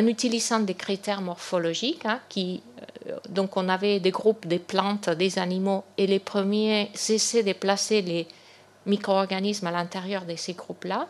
utilisant 0.07 0.61
des 0.61 0.75
critères 0.75 1.21
morphologiques, 1.21 2.07
hein, 2.07 2.21
qui, 2.31 2.63
euh, 3.09 3.17
donc 3.29 3.59
on 3.59 3.69
avait 3.69 4.01
des 4.01 4.11
groupes 4.11 4.47
des 4.47 4.59
plantes, 4.59 5.11
des 5.11 5.39
animaux, 5.39 5.85
et 5.99 6.07
les 6.07 6.21
premiers 6.21 6.91
cessaient 6.95 7.43
de 7.43 7.53
placer 7.53 8.01
les 8.01 8.27
micro-organismes 8.87 9.67
à 9.67 9.71
l'intérieur 9.71 10.25
de 10.25 10.37
ces 10.37 10.55
groupes-là. 10.55 11.09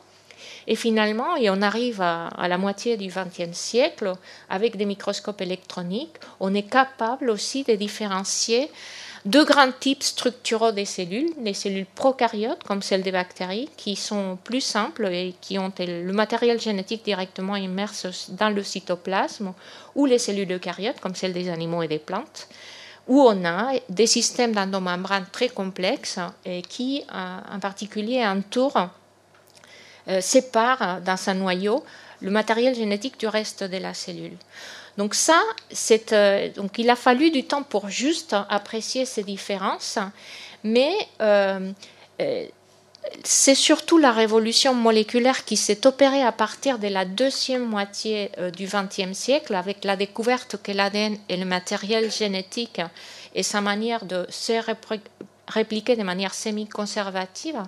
Et 0.67 0.77
finalement, 0.77 1.37
et 1.37 1.49
on 1.51 1.63
arrive 1.63 2.01
à, 2.01 2.31
la 2.49 2.59
moitié 2.59 2.97
du 2.97 3.09
XXe 3.09 3.57
siècle, 3.57 4.13
avec 4.51 4.77
des 4.77 4.85
microscopes 4.85 5.41
électroniques, 5.41 6.17
on 6.41 6.55
est 6.55 6.69
capable 6.69 7.31
aussi 7.31 7.65
de 7.65 7.75
différencier 7.75 8.71
deux 9.25 9.45
grands 9.45 9.73
types 9.73 10.05
structuraux 10.05 10.71
des 10.71 10.85
cellules, 10.85 11.31
les 11.41 11.55
cellules 11.55 11.87
prokaryotes 11.87 12.63
comme 12.63 12.83
celles 12.83 13.03
des 13.03 13.11
bactéries, 13.11 13.69
qui 13.77 13.97
sont 13.97 14.39
plus 14.45 14.61
simples 14.61 15.07
et 15.07 15.35
qui 15.41 15.59
ont 15.59 15.73
le 15.79 16.13
matériel 16.13 16.61
génétique 16.61 17.05
directement 17.05 17.57
immersé 17.57 18.11
dans 18.31 18.51
le 18.51 18.63
cytoplasme, 18.63 19.53
ou 19.97 20.07
les 20.07 20.19
cellules 20.19 20.53
eucaryotes 20.53 21.01
comme 21.01 21.17
celles 21.17 21.33
des 21.33 21.49
animaux 21.49 21.83
et 21.83 21.89
des 21.89 21.99
plantes, 21.99 22.49
où 23.09 23.21
on 23.21 23.45
a 23.45 23.73
des 23.89 24.07
systèmes 24.07 24.53
d'endomembrane 24.53 25.27
très 25.31 25.49
complexes 25.49 26.19
et 26.45 26.63
qui, 26.63 27.05
euh, 27.15 27.39
en 27.53 27.61
particulier, 27.61 28.25
entourent 28.27 28.89
euh, 30.09 30.21
sépare 30.21 31.01
dans 31.01 31.17
sa 31.17 31.35
noyau 31.35 31.85
le 32.21 32.31
matériel 32.31 32.75
génétique 32.75 33.19
du 33.19 33.27
reste 33.29 33.63
de 33.63 33.77
la 33.77 33.95
cellule. 33.95 34.37
Donc 34.97 35.15
ça, 35.15 35.41
euh, 36.13 36.49
donc 36.53 36.79
il 36.79 36.89
a 36.89 36.97
fallu 36.97 37.31
du 37.31 37.45
temps 37.45 37.63
pour 37.63 37.89
juste 37.89 38.35
apprécier 38.49 39.05
ces 39.05 39.23
différences, 39.23 39.99
mais 40.65 40.95
c'est 43.25 43.55
surtout 43.55 43.99
la 43.99 44.13
révolution 44.13 44.75
moléculaire 44.75 45.45
qui 45.45 45.57
s'est 45.57 45.87
opérée 45.87 46.23
à 46.23 46.33
partir 46.33 46.79
de 46.79 46.89
la 46.89 47.05
deuxième 47.05 47.65
moitié 47.65 48.31
du 48.57 48.67
XXe 48.67 49.17
siècle, 49.17 49.55
avec 49.55 49.85
la 49.85 49.97
découverte 49.97 50.57
que 50.63 50.73
l'ADN 50.73 51.17
est 51.29 51.37
le 51.37 51.45
matériel 51.45 52.11
génétique 52.11 52.81
et 53.35 53.43
sa 53.43 53.61
manière 53.61 54.05
de 54.05 54.27
se 54.31 54.53
répliqué 55.49 55.97
de 55.97 56.03
manière 56.03 56.35
semi-conservative, 56.35 57.63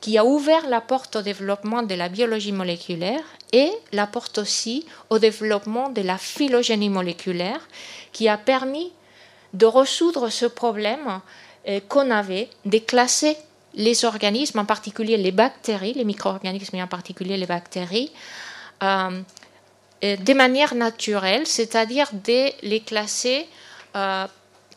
qui 0.00 0.18
a 0.18 0.24
ouvert 0.24 0.68
la 0.68 0.80
porte 0.80 1.16
au 1.16 1.22
développement 1.22 1.82
de 1.82 1.94
la 1.94 2.08
biologie 2.08 2.52
moléculaire 2.52 3.22
et 3.52 3.70
la 3.92 4.06
porte 4.06 4.38
aussi 4.38 4.86
au 5.10 5.18
développement 5.18 5.88
de 5.88 6.02
la 6.02 6.18
phylogénie 6.18 6.90
moléculaire, 6.90 7.68
qui 8.12 8.28
a 8.28 8.38
permis 8.38 8.92
de 9.52 9.66
résoudre 9.66 10.28
ce 10.28 10.46
problème 10.46 11.20
euh, 11.68 11.80
qu'on 11.88 12.10
avait, 12.10 12.48
de 12.64 12.78
classer 12.78 13.36
les 13.74 14.04
organismes, 14.04 14.60
en 14.60 14.64
particulier 14.64 15.16
les 15.16 15.32
bactéries, 15.32 15.94
les 15.94 16.04
micro-organismes 16.04 16.76
et 16.76 16.82
en 16.82 16.86
particulier 16.86 17.36
les 17.36 17.46
bactéries, 17.46 18.10
euh, 18.82 19.20
euh, 20.04 20.16
de 20.16 20.34
manière 20.34 20.74
naturelle, 20.74 21.46
c'est-à-dire 21.46 22.08
de 22.12 22.50
les 22.66 22.80
classer 22.80 23.46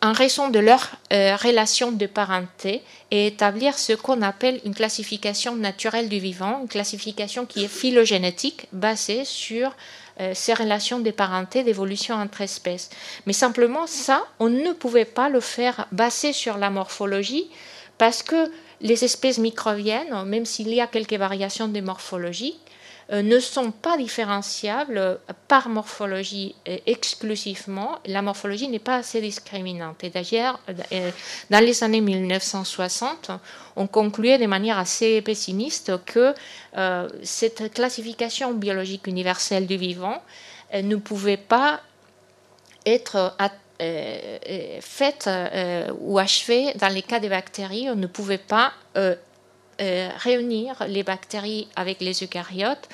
en 0.01 0.11
raison 0.11 0.49
de 0.49 0.59
leur 0.59 0.91
euh, 1.11 1.35
relation 1.35 1.91
de 1.91 2.05
parenté 2.05 2.83
et 3.11 3.27
établir 3.27 3.77
ce 3.77 3.93
qu'on 3.93 4.21
appelle 4.21 4.59
une 4.63 4.75
classification 4.75 5.55
naturelle 5.55 6.09
du 6.09 6.19
vivant, 6.19 6.59
une 6.61 6.67
classification 6.67 7.45
qui 7.45 7.63
est 7.63 7.67
phylogénétique 7.67 8.67
basée 8.71 9.25
sur 9.25 9.75
euh, 10.19 10.33
ces 10.35 10.53
relations 10.53 10.99
de 10.99 11.11
parenté 11.11 11.63
d'évolution 11.63 12.15
entre 12.15 12.41
espèces. 12.41 12.89
Mais 13.25 13.33
simplement 13.33 13.87
ça, 13.87 14.23
on 14.39 14.49
ne 14.49 14.71
pouvait 14.73 15.05
pas 15.05 15.29
le 15.29 15.39
faire 15.39 15.87
basé 15.91 16.33
sur 16.33 16.57
la 16.57 16.69
morphologie 16.69 17.47
parce 17.97 18.23
que 18.23 18.51
les 18.81 19.03
espèces 19.03 19.39
microbiennes, 19.39 20.23
même 20.25 20.45
s'il 20.45 20.73
y 20.73 20.81
a 20.81 20.87
quelques 20.87 21.13
variations 21.13 21.67
de 21.67 21.81
morphologie, 21.81 22.57
euh, 23.09 23.21
ne 23.21 23.39
sont 23.39 23.71
pas 23.71 23.97
différenciables 23.97 25.19
par 25.47 25.69
morphologie 25.69 26.55
exclusivement. 26.85 27.99
La 28.05 28.21
morphologie 28.21 28.67
n'est 28.67 28.79
pas 28.79 28.97
assez 28.97 29.21
discriminante. 29.21 30.03
Et 30.03 30.09
d'ailleurs, 30.09 30.59
euh, 30.91 31.11
dans 31.49 31.63
les 31.63 31.83
années 31.85 32.01
1960, 32.01 33.31
on 33.77 33.87
concluait 33.87 34.37
de 34.37 34.45
manière 34.45 34.77
assez 34.77 35.21
pessimiste 35.21 35.93
que 36.05 36.33
euh, 36.75 37.07
cette 37.23 37.73
classification 37.73 38.53
biologique 38.53 39.07
universelle 39.07 39.67
du 39.67 39.77
vivant 39.77 40.21
ne 40.73 40.97
pouvait 40.97 41.37
pas 41.37 41.79
être 42.85 43.33
faite 44.81 45.29
ou 45.99 46.19
achevée 46.19 46.73
dans 46.75 46.93
les 46.93 47.01
cas 47.01 47.19
des 47.19 47.29
bactéries. 47.29 47.89
On 47.89 47.95
ne 47.95 48.07
pouvait 48.07 48.37
pas 48.37 48.73
euh, 49.79 50.09
réunir 50.17 50.75
les 50.87 51.03
bactéries 51.03 51.67
avec 51.75 52.01
les 52.01 52.23
eucaryotes 52.23 52.89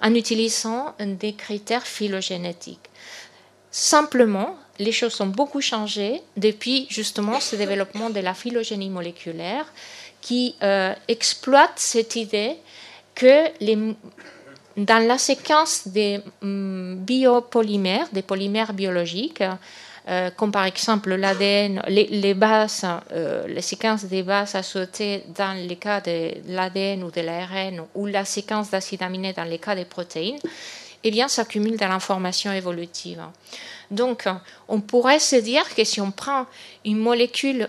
en 0.00 0.14
utilisant 0.14 0.94
des 1.00 1.32
critères 1.32 1.84
phylogénétiques. 1.84 2.88
Simplement, 3.72 4.54
les 4.78 4.92
choses 4.92 5.20
ont 5.20 5.26
beaucoup 5.26 5.60
changé 5.60 6.22
depuis 6.36 6.86
justement 6.90 7.40
ce 7.40 7.56
développement 7.56 8.10
de 8.10 8.20
la 8.20 8.34
phylogénie 8.34 8.88
moléculaire 8.88 9.66
qui 10.20 10.54
euh, 10.62 10.94
exploite 11.08 11.72
cette 11.74 12.14
idée 12.14 12.54
que 13.16 13.48
dans 14.76 15.08
la 15.08 15.18
séquence 15.18 15.88
des 15.88 16.20
mm, 16.40 16.98
biopolymères, 16.98 18.06
des 18.12 18.22
polymères 18.22 18.74
biologiques, 18.74 19.42
euh, 20.08 20.30
comme 20.34 20.50
par 20.50 20.64
exemple 20.64 21.14
l'ADN, 21.14 21.82
les, 21.88 22.34
bases, 22.34 22.86
euh, 23.12 23.46
les 23.46 23.60
séquences 23.60 24.04
des 24.04 24.22
bases 24.22 24.54
associées 24.54 25.24
dans 25.36 25.54
le 25.68 25.74
cas 25.74 26.00
de 26.00 26.32
l'ADN 26.48 27.04
ou 27.04 27.10
de 27.10 27.20
l'ARN 27.20 27.84
ou 27.94 28.06
la 28.06 28.24
séquence 28.24 28.70
d'acides 28.70 29.02
aminés 29.02 29.34
dans 29.34 29.44
le 29.44 29.58
cas 29.58 29.74
des 29.74 29.84
protéines, 29.84 30.38
eh 31.04 31.10
bien, 31.10 31.28
s'accumule 31.28 31.76
dans 31.76 31.88
l'information 31.88 32.52
évolutive. 32.52 33.22
Donc, 33.90 34.24
on 34.68 34.80
pourrait 34.80 35.18
se 35.18 35.36
dire 35.36 35.74
que 35.74 35.84
si 35.84 36.00
on 36.00 36.10
prend 36.10 36.46
une 36.84 36.98
molécule 36.98 37.68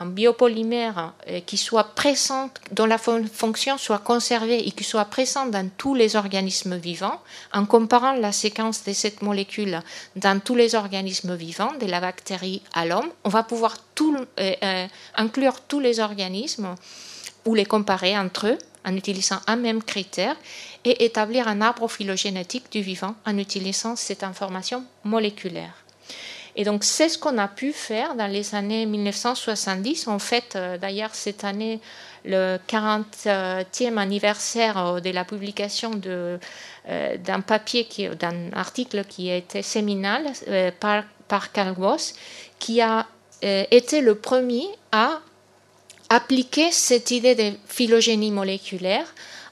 un 0.00 0.06
biopolymère 0.06 1.12
euh, 1.28 1.40
qui 1.40 1.56
soit 1.56 1.94
présent, 1.94 2.50
dont 2.72 2.86
la 2.86 2.98
fonction 2.98 3.78
soit 3.78 3.98
conservée 3.98 4.66
et 4.66 4.70
qui 4.72 4.84
soit 4.84 5.04
présent 5.04 5.46
dans 5.46 5.68
tous 5.76 5.94
les 5.94 6.16
organismes 6.16 6.76
vivants, 6.76 7.20
en 7.52 7.64
comparant 7.64 8.12
la 8.12 8.32
séquence 8.32 8.84
de 8.84 8.92
cette 8.92 9.22
molécule 9.22 9.80
dans 10.16 10.40
tous 10.40 10.54
les 10.54 10.74
organismes 10.74 11.36
vivants, 11.36 11.72
de 11.80 11.86
la 11.86 12.00
bactérie 12.00 12.62
à 12.72 12.86
l'homme, 12.86 13.10
on 13.24 13.28
va 13.28 13.42
pouvoir 13.42 13.76
euh, 14.00 14.24
euh, 14.38 14.86
inclure 15.16 15.60
tous 15.60 15.80
les 15.80 16.00
organismes 16.00 16.74
ou 17.44 17.54
les 17.54 17.64
comparer 17.64 18.18
entre 18.18 18.48
eux 18.48 18.58
en 18.84 18.96
utilisant 18.96 19.40
un 19.46 19.56
même 19.56 19.82
critère 19.82 20.36
et 20.84 21.04
établir 21.04 21.48
un 21.48 21.60
arbre 21.60 21.88
phylogénétique 21.88 22.70
du 22.70 22.82
vivant 22.82 23.14
en 23.26 23.38
utilisant 23.38 23.96
cette 23.96 24.22
information 24.22 24.84
moléculaire. 25.04 25.74
Et 26.56 26.64
donc, 26.64 26.84
c'est 26.84 27.08
ce 27.08 27.18
qu'on 27.18 27.36
a 27.38 27.48
pu 27.48 27.72
faire 27.72 28.14
dans 28.14 28.28
les 28.28 28.54
années 28.54 28.86
1970. 28.86 30.06
En 30.06 30.18
fait, 30.18 30.54
euh, 30.54 30.78
d'ailleurs, 30.78 31.14
cette 31.14 31.42
année, 31.42 31.80
le 32.24 32.58
40e 32.68 33.98
anniversaire 33.98 34.78
euh, 34.78 35.00
de 35.00 35.10
la 35.10 35.24
publication 35.24 36.00
euh, 36.06 36.38
d'un 37.18 37.40
papier, 37.40 37.88
d'un 38.18 38.52
article 38.52 39.04
qui 39.04 39.30
été 39.30 39.62
séminal 39.62 40.24
par, 40.78 41.04
par 41.26 41.50
Carl 41.52 41.74
qui 42.58 42.80
a 42.80 43.06
été 43.42 44.00
le 44.00 44.14
premier 44.14 44.64
à 44.92 45.20
appliquer 46.08 46.70
cette 46.70 47.10
idée 47.10 47.34
de 47.34 47.52
phylogénie 47.66 48.30
moléculaire 48.30 49.06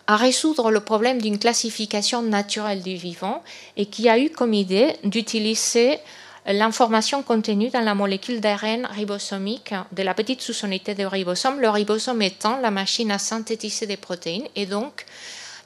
à 0.07 0.17
résoudre 0.17 0.71
le 0.71 0.81
problème 0.81 1.21
d'une 1.21 1.39
classification 1.39 2.23
naturelle 2.23 2.83
du 2.83 2.95
vivant 2.95 3.43
et 3.77 3.87
qui 3.87 4.09
a 4.09 4.19
eu 4.19 4.31
comme 4.31 4.55
idée 4.55 4.97
d'utiliser 5.05 5.99
l'information 6.47 7.23
contenue 7.23 7.71
dans 7.71 7.81
la 7.81 7.95
molécule 7.95 8.41
d'ARN 8.41 8.87
ribosomique 8.87 9.75
de 9.93 10.03
la 10.03 10.15
petite 10.15 10.43
sous-unité 10.43 10.95
de 10.95 11.05
ribosome, 11.05 11.61
le 11.61 11.71
ribosome 11.71 12.23
étant 12.23 12.59
la 12.59 12.71
machine 12.71 13.13
à 13.13 13.19
synthétiser 13.19 13.87
des 13.87 13.97
protéines 13.97 14.49
et 14.57 14.67
donc 14.67 15.07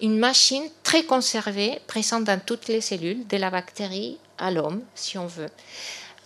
une 0.02 0.18
machine 0.18 0.64
très 0.82 1.04
conservée 1.04 1.80
présente 1.86 2.24
dans 2.24 2.38
toutes 2.38 2.68
les 2.68 2.80
cellules, 2.80 3.26
de 3.26 3.36
la 3.36 3.50
bactérie 3.50 4.18
à 4.38 4.50
l'homme, 4.50 4.82
si 4.94 5.16
on 5.16 5.26
veut. 5.26 5.48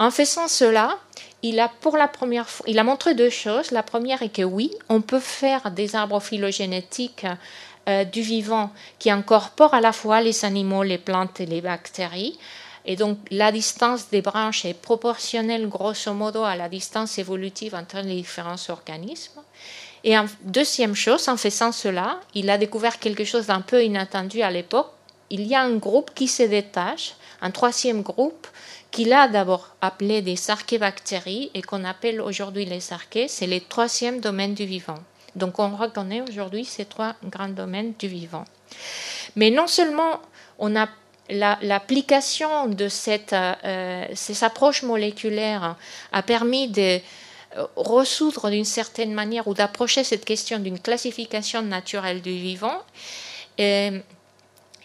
En 0.00 0.10
faisant 0.10 0.48
cela, 0.48 0.98
il 1.42 1.60
a 1.60 1.68
pour 1.68 1.96
la 1.96 2.08
première 2.08 2.48
fois, 2.48 2.66
il 2.68 2.78
a 2.78 2.84
montré 2.84 3.14
deux 3.14 3.30
choses. 3.30 3.70
La 3.70 3.82
première 3.82 4.22
est 4.22 4.34
que 4.34 4.42
oui, 4.42 4.72
on 4.88 5.00
peut 5.00 5.20
faire 5.20 5.70
des 5.70 5.94
arbres 5.94 6.20
phylogénétiques 6.20 7.26
euh, 7.88 8.04
du 8.04 8.22
vivant 8.22 8.70
qui 8.98 9.10
incorporent 9.10 9.74
à 9.74 9.80
la 9.80 9.92
fois 9.92 10.20
les 10.20 10.44
animaux, 10.44 10.82
les 10.82 10.98
plantes 10.98 11.40
et 11.40 11.46
les 11.46 11.60
bactéries. 11.60 12.38
Et 12.84 12.96
donc 12.96 13.18
la 13.30 13.52
distance 13.52 14.08
des 14.10 14.22
branches 14.22 14.64
est 14.64 14.74
proportionnelle 14.74 15.68
grosso 15.68 16.12
modo 16.12 16.42
à 16.42 16.56
la 16.56 16.68
distance 16.68 17.18
évolutive 17.18 17.74
entre 17.74 17.98
les 17.98 18.16
différents 18.16 18.56
organismes. 18.68 19.40
Et 20.02 20.16
en 20.16 20.26
deuxième 20.42 20.94
chose, 20.94 21.28
en 21.28 21.36
faisant 21.36 21.72
cela, 21.72 22.20
il 22.34 22.48
a 22.48 22.56
découvert 22.56 22.98
quelque 22.98 23.24
chose 23.24 23.46
d'un 23.46 23.60
peu 23.60 23.84
inattendu 23.84 24.40
à 24.42 24.50
l'époque, 24.50 24.90
il 25.28 25.46
y 25.46 25.54
a 25.54 25.62
un 25.62 25.76
groupe 25.76 26.12
qui 26.14 26.26
se 26.26 26.42
détache, 26.42 27.14
un 27.40 27.50
troisième 27.50 28.02
groupe 28.02 28.46
qu'il 28.90 29.12
a 29.12 29.28
d'abord 29.28 29.68
appelé 29.80 30.22
des 30.22 30.50
archébactéries 30.50 31.50
et 31.54 31.62
qu'on 31.62 31.84
appelle 31.84 32.20
aujourd'hui 32.20 32.64
les 32.64 32.92
archées, 32.92 33.28
c'est 33.28 33.46
le 33.46 33.60
troisième 33.60 34.20
domaine 34.20 34.54
du 34.54 34.64
vivant. 34.64 34.98
Donc 35.36 35.60
on 35.60 35.76
reconnaît 35.76 36.22
aujourd'hui 36.22 36.64
ces 36.64 36.84
trois 36.84 37.14
grands 37.24 37.48
domaines 37.48 37.92
du 37.98 38.08
vivant. 38.08 38.44
Mais 39.36 39.50
non 39.50 39.68
seulement 39.68 40.20
on 40.58 40.74
a 40.74 40.88
l'application 41.30 42.66
de 42.66 42.88
cette, 42.88 43.32
euh, 43.32 44.04
ces 44.14 44.44
approches 44.44 44.82
moléculaires 44.82 45.76
a 46.12 46.22
permis 46.22 46.68
de 46.68 47.00
euh, 47.56 47.66
ressoudre 47.76 48.50
d'une 48.50 48.64
certaine 48.64 49.12
manière 49.12 49.48
ou 49.48 49.54
d'approcher 49.54 50.04
cette 50.04 50.24
question 50.24 50.58
d'une 50.58 50.78
classification 50.78 51.62
naturelle 51.62 52.22
du 52.22 52.32
vivant. 52.32 52.78
Et, 53.58 53.90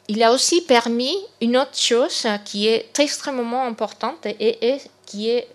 il 0.07 0.21
a 0.21 0.31
aussi 0.31 0.61
permis 0.61 1.15
une 1.41 1.57
autre 1.57 1.77
chose 1.77 2.27
qui 2.45 2.67
est 2.67 2.99
extrêmement 2.99 3.65
importante 3.65 4.25
et, 4.25 4.77
qui 5.05 5.29
est 5.29 5.47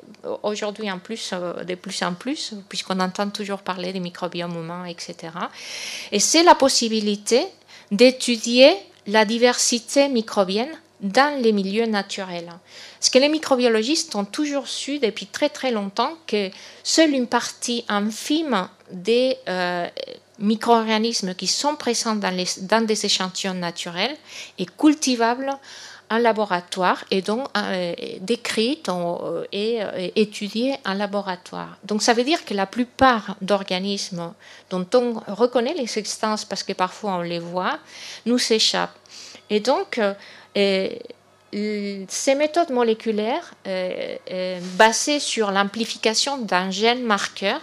aujourd'hui 0.42 0.90
en 0.90 0.98
plus, 0.98 1.30
euh, 1.32 1.64
de 1.64 1.74
plus 1.74 2.02
en 2.02 2.14
plus, 2.14 2.54
puisqu'on 2.68 2.98
entend 3.00 3.30
toujours 3.30 3.60
parler 3.60 3.92
des 3.92 4.00
microbiomes 4.00 4.56
humains, 4.56 4.84
etc. 4.86 5.16
Et 6.12 6.18
c'est 6.18 6.42
la 6.42 6.54
possibilité 6.54 7.46
d'étudier 7.90 8.76
la 9.06 9.24
diversité 9.24 10.08
microbienne 10.08 10.70
dans 11.00 11.40
les 11.40 11.52
milieux 11.52 11.86
naturels. 11.86 12.52
Parce 12.98 13.10
que 13.10 13.18
les 13.18 13.28
microbiologistes 13.28 14.14
ont 14.14 14.24
toujours 14.24 14.68
su 14.68 14.98
depuis 14.98 15.26
très 15.26 15.48
très 15.48 15.70
longtemps 15.70 16.12
que 16.26 16.50
seule 16.82 17.14
une 17.14 17.26
partie 17.26 17.84
infime 17.88 18.68
des 18.92 19.36
euh, 19.48 19.88
micro-organismes 20.38 21.34
qui 21.34 21.46
sont 21.46 21.76
présents 21.76 22.16
dans, 22.16 22.86
des 22.86 23.06
échantillons 23.06 23.54
naturels 23.54 24.16
et 24.58 24.66
cultivables 24.66 25.52
laboratoire 26.18 27.04
et 27.10 27.22
donc 27.22 27.46
euh, 27.56 27.94
décrites 28.20 28.88
euh, 28.88 29.44
et 29.52 29.82
euh, 29.82 30.08
étudiées 30.16 30.74
en 30.84 30.94
laboratoire. 30.94 31.78
Donc 31.84 32.02
ça 32.02 32.12
veut 32.12 32.24
dire 32.24 32.44
que 32.44 32.54
la 32.54 32.66
plupart 32.66 33.36
d'organismes 33.40 34.32
dont 34.70 34.86
on 34.94 35.20
reconnaît 35.28 35.74
l'existence 35.74 36.44
parce 36.44 36.62
que 36.62 36.72
parfois 36.72 37.14
on 37.14 37.22
les 37.22 37.38
voit, 37.38 37.78
nous 38.26 38.38
s'échappent. 38.38 38.96
Et 39.50 39.60
donc, 39.60 40.00
ces 41.52 42.34
méthodes 42.36 42.70
moléculaires 42.70 43.54
euh, 43.66 44.16
euh, 44.30 44.60
basées 44.76 45.18
sur 45.18 45.50
l'amplification 45.50 46.38
d'un 46.38 46.70
gène 46.70 47.02
marqueur 47.02 47.60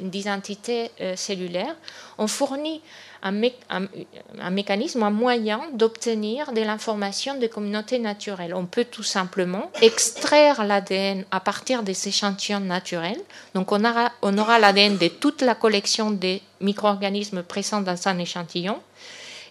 d'identité 0.00 0.90
euh, 1.00 1.16
cellulaire 1.16 1.74
ont 2.18 2.26
fourni 2.26 2.82
un, 3.22 4.50
mécanisme, 4.50 5.02
un 5.02 5.10
moyen 5.10 5.60
d'obtenir 5.72 6.52
de 6.52 6.62
l'information 6.62 7.36
des 7.36 7.48
communautés 7.48 7.98
naturelles. 7.98 8.54
On 8.54 8.66
peut 8.66 8.84
tout 8.84 9.02
simplement 9.02 9.70
extraire 9.82 10.64
l'ADN 10.64 11.24
à 11.30 11.40
partir 11.40 11.82
des 11.82 12.08
échantillons 12.08 12.60
naturels. 12.60 13.20
Donc 13.54 13.72
on 13.72 13.84
aura, 13.84 14.12
on 14.22 14.36
aura 14.38 14.58
l'ADN 14.58 14.96
de 14.96 15.08
toute 15.08 15.42
la 15.42 15.54
collection 15.54 16.10
des 16.10 16.42
micro-organismes 16.60 17.42
présents 17.42 17.80
dans 17.80 18.08
un 18.08 18.18
échantillon 18.18 18.80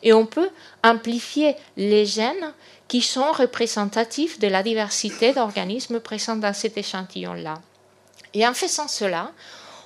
et 0.01 0.13
on 0.13 0.25
peut 0.25 0.49
amplifier 0.83 1.55
les 1.77 2.05
gènes 2.05 2.53
qui 2.87 3.01
sont 3.01 3.31
représentatifs 3.31 4.39
de 4.39 4.47
la 4.47 4.63
diversité 4.63 5.33
d'organismes 5.33 5.99
présents 5.99 6.37
dans 6.37 6.53
cet 6.53 6.77
échantillon-là. 6.77 7.55
Et 8.33 8.47
en 8.47 8.53
faisant 8.53 8.87
cela, 8.87 9.31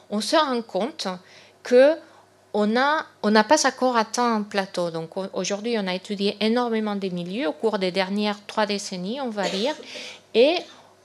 on 0.10 0.22
se 0.22 0.36
rend 0.36 0.62
compte 0.62 1.08
que 1.64 1.96
on 2.54 2.68
n'a 2.68 3.44
pas 3.44 3.68
encore 3.68 3.98
atteint 3.98 4.36
un 4.36 4.42
plateau. 4.44 4.92
Donc 4.92 5.12
aujourd'hui, 5.34 5.76
on 5.78 5.88
a 5.88 5.94
étudié 5.94 6.38
énormément 6.40 6.96
de 6.96 7.10
milieux 7.10 7.48
au 7.48 7.54
cours 7.54 7.80
des 7.80 7.92
dernières 7.92 8.46
trois 8.46 8.66
décennies, 8.66 9.20
on 9.22 9.30
va 9.30 9.50
dire, 9.50 9.76
et 10.34 10.58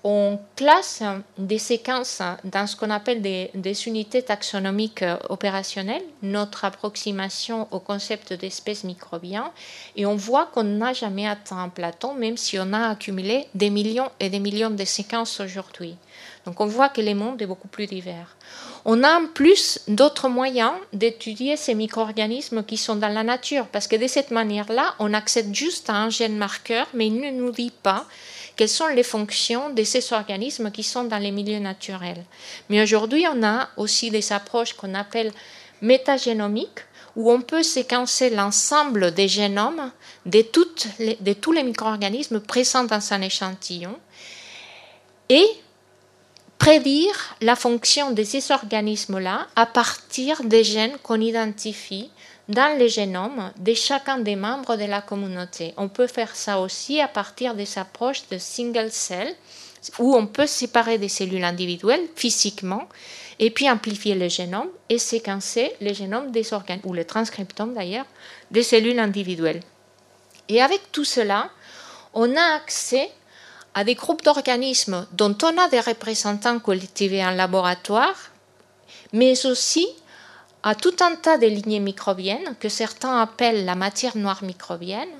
on 0.04 0.38
classe 0.54 1.02
des 1.36 1.58
séquences 1.58 2.22
dans 2.44 2.66
ce 2.66 2.76
qu'on 2.76 2.90
appelle 2.90 3.20
des, 3.20 3.86
unités 3.86 4.22
taxonomiques 4.22 5.04
opérationnelles, 5.28 6.04
notre 6.22 6.64
approximation 6.64 7.66
au 7.72 7.80
concept 7.80 8.32
d'espèces 8.32 8.84
microbiens, 8.84 9.50
et 9.96 10.06
on 10.06 10.14
voit 10.14 10.46
qu'on 10.46 10.64
n'a 10.64 10.92
jamais 10.92 11.26
atteint 11.26 11.58
un 11.58 11.68
plateau, 11.68 12.12
même 12.12 12.36
si 12.36 12.58
on 12.58 12.72
a 12.72 12.90
accumulé 12.90 13.48
des 13.54 13.70
millions 13.70 14.10
et 14.20 14.30
des 14.30 14.38
millions 14.38 14.70
de 14.70 14.84
séquences 14.84 15.40
aujourd'hui. 15.40 15.96
Donc 16.46 16.60
on 16.60 16.66
voit 16.66 16.88
que 16.88 17.00
le 17.00 17.14
monde 17.14 17.42
est 17.42 17.46
beaucoup 17.46 17.68
plus 17.68 17.86
divers. 17.86 18.36
On 18.84 19.02
a 19.02 19.20
en 19.20 19.26
plus 19.26 19.80
d'autres 19.88 20.28
moyens 20.28 20.72
d'étudier 20.92 21.56
ces 21.56 21.74
micro-organismes 21.74 22.64
qui 22.64 22.76
sont 22.76 22.96
dans 22.96 23.08
la 23.12 23.24
nature, 23.24 23.66
parce 23.66 23.88
que 23.88 23.96
de 23.96 24.06
cette 24.06 24.30
manière-là, 24.30 24.94
on 24.98 25.14
accède 25.14 25.54
juste 25.54 25.90
à 25.90 25.94
un 25.94 26.10
gène 26.10 26.36
marqueur, 26.36 26.86
mais 26.94 27.06
il 27.08 27.20
ne 27.20 27.30
nous 27.30 27.52
dit 27.52 27.72
pas 27.82 28.06
quelles 28.56 28.68
sont 28.68 28.88
les 28.88 29.04
fonctions 29.04 29.70
de 29.70 29.84
ces 29.84 30.12
organismes 30.12 30.70
qui 30.70 30.82
sont 30.82 31.04
dans 31.04 31.18
les 31.18 31.30
milieux 31.30 31.60
naturels. 31.60 32.24
Mais 32.68 32.82
aujourd'hui, 32.82 33.24
on 33.32 33.42
a 33.44 33.68
aussi 33.76 34.10
des 34.10 34.32
approches 34.32 34.72
qu'on 34.72 34.94
appelle 34.94 35.32
métagénomiques, 35.80 36.80
où 37.14 37.32
on 37.32 37.40
peut 37.40 37.62
séquencer 37.62 38.30
l'ensemble 38.30 39.12
des 39.12 39.28
génomes 39.28 39.90
de, 40.26 40.42
tous 40.42 41.52
les 41.52 41.62
micro-organismes 41.62 42.40
présents 42.40 42.84
dans 42.84 43.12
un 43.12 43.22
échantillon 43.22 43.96
et 45.28 45.46
prédire 46.58 47.36
la 47.40 47.56
fonction 47.56 48.10
de 48.10 48.22
ces 48.22 48.50
organismes-là 48.50 49.46
à 49.56 49.66
partir 49.66 50.42
des 50.44 50.64
gènes 50.64 50.98
qu'on 51.02 51.20
identifie 51.20 52.10
dans 52.48 52.78
le 52.78 52.88
génome 52.88 53.52
de 53.58 53.74
chacun 53.74 54.18
des 54.18 54.36
membres 54.36 54.76
de 54.76 54.84
la 54.84 55.02
communauté. 55.02 55.74
On 55.76 55.88
peut 55.88 56.06
faire 56.06 56.34
ça 56.34 56.60
aussi 56.60 57.00
à 57.00 57.08
partir 57.08 57.54
des 57.54 57.78
approches 57.78 58.28
de 58.30 58.38
single 58.38 58.90
cell, 58.90 59.34
où 59.98 60.16
on 60.16 60.26
peut 60.26 60.46
séparer 60.46 60.98
des 60.98 61.08
cellules 61.08 61.44
individuelles 61.44 62.06
physiquement 62.16 62.88
et 63.38 63.50
puis 63.50 63.70
amplifier 63.70 64.14
le 64.16 64.28
génome 64.28 64.68
et 64.88 64.98
séquencer 64.98 65.72
le 65.80 65.92
génome 65.92 66.32
des 66.32 66.52
organes, 66.52 66.80
ou 66.84 66.92
le 66.92 67.04
transcriptome 67.04 67.74
d'ailleurs, 67.74 68.06
des 68.50 68.64
cellules 68.64 68.98
individuelles. 68.98 69.62
Et 70.48 70.60
avec 70.60 70.90
tout 70.90 71.04
cela, 71.04 71.50
on 72.14 72.34
a 72.34 72.54
accès 72.56 73.10
à 73.78 73.84
des 73.84 73.94
groupes 73.94 74.24
d'organismes 74.24 75.06
dont 75.12 75.36
on 75.44 75.56
a 75.56 75.68
des 75.68 75.78
représentants 75.78 76.58
cultivés 76.58 77.24
en 77.24 77.30
laboratoire, 77.30 78.16
mais 79.12 79.46
aussi 79.46 79.86
à 80.64 80.74
tout 80.74 80.96
un 80.98 81.14
tas 81.14 81.38
de 81.38 81.46
lignées 81.46 81.78
microbiennes 81.78 82.56
que 82.58 82.68
certains 82.68 83.20
appellent 83.20 83.64
la 83.64 83.76
matière 83.76 84.16
noire 84.16 84.42
microbienne, 84.42 85.14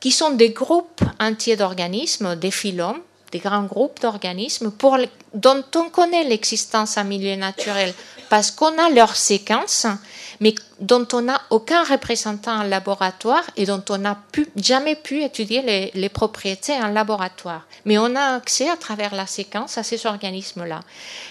qui 0.00 0.12
sont 0.12 0.30
des 0.30 0.48
groupes 0.48 1.02
entiers 1.20 1.56
d'organismes, 1.56 2.36
des 2.36 2.50
phylums, 2.50 3.02
des 3.32 3.38
grands 3.38 3.64
groupes 3.64 4.00
d'organismes 4.00 4.72
dont 5.34 5.64
on 5.76 5.90
connaît 5.90 6.24
l'existence 6.24 6.96
en 6.96 7.04
milieu 7.04 7.36
naturel 7.36 7.94
parce 8.30 8.52
qu'on 8.52 8.78
a 8.78 8.88
leurs 8.90 9.16
séquences, 9.16 9.88
mais 10.38 10.54
dont 10.78 11.06
on 11.12 11.22
n'a 11.22 11.42
aucun 11.50 11.82
représentant 11.82 12.60
en 12.60 12.62
laboratoire 12.62 13.42
et 13.56 13.66
dont 13.66 13.82
on 13.90 13.98
n'a 13.98 14.18
jamais 14.56 14.94
pu 14.94 15.22
étudier 15.22 15.90
les, 15.92 16.08
propriétés 16.08 16.74
en 16.74 16.86
laboratoire. 16.86 17.66
Mais 17.84 17.98
on 17.98 18.14
a 18.14 18.36
accès 18.36 18.70
à 18.70 18.76
travers 18.76 19.14
la 19.14 19.26
séquence 19.26 19.76
à 19.78 19.82
ces 19.82 20.06
organismes-là. 20.06 20.80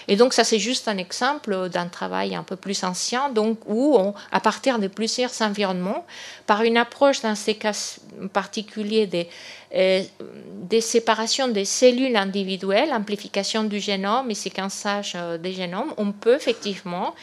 Et 0.08 0.16
donc 0.16 0.34
ça 0.34 0.44
c'est 0.44 0.58
juste 0.58 0.88
un 0.88 0.98
exemple 0.98 1.70
d'un 1.70 1.88
travail 1.88 2.36
un 2.36 2.42
peu 2.42 2.56
plus 2.56 2.84
ancien, 2.84 3.30
donc 3.30 3.58
où 3.66 3.98
à 4.30 4.40
partir 4.40 4.78
de 4.78 4.86
plusieurs 4.86 5.32
environnements, 5.40 6.04
par 6.46 6.62
une 6.62 6.76
approche 6.76 7.22
dans 7.22 7.34
ces 7.34 7.54
cas 7.54 7.72
particuliers 8.32 9.06
des, 9.06 9.28
euh, 9.74 10.02
des 10.62 10.80
séparations 10.80 11.48
des 11.48 11.64
cellules 11.64 12.16
individuelles, 12.16 12.92
amplification 12.92 13.64
du 13.64 13.80
et 13.90 14.34
séquençage 14.34 15.14
euh, 15.16 15.38
des 15.38 15.52
génomes, 15.52 15.92
on 15.96 16.12
peut 16.12 16.34
effectivement 16.34 17.14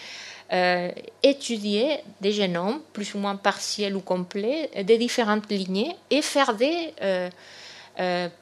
euh, 0.53 0.89
étudier 1.23 1.99
des 2.22 2.31
génomes 2.31 2.81
plus 2.94 3.14
ou 3.14 3.19
moins 3.19 3.35
partiels 3.35 3.95
ou 3.95 4.02
complets 4.02 4.69
des 4.84 4.98
différentes 4.98 5.49
lignées 5.49 5.95
et 6.10 6.22
faire 6.22 6.53
des 6.53 6.94
euh, 7.02 7.30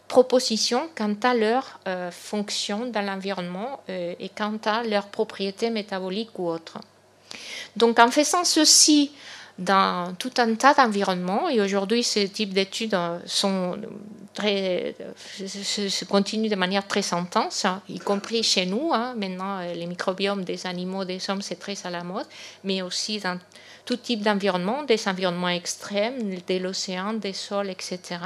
propositions 0.07 0.89
quant 0.95 1.15
à 1.23 1.33
leur 1.33 1.79
fonction 2.11 2.87
dans 2.87 3.01
l'environnement 3.01 3.79
et 3.87 4.29
quant 4.37 4.59
à 4.65 4.83
leurs 4.83 5.07
propriétés 5.07 5.69
métaboliques 5.69 6.37
ou 6.37 6.49
autres. 6.49 6.77
Donc 7.77 7.97
en 7.97 8.11
faisant 8.11 8.43
ceci 8.43 9.13
dans 9.57 10.13
tout 10.15 10.31
un 10.37 10.55
tas 10.55 10.73
d'environnements. 10.73 11.49
Et 11.49 11.61
aujourd'hui, 11.61 12.03
ce 12.03 12.19
type 12.19 12.53
d'études 12.53 12.97
sont 13.25 13.77
très, 14.33 14.95
se, 15.37 16.05
continuent 16.05 16.49
de 16.49 16.55
manière 16.55 16.87
très 16.87 17.13
intense, 17.13 17.65
y 17.89 17.99
compris 17.99 18.43
chez 18.43 18.65
nous. 18.65 18.91
Hein. 18.93 19.15
Maintenant, 19.15 19.61
les 19.61 19.85
microbiomes 19.85 20.43
des 20.43 20.67
animaux, 20.67 21.05
des 21.05 21.29
hommes, 21.29 21.41
c'est 21.41 21.59
très 21.59 21.77
à 21.85 21.89
la 21.89 22.03
mode, 22.03 22.27
mais 22.63 22.81
aussi 22.81 23.19
dans 23.19 23.39
tout 23.85 23.97
type 23.97 24.21
d'environnement, 24.21 24.83
des 24.83 25.07
environnements 25.07 25.49
extrêmes, 25.49 26.35
de 26.47 26.57
l'océan, 26.57 27.13
des 27.13 27.33
sols, 27.33 27.69
etc. 27.69 28.19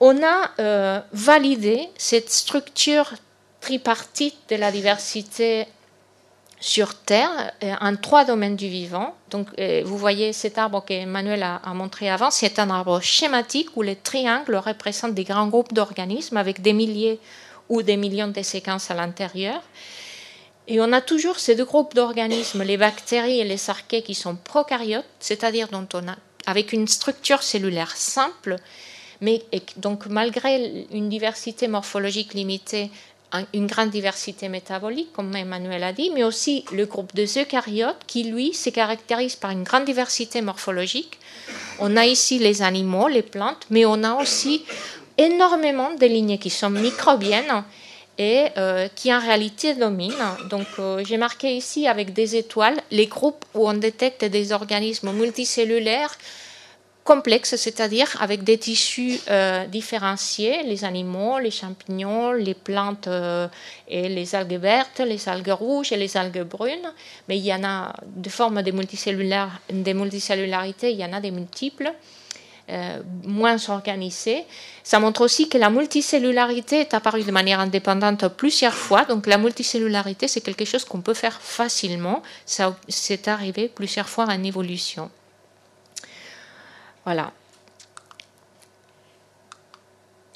On 0.00 0.22
a 0.22 0.50
euh, 0.58 1.00
validé 1.12 1.88
cette 1.96 2.30
structure 2.30 3.14
tripartite 3.60 4.36
de 4.50 4.56
la 4.56 4.70
diversité 4.70 5.66
sur 6.64 6.94
Terre 6.94 7.52
en 7.82 7.94
trois 7.94 8.24
domaines 8.24 8.56
du 8.56 8.68
vivant. 8.68 9.14
Donc, 9.30 9.48
vous 9.84 9.98
voyez 9.98 10.32
cet 10.32 10.56
arbre 10.56 10.82
qu'Emmanuel 10.82 11.42
a, 11.42 11.56
a 11.56 11.74
montré 11.74 12.08
avant, 12.08 12.30
c'est 12.30 12.58
un 12.58 12.70
arbre 12.70 13.00
schématique 13.00 13.76
où 13.76 13.82
les 13.82 13.96
triangles 13.96 14.56
représentent 14.56 15.12
des 15.12 15.24
grands 15.24 15.48
groupes 15.48 15.74
d'organismes 15.74 16.38
avec 16.38 16.62
des 16.62 16.72
milliers 16.72 17.20
ou 17.68 17.82
des 17.82 17.98
millions 17.98 18.28
de 18.28 18.42
séquences 18.42 18.90
à 18.90 18.94
l'intérieur. 18.94 19.60
Et 20.66 20.80
on 20.80 20.90
a 20.94 21.02
toujours 21.02 21.38
ces 21.38 21.54
deux 21.54 21.66
groupes 21.66 21.94
d'organismes, 21.94 22.62
les 22.62 22.78
bactéries 22.78 23.40
et 23.40 23.44
les 23.44 23.68
archées, 23.68 24.00
qui 24.00 24.14
sont 24.14 24.34
prokaryotes, 24.34 25.04
c'est-à-dire 25.20 25.68
dont 25.68 25.86
on 25.92 26.08
a, 26.08 26.16
avec 26.46 26.72
une 26.72 26.88
structure 26.88 27.42
cellulaire 27.42 27.94
simple, 27.94 28.56
mais 29.20 29.42
donc 29.76 30.06
malgré 30.06 30.86
une 30.90 31.10
diversité 31.10 31.68
morphologique 31.68 32.32
limitée, 32.32 32.90
une 33.52 33.66
grande 33.66 33.90
diversité 33.90 34.48
métabolique, 34.48 35.12
comme 35.12 35.34
Emmanuel 35.34 35.82
a 35.82 35.92
dit, 35.92 36.10
mais 36.14 36.24
aussi 36.24 36.64
le 36.72 36.86
groupe 36.86 37.14
des 37.14 37.38
eucaryotes, 37.38 38.04
qui 38.06 38.24
lui 38.24 38.54
se 38.54 38.70
caractérise 38.70 39.36
par 39.36 39.50
une 39.50 39.64
grande 39.64 39.84
diversité 39.84 40.40
morphologique. 40.40 41.18
On 41.78 41.96
a 41.96 42.06
ici 42.06 42.38
les 42.38 42.62
animaux, 42.62 43.08
les 43.08 43.22
plantes, 43.22 43.66
mais 43.70 43.84
on 43.84 44.02
a 44.04 44.14
aussi 44.14 44.64
énormément 45.18 45.94
de 45.94 46.06
lignées 46.06 46.38
qui 46.38 46.50
sont 46.50 46.70
microbiennes 46.70 47.64
et 48.18 48.46
euh, 48.56 48.88
qui 48.94 49.12
en 49.12 49.20
réalité 49.20 49.74
dominent. 49.74 50.14
Donc 50.48 50.66
euh, 50.78 51.02
j'ai 51.04 51.16
marqué 51.16 51.56
ici 51.56 51.88
avec 51.88 52.12
des 52.12 52.36
étoiles 52.36 52.80
les 52.90 53.06
groupes 53.06 53.44
où 53.54 53.68
on 53.68 53.74
détecte 53.74 54.24
des 54.24 54.52
organismes 54.52 55.12
multicellulaires 55.12 56.16
complexes, 57.04 57.56
c'est-à-dire 57.56 58.16
avec 58.20 58.42
des 58.42 58.58
tissus 58.58 59.20
euh, 59.30 59.66
différenciés, 59.66 60.62
les 60.64 60.84
animaux, 60.84 61.38
les 61.38 61.50
champignons, 61.50 62.32
les 62.32 62.54
plantes 62.54 63.08
et 63.88 64.08
les 64.08 64.34
algues 64.34 64.58
vertes, 64.58 65.00
les 65.00 65.28
algues 65.28 65.52
rouges 65.52 65.92
et 65.92 65.96
les 65.96 66.16
algues 66.16 66.42
brunes. 66.42 66.92
Mais 67.28 67.36
il 67.36 67.44
y 67.44 67.54
en 67.54 67.62
a 67.62 67.94
de 68.06 68.30
formes 68.30 68.62
de, 68.62 68.70
de 68.70 69.92
multicellularité, 69.92 70.90
il 70.90 70.98
y 70.98 71.04
en 71.04 71.12
a 71.12 71.20
des 71.20 71.30
multiples. 71.30 71.92
Euh, 72.70 73.02
moins 73.24 73.58
organisée. 73.68 74.46
Ça 74.84 74.98
montre 74.98 75.20
aussi 75.20 75.50
que 75.50 75.58
la 75.58 75.68
multicellularité 75.68 76.80
est 76.80 76.94
apparue 76.94 77.22
de 77.22 77.30
manière 77.30 77.60
indépendante 77.60 78.26
plusieurs 78.28 78.72
fois. 78.72 79.04
Donc 79.04 79.26
la 79.26 79.36
multicellularité, 79.36 80.28
c'est 80.28 80.40
quelque 80.40 80.64
chose 80.64 80.86
qu'on 80.86 81.02
peut 81.02 81.12
faire 81.12 81.38
facilement. 81.42 82.22
C'est 82.46 83.28
arrivé 83.28 83.68
plusieurs 83.68 84.08
fois 84.08 84.24
en 84.24 84.42
évolution. 84.42 85.10
Voilà. 87.04 87.32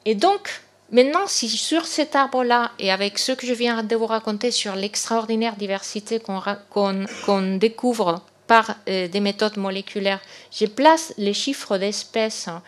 Et 0.04 0.14
donc, 0.14 0.48
maintenant, 0.90 1.26
si 1.26 1.48
sur 1.48 1.84
cet 1.84 2.16
arbre-là, 2.16 2.72
et 2.78 2.90
avec 2.90 3.18
ce 3.18 3.32
que 3.32 3.46
je 3.46 3.52
viens 3.52 3.82
de 3.82 3.96
vous 3.96 4.06
raconter 4.06 4.50
sur 4.50 4.74
l'extraordinaire 4.74 5.56
diversité 5.56 6.20
qu'on 6.20 7.58
découvre 7.58 8.22
par 8.46 8.76
euh, 8.88 9.08
des 9.08 9.20
méthodes 9.20 9.58
moléculaires, 9.58 10.20
je 10.50 10.66
place 10.66 11.12
les 11.18 11.34
chiffres 11.34 11.76
d'espèces, 11.76 12.48
hein, 12.48 12.62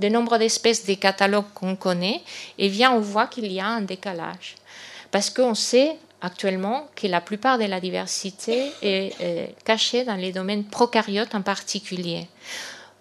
le 0.00 0.08
nombre 0.08 0.38
d'espèces 0.38 0.84
des 0.84 0.96
catalogues 0.96 1.52
qu'on 1.54 1.76
connaît, 1.76 2.22
et 2.58 2.68
bien 2.68 2.92
on 2.92 3.00
voit 3.00 3.26
qu'il 3.26 3.52
y 3.52 3.60
a 3.60 3.66
un 3.66 3.82
décalage. 3.82 4.56
Parce 5.10 5.30
qu'on 5.30 5.54
sait 5.54 5.96
actuellement 6.22 6.88
que 6.96 7.06
la 7.06 7.20
plupart 7.20 7.58
de 7.58 7.64
la 7.64 7.80
diversité 7.80 8.72
est 8.82 9.14
euh, 9.20 9.46
cachée 9.64 10.04
dans 10.04 10.16
les 10.16 10.32
domaines 10.32 10.64
prokaryotes 10.64 11.34
en 11.34 11.42
particulier. 11.42 12.26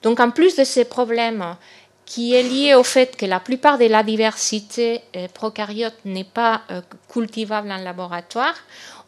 Donc 0.06 0.22
en 0.22 0.32
plus 0.32 0.56
de 0.56 0.64
ces 0.64 0.86
problèmes 0.86 1.58
qui 2.06 2.36
est 2.36 2.44
lié 2.44 2.76
au 2.76 2.84
fait 2.84 3.18
que 3.18 3.26
la 3.26 3.40
plupart 3.40 3.78
de 3.78 3.86
la 3.86 4.04
diversité 4.04 5.02
euh, 5.16 5.28
prokaryote 5.28 5.98
n'est 6.06 6.24
pas 6.24 6.62
cultivable 7.10 7.72
en 7.72 7.78
laboratoire, 7.78 8.54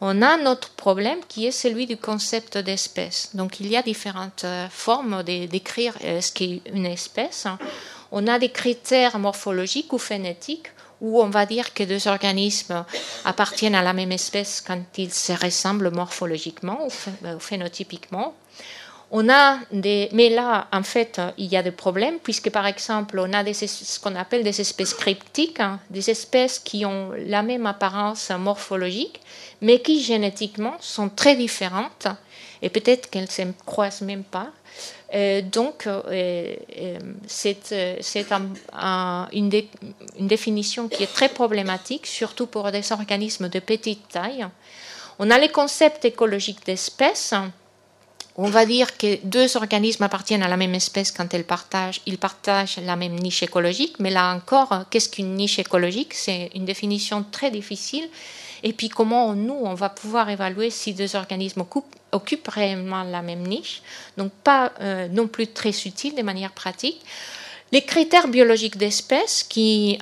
on 0.00 0.22
a 0.22 0.28
un 0.28 0.46
autre 0.46 0.70
problème 0.70 1.18
qui 1.28 1.46
est 1.46 1.50
celui 1.50 1.86
du 1.86 1.96
concept 1.96 2.58
d'espèce. 2.58 3.30
Donc 3.34 3.60
il 3.60 3.68
y 3.68 3.76
a 3.76 3.82
différentes 3.82 4.44
euh, 4.44 4.68
formes 4.70 5.22
décrire 5.22 5.94
euh, 6.04 6.20
ce 6.20 6.32
qu'est 6.32 6.62
une 6.72 6.86
espèce. 6.86 7.46
On 8.12 8.26
a 8.26 8.38
des 8.38 8.50
critères 8.50 9.18
morphologiques 9.18 9.92
ou 9.92 9.98
phénétiques 9.98 10.68
où 11.00 11.20
on 11.20 11.28
va 11.28 11.46
dire 11.46 11.74
que 11.74 11.84
deux 11.84 12.08
organismes 12.08 12.84
appartiennent 13.24 13.74
à 13.74 13.82
la 13.82 13.92
même 13.92 14.12
espèce 14.12 14.60
quand 14.66 14.82
ils 14.96 15.12
se 15.12 15.32
ressemblent 15.32 15.90
morphologiquement 15.90 16.86
ou 16.86 16.90
euh, 17.26 17.38
phénotypiquement. 17.38 18.34
On 19.10 19.30
a 19.30 19.58
des, 19.72 20.10
mais 20.12 20.28
là, 20.28 20.68
en 20.70 20.82
fait, 20.82 21.18
il 21.38 21.46
y 21.46 21.56
a 21.56 21.62
des 21.62 21.70
problèmes 21.70 22.18
puisque, 22.22 22.50
par 22.50 22.66
exemple, 22.66 23.18
on 23.18 23.32
a 23.32 23.42
des, 23.42 23.54
ce 23.54 23.98
qu'on 24.00 24.14
appelle 24.14 24.44
des 24.44 24.60
espèces 24.60 24.92
cryptiques, 24.92 25.60
hein, 25.60 25.80
des 25.88 26.10
espèces 26.10 26.58
qui 26.58 26.84
ont 26.84 27.12
la 27.16 27.42
même 27.42 27.64
apparence 27.64 28.30
morphologique, 28.30 29.20
mais 29.62 29.80
qui 29.80 30.02
génétiquement 30.02 30.76
sont 30.80 31.08
très 31.08 31.36
différentes 31.36 32.06
et 32.60 32.68
peut-être 32.68 33.08
qu'elles 33.08 33.22
ne 33.22 33.26
se 33.28 33.42
croisent 33.64 34.02
même 34.02 34.24
pas. 34.24 34.48
Euh, 35.14 35.40
donc, 35.40 35.86
euh, 35.86 36.02
euh, 36.10 36.98
c'est 37.26 37.72
une, 39.32 39.50
une, 40.18 40.26
définition 40.28 40.88
qui 40.88 41.02
est 41.02 41.12
très 41.12 41.30
problématique, 41.30 42.06
surtout 42.06 42.46
pour 42.46 42.70
des 42.70 42.92
organismes 42.92 43.48
de 43.48 43.58
petite 43.58 44.06
taille. 44.08 44.46
On 45.18 45.30
a 45.30 45.38
les 45.38 45.48
concepts 45.48 46.04
écologiques 46.04 46.64
d'espèces 46.66 47.34
on 48.40 48.48
va 48.48 48.64
dire 48.66 48.96
que 48.96 49.18
deux 49.24 49.56
organismes 49.56 50.04
appartiennent 50.04 50.44
à 50.44 50.48
la 50.48 50.56
même 50.56 50.74
espèce 50.74 51.10
quand 51.10 51.34
ils 51.34 51.42
partagent, 51.42 52.00
ils 52.06 52.18
partagent 52.18 52.78
la 52.78 52.94
même 52.94 53.16
niche 53.16 53.42
écologique, 53.42 53.96
mais 53.98 54.10
là 54.10 54.32
encore, 54.32 54.84
qu'est-ce 54.90 55.08
qu'une 55.08 55.34
niche 55.34 55.58
écologique? 55.58 56.14
C'est 56.14 56.52
une 56.54 56.64
définition 56.64 57.24
très 57.30 57.50
difficile. 57.50 58.08
Et 58.62 58.72
puis 58.72 58.88
comment 58.88 59.34
nous, 59.34 59.58
on 59.60 59.74
va 59.74 59.88
pouvoir 59.88 60.30
évaluer 60.30 60.70
si 60.70 60.94
deux 60.94 61.16
organismes 61.16 61.64
occupent, 62.12 62.48
réellement 62.48 63.02
la 63.02 63.22
même 63.22 63.42
niche, 63.42 63.82
donc 64.16 64.30
pas 64.44 64.72
euh, 64.80 65.08
non 65.08 65.26
plus 65.26 65.48
très 65.48 65.70
utile 65.70 66.14
de 66.14 66.22
manière 66.22 66.52
pratique. 66.52 67.00
Les 67.70 67.82
critères 67.82 68.28
biologiques 68.28 68.78
d'espèces, 68.78 69.42
qui 69.42 69.98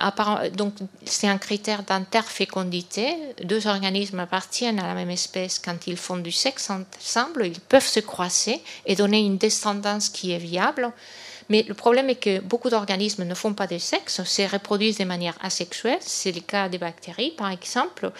donc 0.53 0.73
c'est 1.03 1.27
un 1.27 1.37
critère 1.37 1.83
d'interfécondité. 1.83 3.13
Deux 3.43 3.67
organismes 3.67 4.19
appartiennent 4.19 4.79
à 4.79 4.87
la 4.87 4.93
même 4.93 5.09
espèce 5.09 5.59
quand 5.59 5.85
ils 5.85 5.97
font 5.97 6.17
du 6.17 6.31
sexe 6.31 6.69
ensemble, 6.69 7.45
ils 7.45 7.59
peuvent 7.59 7.85
se 7.85 7.99
croiser 7.99 8.61
et 8.85 8.95
donner 8.95 9.19
une 9.19 9.37
descendance 9.37 10.07
qui 10.07 10.31
est 10.31 10.37
viable. 10.37 10.93
Mais 11.49 11.63
le 11.63 11.73
problème 11.73 12.09
est 12.09 12.15
que 12.15 12.39
beaucoup 12.39 12.69
d'organismes 12.69 13.25
ne 13.25 13.35
font 13.35 13.53
pas 13.53 13.67
de 13.67 13.77
sexe, 13.77 14.23
se 14.23 14.41
reproduisent 14.49 14.97
de 14.97 15.05
manière 15.05 15.37
asexuelle. 15.41 15.99
C'est 16.01 16.31
le 16.31 16.41
cas 16.41 16.69
des 16.69 16.77
bactéries, 16.77 17.31
par 17.31 17.51
exemple. 17.51 18.11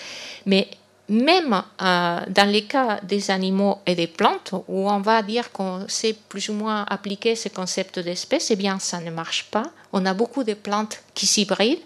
Mais 0.45 0.67
même 1.09 1.63
euh, 1.81 2.19
dans 2.27 2.49
les 2.49 2.63
cas 2.63 2.99
des 3.03 3.31
animaux 3.31 3.79
et 3.85 3.95
des 3.95 4.07
plantes, 4.07 4.53
où 4.67 4.89
on 4.89 4.99
va 4.99 5.21
dire 5.21 5.51
qu'on 5.51 5.87
sait 5.87 6.15
plus 6.27 6.49
ou 6.49 6.53
moins 6.53 6.85
appliquer 6.87 7.35
ce 7.35 7.49
concept 7.49 7.99
d'espèce, 7.99 8.51
eh 8.51 8.55
bien, 8.55 8.79
ça 8.79 8.99
ne 8.99 9.11
marche 9.11 9.45
pas. 9.51 9.63
On 9.93 10.05
a 10.05 10.13
beaucoup 10.13 10.43
de 10.43 10.53
plantes 10.53 11.01
qui 11.13 11.25
s'hybrident 11.25 11.81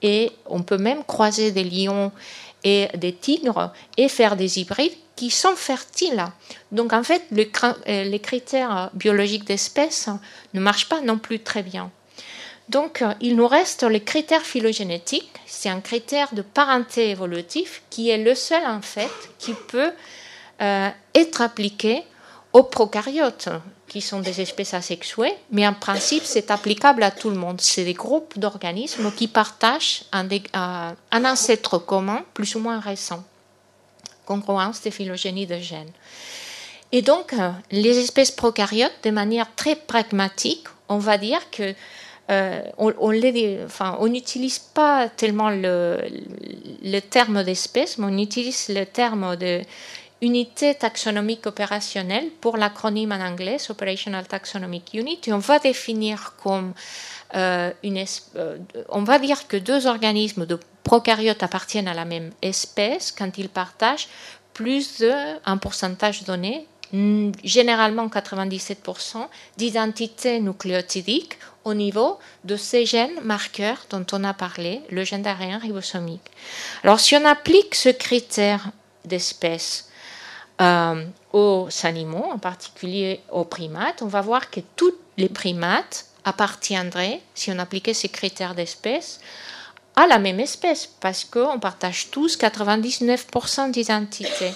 et 0.00 0.32
on 0.46 0.62
peut 0.62 0.78
même 0.78 1.04
croiser 1.04 1.52
des 1.52 1.64
lions 1.64 2.12
et 2.64 2.88
des 2.96 3.12
tigres 3.12 3.72
et 3.96 4.08
faire 4.08 4.36
des 4.36 4.60
hybrides 4.60 4.96
qui 5.16 5.30
sont 5.30 5.56
fertiles. 5.56 6.24
Donc, 6.70 6.92
en 6.92 7.02
fait, 7.02 7.22
euh, 7.32 8.04
les 8.04 8.20
critères 8.20 8.90
biologiques 8.94 9.44
d'espèce 9.44 10.08
ne 10.54 10.60
marchent 10.60 10.88
pas 10.88 11.00
non 11.02 11.18
plus 11.18 11.40
très 11.40 11.62
bien. 11.62 11.90
Donc, 12.68 13.02
euh, 13.02 13.12
il 13.20 13.36
nous 13.36 13.48
reste 13.48 13.82
les 13.82 14.02
critères 14.02 14.42
phylogénétiques. 14.42 15.40
C'est 15.46 15.68
un 15.68 15.80
critère 15.80 16.32
de 16.32 16.42
parenté 16.42 17.10
évolutif 17.10 17.82
qui 17.90 18.10
est 18.10 18.18
le 18.18 18.34
seul, 18.34 18.64
en 18.66 18.80
fait, 18.80 19.10
qui 19.38 19.54
peut 19.54 19.92
euh, 20.60 20.88
être 21.14 21.42
appliqué 21.42 22.02
aux 22.52 22.62
prokaryotes, 22.62 23.48
qui 23.88 24.00
sont 24.00 24.20
des 24.20 24.40
espèces 24.40 24.74
asexuées, 24.74 25.34
mais 25.50 25.66
en 25.66 25.72
principe, 25.72 26.22
c'est 26.24 26.50
applicable 26.50 27.02
à 27.02 27.10
tout 27.10 27.30
le 27.30 27.36
monde. 27.36 27.60
C'est 27.60 27.84
des 27.84 27.94
groupes 27.94 28.38
d'organismes 28.38 29.10
qui 29.12 29.26
partagent 29.26 30.04
un, 30.12 30.28
euh, 30.30 30.92
un, 31.10 31.24
ancêtre 31.24 31.78
commun, 31.78 32.24
plus 32.34 32.54
ou 32.54 32.60
moins 32.60 32.78
récent. 32.78 33.24
Congruence 34.24 34.82
des 34.82 34.90
phylogénies 34.90 35.46
de 35.46 35.58
gènes. 35.58 35.90
Et 36.92 37.02
donc, 37.02 37.34
les 37.70 37.98
espèces 37.98 38.30
prokaryotes, 38.30 38.92
de 39.02 39.10
manière 39.10 39.52
très 39.56 39.74
pragmatique, 39.74 40.66
on 40.90 40.98
va 40.98 41.16
dire 41.16 41.50
que 41.50 41.74
euh, 42.30 42.62
on 42.78 44.08
n'utilise 44.08 44.58
pas 44.58 45.08
tellement 45.08 45.50
le, 45.50 47.00
terme 47.10 47.42
d'espèce, 47.42 47.98
mais 47.98 48.06
on 48.06 48.18
utilise 48.18 48.68
le 48.68 48.84
terme 48.84 49.36
de 49.36 49.62
unité 50.20 50.74
taxonomique 50.76 51.46
opérationnelle 51.46 52.28
pour 52.40 52.56
l'acronyme 52.56 53.10
en 53.10 53.20
anglais, 53.20 53.56
Operational 53.68 54.26
Taxonomic 54.26 54.94
Unit, 54.94 55.18
et 55.26 55.32
on 55.32 55.38
va 55.38 55.58
définir 55.58 56.34
comme 56.40 56.74
euh, 57.34 57.72
une, 57.82 58.04
euh, 58.36 58.58
on 58.88 59.02
va 59.02 59.18
dire 59.18 59.48
que 59.48 59.56
deux 59.56 59.88
organismes 59.88 60.46
de 60.46 60.60
prokaryotes 60.84 61.42
appartiennent 61.42 61.88
à 61.88 61.94
la 61.94 62.04
même 62.04 62.30
espèce 62.40 63.10
quand 63.10 63.36
ils 63.36 63.48
partagent 63.48 64.08
plus 64.54 65.00
d'un 65.00 65.56
pourcentage 65.56 66.22
donné 66.24 66.68
généralement 67.42 68.08
97% 68.08 69.26
d'identité 69.56 70.40
nucléotidique 70.40 71.38
au 71.64 71.74
niveau 71.74 72.18
de 72.44 72.56
ces 72.56 72.84
gènes 72.84 73.20
marqueurs 73.22 73.86
dont 73.88 74.04
on 74.12 74.24
a 74.24 74.34
parlé, 74.34 74.82
le 74.90 75.04
gène 75.04 75.22
d'ARN 75.22 75.56
ribosomique. 75.56 76.30
Alors 76.82 77.00
si 77.00 77.16
on 77.16 77.24
applique 77.24 77.74
ce 77.74 77.88
critère 77.88 78.70
d'espèce 79.04 79.88
euh, 80.60 81.04
aux 81.32 81.68
animaux, 81.84 82.26
en 82.30 82.38
particulier 82.38 83.20
aux 83.30 83.44
primates, 83.44 84.02
on 84.02 84.06
va 84.06 84.20
voir 84.20 84.50
que 84.50 84.60
tous 84.76 84.92
les 85.16 85.28
primates 85.28 86.06
appartiendraient, 86.24 87.20
si 87.34 87.50
on 87.50 87.58
appliquait 87.58 87.94
ces 87.94 88.08
critères 88.08 88.54
d'espèce, 88.54 89.20
à 89.96 90.06
la 90.06 90.18
même 90.18 90.40
espèce, 90.40 90.86
parce 91.00 91.24
qu'on 91.24 91.58
partage 91.58 92.10
tous 92.10 92.38
99% 92.38 93.70
d'identité. 93.70 94.52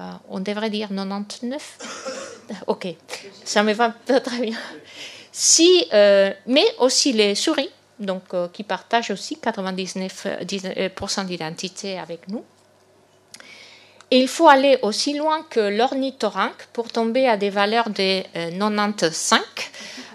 Euh, 0.00 0.10
on 0.30 0.40
devrait 0.40 0.70
dire 0.70 0.88
99 0.88 1.78
Ok, 2.66 2.86
ça 3.44 3.62
me 3.62 3.74
va 3.74 3.94
très 4.06 4.40
bien. 4.40 4.56
Si, 5.30 5.86
euh, 5.92 6.32
mais 6.46 6.64
aussi 6.78 7.12
les 7.12 7.34
souris, 7.34 7.68
donc, 7.98 8.22
euh, 8.32 8.48
qui 8.48 8.64
partagent 8.64 9.10
aussi 9.10 9.36
99% 9.36 11.26
d'identité 11.26 11.98
avec 11.98 12.28
nous. 12.28 12.42
Et 14.10 14.18
il 14.18 14.26
faut 14.26 14.48
aller 14.48 14.78
aussi 14.82 15.16
loin 15.16 15.44
que 15.48 15.60
l'ornithorynque 15.60 16.66
pour 16.72 16.90
tomber 16.90 17.28
à 17.28 17.36
des 17.36 17.50
valeurs 17.50 17.90
de 17.90 18.22
95, 18.58 19.40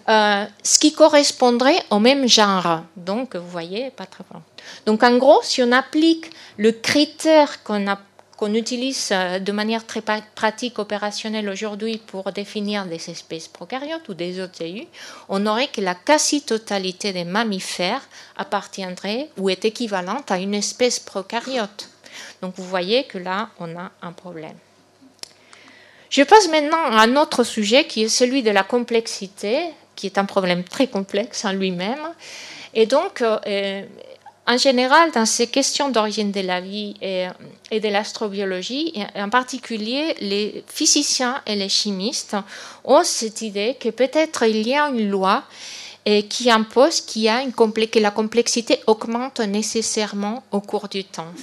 ce 0.08 0.80
qui 0.80 0.94
correspondrait 0.94 1.82
au 1.92 2.00
même 2.00 2.28
genre. 2.28 2.82
Donc, 2.98 3.38
vous 3.38 3.48
voyez, 3.48 3.92
pas 3.92 4.06
très 4.06 4.26
loin. 4.32 4.42
Donc, 4.86 5.04
en 5.04 5.16
gros, 5.18 5.40
si 5.44 5.64
on 5.64 5.72
applique 5.72 6.32
le 6.58 6.74
critère 6.74 7.64
qu'on 7.64 7.88
a 7.88 7.98
qu'on 8.38 8.54
utilise 8.54 9.10
euh, 9.12 9.40
de 9.40 9.52
manière 9.52 9.86
très 9.86 10.02
pratique, 10.02 10.80
opérationnelle 10.80 11.50
aujourd'hui 11.50 12.02
pour 12.06 12.32
définir 12.32 12.86
des 12.86 13.10
espèces 13.10 13.48
prokaryotes 13.48 14.10
ou 14.10 14.14
des 14.14 14.42
OTU, 14.42 14.88
on 15.30 15.46
aurait 15.48 15.68
que 15.68 15.82
la 15.82 15.96
quasi-totalité 15.96 17.14
des 17.14 17.24
mammifères 17.24 18.08
appartiendrait 18.36 19.30
ou 19.38 19.50
est 19.50 19.66
équivalente 19.66 20.32
à 20.32 20.38
une 20.38 20.54
espèce 20.54 21.00
prokaryote. 21.00 21.90
Donc 22.42 22.54
vous 22.58 22.66
voyez 22.66 23.06
que 23.06 23.18
là, 23.18 23.50
on 23.60 23.78
a 23.78 23.92
un 24.02 24.12
problème. 24.12 24.58
Je 26.10 26.24
passe 26.24 26.48
maintenant 26.50 26.84
à 26.86 27.02
un 27.02 27.16
autre 27.16 27.44
sujet 27.44 27.88
qui 27.88 28.04
est 28.04 28.10
celui 28.10 28.44
de 28.44 28.52
la 28.52 28.64
complexité, 28.64 29.66
qui 29.96 30.06
est 30.06 30.18
un 30.18 30.26
problème 30.26 30.64
très 30.64 30.88
complexe 30.88 31.46
en 31.46 31.52
lui-même. 31.52 32.14
Et 32.74 32.86
donc, 32.86 33.22
euh, 33.22 33.84
en 34.48 34.58
général, 34.58 35.12
dans 35.12 35.26
ces 35.26 35.48
questions 35.48 35.90
d'origine 35.90 36.32
de 36.32 36.42
la 36.42 36.62
vie 36.62 36.94
et, 37.02 37.80
de 37.80 37.88
l'astrobiologie, 37.90 38.94
en 39.16 39.30
particulier 39.30 40.16
les 40.22 40.64
physiciens 40.68 41.42
et 41.48 41.56
les 41.56 41.70
chimistes 41.70 42.36
ont 42.84 43.04
cette 43.04 43.42
idée 43.42 43.76
que 43.80 43.90
peut-être 43.90 44.44
il 44.44 44.68
y 44.68 44.76
a 44.76 44.90
une 44.90 45.10
loi 45.10 45.44
qui 46.30 46.52
impose 46.52 47.02
que 47.02 48.00
la 48.00 48.12
complexité 48.12 48.82
augmente 48.86 49.40
nécessairement 49.40 50.44
au 50.52 50.62
cours 50.62 50.88
du 50.90 51.04
temps. 51.04 51.34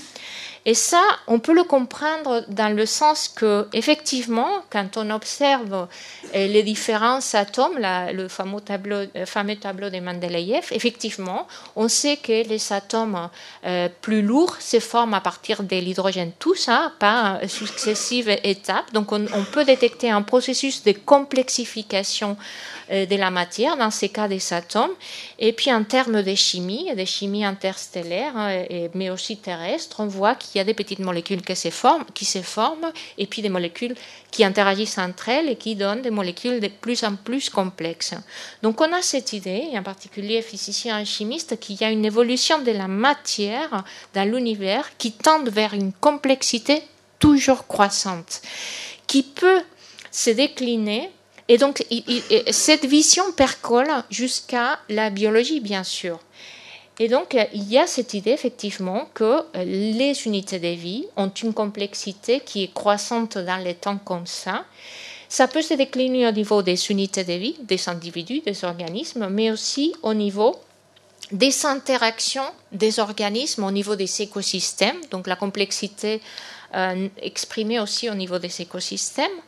Et 0.65 0.75
ça, 0.75 1.03
on 1.27 1.41
peut 1.41 1.55
le 1.55 1.65
comprendre 1.65 2.45
dans 2.49 2.75
le 2.75 2.87
sens 2.87 3.29
que, 3.29 3.67
effectivement, 3.73 4.63
quand 4.71 4.97
on 4.97 5.11
observe 5.11 5.89
euh, 6.35 6.47
les 6.47 6.63
différents 6.63 7.19
atomes, 7.33 7.79
le 8.13 8.29
fameux 8.29 8.61
tableau, 8.61 9.05
euh, 9.17 9.27
fameux 9.27 9.57
tableau 9.57 9.91
de 9.91 9.99
Mendeleïev, 9.99 10.67
effectivement, 10.71 11.49
on 11.75 11.89
sait 11.89 12.17
que 12.17 12.47
les 12.49 12.73
atomes 12.73 13.29
euh, 13.67 13.89
plus 14.03 14.23
lourds 14.23 14.57
se 14.61 14.79
forment 14.79 15.15
à 15.15 15.21
partir 15.21 15.65
de 15.65 15.77
l'hydrogène, 15.77 16.31
tout 16.39 16.55
ça 16.55 16.93
par 17.01 17.41
successives 17.49 18.31
étapes. 18.45 18.93
Donc, 18.93 19.11
on, 19.11 19.27
peut 19.53 19.65
détecter 19.65 20.11
un 20.11 20.23
processus 20.23 20.85
de 20.85 20.93
complexification 20.93 22.37
de 22.91 23.17
la 23.17 23.31
matière, 23.31 23.77
dans 23.77 23.91
ces 23.91 24.09
cas 24.09 24.29
des 24.29 24.53
atomes. 24.53 24.93
Et 25.39 25.53
puis 25.53 25.73
en 25.73 25.85
termes 25.85 26.23
de 26.23 26.35
chimie, 26.35 26.95
de 26.95 27.05
chimie 27.05 27.45
interstellaire, 27.45 28.37
hein, 28.37 28.65
mais 28.95 29.11
aussi 29.11 29.37
terrestre, 29.37 30.01
on 30.01 30.07
voit 30.07 30.35
qu'il 30.35 30.59
y 30.59 30.61
a 30.61 30.65
des 30.65 30.75
petites 30.75 30.99
molécules 30.99 31.43
qui 31.43 31.57
se, 31.57 31.71
forment, 31.71 32.05
qui 32.15 32.25
se 32.25 32.43
forment 32.43 32.93
et 33.19 33.27
puis 33.27 33.43
des 33.43 33.49
molécules 33.49 33.95
qui 34.31 34.45
interagissent 34.45 34.99
entre 34.99 35.29
elles 35.29 35.49
et 35.49 35.57
qui 35.57 35.75
donnent 35.75 36.03
des 36.03 36.11
molécules 36.11 36.61
de 36.61 36.69
plus 36.69 37.05
en 37.05 37.17
plus 37.17 37.51
complexes. 37.51 38.15
Donc 38.63 38.81
on 38.81 38.93
a 38.93 39.03
cette 39.03 39.33
idée, 39.33 39.69
en 39.75 39.83
particulier 39.83 40.43
physiciens 40.43 40.99
et 40.99 41.05
chimistes, 41.05 41.59
qu'il 41.61 41.81
y 41.81 41.85
a 41.85 41.91
une 41.91 42.05
évolution 42.05 42.59
de 42.61 42.73
la 42.73 42.89
matière 42.89 43.85
dans 44.15 44.29
l'univers 44.29 44.97
qui 44.97 45.13
tend 45.13 45.43
vers 45.45 45.75
une 45.75 45.93
complexité 45.93 46.83
toujours 47.19 47.67
croissante, 47.67 48.43
qui 49.07 49.23
peut 49.23 49.63
se 50.11 50.31
décliner 50.31 51.11
et 51.53 51.59
donc, 51.59 51.85
cette 52.51 52.87
vision 52.87 53.31
percole 53.33 53.91
jusqu'à 54.09 54.79
la 54.89 55.11
biologie, 55.11 55.61
bien 55.61 55.85
sûr. 55.85 56.19
Et 56.99 57.09
donc, 57.09 57.37
il 57.53 57.71
y 57.71 57.77
a 57.77 57.87
cette 57.87 58.15
idée, 58.15 58.31
effectivement, 58.31 59.07
que 59.13 59.43
les 59.63 60.15
unités 60.25 60.59
de 60.59 60.69
vie 60.69 61.05
ont 61.15 61.29
une 61.29 61.53
complexité 61.53 62.41
qui 62.41 62.63
est 62.63 62.73
croissante 62.73 63.37
dans 63.37 63.63
les 63.63 63.75
temps 63.75 63.99
comme 63.99 64.27
ça. 64.27 64.65
Ça 65.29 65.47
peut 65.47 65.61
se 65.61 65.75
décliner 65.75 66.27
au 66.27 66.33
niveau 66.33 66.63
des 66.63 66.91
unités 66.91 67.23
de 67.23 67.35
vie, 67.35 67.57
des 67.61 67.87
individus, 67.87 68.41
des 68.41 68.65
organismes, 68.65 69.29
mais 69.29 69.51
aussi 69.51 69.93
au 70.03 70.15
niveau 70.15 70.59
des 71.33 71.67
interactions 71.67 72.51
des 72.73 72.99
organismes, 72.99 73.65
au 73.65 73.71
niveau 73.71 73.95
des 73.95 74.23
écosystèmes, 74.23 74.97
donc 75.11 75.27
la 75.27 75.37
complexité 75.37 76.23
euh, 76.75 77.09
exprimée 77.21 77.79
aussi 77.79 78.09
au 78.09 78.15
niveau 78.15 78.39
des 78.39 78.63
écosystèmes. 78.63 79.39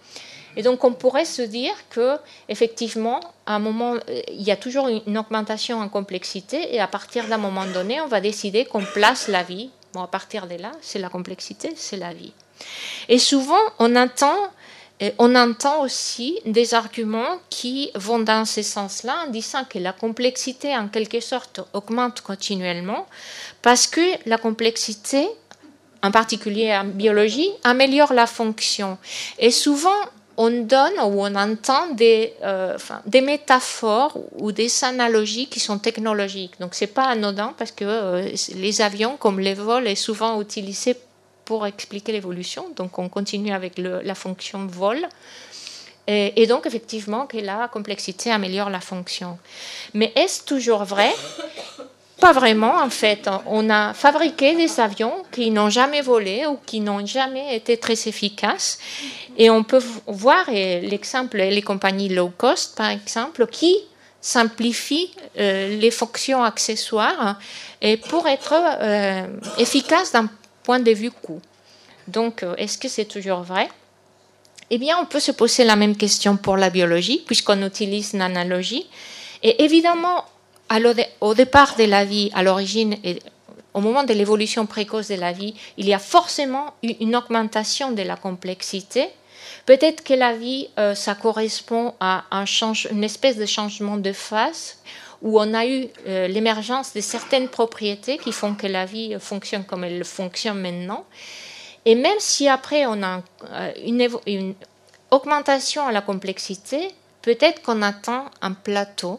Et 0.56 0.62
donc 0.62 0.85
on 0.85 0.93
pourrait 0.93 1.24
se 1.24 1.43
dire 1.43 1.74
que 1.90 2.16
effectivement, 2.48 3.20
à 3.47 3.56
un 3.56 3.59
moment, 3.59 3.94
euh, 3.94 4.22
il 4.28 4.43
y 4.43 4.51
a 4.51 4.56
toujours 4.56 4.89
une 4.89 5.18
augmentation 5.18 5.81
en 5.81 5.89
complexité 5.89 6.74
et 6.74 6.81
à 6.81 6.86
partir 6.86 7.26
d'un 7.26 7.39
moment 7.39 7.66
donné, 7.66 8.01
on 8.01 8.06
va 8.06 8.20
décider 8.20 8.64
qu'on 8.64 8.85
place 8.85 9.28
la 9.28 9.43
vie. 9.43 9.70
Bon, 9.93 10.02
à 10.02 10.09
partir 10.09 10.47
de 10.47 10.56
là, 10.56 10.72
c'est 10.81 10.98
la 10.98 11.09
complexité, 11.09 11.72
c'est 11.76 11.97
la 11.97 12.12
vie. 12.12 12.32
Et 13.09 13.18
souvent, 13.18 13.60
on 13.78 13.94
entend, 13.94 14.36
euh, 15.02 15.10
on 15.18 15.35
entend 15.35 15.82
aussi 15.82 16.40
des 16.47 16.74
arguments 16.74 17.39
qui 17.48 17.90
vont 17.94 18.18
dans 18.18 18.44
ce 18.44 18.62
sens-là 18.62 19.24
en 19.26 19.31
disant 19.31 19.64
que 19.64 19.78
la 19.78 19.93
complexité, 19.93 20.76
en 20.76 20.89
quelque 20.89 21.20
sorte, 21.20 21.60
augmente 21.72 22.22
continuellement 22.22 23.06
parce 23.62 23.86
que 23.86 24.01
la 24.26 24.39
complexité 24.39 25.28
en 26.05 26.10
particulier 26.10 26.70
en 26.76 26.85
biologie, 26.85 27.51
améliore 27.64 28.12
la 28.12 28.26
fonction. 28.26 28.98
Et 29.39 29.51
souvent, 29.51 29.98
on 30.36 30.51
donne 30.62 30.94
ou 30.94 31.24
on 31.24 31.35
entend 31.35 31.89
des, 31.93 32.35
euh, 32.43 32.77
des 33.06 33.20
métaphores 33.20 34.19
ou 34.36 34.52
des 34.52 34.70
analogies 34.85 35.47
qui 35.47 35.61
sont 35.61 35.78
technologiques. 35.78 36.59
Donc 36.61 36.74
c'est 36.74 36.89
pas 36.89 37.05
anodin 37.05 37.55
parce 37.56 37.73
que 37.73 37.85
euh, 37.85 38.28
les 38.55 38.81
avions, 38.81 39.16
comme 39.16 39.40
les 39.40 39.55
vols, 39.55 39.86
est 39.86 39.94
souvent 39.94 40.40
utilisé 40.40 40.97
pour 41.44 41.66
expliquer 41.66 42.12
l'évolution. 42.12 42.66
Donc 42.77 42.98
on 42.98 43.09
continue 43.09 43.52
avec 43.52 43.78
la 43.78 44.15
fonction 44.15 44.66
vol. 44.66 45.06
Et, 46.06 46.43
et, 46.43 46.47
donc 46.47 46.66
effectivement 46.66 47.27
que 47.27 47.39
la 47.39 47.69
complexité 47.69 48.31
améliore 48.31 48.69
la 48.69 48.81
fonction. 48.81 49.39
Mais 49.94 50.12
est-ce 50.16 50.44
toujours 50.44 50.85
vrai? 50.85 51.11
Pas 52.20 52.32
vraiment, 52.32 52.77
en 52.82 52.91
fait. 52.91 53.28
On 53.47 53.69
a 53.70 53.93
fabriqué 53.93 54.55
des 54.55 54.81
avions 54.81 55.24
qui 55.32 55.51
n'ont 55.51 55.70
jamais 55.70 56.01
volé 56.01 56.47
ou 56.47 56.59
qui 56.65 56.81
n'ont 56.81 57.05
jamais 57.05 57.57
été 57.57 57.77
très 57.77 57.95
efficaces. 58.09 58.78
Et 59.36 59.51
on 59.51 59.65
peut 59.65 59.82
voir 60.07 60.45
l'exemple, 60.49 61.39
les 61.39 61.62
compagnies 61.62 62.09
low 62.09 62.31
cost, 62.36 62.77
par 62.77 62.91
exemple, 62.91 63.47
qui 63.47 63.77
simplifient 64.20 65.11
euh, 65.39 65.77
les 65.78 65.91
fonctions 65.91 66.43
accessoires 66.43 67.39
et 67.82 67.99
pour 67.99 68.27
être 68.27 68.55
euh, 68.55 69.27
efficaces 69.59 70.12
d'un 70.12 70.31
point 70.62 70.81
de 70.81 70.93
vue 70.93 71.11
coût. 71.11 71.43
Donc, 72.09 72.43
euh, 72.43 72.55
est-ce 72.57 72.78
que 72.78 72.89
c'est 72.89 73.05
toujours 73.05 73.43
vrai? 73.43 73.69
Eh 74.70 74.78
bien, 74.78 74.97
on 74.99 75.05
peut 75.05 75.20
se 75.20 75.32
poser 75.32 75.65
la 75.65 75.77
même 75.77 75.97
question 75.97 76.36
pour 76.36 76.57
la 76.57 76.70
biologie, 76.70 77.23
puisqu'on 77.27 77.66
utilise 77.66 78.15
une 78.15 78.23
analogie. 78.23 78.86
Et 79.43 79.62
évidemment, 79.62 80.24
au 81.21 81.35
départ 81.35 81.77
de 81.77 81.85
la 81.85 82.05
vie, 82.05 82.31
à 82.35 82.43
l'origine 82.43 82.97
au 83.75 83.81
moment 83.81 84.05
de 84.05 84.15
l'évolution 84.15 84.67
précoce 84.67 85.09
de 85.09 85.17
la 85.17 85.33
vie, 85.33 85.55
il 85.77 85.87
y 85.87 85.93
a 85.93 85.99
forcément 85.99 86.75
une 86.83 87.17
augmentation 87.17 87.91
de 87.91 88.03
la 88.03 88.17
complexité. 88.17 89.09
Peut-être 89.67 90.05
que 90.05 90.15
la 90.15 90.33
vie, 90.33 90.69
euh, 90.79 90.95
ça 90.95 91.15
correspond 91.15 91.95
à 91.99 92.25
un 92.31 92.45
une 92.91 93.05
espèce 93.05 93.37
de 93.37 93.47
changement 93.47 93.97
de 93.97 94.13
phase 94.13 94.79
où 95.23 95.41
on 95.41 95.55
a 95.55 95.67
eu 95.67 95.89
euh, 96.07 96.29
l'émergence 96.29 96.93
de 96.93 97.01
certaines 97.01 97.49
propriétés 97.49 98.19
qui 98.19 98.31
font 98.31 98.55
que 98.55 98.67
la 98.67 98.85
vie 98.85 99.17
fonctionne 99.19 99.65
comme 99.65 99.85
elle 99.85 100.05
fonctionne 100.05 100.61
maintenant. 100.61 101.05
Et 101.85 101.95
même 101.95 102.19
si 102.19 102.49
après 102.49 102.87
on 102.87 103.03
a 103.03 103.23
euh, 103.51 103.73
une, 103.85 104.07
une 104.27 104.55
augmentation 105.11 105.87
à 105.87 105.93
la 105.93 106.01
complexité, 106.01 106.91
peut-être 107.23 107.63
qu'on 107.63 107.83
atteint 107.83 108.31
un 108.41 108.53
plateau 108.53 109.19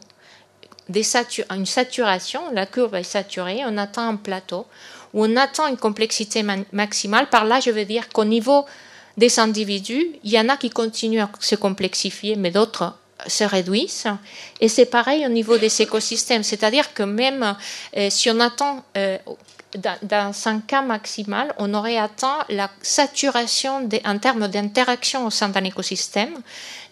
une 0.89 1.65
saturation, 1.65 2.41
la 2.51 2.65
courbe 2.65 2.95
est 2.95 3.03
saturée, 3.03 3.61
on 3.65 3.77
atteint 3.77 4.09
un 4.09 4.15
plateau 4.15 4.65
où 5.13 5.25
on 5.25 5.35
atteint 5.37 5.67
une 5.67 5.77
complexité 5.77 6.43
maximale. 6.71 7.29
Par 7.29 7.45
là, 7.45 7.59
je 7.59 7.71
veux 7.71 7.85
dire 7.85 8.09
qu'au 8.09 8.25
niveau 8.25 8.65
des 9.17 9.39
individus, 9.39 10.05
il 10.23 10.31
y 10.31 10.39
en 10.39 10.49
a 10.49 10.57
qui 10.57 10.69
continuent 10.69 11.21
à 11.21 11.29
se 11.39 11.55
complexifier, 11.55 12.35
mais 12.35 12.51
d'autres 12.51 12.93
se 13.27 13.43
réduisent. 13.45 14.07
Et 14.59 14.67
c'est 14.67 14.85
pareil 14.85 15.25
au 15.25 15.29
niveau 15.29 15.57
des 15.57 15.81
écosystèmes, 15.81 16.43
c'est-à-dire 16.43 16.93
que 16.93 17.03
même 17.03 17.55
euh, 17.95 18.09
si 18.09 18.29
on 18.29 18.39
attend 18.39 18.83
euh, 18.97 19.17
dans, 19.77 20.33
un 20.45 20.59
cas 20.59 20.81
maximal, 20.81 21.53
on 21.57 21.73
aurait 21.73 21.97
atteint 21.97 22.39
la 22.49 22.69
saturation 22.81 23.89
en 24.05 24.17
termes 24.17 24.47
d'interaction 24.47 25.25
au 25.25 25.29
sein 25.29 25.49
d'un 25.49 25.63
écosystème, 25.63 26.35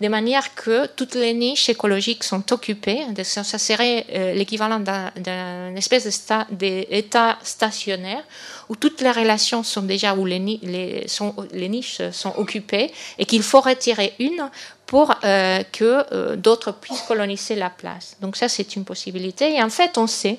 de 0.01 0.07
manière 0.07 0.53
que 0.55 0.87
toutes 0.87 1.15
les 1.15 1.33
niches 1.33 1.69
écologiques 1.69 2.23
sont 2.23 2.51
occupées. 2.51 3.01
Ça 3.23 3.43
serait 3.43 4.05
euh, 4.13 4.33
l'équivalent 4.33 4.79
d'une 4.79 5.77
espèce 5.77 6.27
d'état 6.51 7.37
stationnaire 7.43 8.23
où 8.69 8.75
toutes 8.75 9.01
les 9.01 9.11
relations 9.11 9.63
sont 9.63 9.83
déjà, 9.83 10.15
où 10.15 10.25
les, 10.25 10.39
les 10.39 11.69
niches 11.69 12.01
sont 12.11 12.33
occupées 12.37 12.91
et 13.17 13.25
qu'il 13.25 13.43
faut 13.43 13.61
retirer 13.61 14.13
une 14.19 14.49
pour 14.93 15.11
euh, 15.23 15.63
que 15.71 16.05
euh, 16.13 16.35
d'autres 16.35 16.71
puissent 16.71 17.01
coloniser 17.01 17.55
la 17.55 17.71
place. 17.71 18.15
Donc 18.21 18.35
ça, 18.35 18.47
c'est 18.47 18.75
une 18.75 18.85
possibilité. 18.85 19.55
Et 19.55 19.63
en 19.63 19.71
fait, 19.71 19.97
on 19.97 20.05
sait 20.05 20.37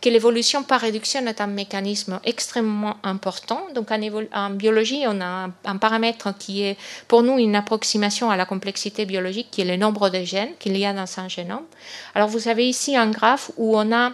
que 0.00 0.08
l'évolution 0.08 0.62
par 0.62 0.80
réduction 0.80 1.26
est 1.26 1.38
un 1.42 1.46
mécanisme 1.46 2.18
extrêmement 2.24 2.96
important. 3.02 3.60
Donc 3.74 3.88
en, 3.90 4.50
biologie, 4.52 5.02
on 5.06 5.20
a 5.20 5.50
un, 5.66 5.76
paramètre 5.76 6.34
qui 6.38 6.62
est 6.62 6.78
pour 7.08 7.22
nous 7.22 7.38
une 7.38 7.54
approximation 7.54 8.30
à 8.30 8.38
la 8.38 8.46
complexité 8.46 9.04
biologique, 9.04 9.48
qui 9.50 9.60
est 9.60 9.66
le 9.66 9.76
nombre 9.76 10.08
de 10.08 10.24
gènes 10.24 10.54
qu'il 10.58 10.78
y 10.78 10.86
a 10.86 10.94
dans 10.94 11.20
un 11.20 11.28
génome. 11.28 11.66
Alors 12.14 12.30
vous 12.30 12.48
avez 12.48 12.66
ici 12.66 12.96
un 12.96 13.10
graphe 13.10 13.50
où 13.58 13.76
on 13.76 13.92
a 13.92 14.12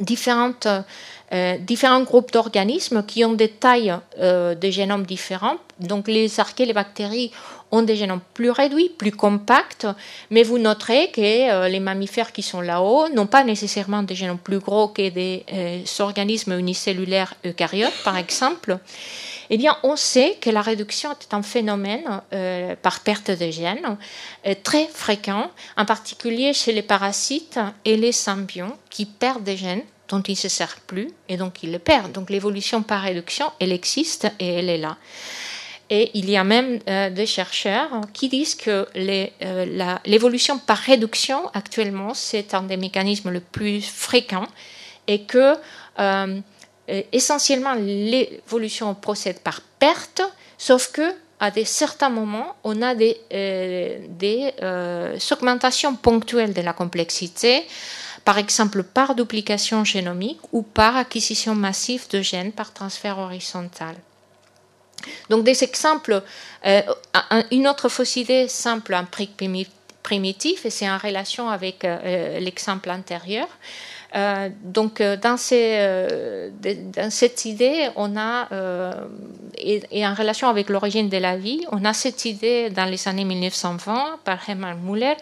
euh, 0.00 1.58
différents 1.58 2.02
groupes 2.02 2.32
d'organismes 2.32 3.04
qui 3.04 3.24
ont 3.24 3.34
des 3.34 3.50
tailles 3.50 3.94
de 4.20 4.70
génomes 4.70 5.06
différentes. 5.06 5.60
Donc 5.78 6.08
les 6.08 6.40
archées, 6.40 6.66
les 6.66 6.72
bactéries 6.72 7.30
ont 7.70 7.82
des 7.82 7.96
génomes 7.96 8.20
plus 8.34 8.50
réduits, 8.50 8.90
plus 8.90 9.12
compacts, 9.12 9.86
mais 10.30 10.42
vous 10.42 10.58
noterez 10.58 11.10
que 11.10 11.20
euh, 11.50 11.68
les 11.68 11.80
mammifères 11.80 12.32
qui 12.32 12.42
sont 12.42 12.60
là-haut 12.60 13.08
n'ont 13.10 13.26
pas 13.26 13.44
nécessairement 13.44 14.02
des 14.02 14.14
génomes 14.14 14.38
plus 14.38 14.58
gros 14.58 14.88
que 14.88 15.08
des 15.08 15.44
euh, 15.52 15.82
organismes 15.98 16.58
unicellulaires 16.58 17.34
eucaryotes, 17.44 18.02
par 18.04 18.16
exemple. 18.16 18.78
Eh 19.50 19.56
bien, 19.56 19.76
on 19.82 19.96
sait 19.96 20.36
que 20.40 20.50
la 20.50 20.60
réduction 20.60 21.10
est 21.12 21.32
un 21.32 21.42
phénomène 21.42 22.20
euh, 22.34 22.74
par 22.76 23.00
perte 23.00 23.30
de 23.30 23.50
gènes 23.50 23.96
très 24.62 24.86
fréquent, 24.86 25.50
en 25.76 25.86
particulier 25.86 26.52
chez 26.52 26.72
les 26.72 26.82
parasites 26.82 27.58
et 27.84 27.96
les 27.96 28.12
symbions 28.12 28.76
qui 28.90 29.06
perdent 29.06 29.44
des 29.44 29.56
gènes 29.56 29.84
dont 30.08 30.22
ils 30.22 30.32
ne 30.32 30.36
se 30.36 30.48
servent 30.48 30.80
plus 30.86 31.08
et 31.28 31.36
donc 31.36 31.62
ils 31.62 31.70
les 31.70 31.78
perdent. 31.78 32.12
Donc 32.12 32.30
l'évolution 32.30 32.82
par 32.82 33.02
réduction, 33.02 33.50
elle 33.60 33.72
existe 33.72 34.30
et 34.38 34.54
elle 34.54 34.68
est 34.68 34.78
là. 34.78 34.96
Et 35.90 36.10
il 36.14 36.28
y 36.28 36.36
a 36.36 36.44
même 36.44 36.80
euh, 36.88 37.08
des 37.08 37.24
chercheurs 37.24 38.02
qui 38.12 38.28
disent 38.28 38.54
que 38.54 38.86
euh, 38.94 39.96
l'évolution 40.04 40.58
par 40.58 40.76
réduction 40.76 41.48
actuellement, 41.54 42.12
c'est 42.12 42.52
un 42.52 42.62
des 42.62 42.76
mécanismes 42.76 43.30
les 43.30 43.40
plus 43.40 43.80
fréquents 43.80 44.48
et 45.06 45.22
que 45.22 45.54
euh, 45.98 46.40
essentiellement 47.12 47.74
l'évolution 47.74 48.94
procède 48.94 49.40
par 49.40 49.62
perte, 49.78 50.20
sauf 50.58 50.92
que 50.92 51.14
à 51.40 51.50
des 51.50 51.64
certains 51.64 52.10
moments, 52.10 52.56
on 52.64 52.82
a 52.82 52.96
des, 52.96 53.16
des 53.30 54.52
augmentations 55.30 55.94
ponctuelles 55.94 56.52
de 56.52 56.62
la 56.62 56.72
complexité, 56.72 57.64
par 58.24 58.38
exemple 58.38 58.82
par 58.82 59.14
duplication 59.14 59.84
génomique 59.84 60.40
ou 60.50 60.62
par 60.62 60.96
acquisition 60.96 61.54
massive 61.54 62.08
de 62.10 62.22
gènes 62.22 62.50
par 62.50 62.74
transfert 62.74 63.18
horizontal. 63.18 63.94
Donc 65.30 65.44
des 65.44 65.64
exemples, 65.64 66.22
euh, 66.66 66.82
une 67.50 67.66
autre 67.68 67.88
fausse 67.88 68.16
idée 68.16 68.48
simple, 68.48 68.94
un 68.94 69.04
prix 69.04 69.30
primitif, 70.02 70.64
et 70.64 70.70
c'est 70.70 70.88
en 70.88 70.98
relation 70.98 71.50
avec 71.50 71.84
euh, 71.84 71.98
euh, 72.04 72.40
l'exemple 72.40 72.90
antérieur. 72.90 73.46
donc 74.64 75.02
dans, 75.02 75.36
cette 75.36 76.54
idée, 77.44 77.90
on 77.96 78.16
a, 78.16 78.48
et, 79.58 80.06
en 80.06 80.14
relation 80.14 80.48
avec 80.48 80.70
l'origine 80.70 81.10
de 81.10 81.18
la 81.18 81.36
vie, 81.36 81.66
on 81.72 81.84
a 81.84 81.92
cette 81.92 82.24
idée 82.24 82.70
dans 82.70 82.86
les 82.86 83.06
années 83.06 83.26
1920 83.26 84.20
par 84.24 84.38
Hermann 84.48 84.78
Müller 84.82 85.16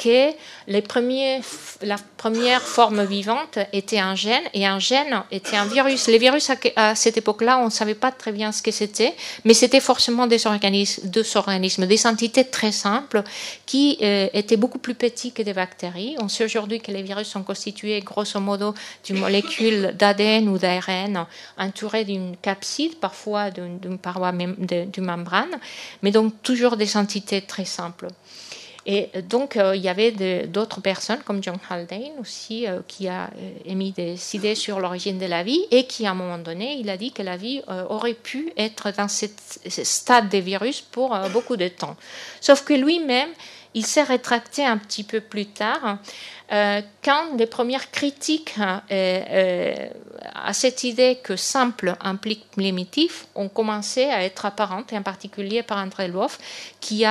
que 0.00 0.30
les 0.66 0.80
premiers, 0.80 1.40
la 1.82 1.96
première 2.16 2.62
forme 2.62 3.04
vivante 3.04 3.58
était 3.74 3.98
un 3.98 4.14
gène 4.14 4.42
et 4.54 4.66
un 4.66 4.78
gène 4.78 5.22
était 5.30 5.56
un 5.56 5.66
virus. 5.66 6.08
Les 6.08 6.16
virus, 6.16 6.50
à, 6.76 6.94
cette 6.94 7.18
époque-là, 7.18 7.58
on 7.58 7.66
ne 7.66 7.70
savait 7.70 7.94
pas 7.94 8.10
très 8.10 8.32
bien 8.32 8.50
ce 8.50 8.62
que 8.62 8.70
c'était, 8.70 9.14
mais 9.44 9.52
c'était 9.52 9.80
forcément 9.80 10.26
des 10.26 10.46
organismes, 10.46 11.08
des 11.08 11.36
organismes, 11.36 11.86
des 11.86 12.06
entités 12.06 12.44
très 12.44 12.72
simples 12.72 13.22
qui 13.66 13.98
euh, 14.00 14.28
étaient 14.32 14.56
beaucoup 14.56 14.78
plus 14.78 14.94
petits 14.94 15.32
que 15.32 15.42
des 15.42 15.52
bactéries. 15.52 16.16
On 16.18 16.28
sait 16.28 16.44
aujourd'hui 16.44 16.80
que 16.80 16.90
les 16.90 17.02
virus 17.02 17.28
sont 17.28 17.42
constitués 17.42 18.00
grosso 18.00 18.40
modo 18.40 18.74
d'une 19.04 19.18
molécule 19.18 19.94
d'ADN 19.98 20.48
ou 20.48 20.56
d'ARN 20.56 21.26
entourée 21.58 22.04
d'une 22.04 22.36
capside, 22.38 22.96
parfois 22.96 23.50
d'une 23.50 23.98
paroi 23.98 24.32
d'une 24.32 25.04
membrane, 25.04 25.54
mais 26.02 26.10
donc 26.10 26.42
toujours 26.42 26.78
des 26.78 26.96
entités 26.96 27.42
très 27.42 27.66
simples. 27.66 28.08
Et 28.86 29.10
donc, 29.28 29.56
euh, 29.56 29.76
il 29.76 29.82
y 29.82 29.88
avait 29.88 30.46
d'autres 30.46 30.80
personnes, 30.80 31.20
comme 31.24 31.42
John 31.42 31.58
Haldane 31.68 32.12
aussi, 32.18 32.66
euh, 32.66 32.80
qui 32.88 33.08
a 33.08 33.24
euh, 33.24 33.50
émis 33.66 33.92
des 33.92 34.18
idées 34.34 34.54
sur 34.54 34.80
l'origine 34.80 35.18
de 35.18 35.26
la 35.26 35.42
vie 35.42 35.60
et 35.70 35.84
qui, 35.84 36.06
à 36.06 36.12
un 36.12 36.14
moment 36.14 36.38
donné, 36.38 36.76
il 36.78 36.88
a 36.88 36.96
dit 36.96 37.12
que 37.12 37.22
la 37.22 37.36
vie 37.36 37.62
aurait 37.68 38.14
pu 38.14 38.52
être 38.56 38.90
dans 38.92 39.08
ce 39.08 39.26
stade 39.66 40.28
des 40.28 40.40
virus 40.40 40.80
pour 40.80 41.16
beaucoup 41.32 41.56
de 41.56 41.68
temps. 41.68 41.96
Sauf 42.40 42.64
que 42.64 42.72
lui-même, 42.72 43.30
il 43.74 43.86
s'est 43.86 44.02
rétracté 44.02 44.64
un 44.64 44.78
petit 44.78 45.04
peu 45.04 45.20
plus 45.20 45.46
tard 45.46 45.98
euh, 46.52 46.82
quand 47.04 47.36
les 47.38 47.46
premières 47.46 47.92
critiques 47.92 48.54
euh, 48.58 48.80
euh, 48.90 49.88
à 50.34 50.52
cette 50.52 50.82
idée 50.82 51.18
que 51.22 51.36
simple 51.36 51.94
implique 52.00 52.50
primitif 52.50 53.26
ont 53.36 53.48
commencé 53.48 54.04
à 54.04 54.24
être 54.24 54.46
apparentes, 54.46 54.92
et 54.92 54.98
en 54.98 55.02
particulier 55.02 55.62
par 55.62 55.78
André 55.78 56.08
Lwoff, 56.08 56.38
qui, 56.80 57.04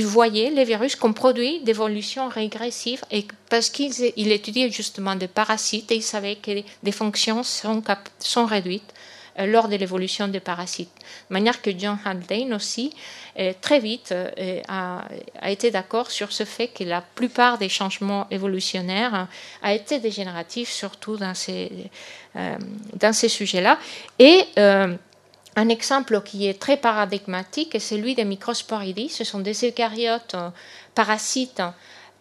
voyait 0.00 0.50
les 0.50 0.64
virus 0.64 0.94
comme 0.94 1.14
produits 1.14 1.60
d'évolution 1.60 2.28
régressive, 2.28 3.02
parce 3.50 3.68
qu'il 3.68 4.32
étudiait 4.32 4.70
justement 4.70 5.16
des 5.16 5.28
parasites 5.28 5.90
et 5.90 5.96
il 5.96 6.02
savait 6.02 6.36
que 6.36 6.62
des 6.82 6.92
fonctions 6.92 7.42
sont 7.42 8.46
réduites 8.46 8.94
lors 9.38 9.68
de 9.68 9.76
l'évolution 9.76 10.28
des 10.28 10.40
parasites. 10.40 10.92
De 11.28 11.32
manière 11.32 11.60
que 11.60 11.70
John 11.76 11.98
Haldane 12.04 12.54
aussi 12.54 12.92
très 13.60 13.80
vite 13.80 14.12
euh, 14.12 14.60
a, 14.68 15.04
été 15.50 15.70
d'accord 15.70 16.10
sur 16.10 16.32
ce 16.32 16.44
fait 16.44 16.68
que 16.68 16.84
la 16.84 17.00
plupart 17.00 17.58
des 17.58 17.68
changements 17.68 18.26
évolutionnaires 18.30 19.28
a 19.62 19.74
été 19.74 19.98
dégénératif, 19.98 20.70
surtout 20.70 21.16
dans 21.16 21.34
ces, 21.34 21.70
euh, 22.36 22.56
dans 22.94 23.12
ces 23.12 23.28
sujets-là. 23.28 23.78
Et 24.18 24.44
euh, 24.58 24.94
un 25.56 25.68
exemple 25.68 26.20
qui 26.22 26.46
est 26.46 26.60
très 26.60 26.76
paradigmatique 26.76 27.74
est 27.74 27.80
celui 27.80 28.14
des 28.14 28.24
microsporidies. 28.24 29.08
Ce 29.08 29.24
sont 29.24 29.40
des 29.40 29.66
eucaryotes 29.66 30.36
parasites 30.94 31.62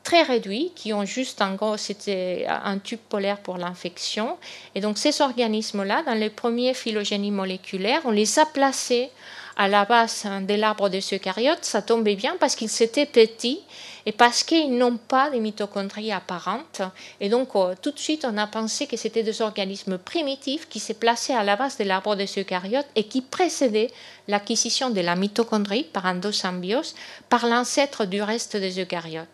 très 0.03 0.23
réduits 0.23 0.71
qui 0.75 0.93
ont 0.93 1.05
juste 1.05 1.41
en 1.41 1.55
gros 1.55 1.77
c'était 1.77 2.45
un 2.47 2.77
tube 2.77 2.99
polaire 3.09 3.39
pour 3.39 3.57
l'infection. 3.57 4.37
Et 4.75 4.81
donc 4.81 4.97
ces 4.97 5.21
organismes 5.21 5.83
là 5.83 6.03
dans 6.03 6.13
les 6.13 6.29
premiers 6.29 6.73
phylogénies 6.73 7.31
moléculaires 7.31 8.01
on 8.05 8.11
les 8.11 8.39
a 8.39 8.45
placés 8.45 9.09
à 9.55 9.67
la 9.67 9.85
base 9.85 10.25
de 10.25 10.53
l'arbre 10.55 10.89
des 10.89 11.01
eucaryotes, 11.11 11.63
ça 11.63 11.81
tombait 11.81 12.15
bien 12.15 12.35
parce 12.39 12.55
qu'ils 12.55 12.81
étaient 12.81 13.05
petits 13.05 13.59
et 14.05 14.11
parce 14.11 14.43
qu'ils 14.43 14.75
n'ont 14.75 14.97
pas 14.97 15.29
de 15.29 15.37
mitochondries 15.37 16.11
apparentes. 16.11 16.81
Et 17.21 17.29
donc, 17.29 17.55
euh, 17.55 17.73
tout 17.81 17.91
de 17.91 17.99
suite, 17.99 18.25
on 18.29 18.37
a 18.37 18.47
pensé 18.47 18.87
que 18.87 18.97
c'était 18.97 19.23
des 19.23 19.41
organismes 19.41 19.97
primitifs 19.97 20.67
qui 20.67 20.79
se 20.79 20.93
plaçaient 20.93 21.35
à 21.35 21.43
la 21.43 21.55
base 21.55 21.77
de 21.77 21.83
l'arbre 21.83 22.15
des 22.15 22.27
eucaryotes 22.37 22.87
et 22.95 23.05
qui 23.05 23.21
précédaient 23.21 23.91
l'acquisition 24.27 24.89
de 24.89 25.01
la 25.01 25.15
mitochondrie 25.15 25.83
par 25.83 26.05
endosymbiose 26.05 26.95
par 27.29 27.45
l'ancêtre 27.45 28.05
du 28.05 28.21
reste 28.21 28.57
des 28.57 28.81
eucaryotes. 28.81 29.27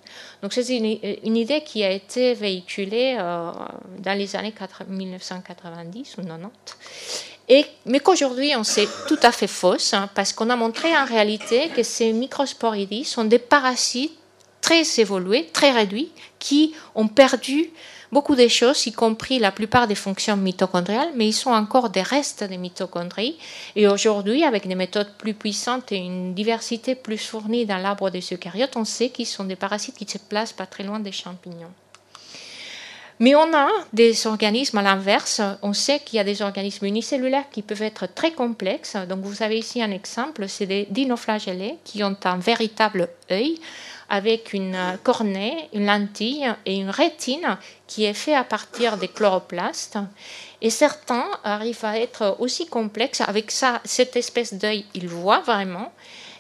Donc, 0.44 0.54
c'est 0.54 0.68
une, 0.68 1.38
idée 1.38 1.62
qui 1.62 1.84
a 1.84 1.92
été 1.92 2.34
véhiculée 2.34 3.18
euh, 3.20 3.52
dans 4.00 4.18
les 4.18 4.36
années 4.36 4.54
1990 4.88 6.18
ou 6.18 6.22
90 6.22 7.30
mais 7.86 8.00
qu'aujourd'hui 8.00 8.54
on 8.56 8.64
sait 8.64 8.88
tout 9.08 9.20
à 9.24 9.32
fait 9.32 9.48
fausse, 9.48 9.94
hein, 9.94 10.10
parce 10.14 10.34
qu'on 10.34 10.50
a 10.50 10.56
montré 10.56 10.96
en 10.96 11.06
réalité 11.06 11.70
que 11.70 11.84
ces 11.84 12.14
microsporidies 12.14 13.06
sont 13.06 13.26
des 13.26 13.40
parasites 13.40 14.14
très 14.62 14.84
évolués, 15.00 15.50
très 15.52 15.72
réduits, 15.72 16.12
qui 16.38 16.74
ont 16.96 17.08
perdu 17.08 17.70
beaucoup 18.12 18.36
de 18.36 18.48
choses, 18.48 18.88
y 18.88 18.92
compris 18.92 19.40
la 19.40 19.52
plupart 19.52 19.88
des 19.88 19.96
fonctions 19.96 20.36
mitochondriales, 20.36 21.12
mais 21.16 21.28
ils 21.28 21.34
sont 21.34 21.52
encore 21.52 21.90
des 21.90 22.02
restes 22.02 22.44
des 22.44 22.58
mitochondries. 22.58 23.38
Et 23.76 23.88
aujourd'hui, 23.88 24.44
avec 24.44 24.68
des 24.68 24.76
méthodes 24.76 25.12
plus 25.18 25.34
puissantes 25.34 25.92
et 25.92 25.98
une 25.98 26.34
diversité 26.34 26.96
plus 26.96 27.18
fournie 27.18 27.66
dans 27.66 27.78
l'arbre 27.78 28.10
des 28.10 28.24
eucaryotes, 28.32 28.76
on 28.76 28.86
sait 28.86 29.10
qu'ils 29.10 29.28
sont 29.28 29.46
des 29.46 29.56
parasites 29.56 29.98
qui 29.98 30.08
se 30.08 30.18
placent 30.18 30.54
pas 30.54 30.66
très 30.66 30.84
loin 30.84 31.00
des 31.00 31.12
champignons. 31.12 31.72
Mais 33.20 33.36
on 33.36 33.54
a 33.54 33.68
des 33.92 34.28
organismes 34.28 34.78
à 34.78 34.82
l'inverse. 34.82 35.42
On 35.62 35.74
sait 35.74 36.00
qu'il 36.00 36.18
y 36.18 36.20
a 36.20 36.24
des 36.24 36.42
organismes 36.42 36.86
unicellulaires 36.86 37.50
qui 37.52 37.62
peuvent 37.62 37.82
être 37.82 38.08
très 38.08 38.32
complexes. 38.32 38.96
Donc 39.10 39.20
vous 39.24 39.44
avez 39.44 39.60
ici 39.60 39.82
un 39.82 39.92
exemple, 39.92 40.48
c'est 40.48 40.66
des 40.66 40.88
dinoflagellés 40.90 41.76
qui 41.84 42.02
ont 42.04 42.16
un 42.24 42.38
véritable 42.38 43.10
œil 43.30 43.60
avec 44.10 44.54
une 44.54 44.98
cornée, 45.04 45.70
une 45.74 45.86
lentille 45.86 46.48
et 46.66 46.76
une 46.76 46.90
rétine 46.90 47.58
qui 47.88 48.06
est 48.06 48.14
fait 48.14 48.34
à 48.34 48.44
partir 48.44 48.98
des 48.98 49.10
chloroplastes. 49.10 50.00
Et 50.62 50.70
certains 50.70 51.28
arrivent 51.44 51.86
à 51.86 52.00
être 52.00 52.38
aussi 52.40 52.68
complexes. 52.68 53.22
Avec 53.22 53.52
ça, 53.52 53.82
cette 53.84 54.16
espèce 54.16 54.54
d'œil, 54.54 54.86
ils 54.94 55.10
voient 55.10 55.42
vraiment. 55.42 55.92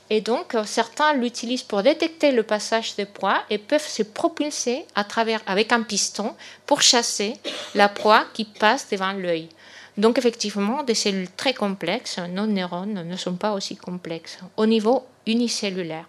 Et 0.09 0.21
donc, 0.21 0.55
certains 0.65 1.13
l'utilisent 1.13 1.63
pour 1.63 1.83
détecter 1.83 2.31
le 2.31 2.43
passage 2.43 2.95
des 2.95 3.05
proies 3.05 3.43
et 3.49 3.59
peuvent 3.59 3.87
se 3.87 4.03
propulser 4.03 4.85
à 4.95 5.03
travers, 5.03 5.41
avec 5.45 5.71
un 5.71 5.83
piston 5.83 6.35
pour 6.65 6.81
chasser 6.81 7.35
la 7.75 7.89
proie 7.89 8.25
qui 8.33 8.45
passe 8.45 8.89
devant 8.89 9.13
l'œil. 9.13 9.49
Donc, 9.97 10.17
effectivement, 10.17 10.83
des 10.83 10.95
cellules 10.95 11.29
très 11.35 11.53
complexes, 11.53 12.19
nos 12.29 12.47
neurones 12.47 13.03
ne 13.07 13.17
sont 13.17 13.35
pas 13.35 13.51
aussi 13.51 13.75
complexes 13.75 14.39
au 14.57 14.65
niveau 14.65 15.05
unicellulaire. 15.27 16.05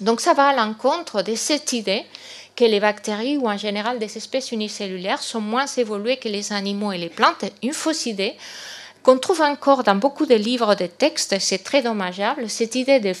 Donc, 0.00 0.20
ça 0.20 0.32
va 0.32 0.48
à 0.48 0.56
l'encontre 0.56 1.22
de 1.22 1.34
cette 1.34 1.72
idée 1.72 2.04
que 2.56 2.64
les 2.64 2.80
bactéries 2.80 3.36
ou 3.36 3.48
en 3.48 3.56
général 3.56 3.98
des 3.98 4.16
espèces 4.16 4.52
unicellulaires 4.52 5.22
sont 5.22 5.40
moins 5.40 5.66
évoluées 5.66 6.18
que 6.18 6.28
les 6.28 6.52
animaux 6.52 6.92
et 6.92 6.98
les 6.98 7.08
plantes, 7.08 7.44
une 7.62 7.72
fausse 7.72 8.06
idée 8.06 8.34
qu'on 9.02 9.18
trouve 9.18 9.42
encore 9.42 9.82
dans 9.82 9.96
beaucoup 9.96 10.26
de 10.26 10.34
livres 10.34 10.74
de 10.74 10.86
textes, 10.86 11.38
c'est 11.38 11.64
très 11.64 11.82
dommageable, 11.82 12.48
cette 12.48 12.74
idée 12.74 13.00
de 13.00 13.12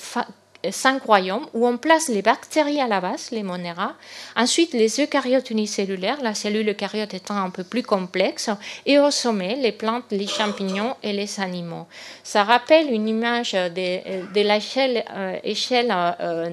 cinq 0.70 1.02
royaumes 1.02 1.46
où 1.54 1.66
on 1.66 1.76
place 1.76 2.08
les 2.08 2.22
bactéries 2.22 2.80
à 2.80 2.86
la 2.86 3.00
base, 3.00 3.30
les 3.32 3.42
monera, 3.42 3.94
ensuite 4.36 4.72
les 4.72 5.00
eucaryotes 5.00 5.50
unicellulaires, 5.50 6.22
la 6.22 6.34
cellule 6.34 6.68
eucaryote 6.68 7.14
étant 7.14 7.36
un 7.36 7.50
peu 7.50 7.64
plus 7.64 7.82
complexe, 7.82 8.50
et 8.86 8.98
au 8.98 9.10
sommet 9.10 9.56
les 9.56 9.72
plantes, 9.72 10.04
les 10.10 10.26
champignons 10.26 10.94
et 11.02 11.12
les 11.12 11.40
animaux. 11.40 11.86
Ça 12.22 12.44
rappelle 12.44 12.92
une 12.92 13.08
image 13.08 13.52
de, 13.52 14.40
l'échelle 14.40 15.04
échelle, 15.42 15.92
euh, 16.20 16.50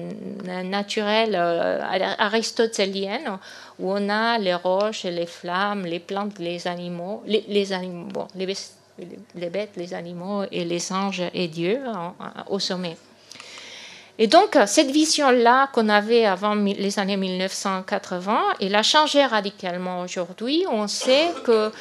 naturelle 0.64 1.36
euh, 1.36 1.80
aristotelienne 2.18 3.38
où 3.78 3.92
on 3.92 4.08
a 4.08 4.38
les 4.38 4.54
roches, 4.54 5.04
les 5.04 5.26
flammes, 5.26 5.86
les 5.86 6.00
plantes, 6.00 6.38
les 6.38 6.66
animaux, 6.66 7.22
les, 7.26 7.72
animaux, 7.72 8.08
bon, 8.12 8.26
les, 8.34 8.46
les, 9.34 9.50
bêtes, 9.50 9.72
les 9.76 9.94
animaux 9.94 10.44
et 10.50 10.64
les 10.64 10.92
anges 10.92 11.22
et 11.34 11.48
Dieu 11.48 11.80
au 12.48 12.58
sommet. 12.58 12.96
Et 14.18 14.26
donc, 14.26 14.58
cette 14.66 14.90
vision-là 14.90 15.70
qu'on 15.72 15.88
avait 15.88 16.26
avant 16.26 16.54
les 16.54 16.98
années 16.98 17.16
1980, 17.16 18.38
elle 18.60 18.74
a 18.74 18.82
changé 18.82 19.24
radicalement 19.24 20.02
aujourd'hui. 20.02 20.66
On 20.70 20.86
sait 20.88 21.28
que, 21.42 21.72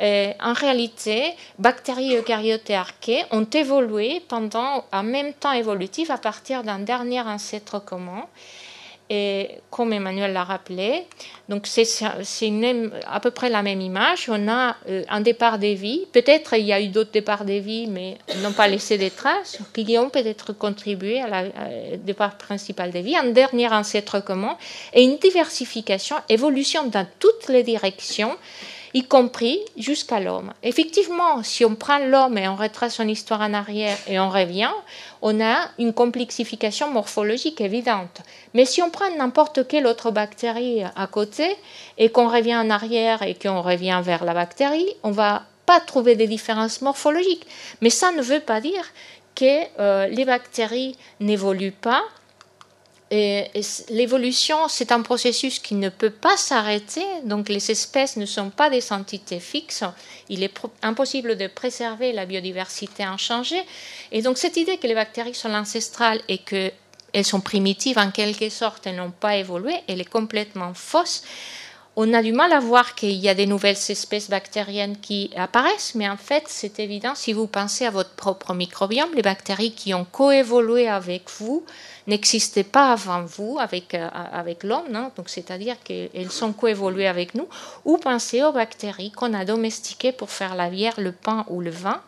euh, 0.00 0.32
en 0.40 0.52
réalité, 0.54 1.34
bactéries 1.60 2.16
eucaryotes 2.16 2.68
et 2.68 2.74
archées 2.74 3.22
ont 3.30 3.44
évolué 3.44 4.20
pendant 4.26 4.84
un 4.90 5.04
même 5.04 5.32
temps 5.34 5.52
évolutif 5.52 6.10
à 6.10 6.18
partir 6.18 6.64
d'un 6.64 6.80
dernier 6.80 7.20
ancêtre 7.20 7.78
commun. 7.78 8.26
Et 9.10 9.50
comme 9.70 9.92
Emmanuel 9.92 10.32
l'a 10.32 10.44
rappelé, 10.44 11.06
donc 11.50 11.66
c'est 11.66 11.86
à 12.02 13.20
peu 13.20 13.30
près 13.30 13.50
la 13.50 13.62
même 13.62 13.82
image. 13.82 14.30
On 14.30 14.48
a 14.48 14.76
euh, 14.88 15.04
un 15.10 15.20
départ 15.20 15.58
des 15.58 15.74
vies. 15.74 16.06
Peut-être 16.10 16.54
il 16.54 16.64
y 16.64 16.72
a 16.72 16.80
eu 16.80 16.88
d'autres 16.88 17.10
départs 17.12 17.44
des 17.44 17.60
vies, 17.60 17.86
mais 17.86 18.16
n'ont 18.42 18.52
pas 18.52 18.66
laissé 18.66 18.96
des 18.96 19.10
traces, 19.10 19.58
qui 19.74 19.98
ont 19.98 20.08
peut-être 20.08 20.54
contribué 20.54 21.20
à 21.20 21.28
la 21.28 21.42
départ 21.98 22.38
principal 22.38 22.92
des 22.92 23.02
vies. 23.02 23.16
Un 23.16 23.30
dernier 23.30 23.68
ancêtre 23.68 24.20
commun 24.24 24.56
et 24.94 25.02
une 25.02 25.18
diversification, 25.18 26.16
évolution 26.30 26.86
dans 26.86 27.06
toutes 27.18 27.48
les 27.48 27.62
directions 27.62 28.34
y 28.94 29.02
compris 29.02 29.58
jusqu'à 29.76 30.20
l'homme. 30.20 30.52
Effectivement, 30.62 31.42
si 31.42 31.64
on 31.64 31.74
prend 31.74 31.98
l'homme 31.98 32.38
et 32.38 32.46
on 32.46 32.54
retrace 32.54 32.94
son 32.94 33.08
histoire 33.08 33.40
en 33.40 33.52
arrière 33.52 33.98
et 34.06 34.20
on 34.20 34.30
revient, 34.30 34.70
on 35.20 35.40
a 35.40 35.68
une 35.80 35.92
complexification 35.92 36.90
morphologique 36.90 37.60
évidente. 37.60 38.22
Mais 38.54 38.64
si 38.64 38.80
on 38.82 38.90
prend 38.90 39.10
n'importe 39.16 39.66
quelle 39.66 39.88
autre 39.88 40.12
bactérie 40.12 40.84
à 40.84 41.06
côté 41.08 41.56
et 41.98 42.08
qu'on 42.10 42.28
revient 42.28 42.56
en 42.56 42.70
arrière 42.70 43.22
et 43.22 43.34
qu'on 43.34 43.62
revient 43.62 44.00
vers 44.02 44.24
la 44.24 44.32
bactérie, 44.32 44.88
on 45.02 45.10
va 45.10 45.42
pas 45.66 45.80
trouver 45.80 46.14
des 46.14 46.28
différences 46.28 46.80
morphologiques. 46.80 47.46
Mais 47.80 47.90
ça 47.90 48.12
ne 48.12 48.22
veut 48.22 48.40
pas 48.40 48.60
dire 48.60 48.84
que 49.34 49.64
euh, 49.80 50.06
les 50.06 50.24
bactéries 50.24 50.96
n'évoluent 51.18 51.72
pas 51.72 52.02
et, 53.10 53.50
l'évolution, 53.90 54.68
c'est 54.68 54.90
un 54.90 55.02
processus 55.02 55.58
qui 55.58 55.74
ne 55.74 55.88
peut 55.88 56.10
pas 56.10 56.36
s'arrêter. 56.36 57.04
Donc 57.24 57.48
les 57.48 57.70
espèces 57.70 58.16
ne 58.16 58.26
sont 58.26 58.50
pas 58.50 58.70
des 58.70 58.92
entités 58.92 59.40
fixes. 59.40 59.84
Il 60.28 60.42
est 60.42 60.52
impossible 60.82 61.36
de 61.36 61.46
préserver 61.46 62.12
la 62.12 62.26
biodiversité 62.26 63.04
inchangée. 63.04 63.62
Et 64.10 64.22
donc 64.22 64.38
cette 64.38 64.56
idée 64.56 64.78
que 64.78 64.86
les 64.86 64.94
bactéries 64.94 65.34
sont 65.34 65.52
ancestrales 65.52 66.20
et 66.28 66.38
qu'elles 66.38 67.24
sont 67.24 67.40
primitives 67.40 67.98
en 67.98 68.10
quelque 68.10 68.48
sorte 68.48 68.86
et 68.86 68.92
n'ont 68.92 69.12
pas 69.12 69.36
évolué, 69.36 69.74
elle 69.86 70.00
est 70.00 70.10
complètement 70.10 70.72
fausse. 70.74 71.22
On 71.96 72.12
a 72.12 72.22
du 72.22 72.32
mal 72.32 72.52
à 72.52 72.58
voir 72.58 72.96
qu'il 72.96 73.14
y 73.14 73.28
a 73.28 73.34
des 73.34 73.46
nouvelles 73.46 73.76
espèces 73.88 74.28
bactériennes 74.28 74.96
qui 75.00 75.30
apparaissent, 75.36 75.94
mais 75.94 76.08
en 76.08 76.16
fait, 76.16 76.42
c'est 76.48 76.80
évident 76.80 77.14
si 77.14 77.32
vous 77.32 77.46
pensez 77.46 77.86
à 77.86 77.90
votre 77.90 78.10
propre 78.10 78.52
microbiome, 78.52 79.14
les 79.14 79.22
bactéries 79.22 79.70
qui 79.72 79.94
ont 79.94 80.04
coévolué 80.04 80.88
avec 80.88 81.30
vous, 81.38 81.64
n'existaient 82.08 82.64
pas 82.64 82.90
avant 82.90 83.22
vous 83.22 83.58
avec, 83.60 83.94
euh, 83.94 84.08
avec 84.12 84.64
l'homme, 84.64 85.10
donc 85.16 85.28
c'est-à-dire 85.28 85.76
qu'elles 85.84 86.32
sont 86.32 86.52
coévoluées 86.52 87.06
avec 87.06 87.36
nous, 87.36 87.46
ou 87.84 87.96
pensez 87.96 88.42
aux 88.42 88.52
bactéries 88.52 89.12
qu'on 89.12 89.32
a 89.32 89.44
domestiquées 89.44 90.12
pour 90.12 90.30
faire 90.30 90.56
la 90.56 90.70
bière, 90.70 90.94
le 90.98 91.12
pain 91.12 91.46
ou 91.48 91.60
le 91.60 91.70
vin. 91.70 92.02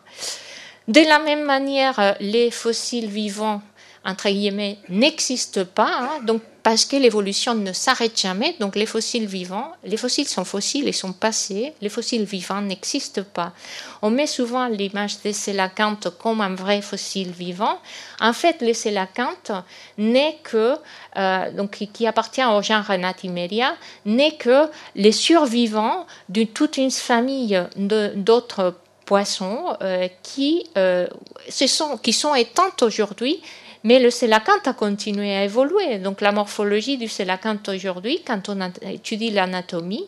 De 0.89 1.01
la 1.01 1.19
même 1.19 1.45
manière, 1.45 1.97
euh, 1.99 2.11
les 2.19 2.51
fossiles 2.51 3.07
vivants 3.07 3.61
entre 4.07 4.29
guillemets, 4.29 4.77
n'existent 4.87 5.65
pas, 5.65 5.91
hein, 5.99 6.21
donc 6.23 6.41
parce 6.67 6.83
que 6.83 6.97
l'évolution 6.97 7.55
ne 7.55 7.71
s'arrête 7.71 8.19
jamais. 8.19 8.53
Donc 8.59 8.75
les 8.75 8.85
fossiles 8.85 9.25
vivants, 9.25 9.71
les 9.85 9.95
fossiles 9.95 10.27
sont 10.27 10.43
fossiles 10.43 10.89
et 10.89 10.91
sont 10.91 11.13
passés, 11.13 11.71
les 11.79 11.87
fossiles 11.87 12.25
vivants 12.25 12.59
n'existent 12.59 13.23
pas. 13.23 13.53
On 14.01 14.09
met 14.09 14.27
souvent 14.27 14.67
l'image 14.67 15.21
des 15.21 15.31
sélacantes 15.31 16.09
comme 16.19 16.41
un 16.41 16.55
vrai 16.55 16.81
fossile 16.81 17.31
vivant. 17.31 17.79
En 18.19 18.33
fait, 18.33 18.57
les 18.59 18.73
sélacantes 18.73 19.53
n'est 19.97 20.39
que, 20.43 20.75
euh, 21.15 21.51
donc 21.53 21.87
qui 21.93 22.05
appartient 22.05 22.43
au 22.43 22.61
genre 22.61 22.91
Natimeria, 22.99 23.73
n'est 24.03 24.35
que 24.35 24.69
les 24.93 25.13
survivants 25.13 26.05
de 26.27 26.43
toute 26.43 26.75
une 26.75 26.91
famille 26.91 27.63
d'autres 27.77 28.75
poissons 29.05 29.77
euh, 29.81 30.09
qui, 30.21 30.65
euh, 30.77 31.07
sont, 31.49 31.95
qui 31.95 32.11
sont 32.11 32.35
éteintes 32.35 32.83
aujourd'hui 32.83 33.41
mais 33.83 33.99
le 33.99 34.09
sélacanthe 34.09 34.67
a 34.67 34.73
continué 34.73 35.35
à 35.35 35.43
évoluer. 35.43 35.99
Donc 35.99 36.21
la 36.21 36.31
morphologie 36.31 36.97
du 36.97 37.07
sélacanthe 37.07 37.69
aujourd'hui, 37.69 38.21
quand 38.25 38.49
on 38.49 38.59
étudie 38.81 39.31
l'anatomie, 39.31 40.07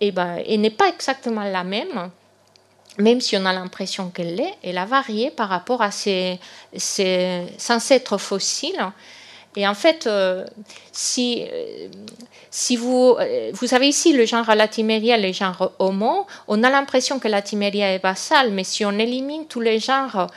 eh 0.00 0.12
ben, 0.12 0.42
elle 0.46 0.60
n'est 0.60 0.70
pas 0.70 0.88
exactement 0.88 1.44
la 1.44 1.64
même 1.64 2.10
même 2.98 3.20
si 3.20 3.36
on 3.36 3.46
a 3.46 3.52
l'impression 3.52 4.10
qu'elle 4.10 4.34
l'est, 4.34 4.54
elle 4.62 4.76
a 4.76 4.84
varié 4.84 5.30
par 5.30 5.48
rapport 5.48 5.82
à 5.82 5.92
ses, 5.92 6.38
ses 6.76 7.46
ancêtres 7.70 8.18
fossiles 8.18 8.92
et 9.58 9.66
en 9.66 9.74
fait, 9.74 10.06
euh, 10.06 10.46
si, 10.92 11.44
euh, 11.52 11.88
si 12.48 12.76
vous, 12.76 13.16
euh, 13.18 13.50
avez 13.72 13.88
ici 13.88 14.12
le 14.12 14.24
genre 14.24 14.46
Latimeria 14.54 15.18
et 15.18 15.20
le 15.20 15.32
genre 15.32 15.72
Homo, 15.80 16.28
on 16.46 16.62
a 16.62 16.70
l'impression 16.70 17.18
que 17.18 17.26
Latimeria 17.26 17.92
est 17.92 17.98
basale, 17.98 18.52
mais 18.52 18.62
si 18.62 18.84
on 18.84 18.92
élimine 18.92 19.46
tous 19.46 19.60
les 19.60 19.80
genres 19.80 20.28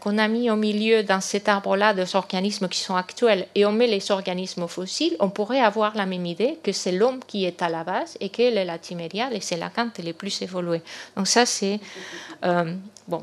qu'on 0.00 0.16
a 0.16 0.28
mis 0.28 0.50
au 0.50 0.56
milieu 0.56 1.02
dans 1.02 1.20
cet 1.20 1.46
arbre-là 1.46 1.92
des 1.92 2.16
organismes 2.16 2.68
qui 2.68 2.80
sont 2.80 2.96
actuels 2.96 3.46
et 3.54 3.66
on 3.66 3.70
met 3.72 3.86
les 3.86 4.10
organismes 4.10 4.66
fossiles, 4.66 5.14
on 5.20 5.28
pourrait 5.28 5.60
avoir 5.60 5.94
la 5.94 6.06
même 6.06 6.24
idée 6.24 6.58
que 6.62 6.72
c'est 6.72 6.90
l'homme 6.90 7.20
qui 7.26 7.44
est 7.44 7.60
à 7.60 7.68
la 7.68 7.84
base 7.84 8.16
et 8.18 8.30
que 8.30 8.42
les 8.42 8.64
Latimeria, 8.64 9.28
les 9.28 9.42
sélacantes 9.42 9.98
les 9.98 10.14
plus 10.14 10.40
évolués. 10.42 10.80
Donc 11.16 11.28
ça, 11.28 11.46
c'est... 11.46 11.78
bon. 12.42 13.22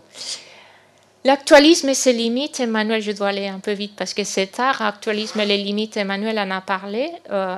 L'actualisme 1.25 1.89
et 1.89 1.95
ses 1.95 2.13
limites, 2.13 2.59
Emmanuel, 2.59 3.01
je 3.01 3.11
dois 3.11 3.29
aller 3.29 3.47
un 3.47 3.57
peu 3.57 3.71
vite 3.71 3.93
parce 3.97 4.13
que 4.13 4.23
c'est 4.23 4.45
tard. 4.45 4.83
Actualisme 4.83 5.39
et 5.39 5.45
les 5.47 5.57
limites, 5.57 5.97
Emmanuel 5.97 6.37
en 6.37 6.51
a 6.51 6.61
parlé. 6.61 7.09
Euh, 7.31 7.55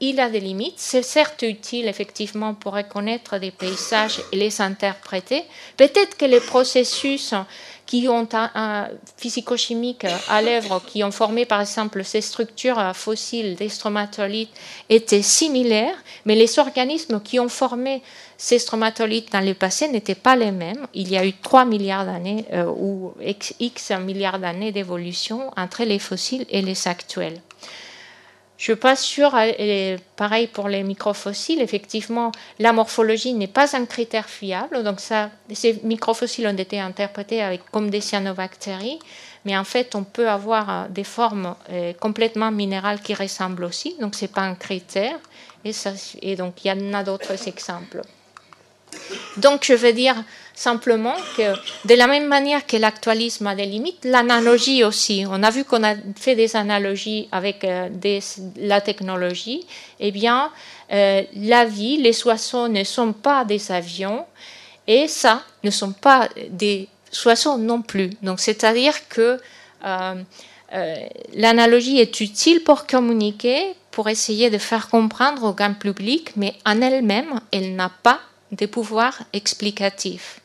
il 0.00 0.20
a 0.20 0.28
des 0.28 0.40
limites. 0.40 0.74
C'est 0.76 1.00
certes 1.00 1.40
utile, 1.40 1.88
effectivement, 1.88 2.52
pour 2.52 2.74
reconnaître 2.74 3.38
des 3.38 3.52
paysages 3.52 4.20
et 4.32 4.36
les 4.36 4.60
interpréter. 4.60 5.44
Peut-être 5.78 6.18
que 6.18 6.26
les 6.26 6.40
processus 6.40 7.32
qui 7.86 8.08
ont 8.08 8.28
un, 8.32 8.88
physico-chimique 9.16 10.06
à 10.28 10.42
l'œuvre, 10.42 10.82
qui 10.86 11.04
ont 11.04 11.12
formé 11.12 11.46
par 11.46 11.60
exemple 11.60 12.04
ces 12.04 12.20
structures 12.20 12.94
fossiles 12.94 13.54
des 13.54 13.68
stromatolites, 13.68 14.50
étaient 14.90 15.22
similaires, 15.22 15.96
mais 16.24 16.34
les 16.34 16.58
organismes 16.58 17.20
qui 17.20 17.38
ont 17.38 17.48
formé 17.48 18.02
ces 18.38 18.58
stromatolites 18.58 19.32
dans 19.32 19.40
le 19.40 19.54
passé 19.54 19.88
n'étaient 19.88 20.14
pas 20.14 20.36
les 20.36 20.50
mêmes. 20.50 20.86
Il 20.94 21.10
y 21.10 21.16
a 21.16 21.24
eu 21.24 21.32
3 21.32 21.64
milliards 21.64 22.04
d'années 22.04 22.44
euh, 22.52 22.66
ou 22.66 23.14
X 23.60 23.92
milliards 24.00 24.38
d'années 24.38 24.72
d'évolution 24.72 25.50
entre 25.56 25.84
les 25.84 25.98
fossiles 25.98 26.44
et 26.50 26.62
les 26.62 26.88
actuels. 26.88 27.40
Je 28.58 28.64
suis 28.64 28.76
pas 28.76 28.96
sûre, 28.96 29.36
pareil 30.16 30.46
pour 30.46 30.68
les 30.68 30.82
microfossiles, 30.82 31.60
effectivement, 31.60 32.32
la 32.58 32.72
morphologie 32.72 33.34
n'est 33.34 33.46
pas 33.48 33.76
un 33.76 33.84
critère 33.84 34.28
fiable. 34.28 34.82
Donc 34.82 35.00
ça, 35.00 35.30
ces 35.52 35.80
microfossiles 35.82 36.46
ont 36.46 36.56
été 36.56 36.80
interprétés 36.80 37.60
comme 37.70 37.90
des 37.90 38.00
cyanobactéries, 38.00 38.98
mais 39.44 39.58
en 39.58 39.64
fait, 39.64 39.94
on 39.94 40.04
peut 40.04 40.28
avoir 40.28 40.88
des 40.88 41.04
formes 41.04 41.54
complètement 42.00 42.50
minérales 42.50 43.02
qui 43.02 43.12
ressemblent 43.12 43.64
aussi, 43.64 43.94
donc 44.00 44.14
ce 44.14 44.22
n'est 44.22 44.32
pas 44.32 44.42
un 44.42 44.54
critère, 44.54 45.18
et 46.22 46.36
donc 46.36 46.64
il 46.64 46.68
y 46.68 46.72
en 46.72 46.94
a 46.94 47.02
d'autres 47.02 47.46
exemples. 47.46 48.00
Donc, 49.36 49.64
je 49.64 49.74
veux 49.74 49.92
dire 49.92 50.16
simplement 50.56 51.14
que 51.36 51.52
de 51.86 51.94
la 51.94 52.06
même 52.06 52.26
manière 52.26 52.66
que 52.66 52.78
l'actualisme 52.78 53.46
a 53.46 53.54
des 53.54 53.66
limites, 53.66 54.04
l'analogie 54.04 54.82
aussi. 54.82 55.24
On 55.28 55.42
a 55.42 55.50
vu 55.50 55.64
qu'on 55.64 55.84
a 55.84 55.94
fait 56.16 56.34
des 56.34 56.56
analogies 56.56 57.28
avec 57.30 57.62
euh, 57.62 57.90
la 58.56 58.80
technologie. 58.80 59.66
Eh 60.00 60.10
bien, 60.10 60.50
euh, 60.92 61.22
la 61.36 61.66
vie, 61.66 61.98
les 61.98 62.14
soissons 62.14 62.68
ne 62.68 62.84
sont 62.84 63.12
pas 63.12 63.44
des 63.44 63.70
avions 63.70 64.24
et 64.86 65.08
ça 65.08 65.42
ne 65.62 65.70
sont 65.70 65.92
pas 65.92 66.28
des 66.48 66.88
soissons 67.10 67.58
non 67.58 67.82
plus. 67.82 68.10
Donc, 68.22 68.40
c'est-à-dire 68.40 69.08
que 69.08 69.38
euh, 69.84 70.14
l'analogie 71.34 71.98
est 71.98 72.20
utile 72.20 72.62
pour 72.64 72.86
communiquer, 72.86 73.74
pour 73.90 74.08
essayer 74.08 74.48
de 74.48 74.58
faire 74.58 74.88
comprendre 74.88 75.44
au 75.44 75.52
grand 75.52 75.74
public, 75.74 76.32
mais 76.36 76.54
en 76.64 76.80
elle-même, 76.80 77.40
elle 77.52 77.76
n'a 77.76 77.90
pas 78.02 78.20
des 78.52 78.66
pouvoirs 78.66 79.22
explicatifs. 79.34 80.40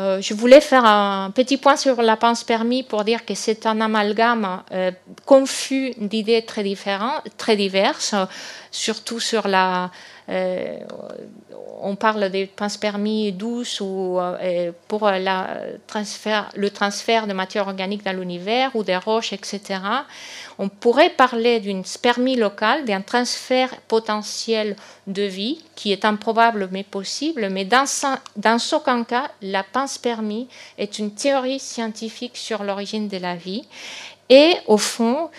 Euh, 0.00 0.20
je 0.22 0.32
voulais 0.32 0.62
faire 0.62 0.84
un 0.86 1.30
petit 1.30 1.58
point 1.58 1.76
sur 1.76 2.00
la 2.00 2.16
pense 2.16 2.42
permis 2.42 2.82
pour 2.82 3.04
dire 3.04 3.26
que 3.26 3.34
c'est 3.34 3.66
un 3.66 3.82
amalgame 3.82 4.62
euh, 4.72 4.92
confus 5.26 5.92
d'idées 5.98 6.42
très, 6.42 6.62
différentes, 6.62 7.22
très 7.36 7.54
diverses, 7.54 8.14
surtout 8.70 9.20
sur 9.20 9.46
la, 9.46 9.90
euh, 10.30 10.78
on 11.82 11.96
parle 11.96 12.30
des 12.30 12.50
permis 12.80 13.32
douces 13.32 13.80
ou 13.82 14.18
pour 14.88 15.10
le 15.10 16.68
transfert 16.68 17.26
de 17.26 17.32
matière 17.34 17.66
organique 17.66 18.02
dans 18.02 18.16
l'univers 18.16 18.70
ou 18.74 18.82
des 18.82 18.96
roches, 18.96 19.34
etc. 19.34 19.80
On 20.62 20.68
pourrait 20.68 21.08
parler 21.08 21.58
d'une 21.58 21.86
spermie 21.86 22.36
locale, 22.36 22.84
d'un 22.84 23.00
transfert 23.00 23.74
potentiel 23.88 24.76
de 25.06 25.22
vie 25.22 25.64
qui 25.74 25.90
est 25.90 26.04
improbable 26.04 26.68
mais 26.70 26.84
possible, 26.84 27.48
mais 27.48 27.64
dans, 27.64 27.86
aucun 28.72 29.04
cas, 29.04 29.30
la 29.40 29.62
panspermie 29.62 30.48
est 30.76 30.98
une 30.98 31.12
théorie 31.14 31.60
scientifique 31.60 32.36
sur 32.36 32.62
l'origine 32.62 33.08
de 33.08 33.16
la 33.16 33.36
vie. 33.36 33.64
Et 34.28 34.52
au 34.66 34.76
fond, 34.76 35.30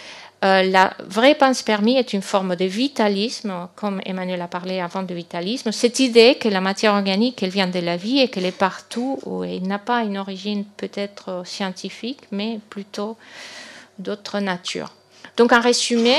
euh, 0.43 0.63
la 0.63 0.95
vraie 1.05 1.35
panspermie 1.35 1.97
est 1.97 2.13
une 2.13 2.23
forme 2.23 2.55
de 2.55 2.65
vitalisme, 2.65 3.67
comme 3.75 4.01
Emmanuel 4.03 4.41
a 4.41 4.47
parlé 4.47 4.79
avant 4.79 5.03
de 5.03 5.13
vitalisme. 5.13 5.71
Cette 5.71 5.99
idée 5.99 6.33
que 6.33 6.49
la 6.49 6.61
matière 6.61 6.95
organique, 6.95 7.43
elle 7.43 7.51
vient 7.51 7.67
de 7.67 7.79
la 7.79 7.95
vie 7.95 8.21
et 8.21 8.27
qu'elle 8.27 8.47
est 8.47 8.51
partout, 8.51 9.19
où 9.27 9.43
elle 9.43 9.67
n'a 9.67 9.77
pas 9.77 10.01
une 10.01 10.17
origine 10.17 10.65
peut-être 10.77 11.43
scientifique, 11.45 12.21
mais 12.31 12.59
plutôt 12.71 13.17
d'autre 13.99 14.39
nature. 14.39 14.91
Donc, 15.37 15.53
en 15.53 15.61
résumé, 15.61 16.15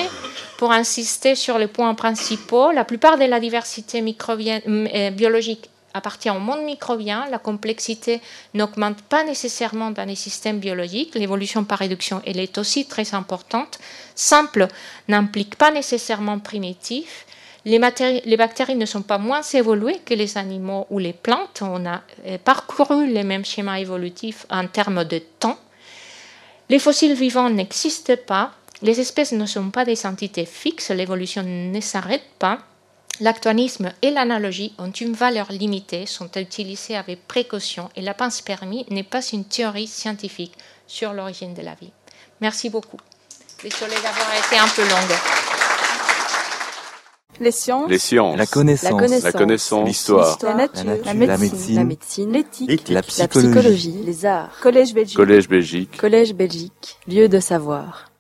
pour 0.57 0.73
insister 0.73 1.35
sur 1.35 1.59
les 1.59 1.67
points 1.67 1.95
principaux, 1.95 2.71
la 2.71 2.85
plupart 2.85 3.19
de 3.19 3.25
la 3.25 3.41
diversité 3.41 4.03
euh, 4.03 5.11
biologique 5.11 5.69
appartient 5.95 6.31
au 6.31 6.39
monde 6.39 6.63
microbien, 6.65 7.27
la 7.31 7.39
complexité 7.39 8.21
n'augmente 8.55 9.03
pas 9.03 9.25
nécessairement 9.25 9.91
dans 9.91 10.07
les 10.07 10.15
systèmes 10.15 10.59
biologiques. 10.59 11.15
L'évolution 11.15 11.65
par 11.65 11.79
réduction, 11.79 12.23
elle 12.27 12.39
est 12.39 12.59
aussi 12.59 12.87
très 12.87 13.15
importante. 13.15 13.79
Simple 14.15 14.69
n'implique 15.09 15.57
pas 15.57 15.71
nécessairement 15.71 16.39
primitif. 16.39 17.27
Les, 17.65 17.81
les, 18.25 18.37
bactéries 18.37 18.75
ne 18.75 18.87
sont 18.87 19.03
pas 19.03 19.19
moins 19.19 19.43
évoluées 19.43 20.01
que 20.05 20.15
les 20.15 20.37
animaux 20.37 20.87
ou 20.91 20.99
les 20.99 21.13
plantes. 21.13 21.61
On 21.63 21.87
a 21.87 22.03
euh, 22.27 22.39
parcouru 22.39 23.07
les 23.07 23.23
mêmes 23.23 23.45
schémas 23.45 23.79
évolutifs 23.79 24.47
en 24.51 24.67
termes 24.67 25.05
de 25.05 25.19
temps. 25.39 25.59
Les 26.69 26.79
fossiles 26.79 27.15
vivants 27.15 27.51
n'existent 27.51 28.17
pas. 28.27 28.53
Les 28.83 28.99
espèces 28.99 29.33
ne 29.33 29.47
sont 29.47 29.71
pas 29.71 29.85
des 29.85 30.07
entités 30.07 30.45
fixes. 30.45 30.91
L'évolution 30.91 31.45
ne 31.45 31.81
s'arrête 31.81 32.25
pas. 32.39 32.59
L'actualisme 33.21 33.93
et 34.03 34.11
l'analogie 34.11 34.75
ont 34.79 34.91
une 34.91 35.13
valeur 35.13 35.53
limitée, 35.53 36.07
sont 36.07 36.31
utilisés 36.35 36.97
avec 36.97 37.29
précaution 37.29 37.91
et 37.95 38.01
la 38.01 38.15
panspermie 38.15 38.87
n'est 38.91 39.05
pas 39.05 39.23
une 39.33 39.45
théorie 39.45 39.87
scientifique 39.87 40.55
sur 40.87 41.13
l'origine 41.13 41.55
de 41.55 41.63
la 41.63 41.75
vie. 41.75 41.93
Merci 42.41 42.71
beaucoup. 42.71 42.97
Désolée 43.63 43.95
d'avoir 43.95 44.29
été 44.45 44.59
un 44.59 44.67
peu 44.67 44.83
longue. 44.83 45.17
Les 47.41 47.53
sciences. 47.53 47.89
Les 47.89 47.99
sciences. 47.99 48.37
La 48.37 48.47
connaissance. 48.47 49.23
La 49.23 49.33
connaissance. 49.33 49.87
L'histoire. 49.87 50.39
La, 50.43 50.55
nature. 50.55 50.85
La, 51.05 51.15
médecine. 51.15 51.77
La 51.77 51.85
médecine. 51.85 52.33
L'éthique. 52.33 52.89
La, 52.89 53.03
psychologie. 53.03 54.01
Les 54.05 54.27
arts. 54.27 54.59
Collège 54.61 54.95
Belgique. 54.95 55.17
Collège 55.17 55.49
Belgique. 55.49 55.97
Collège 55.97 56.35
Belgique. 56.35 56.97
Lieu 57.07 57.29
de 57.29 57.39
savoir. 57.41 58.12